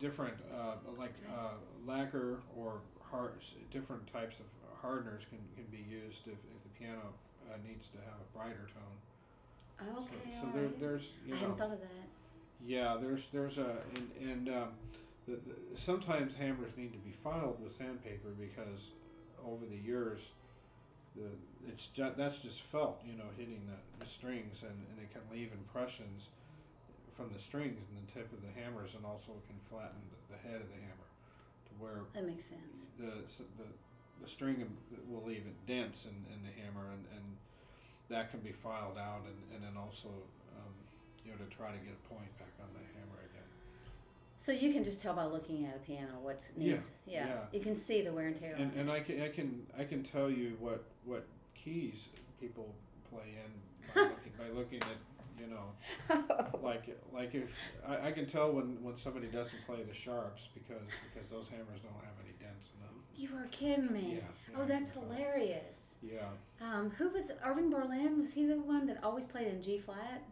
different 0.00 0.34
uh, 0.54 0.74
like 0.98 1.14
uh, 1.32 1.52
lacquer 1.86 2.40
or 2.56 2.80
hard, 3.10 3.32
different 3.70 4.06
types 4.12 4.36
of 4.40 4.46
hardeners 4.80 5.22
can, 5.28 5.38
can 5.54 5.64
be 5.70 5.84
used 5.88 6.26
if, 6.26 6.34
if 6.34 6.62
the 6.62 6.70
piano 6.78 7.12
uh, 7.50 7.56
needs 7.66 7.88
to 7.88 7.98
have 7.98 8.18
a 8.20 8.36
brighter 8.36 8.66
tone. 8.74 9.96
Okay, 9.98 10.36
so 10.40 10.46
so 10.46 10.48
there, 10.54 10.64
right. 10.64 10.80
there's 10.80 11.08
you 11.26 11.34
I 11.34 11.38
hadn't 11.38 11.56
thought 11.56 11.72
of 11.72 11.80
that. 11.80 11.88
yeah, 12.66 12.98
there's 13.00 13.22
there's 13.32 13.56
a 13.56 13.78
and, 13.96 14.10
and 14.20 14.48
um, 14.48 14.68
the, 15.28 15.32
the, 15.36 15.54
sometimes 15.78 16.34
hammers 16.34 16.72
need 16.76 16.92
to 16.92 16.98
be 16.98 17.12
filed 17.22 17.62
with 17.62 17.76
sandpaper 17.76 18.30
because 18.38 18.90
over 19.44 19.64
the 19.66 19.76
years, 19.76 20.20
the 21.16 21.28
it's 21.68 21.88
just, 21.92 22.16
that's 22.16 22.38
just 22.38 22.62
felt 22.62 23.02
you 23.04 23.16
know 23.16 23.28
hitting 23.36 23.60
the, 23.68 23.78
the 24.04 24.08
strings 24.08 24.62
and, 24.62 24.76
and 24.90 24.96
it 25.02 25.10
can 25.12 25.22
leave 25.32 25.50
impressions 25.52 26.28
from 27.16 27.28
the 27.34 27.40
strings 27.42 27.84
and 27.92 28.00
the 28.00 28.08
tip 28.12 28.32
of 28.32 28.40
the 28.40 28.52
hammers 28.56 28.94
and 28.96 29.04
also 29.04 29.36
it 29.36 29.44
can 29.44 29.58
flatten 29.68 30.00
the, 30.30 30.38
head 30.40 30.56
of 30.56 30.68
the 30.72 30.80
hammer 30.80 31.08
to 31.68 31.72
where 31.76 32.00
That 32.14 32.24
makes 32.24 32.48
sense. 32.48 32.88
the 32.96 33.12
the 33.60 33.68
the 34.22 34.28
string 34.28 34.64
will 35.08 35.24
leave 35.24 35.44
it 35.44 35.56
dents 35.66 36.04
in, 36.06 36.16
in 36.32 36.40
the 36.46 36.52
hammer 36.62 36.92
and, 36.92 37.04
and 37.12 37.24
that 38.08 38.30
can 38.30 38.40
be 38.40 38.52
filed 38.52 38.96
out 38.96 39.24
and, 39.26 39.36
and 39.52 39.60
then 39.60 39.76
also 39.76 40.08
um, 40.56 40.72
you 41.24 41.32
know 41.32 41.38
to 41.42 41.48
try 41.52 41.68
to 41.74 41.80
get 41.84 41.92
a 41.92 42.02
point 42.08 42.30
back 42.38 42.52
on 42.62 42.70
the 42.72 42.84
hammer. 42.94 43.20
So 44.40 44.52
you 44.52 44.72
can 44.72 44.82
just 44.84 45.02
tell 45.02 45.12
by 45.12 45.26
looking 45.26 45.66
at 45.66 45.76
a 45.76 45.78
piano 45.80 46.14
what's 46.22 46.50
needs. 46.56 46.90
Yeah. 47.06 47.26
yeah. 47.26 47.34
You 47.52 47.60
can 47.60 47.76
see 47.76 48.00
the 48.00 48.10
wear 48.10 48.26
and 48.28 48.34
tear. 48.36 48.54
And 48.58 48.72
and 48.74 48.90
I 48.90 49.00
can 49.00 49.22
I 49.22 49.28
can 49.28 49.66
I 49.78 49.84
can 49.84 50.02
tell 50.02 50.30
you 50.30 50.56
what 50.58 50.82
what 51.04 51.26
keys 51.54 52.08
people 52.40 52.74
play 53.10 53.36
in 53.44 53.94
by 53.94 54.00
looking 54.08 54.32
by 54.38 54.48
looking 54.58 54.80
at 54.80 54.96
You 55.38 55.46
know, 55.46 55.66
like 56.62 56.84
like 57.12 57.34
if 57.34 57.50
I, 57.86 58.08
I 58.08 58.12
can 58.12 58.26
tell 58.26 58.50
when, 58.52 58.82
when 58.82 58.96
somebody 58.96 59.26
doesn't 59.26 59.62
play 59.66 59.82
the 59.86 59.94
sharps 59.94 60.48
because 60.54 60.88
because 61.12 61.28
those 61.28 61.48
hammers 61.48 61.80
don't 61.82 62.02
have 62.02 62.16
any 62.24 62.32
dents 62.40 62.70
in 62.74 62.80
them. 62.80 62.94
You 63.14 63.28
are 63.38 63.48
kidding 63.50 63.92
me. 63.92 64.20
Yeah. 64.20 64.58
oh, 64.58 64.64
that's 64.64 64.90
hilarious. 64.90 65.96
Yeah. 66.02 66.30
Um, 66.62 66.92
who 66.96 67.10
was 67.10 67.30
Irving 67.44 67.70
Berlin? 67.70 68.20
Was 68.20 68.32
he 68.32 68.46
the 68.46 68.56
one 68.56 68.86
that 68.86 69.04
always 69.04 69.26
played 69.26 69.48
in 69.48 69.62
G 69.62 69.78
flat? 69.78 70.22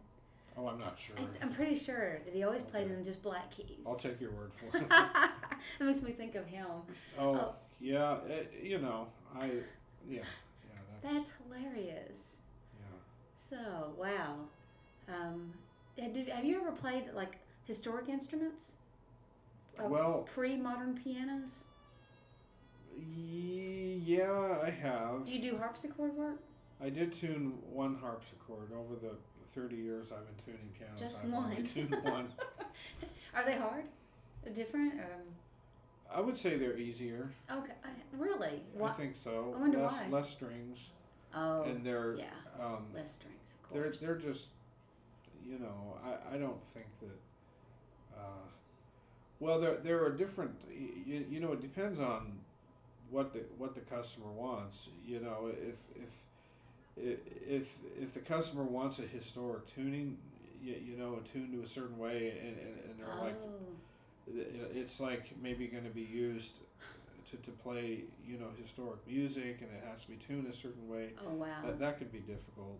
Oh, 0.59 0.67
I'm 0.67 0.79
not 0.79 0.97
sure. 0.99 1.15
I, 1.17 1.43
I'm 1.43 1.53
pretty 1.53 1.75
sure 1.75 2.19
that 2.25 2.33
he 2.33 2.43
always 2.43 2.63
played 2.63 2.85
Okay. 2.87 2.93
in 2.95 3.03
just 3.03 3.21
black 3.23 3.49
keys. 3.51 3.85
I'll 3.87 3.95
take 3.95 4.19
your 4.19 4.31
word 4.31 4.51
for 4.53 4.77
it. 4.77 4.89
that 4.89 5.41
makes 5.79 6.01
me 6.01 6.11
think 6.11 6.35
of 6.35 6.45
him. 6.47 6.65
Oh, 7.17 7.35
Oh. 7.35 7.55
yeah. 7.79 8.17
It, 8.27 8.53
you 8.61 8.79
know, 8.79 9.07
I 9.33 9.45
yeah 10.09 10.19
yeah 10.19 10.21
that's, 11.01 11.13
That's 11.13 11.29
hilarious. 11.43 12.19
yeah. 12.77 13.49
So 13.49 13.93
wow. 13.97 14.35
Um, 15.07 15.53
have 15.97 16.43
you 16.45 16.59
ever 16.59 16.71
played 16.71 17.05
like 17.15 17.37
historic 17.65 18.09
instruments? 18.09 18.73
Uh, 19.79 19.87
Well- 19.87 20.27
pre-modern 20.33 20.95
pianos. 21.01 21.63
Yeah, 23.15 24.57
I 24.61 24.69
have. 24.69 25.25
Do 25.25 25.31
you 25.31 25.51
do 25.51 25.57
harpsichord 25.57 26.15
work? 26.15 26.39
I 26.83 26.89
did 26.89 27.13
tune 27.17 27.53
one 27.71 27.95
harpsichord 27.95 28.71
over 28.77 28.95
the 28.95 29.11
30 29.55 29.75
years 29.75 30.07
I've 30.11 30.25
been 30.25 30.45
tuning 30.45 30.69
pianos. 30.77 30.99
Just 30.99 31.23
I've 31.25 31.33
only 31.33 31.55
one. 31.55 31.65
tuned 31.65 31.95
one. 32.03 32.27
Are 33.35 33.45
they 33.45 33.55
hard? 33.55 33.83
Different? 34.53 34.93
Um, 34.95 35.35
I 36.13 36.21
would 36.21 36.37
say 36.37 36.57
they're 36.57 36.77
easier. 36.77 37.29
okay, 37.51 37.73
really? 38.17 38.63
I 38.83 38.91
think 38.93 39.15
so. 39.23 39.53
I 39.55 39.59
wonder 39.59 39.79
less 39.83 39.93
why. 39.93 40.07
less 40.09 40.29
strings, 40.29 40.87
Oh, 41.35 41.63
and 41.63 41.85
they're 41.85 42.15
yeah, 42.15 42.25
um, 42.59 42.85
less 42.95 43.13
strings, 43.13 43.53
of 43.53 43.69
course. 43.69 43.99
they're 43.99 44.15
they're 44.15 44.31
just 44.31 44.47
you 45.47 45.59
know 45.59 45.97
I, 46.03 46.35
I 46.35 46.37
don't 46.39 46.63
think 46.73 46.87
that 47.01 48.17
uh, 48.17 48.47
well 49.39 49.59
there 49.59 49.77
there 49.83 50.03
are 50.03 50.09
different 50.11 50.51
you, 51.05 51.25
you 51.29 51.39
know 51.39 51.51
it 51.53 51.61
depends 51.61 51.99
on 51.99 52.39
what 53.11 53.33
the 53.33 53.41
what 53.59 53.75
the 53.75 53.81
customer 53.81 54.31
wants 54.31 54.87
you 55.05 55.19
know 55.19 55.51
if 55.51 55.75
if 55.95 56.09
if 56.97 57.67
if 57.99 58.13
the 58.13 58.19
customer 58.19 58.63
wants 58.63 58.99
a 58.99 59.03
historic 59.03 59.73
tuning 59.73 60.17
you, 60.61 60.75
you 60.85 60.97
know 60.97 61.19
tuned 61.31 61.53
to 61.53 61.61
a 61.63 61.67
certain 61.67 61.97
way 61.97 62.33
and, 62.39 62.57
and, 62.57 62.77
and 62.89 62.99
they're 62.99 63.23
like 63.23 63.35
oh, 63.43 64.35
it- 64.35 64.71
it's 64.75 64.99
like 64.99 65.31
maybe 65.41 65.67
going 65.67 65.83
to 65.83 65.89
be 65.89 66.01
used 66.01 66.51
to, 67.31 67.37
to 67.37 67.51
play 67.63 68.03
you 68.27 68.37
know 68.37 68.47
historic 68.61 68.99
music 69.07 69.59
and 69.61 69.69
it 69.71 69.83
has 69.89 70.01
to 70.01 70.07
be 70.07 70.17
tuned 70.27 70.47
a 70.51 70.55
certain 70.55 70.87
way 70.89 71.09
oh 71.25 71.33
wow. 71.33 71.47
that, 71.65 71.79
that 71.79 71.97
could 71.97 72.11
be 72.11 72.19
difficult 72.19 72.79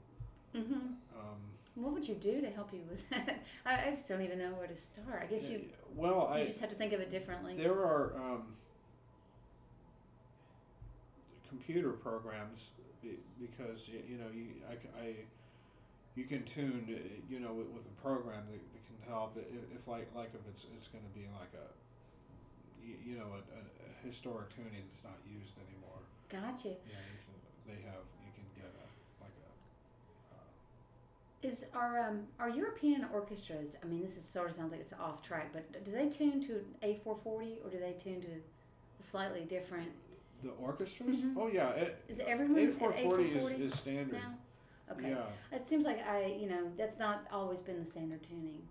mm-hmm. 0.55 0.73
um, 0.73 1.39
What 1.75 1.93
would 1.93 2.07
you 2.07 2.15
do 2.15 2.41
to 2.41 2.49
help 2.49 2.73
you 2.73 2.81
with 2.89 3.09
that? 3.11 3.43
I, 3.65 3.87
I 3.87 3.89
just 3.91 4.07
don't 4.07 4.21
even 4.21 4.39
know 4.39 4.51
where 4.51 4.67
to 4.67 4.75
start. 4.75 5.21
I 5.23 5.25
guess 5.27 5.49
you 5.49 5.65
well 5.95 6.29
you 6.33 6.41
I 6.41 6.45
just 6.45 6.59
have 6.59 6.69
to 6.69 6.75
think 6.75 6.93
of 6.93 6.99
it 6.99 7.09
differently. 7.09 7.55
there 7.55 7.73
are 7.73 8.13
um, 8.17 8.43
computer 11.47 11.91
programs 11.91 12.67
because 13.39 13.87
you 13.87 14.17
know 14.17 14.27
you 14.33 14.47
I, 14.69 14.73
I- 14.99 15.25
you 16.15 16.25
can 16.25 16.43
tune 16.43 16.83
uh, 16.89 16.99
you 17.29 17.39
know 17.39 17.53
with, 17.53 17.67
with 17.67 17.85
a 17.85 17.95
program 18.01 18.43
that, 18.51 18.59
that 18.59 18.83
can 18.89 18.99
help 19.07 19.37
if, 19.37 19.45
if 19.71 19.87
like 19.87 20.09
like 20.15 20.31
if 20.33 20.41
it's 20.49 20.65
it's 20.75 20.87
going 20.87 21.03
to 21.03 21.13
be 21.17 21.25
like 21.39 21.53
a 21.55 21.67
you, 22.85 22.95
you 23.05 23.15
know 23.17 23.27
a, 23.35 23.41
a, 23.55 23.61
historic 24.05 24.49
tuning 24.55 24.83
that's 24.91 25.03
not 25.03 25.19
used 25.27 25.53
anymore 25.59 25.99
Gotcha. 26.31 26.69
yeah 26.87 27.03
you 27.03 27.19
can, 27.23 27.35
they 27.67 27.79
have 27.87 28.03
you 28.25 28.31
can 28.35 28.47
get 28.55 28.71
a 28.73 28.87
like 29.23 29.35
a 29.43 29.49
uh, 30.35 31.47
Is 31.47 31.67
our 31.75 31.99
um 31.99 32.27
our 32.39 32.49
European 32.49 33.05
orchestras? 33.13 33.75
I 33.81 33.85
mean, 33.85 34.01
this 34.01 34.17
is 34.17 34.23
sort 34.25 34.49
of 34.49 34.55
sounds 34.55 34.71
like 34.71 34.81
it's 34.81 34.93
off 34.93 35.21
track, 35.21 35.51
but 35.53 35.83
do 35.85 35.91
they 35.91 36.09
tune 36.09 36.41
to 36.47 36.65
A 36.81 36.95
four 37.03 37.17
forty 37.23 37.59
or 37.63 37.69
do 37.69 37.77
they 37.79 37.93
tune 37.93 38.19
to 38.21 38.27
a 38.99 39.03
slightly 39.03 39.41
different? 39.41 39.91
The 40.43 40.49
orchestras 40.51 41.17
Mhm. 41.17 41.33
oh 41.37 41.47
yeah 41.47 41.69
it, 41.71 42.03
Is 42.07 42.19
everyone 42.25 42.59
A 42.59 42.63
at 42.65 42.73
four 42.73 42.91
forty 42.93 43.29
A440 43.31 43.59
is, 43.59 43.73
is 43.73 43.79
standard 43.79 44.13
now? 44.13 44.33
Okay. 44.91 45.09
yeah 45.09 45.25
It 45.51 45.67
seems 45.67 45.85
like 45.85 46.05
I, 46.05 46.25
you 46.39 46.47
know, 46.49 46.71
that's 46.77 46.97
not 46.97 47.25
always 47.31 47.59
been 47.59 47.79
the 47.79 47.85
standard 47.85 48.23
tuning. 48.23 48.61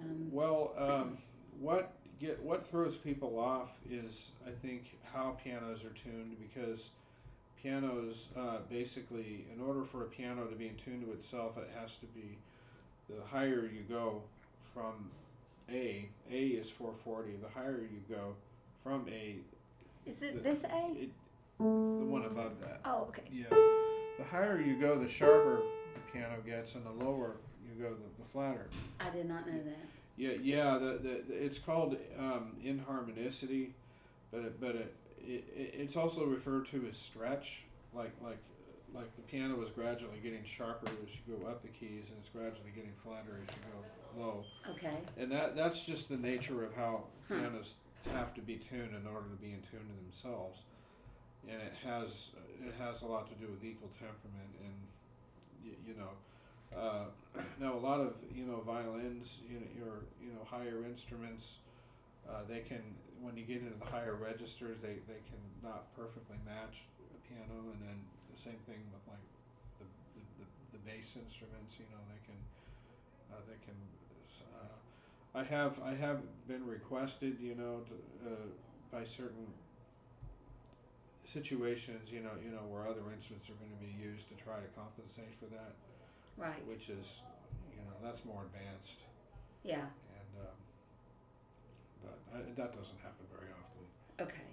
Um, 0.00 0.30
Well, 0.32 0.72
um, 0.78 1.18
what 1.60 1.92
get 2.20 2.42
what 2.42 2.66
throws 2.66 2.96
people 2.96 3.38
off 3.38 3.78
is 3.90 4.30
I 4.46 4.50
think 4.50 4.98
how 5.12 5.36
pianos 5.42 5.84
are 5.84 5.90
tuned 5.90 6.36
because 6.40 6.90
pianos 7.62 8.28
uh, 8.36 8.58
basically 8.70 9.46
in 9.54 9.60
order 9.60 9.84
for 9.84 10.02
a 10.02 10.06
piano 10.06 10.44
to 10.46 10.54
be 10.56 10.68
in 10.68 10.76
tune 10.76 11.04
to 11.04 11.12
itself 11.12 11.56
it 11.58 11.70
has 11.78 11.96
to 11.96 12.06
be 12.06 12.38
the 13.08 13.20
higher 13.30 13.68
you 13.72 13.82
go 13.88 14.22
from 14.72 15.10
A 15.70 16.08
A 16.30 16.46
is 16.46 16.70
440 16.70 17.36
the 17.42 17.48
higher 17.48 17.80
you 17.80 18.00
go 18.08 18.34
from 18.82 19.06
A 19.08 19.36
is 20.08 20.22
it 20.22 20.42
this 20.42 20.64
A? 20.64 20.92
it, 20.96 21.10
the 21.58 21.64
one 21.64 22.24
above 22.24 22.60
that 22.60 22.80
Oh, 22.84 23.06
okay. 23.08 23.22
yeah 23.32 23.46
the 23.50 24.24
higher 24.30 24.60
you 24.60 24.78
go 24.80 24.98
the 24.98 25.08
sharper 25.08 25.60
the 25.94 26.00
piano 26.12 26.36
gets 26.44 26.74
and 26.74 26.84
the 26.86 27.04
lower 27.04 27.36
you 27.66 27.82
go 27.82 27.90
the, 27.90 27.96
the 28.22 28.28
flatter 28.32 28.68
I 29.00 29.10
did 29.10 29.28
not 29.28 29.46
know 29.46 29.58
that. 29.64 29.78
yeah, 30.16 30.32
yeah. 30.42 30.78
The, 30.78 30.98
the, 31.02 31.22
the 31.28 31.34
it's 31.44 31.58
called 31.58 31.96
um, 32.18 32.52
inharmonicity, 32.64 33.70
but 34.32 34.40
it, 34.40 34.60
but 34.60 34.74
it, 34.74 34.94
it 35.20 35.44
it- 35.56 35.74
it's 35.78 35.96
also 35.96 36.24
referred 36.24 36.66
to 36.70 36.86
as 36.88 36.96
stretch. 36.96 37.62
Like 37.94 38.12
like 38.22 38.38
like 38.94 39.14
the 39.16 39.22
piano 39.22 39.62
is 39.62 39.70
gradually 39.70 40.18
getting 40.22 40.44
sharper 40.44 40.86
as 41.04 41.10
you 41.14 41.36
go 41.36 41.46
up 41.46 41.62
the 41.62 41.68
keys, 41.68 42.04
and 42.08 42.16
it's 42.18 42.28
gradually 42.30 42.70
getting 42.74 42.92
flatter 43.04 43.38
as 43.46 43.54
you 43.54 43.62
go 43.72 44.20
low. 44.24 44.44
Okay. 44.70 44.96
And 45.16 45.30
that 45.30 45.54
that's 45.54 45.84
just 45.84 46.08
the 46.08 46.16
nature 46.16 46.64
of 46.64 46.74
how 46.74 47.04
Huh. 47.28 47.36
pianos 47.36 47.74
have 48.14 48.34
to 48.34 48.40
be 48.40 48.56
tuned 48.56 48.94
in 48.94 49.06
order 49.06 49.28
to 49.28 49.40
be 49.40 49.52
in 49.52 49.62
tune 49.70 49.84
to 49.84 49.96
themselves. 50.04 50.60
And 51.48 51.60
it 51.62 51.74
has 51.84 52.34
it 52.60 52.74
has 52.78 53.02
a 53.02 53.06
lot 53.06 53.28
to 53.30 53.36
do 53.38 53.50
with 53.50 53.64
equal 53.64 53.90
temperament 53.98 54.52
and 54.60 54.76
you, 55.64 55.72
you 55.86 55.94
know. 55.96 56.12
Uh, 56.68 57.08
now 57.60 57.72
a 57.72 57.80
lot 57.80 58.00
of 58.00 58.14
you 58.34 58.44
know 58.44 58.60
violins, 58.60 59.40
you 59.48 59.60
know 59.60 59.70
your 59.72 60.04
you 60.20 60.34
know 60.34 60.44
higher 60.44 60.84
instruments, 60.84 61.62
uh, 62.28 62.44
they 62.48 62.60
can 62.60 62.82
when 63.22 63.36
you 63.36 63.44
get 63.44 63.64
into 63.64 63.74
the 63.78 63.88
higher 63.88 64.14
registers, 64.14 64.76
they 64.82 65.00
they 65.08 65.22
can 65.24 65.40
not 65.62 65.88
perfectly 65.96 66.36
match 66.44 66.84
a 67.00 67.18
piano, 67.24 67.72
and 67.72 67.80
then 67.80 67.98
the 68.34 68.38
same 68.38 68.60
thing 68.68 68.78
with 68.92 69.04
like 69.08 69.26
the 69.80 69.86
the, 70.18 70.22
the, 70.44 70.46
the 70.76 70.80
bass 70.84 71.16
instruments. 71.16 71.80
You 71.80 71.88
know 71.88 72.02
they 72.12 72.20
can 72.28 72.38
uh, 73.32 73.42
they 73.48 73.58
can. 73.64 73.78
I 75.34 75.44
have 75.44 75.78
I 75.84 75.94
have 75.94 76.20
been 76.46 76.66
requested, 76.66 77.38
you 77.40 77.54
know, 77.54 77.80
to, 77.88 78.28
uh, 78.28 78.34
by 78.90 79.04
certain 79.04 79.46
situations, 81.32 82.10
you 82.10 82.20
know, 82.20 82.30
you 82.42 82.50
know 82.50 82.64
where 82.68 82.88
other 82.88 83.02
instruments 83.14 83.48
are 83.50 83.54
going 83.60 83.70
to 83.70 83.76
be 83.84 83.92
used 84.02 84.28
to 84.28 84.34
try 84.34 84.56
to 84.56 84.68
compensate 84.74 85.34
for 85.38 85.46
that 85.46 85.74
Right. 86.36 86.64
which 86.66 86.88
is, 86.88 87.20
you 87.70 87.78
know, 87.84 87.92
that's 88.02 88.24
more 88.24 88.44
advanced, 88.44 89.00
Yeah. 89.64 89.80
and 89.80 90.46
um, 90.46 90.56
but 92.02 92.18
I, 92.32 92.38
that 92.54 92.72
doesn't 92.72 92.98
happen 93.02 93.26
very 93.30 93.50
often. 93.52 94.24
Okay. 94.26 94.48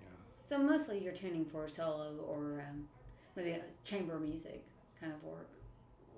Yeah. 0.00 0.06
So 0.44 0.58
mostly 0.58 0.98
you're 0.98 1.12
tuning 1.14 1.44
for 1.44 1.68
solo 1.68 2.16
or 2.28 2.64
um, 2.68 2.88
maybe 3.36 3.56
chamber 3.84 4.18
music 4.18 4.64
kind 5.00 5.12
of 5.12 5.22
work. 5.22 5.48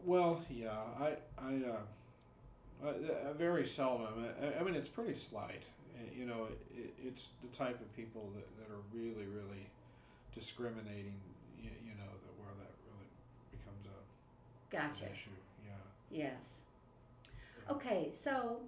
Well, 0.04 0.42
yeah, 0.50 0.70
I 0.98 1.16
I, 1.38 1.54
uh, 1.56 1.76
I, 2.85 2.89
I 3.31 3.32
very 3.32 3.66
seldom. 3.66 4.09
I, 4.43 4.61
I 4.61 4.62
mean, 4.65 4.74
it's 4.74 4.89
pretty 4.89 5.15
slight. 5.15 5.65
Uh, 5.98 6.03
You 6.16 6.27
know, 6.27 6.48
it, 6.77 6.94
it's 7.05 7.28
the 7.43 7.57
type 7.57 7.81
of 7.81 7.94
people 7.97 8.31
that, 8.35 8.47
that 8.59 8.73
are 8.74 8.82
really 8.93 9.27
really 9.27 9.66
discriminating. 10.35 11.15
You, 11.62 11.70
you 11.85 11.94
know, 11.94 12.11
that 12.24 12.35
where 12.39 12.55
that 12.62 12.73
really 12.86 13.09
becomes 13.51 13.86
a 13.86 14.70
Gotcha. 14.77 15.07
an 15.07 15.12
issue. 15.12 15.31
Yeah. 15.66 16.24
Yes. 16.27 16.61
Okay, 17.70 18.11
so 18.12 18.61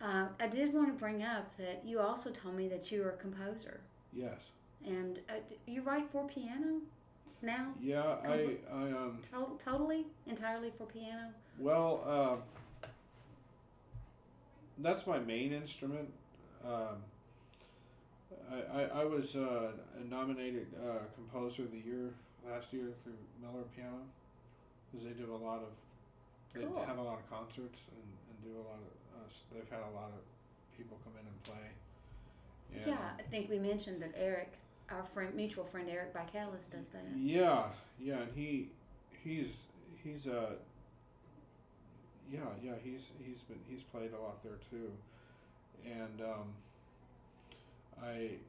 uh, 0.00 0.26
I 0.40 0.48
did 0.48 0.72
want 0.74 0.88
to 0.88 0.94
bring 0.98 1.22
up 1.22 1.56
that 1.56 1.82
you 1.84 2.00
also 2.00 2.30
told 2.30 2.56
me 2.56 2.66
that 2.68 2.90
you're 2.90 3.10
a 3.10 3.16
composer, 3.16 3.80
Yes. 4.12 4.50
and 4.84 5.20
uh, 5.30 5.34
you 5.66 5.82
write 5.82 6.10
for 6.10 6.26
piano 6.26 6.80
now, 7.42 7.74
Yeah. 7.80 8.16
I 8.24 8.56
I 8.72 8.82
um. 8.90 9.18
to- 9.30 9.58
totally, 9.64 10.06
entirely 10.26 10.72
for 10.76 10.86
piano. 10.86 11.28
Well, 11.60 12.02
uh, 12.04 12.36
that's 14.78 15.06
my 15.06 15.18
main 15.18 15.52
instrument. 15.52 16.08
Um, 16.64 17.02
I, 18.50 18.80
I, 18.80 18.82
I 19.02 19.04
was 19.04 19.36
uh, 19.36 19.70
a 20.00 20.04
nominated 20.08 20.66
uh, 20.76 20.98
composer 21.14 21.62
of 21.62 21.72
the 21.72 21.78
year 21.78 22.10
last 22.48 22.72
year 22.72 22.88
through 23.02 23.14
Miller 23.40 23.64
Piano 23.76 24.00
because 24.90 25.06
they 25.06 25.12
do 25.12 25.32
a 25.34 25.36
lot 25.36 25.58
of 25.58 25.68
they 26.54 26.64
Cool. 26.64 26.84
have 26.86 26.98
a 26.98 27.02
lot 27.02 27.18
of 27.18 27.28
concerts 27.28 27.80
and, 27.90 28.02
and 28.30 28.36
do 28.44 28.60
a 28.60 28.64
lot 28.64 28.78
of 28.78 29.20
uh, 29.20 29.28
they've 29.52 29.68
had 29.70 29.80
a 29.80 29.94
lot 29.94 30.10
of 30.14 30.22
people 30.76 30.98
come 31.04 31.12
in 31.20 31.26
and 31.26 31.42
play. 31.42 32.80
And 32.82 32.86
Yeah, 32.92 33.10
I 33.18 33.22
think 33.30 33.50
we 33.50 33.58
mentioned 33.58 34.00
that 34.02 34.12
Eric, 34.16 34.52
our 34.90 35.04
friend, 35.04 35.34
mutual 35.34 35.64
friend 35.64 35.88
Eric 35.88 36.14
Bicalis, 36.14 36.70
does 36.70 36.88
that. 36.88 37.02
Yeah, 37.16 37.66
yeah, 38.00 38.18
and 38.22 38.28
he 38.36 38.68
he's 39.22 39.48
he's 40.02 40.26
uh 40.26 40.50
yeah, 42.32 42.40
yeah, 42.62 42.76
he's 42.82 43.12
he's 43.20 43.40
been 43.44 43.60
he's 43.68 43.82
played 43.82 44.12
a 44.12 44.20
lot 44.20 44.42
there 44.42 44.58
too, 44.70 44.90
and 45.84 46.20
um, 46.20 46.48
I 48.02 48.40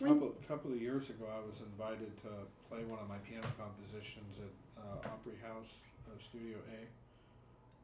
a 0.00 0.04
couple 0.04 0.34
couple 0.46 0.72
of 0.72 0.80
years 0.80 1.10
ago 1.10 1.26
I 1.26 1.42
was 1.42 1.60
invited 1.60 2.14
to 2.22 2.30
play 2.70 2.84
one 2.84 3.00
of 3.00 3.08
my 3.08 3.18
piano 3.26 3.46
compositions 3.58 4.38
at 4.38 4.52
uh, 4.78 5.12
Opry 5.14 5.36
House 5.42 5.82
uh, 6.06 6.14
Studio 6.22 6.58
A 6.70 6.86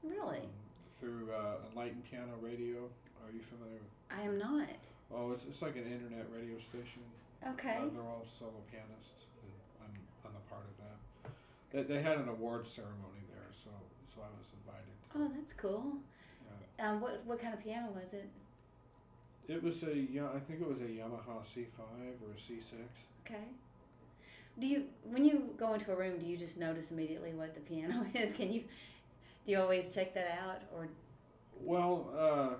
Really? 0.06 0.44
um, 0.46 0.54
through 1.00 1.32
uh, 1.32 1.58
Enlightened 1.70 2.04
Piano 2.10 2.36
Radio. 2.40 2.86
Are 3.24 3.32
you 3.32 3.40
familiar? 3.48 3.80
with 3.80 3.96
I 4.12 4.22
am 4.22 4.38
not. 4.38 4.78
Oh, 5.08 5.32
it's, 5.32 5.44
it's 5.48 5.62
like 5.62 5.76
an 5.76 5.88
internet 5.88 6.28
radio 6.28 6.60
station. 6.60 7.02
Okay. 7.40 7.76
Uh, 7.80 7.88
they're 7.92 8.04
all 8.04 8.28
solo 8.38 8.60
pianists, 8.70 9.26
and 9.42 9.52
I'm 9.80 9.94
I'm 10.28 10.36
a 10.36 10.44
part 10.52 10.64
of 10.64 10.76
that. 10.84 10.96
They, 11.72 11.82
they 11.82 12.00
had 12.00 12.20
an 12.20 12.28
award 12.28 12.68
ceremony 12.68 13.24
there, 13.32 13.48
so 13.52 13.72
so 14.12 14.22
I 14.22 14.30
was. 14.38 14.46
Oh, 15.16 15.30
that's 15.34 15.52
cool. 15.52 15.96
Yeah. 16.78 16.90
Um, 16.90 17.00
what 17.00 17.22
what 17.24 17.40
kind 17.40 17.54
of 17.54 17.60
piano 17.62 17.88
was 18.00 18.12
it? 18.14 18.28
It 19.46 19.62
was 19.62 19.82
a 19.82 19.94
yeah, 19.96 20.26
I 20.34 20.40
think 20.40 20.60
it 20.60 20.68
was 20.68 20.80
a 20.80 20.84
Yamaha 20.84 21.42
C5 21.44 21.78
or 21.78 22.32
a 22.32 22.40
C6. 22.40 22.72
Okay. 23.26 23.44
Do 24.58 24.66
you 24.66 24.84
when 25.04 25.24
you 25.24 25.50
go 25.58 25.74
into 25.74 25.92
a 25.92 25.96
room, 25.96 26.18
do 26.18 26.26
you 26.26 26.36
just 26.36 26.58
notice 26.58 26.90
immediately 26.90 27.32
what 27.32 27.54
the 27.54 27.60
piano 27.60 28.06
is? 28.14 28.32
Can 28.32 28.52
you 28.52 28.60
do 29.46 29.52
you 29.52 29.60
always 29.60 29.94
check 29.94 30.14
that 30.14 30.38
out, 30.42 30.62
or 30.74 30.88
Well, 31.60 32.10
uh, 32.16 32.54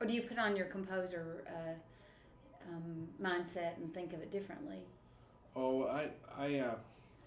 or 0.00 0.06
do 0.06 0.12
you 0.12 0.22
put 0.22 0.38
on 0.38 0.56
your 0.56 0.66
composer 0.66 1.44
uh, 1.46 2.72
um, 2.74 3.08
mindset 3.22 3.76
and 3.76 3.92
think 3.94 4.12
of 4.12 4.20
it 4.20 4.30
differently? 4.32 4.78
oh, 5.54 5.84
I 5.84 6.08
I 6.36 6.58
uh, 6.58 6.74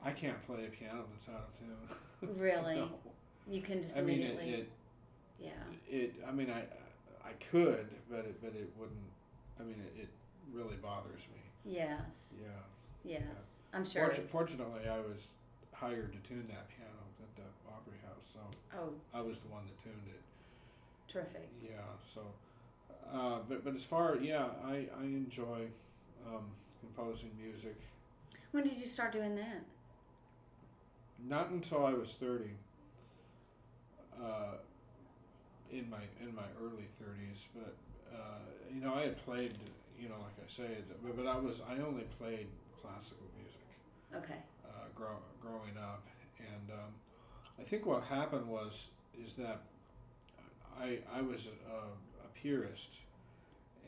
I 0.04 0.12
can't 0.12 0.46
play 0.46 0.66
a 0.66 0.70
piano 0.70 1.06
that's 1.12 1.36
out 1.36 1.48
of 1.48 1.60
tune. 1.60 1.98
Really? 2.38 2.76
No. 2.76 2.90
You 3.50 3.62
can 3.62 3.82
just 3.82 3.98
I 3.98 4.02
mean 4.02 4.22
it, 4.22 4.40
it 4.42 4.70
yeah. 5.40 5.50
it 5.90 6.14
I 6.28 6.32
mean 6.32 6.50
I 6.52 6.60
I 7.28 7.34
could, 7.52 7.88
but 8.10 8.20
it 8.20 8.42
but 8.42 8.54
it 8.56 8.70
wouldn't. 8.78 8.98
I 9.60 9.64
mean 9.64 9.82
it, 9.96 10.02
it 10.04 10.10
really 10.54 10.76
bothers 10.76 11.22
me. 11.34 11.42
Yes. 11.66 12.34
Yeah. 12.40 12.48
Yes. 13.04 13.58
I'm 13.74 13.86
sure. 13.86 14.08
Fortu- 14.08 14.28
fortunately, 14.30 14.88
I 14.88 14.98
was 14.98 15.28
hired 15.74 16.14
to 16.14 16.20
tune 16.28 16.46
that 16.50 16.68
piano 16.70 17.02
at 17.22 17.36
the 17.36 17.44
Aubrey 17.72 17.98
House, 18.06 18.26
so 18.34 18.40
Oh, 18.78 18.94
I 19.18 19.22
was 19.22 19.40
the 19.40 19.48
one 19.48 19.64
that 19.66 19.82
tuned 19.84 20.08
it. 20.08 20.22
terrific. 21.12 21.50
Yeah. 21.64 21.78
So, 22.14 22.22
uh, 23.12 23.40
but 23.48 23.64
but 23.64 23.76
as 23.76 23.84
far 23.84 24.18
yeah, 24.18 24.48
I 24.64 24.88
I 25.00 25.04
enjoy 25.04 25.68
um, 26.28 26.46
composing 26.82 27.32
music. 27.42 27.76
When 28.52 28.64
did 28.64 28.78
you 28.78 28.88
start 28.88 29.12
doing 29.12 29.36
that? 29.36 29.64
Not 31.28 31.50
until 31.50 31.86
I 31.86 31.94
was 31.94 32.12
thirty. 32.20 32.52
Uh, 34.22 34.58
in 35.72 35.90
my 35.90 36.02
in 36.20 36.34
my 36.34 36.50
early 36.62 36.88
thirties, 37.00 37.46
but 37.54 37.76
uh, 38.12 38.42
you 38.74 38.82
know 38.82 38.94
I 38.96 39.02
had 39.04 39.24
played 39.24 39.54
you 40.00 40.10
know 40.10 40.16
like 40.18 40.34
I 40.42 40.50
say, 40.50 40.78
but, 41.04 41.16
but 41.16 41.28
I 41.28 41.38
was 41.38 41.62
I 41.70 41.80
only 41.82 42.06
played 42.18 42.48
classical 42.82 43.28
music. 43.38 43.62
Okay. 44.16 44.42
uh, 44.66 44.90
grow, 44.96 45.22
growing 45.40 45.78
up, 45.78 46.02
and 46.40 46.72
um, 46.72 46.92
I 47.60 47.64
think 47.64 47.86
what 47.86 48.04
happened 48.04 48.48
was 48.50 48.88
is 49.14 49.34
that 49.38 49.62
I 50.80 51.00
I 51.14 51.22
was 51.22 51.46
a, 51.46 52.26
a 52.26 52.30
purist, 52.34 52.90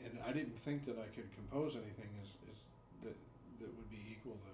and 0.04 0.18
I 0.24 0.32
didn't 0.32 0.56
think 0.58 0.86
that 0.86 0.98
I 0.98 1.08
could 1.14 1.28
compose 1.34 1.74
anything 1.74 2.10
is, 2.22 2.30
is 2.52 2.58
that 3.02 3.16
that 3.58 3.70
would 3.74 3.90
be 3.90 4.02
equal 4.12 4.38
to 4.38 4.52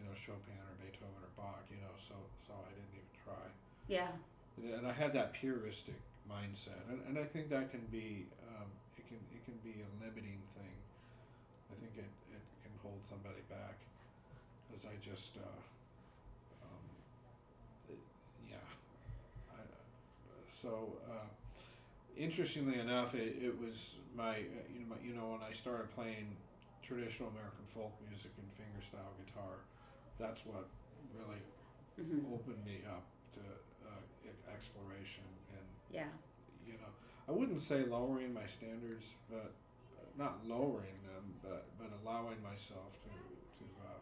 you 0.00 0.08
know 0.08 0.14
Chopin 0.16 0.56
or 0.64 0.72
Beethoven 0.80 1.20
or 1.20 1.28
Bach, 1.36 1.64
you 1.70 1.76
know. 1.84 1.92
So 2.00 2.14
so 2.46 2.54
I 2.56 2.70
didn't 2.72 2.94
even 2.96 3.12
try, 3.24 3.44
Yeah. 3.86 4.12
And 4.64 4.86
I 4.86 4.92
had 4.92 5.12
that 5.14 5.34
puristic 5.34 5.98
mindset, 6.30 6.80
and, 6.88 7.00
and 7.08 7.18
I 7.18 7.24
think 7.24 7.48
that 7.50 7.70
can 7.70 7.82
be 7.90 8.26
um, 8.48 8.68
it 8.98 9.06
can 9.08 9.18
it 9.32 9.44
can 9.44 9.56
be 9.64 9.80
a 9.82 9.90
limiting 10.04 10.40
thing. 10.56 10.76
I 11.72 11.74
think 11.76 11.92
it, 11.96 12.10
it 12.32 12.42
can 12.62 12.72
hold 12.82 13.00
somebody 13.08 13.42
back 13.48 13.78
because 14.68 14.84
I 14.86 14.94
just 15.04 15.36
uh, 15.36 15.60
um, 16.62 16.84
it, 17.88 17.98
yeah 18.48 18.66
I, 19.52 19.60
so 20.62 20.98
uh, 21.10 21.28
interestingly 22.16 22.78
enough 22.78 23.14
it, 23.14 23.36
it 23.42 23.54
was 23.60 23.96
my 24.16 24.44
uh, 24.44 24.66
you 24.72 24.80
know 24.84 24.88
my, 24.90 24.96
you 25.04 25.14
know 25.14 25.32
when 25.36 25.42
I 25.42 25.54
started 25.54 25.94
playing 25.94 26.36
traditional 26.82 27.30
American 27.30 27.66
folk 27.74 27.92
music 28.08 28.32
and 28.38 28.48
fingerstyle 28.58 29.14
guitar 29.24 29.62
that's 30.18 30.44
what 30.46 30.66
really 31.16 31.40
hmm 31.96 32.24
opened 32.32 32.64
me 32.64 32.82
up 32.88 33.04
to 33.34 33.40
exploration 34.54 35.24
and 35.52 35.66
Yeah. 35.90 36.10
you 36.66 36.74
know, 36.74 36.90
I 37.28 37.32
wouldn't 37.32 37.62
say 37.62 37.84
lowering 37.84 38.32
my 38.34 38.46
standards, 38.46 39.06
but 39.30 39.52
not 40.18 40.46
lowering 40.46 40.98
them, 41.06 41.34
but 41.42 41.66
but 41.78 41.90
allowing 42.02 42.42
myself 42.42 42.92
to 43.04 43.10
to 43.58 43.64
uh, 43.86 44.00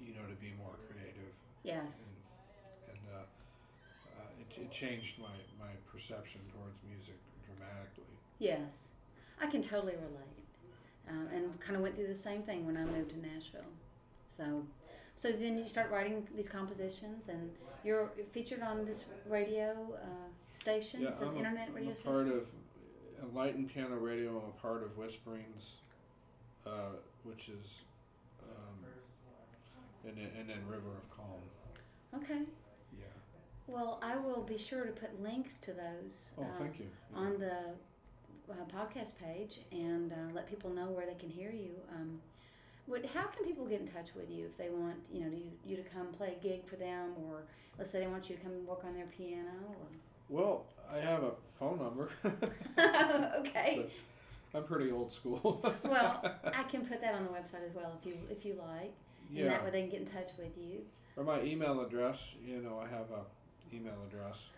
you 0.00 0.14
know 0.14 0.26
to 0.28 0.34
be 0.40 0.52
more 0.58 0.76
creative 0.88 1.32
Yes. 1.62 2.10
and 2.88 2.96
and 2.96 3.02
uh, 3.16 3.24
uh, 4.20 4.40
it, 4.40 4.62
it 4.62 4.70
changed 4.70 5.18
my 5.18 5.36
my 5.58 5.72
perception 5.92 6.40
towards 6.54 6.78
music 6.88 7.18
dramatically. 7.46 8.14
Yes. 8.38 8.88
I 9.40 9.46
can 9.46 9.62
totally 9.62 9.94
relate. 9.96 10.36
Um, 11.08 11.26
and 11.34 11.58
kind 11.60 11.74
of 11.76 11.82
went 11.82 11.96
through 11.96 12.06
the 12.06 12.14
same 12.14 12.42
thing 12.42 12.66
when 12.66 12.76
I 12.76 12.84
moved 12.84 13.10
to 13.10 13.18
Nashville. 13.18 13.72
So, 14.28 14.64
so 15.20 15.30
then 15.30 15.58
you 15.58 15.68
start 15.68 15.90
writing 15.90 16.26
these 16.34 16.48
compositions, 16.48 17.28
and 17.28 17.50
you're 17.84 18.10
featured 18.32 18.62
on 18.62 18.84
this 18.86 19.04
radio 19.28 19.76
uh, 20.02 20.06
station, 20.58 21.02
Yeah, 21.02 21.10
I'm 21.20 21.28
a- 21.34 21.36
internet 21.36 21.68
I'm 21.68 21.74
radio 21.74 21.90
a 21.92 21.94
station. 21.94 22.10
part 22.12 22.26
of 22.28 22.46
Enlightened 23.22 23.68
Piano 23.68 23.96
Radio. 23.96 24.30
I'm 24.38 24.48
a 24.48 24.60
part 24.62 24.82
of 24.82 24.96
Whisperings, 24.96 25.74
uh, 26.66 26.96
which 27.24 27.50
is, 27.50 27.82
um, 28.42 28.78
and 30.08 30.16
then, 30.16 30.30
and 30.38 30.48
then 30.48 30.58
River 30.66 30.88
of 30.96 31.10
Calm. 31.14 32.22
okay. 32.22 32.42
Yeah. 32.98 33.04
Well, 33.66 34.00
I 34.02 34.16
will 34.16 34.42
be 34.42 34.56
sure 34.56 34.84
to 34.86 34.92
put 34.92 35.22
links 35.22 35.58
to 35.58 35.72
those 35.72 36.30
Oh, 36.38 36.42
uh, 36.44 36.46
thank 36.58 36.78
you. 36.78 36.86
on 37.14 37.38
the 37.38 37.52
uh, 38.50 38.54
podcast 38.74 39.12
page 39.18 39.60
and 39.70 40.12
uh, 40.12 40.16
let 40.34 40.48
people 40.48 40.70
know 40.70 40.86
where 40.86 41.04
they 41.06 41.14
can 41.14 41.28
hear 41.28 41.50
you. 41.52 41.72
Um, 41.94 42.20
what, 42.90 43.06
how 43.06 43.26
can 43.26 43.44
people 43.44 43.64
get 43.66 43.80
in 43.80 43.86
touch 43.86 44.14
with 44.16 44.28
you 44.28 44.46
if 44.46 44.56
they 44.58 44.68
want, 44.68 44.96
you 45.12 45.20
know, 45.20 45.30
you, 45.30 45.44
you 45.64 45.76
to 45.76 45.82
come 45.82 46.08
play 46.08 46.36
a 46.38 46.42
gig 46.42 46.66
for 46.66 46.76
them, 46.76 47.12
or 47.24 47.44
let's 47.78 47.90
say 47.90 48.00
they 48.00 48.08
want 48.08 48.28
you 48.28 48.36
to 48.36 48.42
come 48.42 48.52
and 48.52 48.66
work 48.66 48.84
on 48.84 48.94
their 48.94 49.06
piano? 49.06 49.52
or 49.68 49.86
Well, 50.28 50.64
I 50.92 50.98
have 50.98 51.22
a 51.22 51.32
phone 51.58 51.78
number. 51.78 52.10
Okay. 53.40 53.86
I'm 54.52 54.64
pretty 54.64 54.90
old 54.90 55.12
school. 55.12 55.64
well, 55.84 56.24
I 56.44 56.64
can 56.64 56.84
put 56.84 57.00
that 57.00 57.14
on 57.14 57.24
the 57.24 57.30
website 57.30 57.64
as 57.64 57.74
well 57.74 57.96
if 58.00 58.04
you 58.04 58.14
if 58.28 58.44
you 58.44 58.54
like, 58.58 58.92
and 59.28 59.38
yeah. 59.38 59.48
that 59.48 59.64
way 59.64 59.70
they 59.70 59.82
can 59.82 59.90
get 59.90 60.00
in 60.00 60.06
touch 60.06 60.30
with 60.36 60.58
you. 60.58 60.80
Or 61.16 61.22
my 61.22 61.40
email 61.42 61.80
address. 61.80 62.34
You 62.44 62.60
know, 62.60 62.82
I 62.84 62.88
have 62.88 63.06
a 63.12 63.22
email 63.74 63.94
address. 64.08 64.48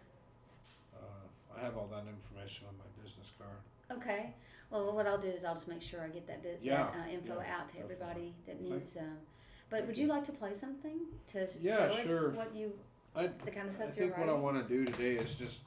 Uh, 0.95 1.59
I 1.59 1.63
have 1.63 1.77
all 1.77 1.89
that 1.91 2.05
information 2.09 2.69
on 2.69 2.75
my 2.79 3.03
business 3.03 3.31
card. 3.37 3.99
Okay. 3.99 4.33
Well, 4.73 4.91
what 4.97 5.07
I'll 5.07 5.19
do 5.19 5.29
is 5.29 5.45
I'll 5.45 5.55
just 5.55 5.69
make 5.69 5.83
sure 5.83 6.01
I 6.01 6.09
get 6.09 6.27
that 6.27 6.43
bit 6.43 6.61
Yeah, 6.63 6.85
that 6.85 6.95
uh, 7.09 7.13
info 7.13 7.39
yeah, 7.41 7.57
out 7.57 7.69
to 7.71 7.79
everybody 7.81 8.35
that 8.47 8.59
needs. 8.61 8.97
Um, 8.97 9.19
but 9.69 9.87
would 9.87 9.99
you. 9.99 10.07
like 10.07 10.25
to 10.25 10.33
play 10.33 10.55
something 10.55 11.01
to 11.29 11.47
Yeah, 11.61 11.89
show 11.91 12.05
sure. 12.05 12.31
us 12.31 12.37
what 12.37 12.55
you 12.55 12.73
I, 13.15 13.29
the 13.45 13.51
kind 13.51 13.69
of 13.69 13.75
I 13.75 13.77
stuff 13.77 13.97
you're 13.97 14.07
I 14.07 14.17
think 14.17 14.19
what 14.19 14.29
I 14.31 14.33
want 14.33 14.67
to 14.67 14.75
do 14.75 14.87
today 14.91 15.17
is 15.23 15.35
just 15.35 15.61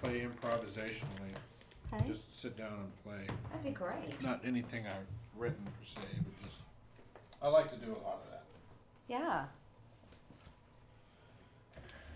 play 0.00 0.20
improvisationally. 0.24 1.32
okay. 1.92 2.06
Just 2.06 2.40
sit 2.40 2.56
down 2.56 2.72
and 2.74 3.02
play. 3.04 3.34
That'd 3.50 3.64
be 3.64 3.70
great. 3.70 4.22
Not 4.22 4.40
anything 4.44 4.86
I've 4.86 5.06
written 5.36 5.64
per 5.64 5.84
se, 5.84 6.06
but 6.18 6.48
just 6.48 6.62
I 7.42 7.48
like 7.48 7.68
to 7.70 7.84
do 7.84 7.92
a 7.92 7.98
lot 8.04 8.22
of 8.24 8.30
that. 8.30 8.44
Yeah. 9.08 9.46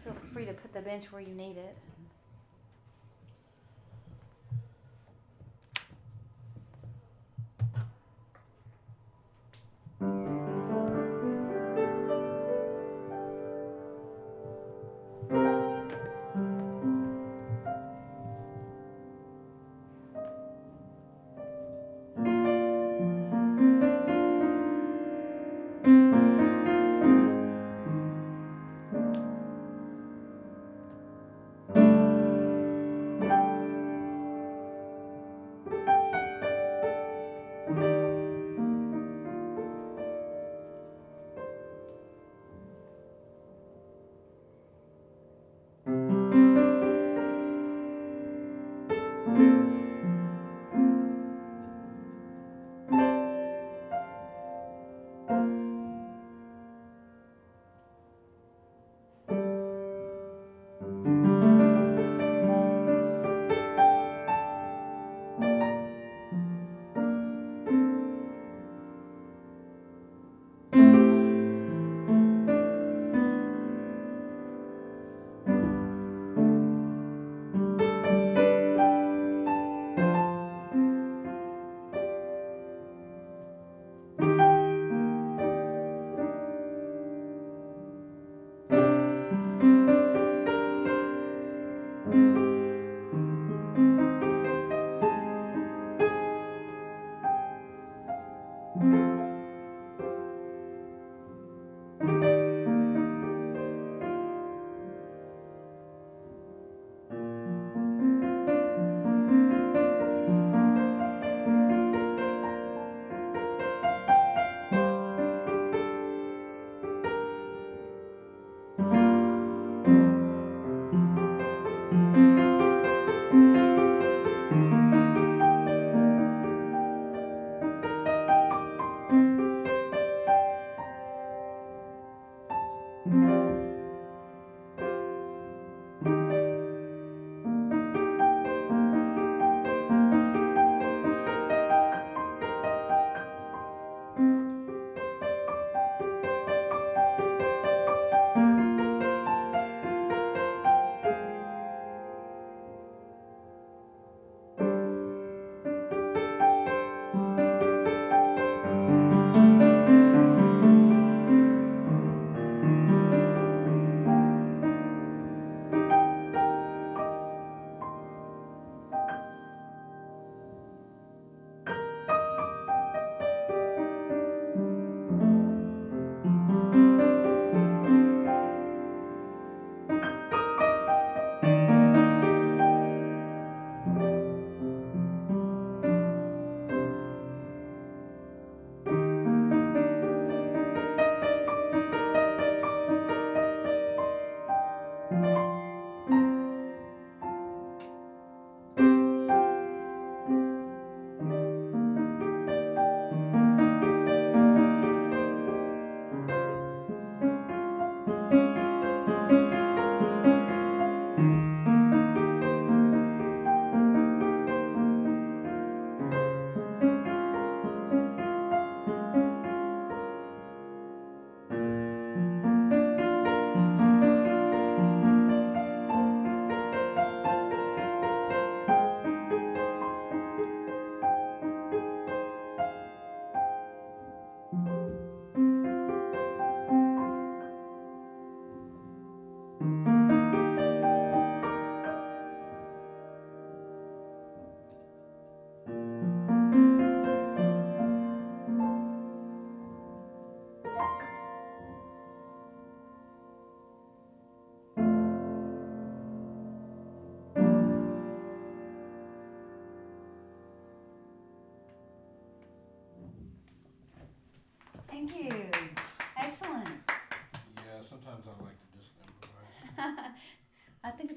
Feel 0.05 0.15
free 0.33 0.45
to 0.45 0.53
put 0.53 0.73
the 0.73 0.81
bench 0.81 1.11
where 1.11 1.21
you 1.23 1.35
need 1.35 1.57
it. 1.57 1.77
Thank 25.87 26.16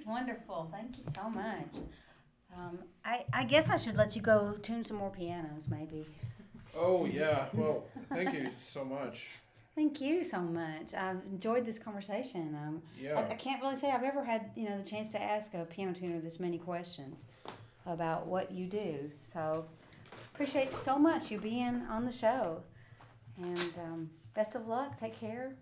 wonderful. 0.10 0.70
Thank 0.72 0.98
you 0.98 1.04
so 1.16 1.30
much. 1.30 1.76
Um, 2.58 2.80
I, 3.06 3.26
I 3.32 3.44
guess 3.44 3.70
I 3.70 3.78
should 3.78 3.96
let 3.96 4.16
you 4.16 4.22
go 4.22 4.58
tune 4.62 4.84
some 4.84 4.98
more 4.98 5.12
pianos, 5.12 5.70
maybe. 5.70 6.08
Oh 6.76 7.06
yeah, 7.06 7.48
well, 7.54 7.86
thank 8.10 8.34
you 8.34 8.50
so 8.62 8.84
much. 8.84 9.26
Thank 9.76 10.02
you 10.02 10.24
so 10.24 10.40
much. 10.40 10.94
I've 10.94 11.24
enjoyed 11.32 11.66
this 11.66 11.80
conversation. 11.80 12.56
Um, 12.56 12.82
I, 12.98 13.02
Yeah, 13.02 13.28
I 13.30 13.36
can't 13.36 13.62
really 13.62 13.76
say 13.76 13.92
I've 13.92 14.04
ever 14.04 14.24
had 14.24 14.52
you 14.56 14.68
know 14.68 14.78
the 14.78 14.84
chance 14.84 15.12
to 15.14 15.22
ask 15.22 15.54
a 15.54 15.66
piano 15.66 15.94
tuner 15.94 16.20
this 16.20 16.40
many 16.40 16.58
questions 16.58 17.28
about 17.86 18.28
what 18.28 18.52
you 18.52 18.66
do. 18.68 19.12
So 19.22 19.66
appreciate 20.34 20.76
so 20.76 20.98
much 20.98 21.32
you 21.32 21.40
being 21.40 21.84
on 21.90 22.04
the 22.06 22.12
show, 22.12 22.62
and 23.38 23.78
um, 23.78 24.10
best 24.34 24.56
of 24.56 24.68
luck. 24.68 24.98
Take 24.98 25.20
care. 25.20 25.56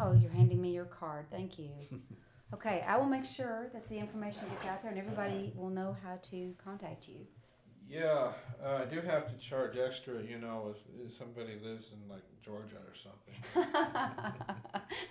Oh, 0.00 0.12
you're 0.12 0.32
handing 0.32 0.60
me 0.60 0.72
your 0.72 0.84
card. 0.84 1.26
Thank 1.30 1.58
you. 1.58 1.70
Okay, 2.54 2.82
I 2.86 2.96
will 2.96 3.06
make 3.06 3.24
sure 3.24 3.68
that 3.74 3.88
the 3.88 3.96
information 3.98 4.48
gets 4.50 4.64
out 4.66 4.82
there 4.82 4.90
and 4.90 4.98
everybody 4.98 5.52
will 5.54 5.68
know 5.70 5.96
how 6.02 6.18
to 6.30 6.54
contact 6.64 7.06
you. 7.08 7.26
yeah. 7.88 8.32
Uh, 8.64 8.80
I 8.82 8.84
do 8.86 9.00
have 9.02 9.28
to 9.28 9.36
charge 9.38 9.76
extra, 9.78 10.14
you 10.22 10.38
know, 10.38 10.74
if, 10.74 11.06
if 11.06 11.16
somebody 11.16 11.54
lives 11.62 11.90
in 11.92 12.08
like 12.08 12.22
Georgia 12.44 12.76
or 12.76 12.94
something. 12.94 13.36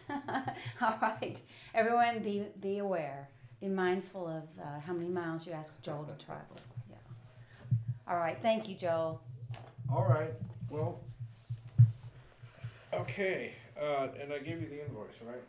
All 0.82 0.98
right, 1.02 1.40
everyone, 1.74 2.20
be 2.20 2.46
be 2.60 2.80
aware. 2.80 3.30
Be 3.62 3.68
mindful 3.70 4.28
of 4.28 4.44
uh, 4.62 4.80
how 4.86 4.94
many 4.94 5.10
miles 5.10 5.48
you 5.48 5.54
ask 5.54 5.80
Joel 5.82 6.06
to 6.06 6.26
travel. 6.26 6.58
Yeah. 6.90 6.98
All 8.08 8.18
right. 8.18 8.38
Thank 8.42 8.68
you, 8.68 8.76
Joel. 8.76 9.22
All 9.92 10.06
right. 10.06 10.34
Well. 10.70 11.00
Okay. 12.94 13.54
Uh, 13.80 14.08
and 14.22 14.34
I 14.34 14.40
gave 14.40 14.62
you 14.62 14.68
the 14.68 14.84
invoice, 14.86 15.14
right? 15.26 15.42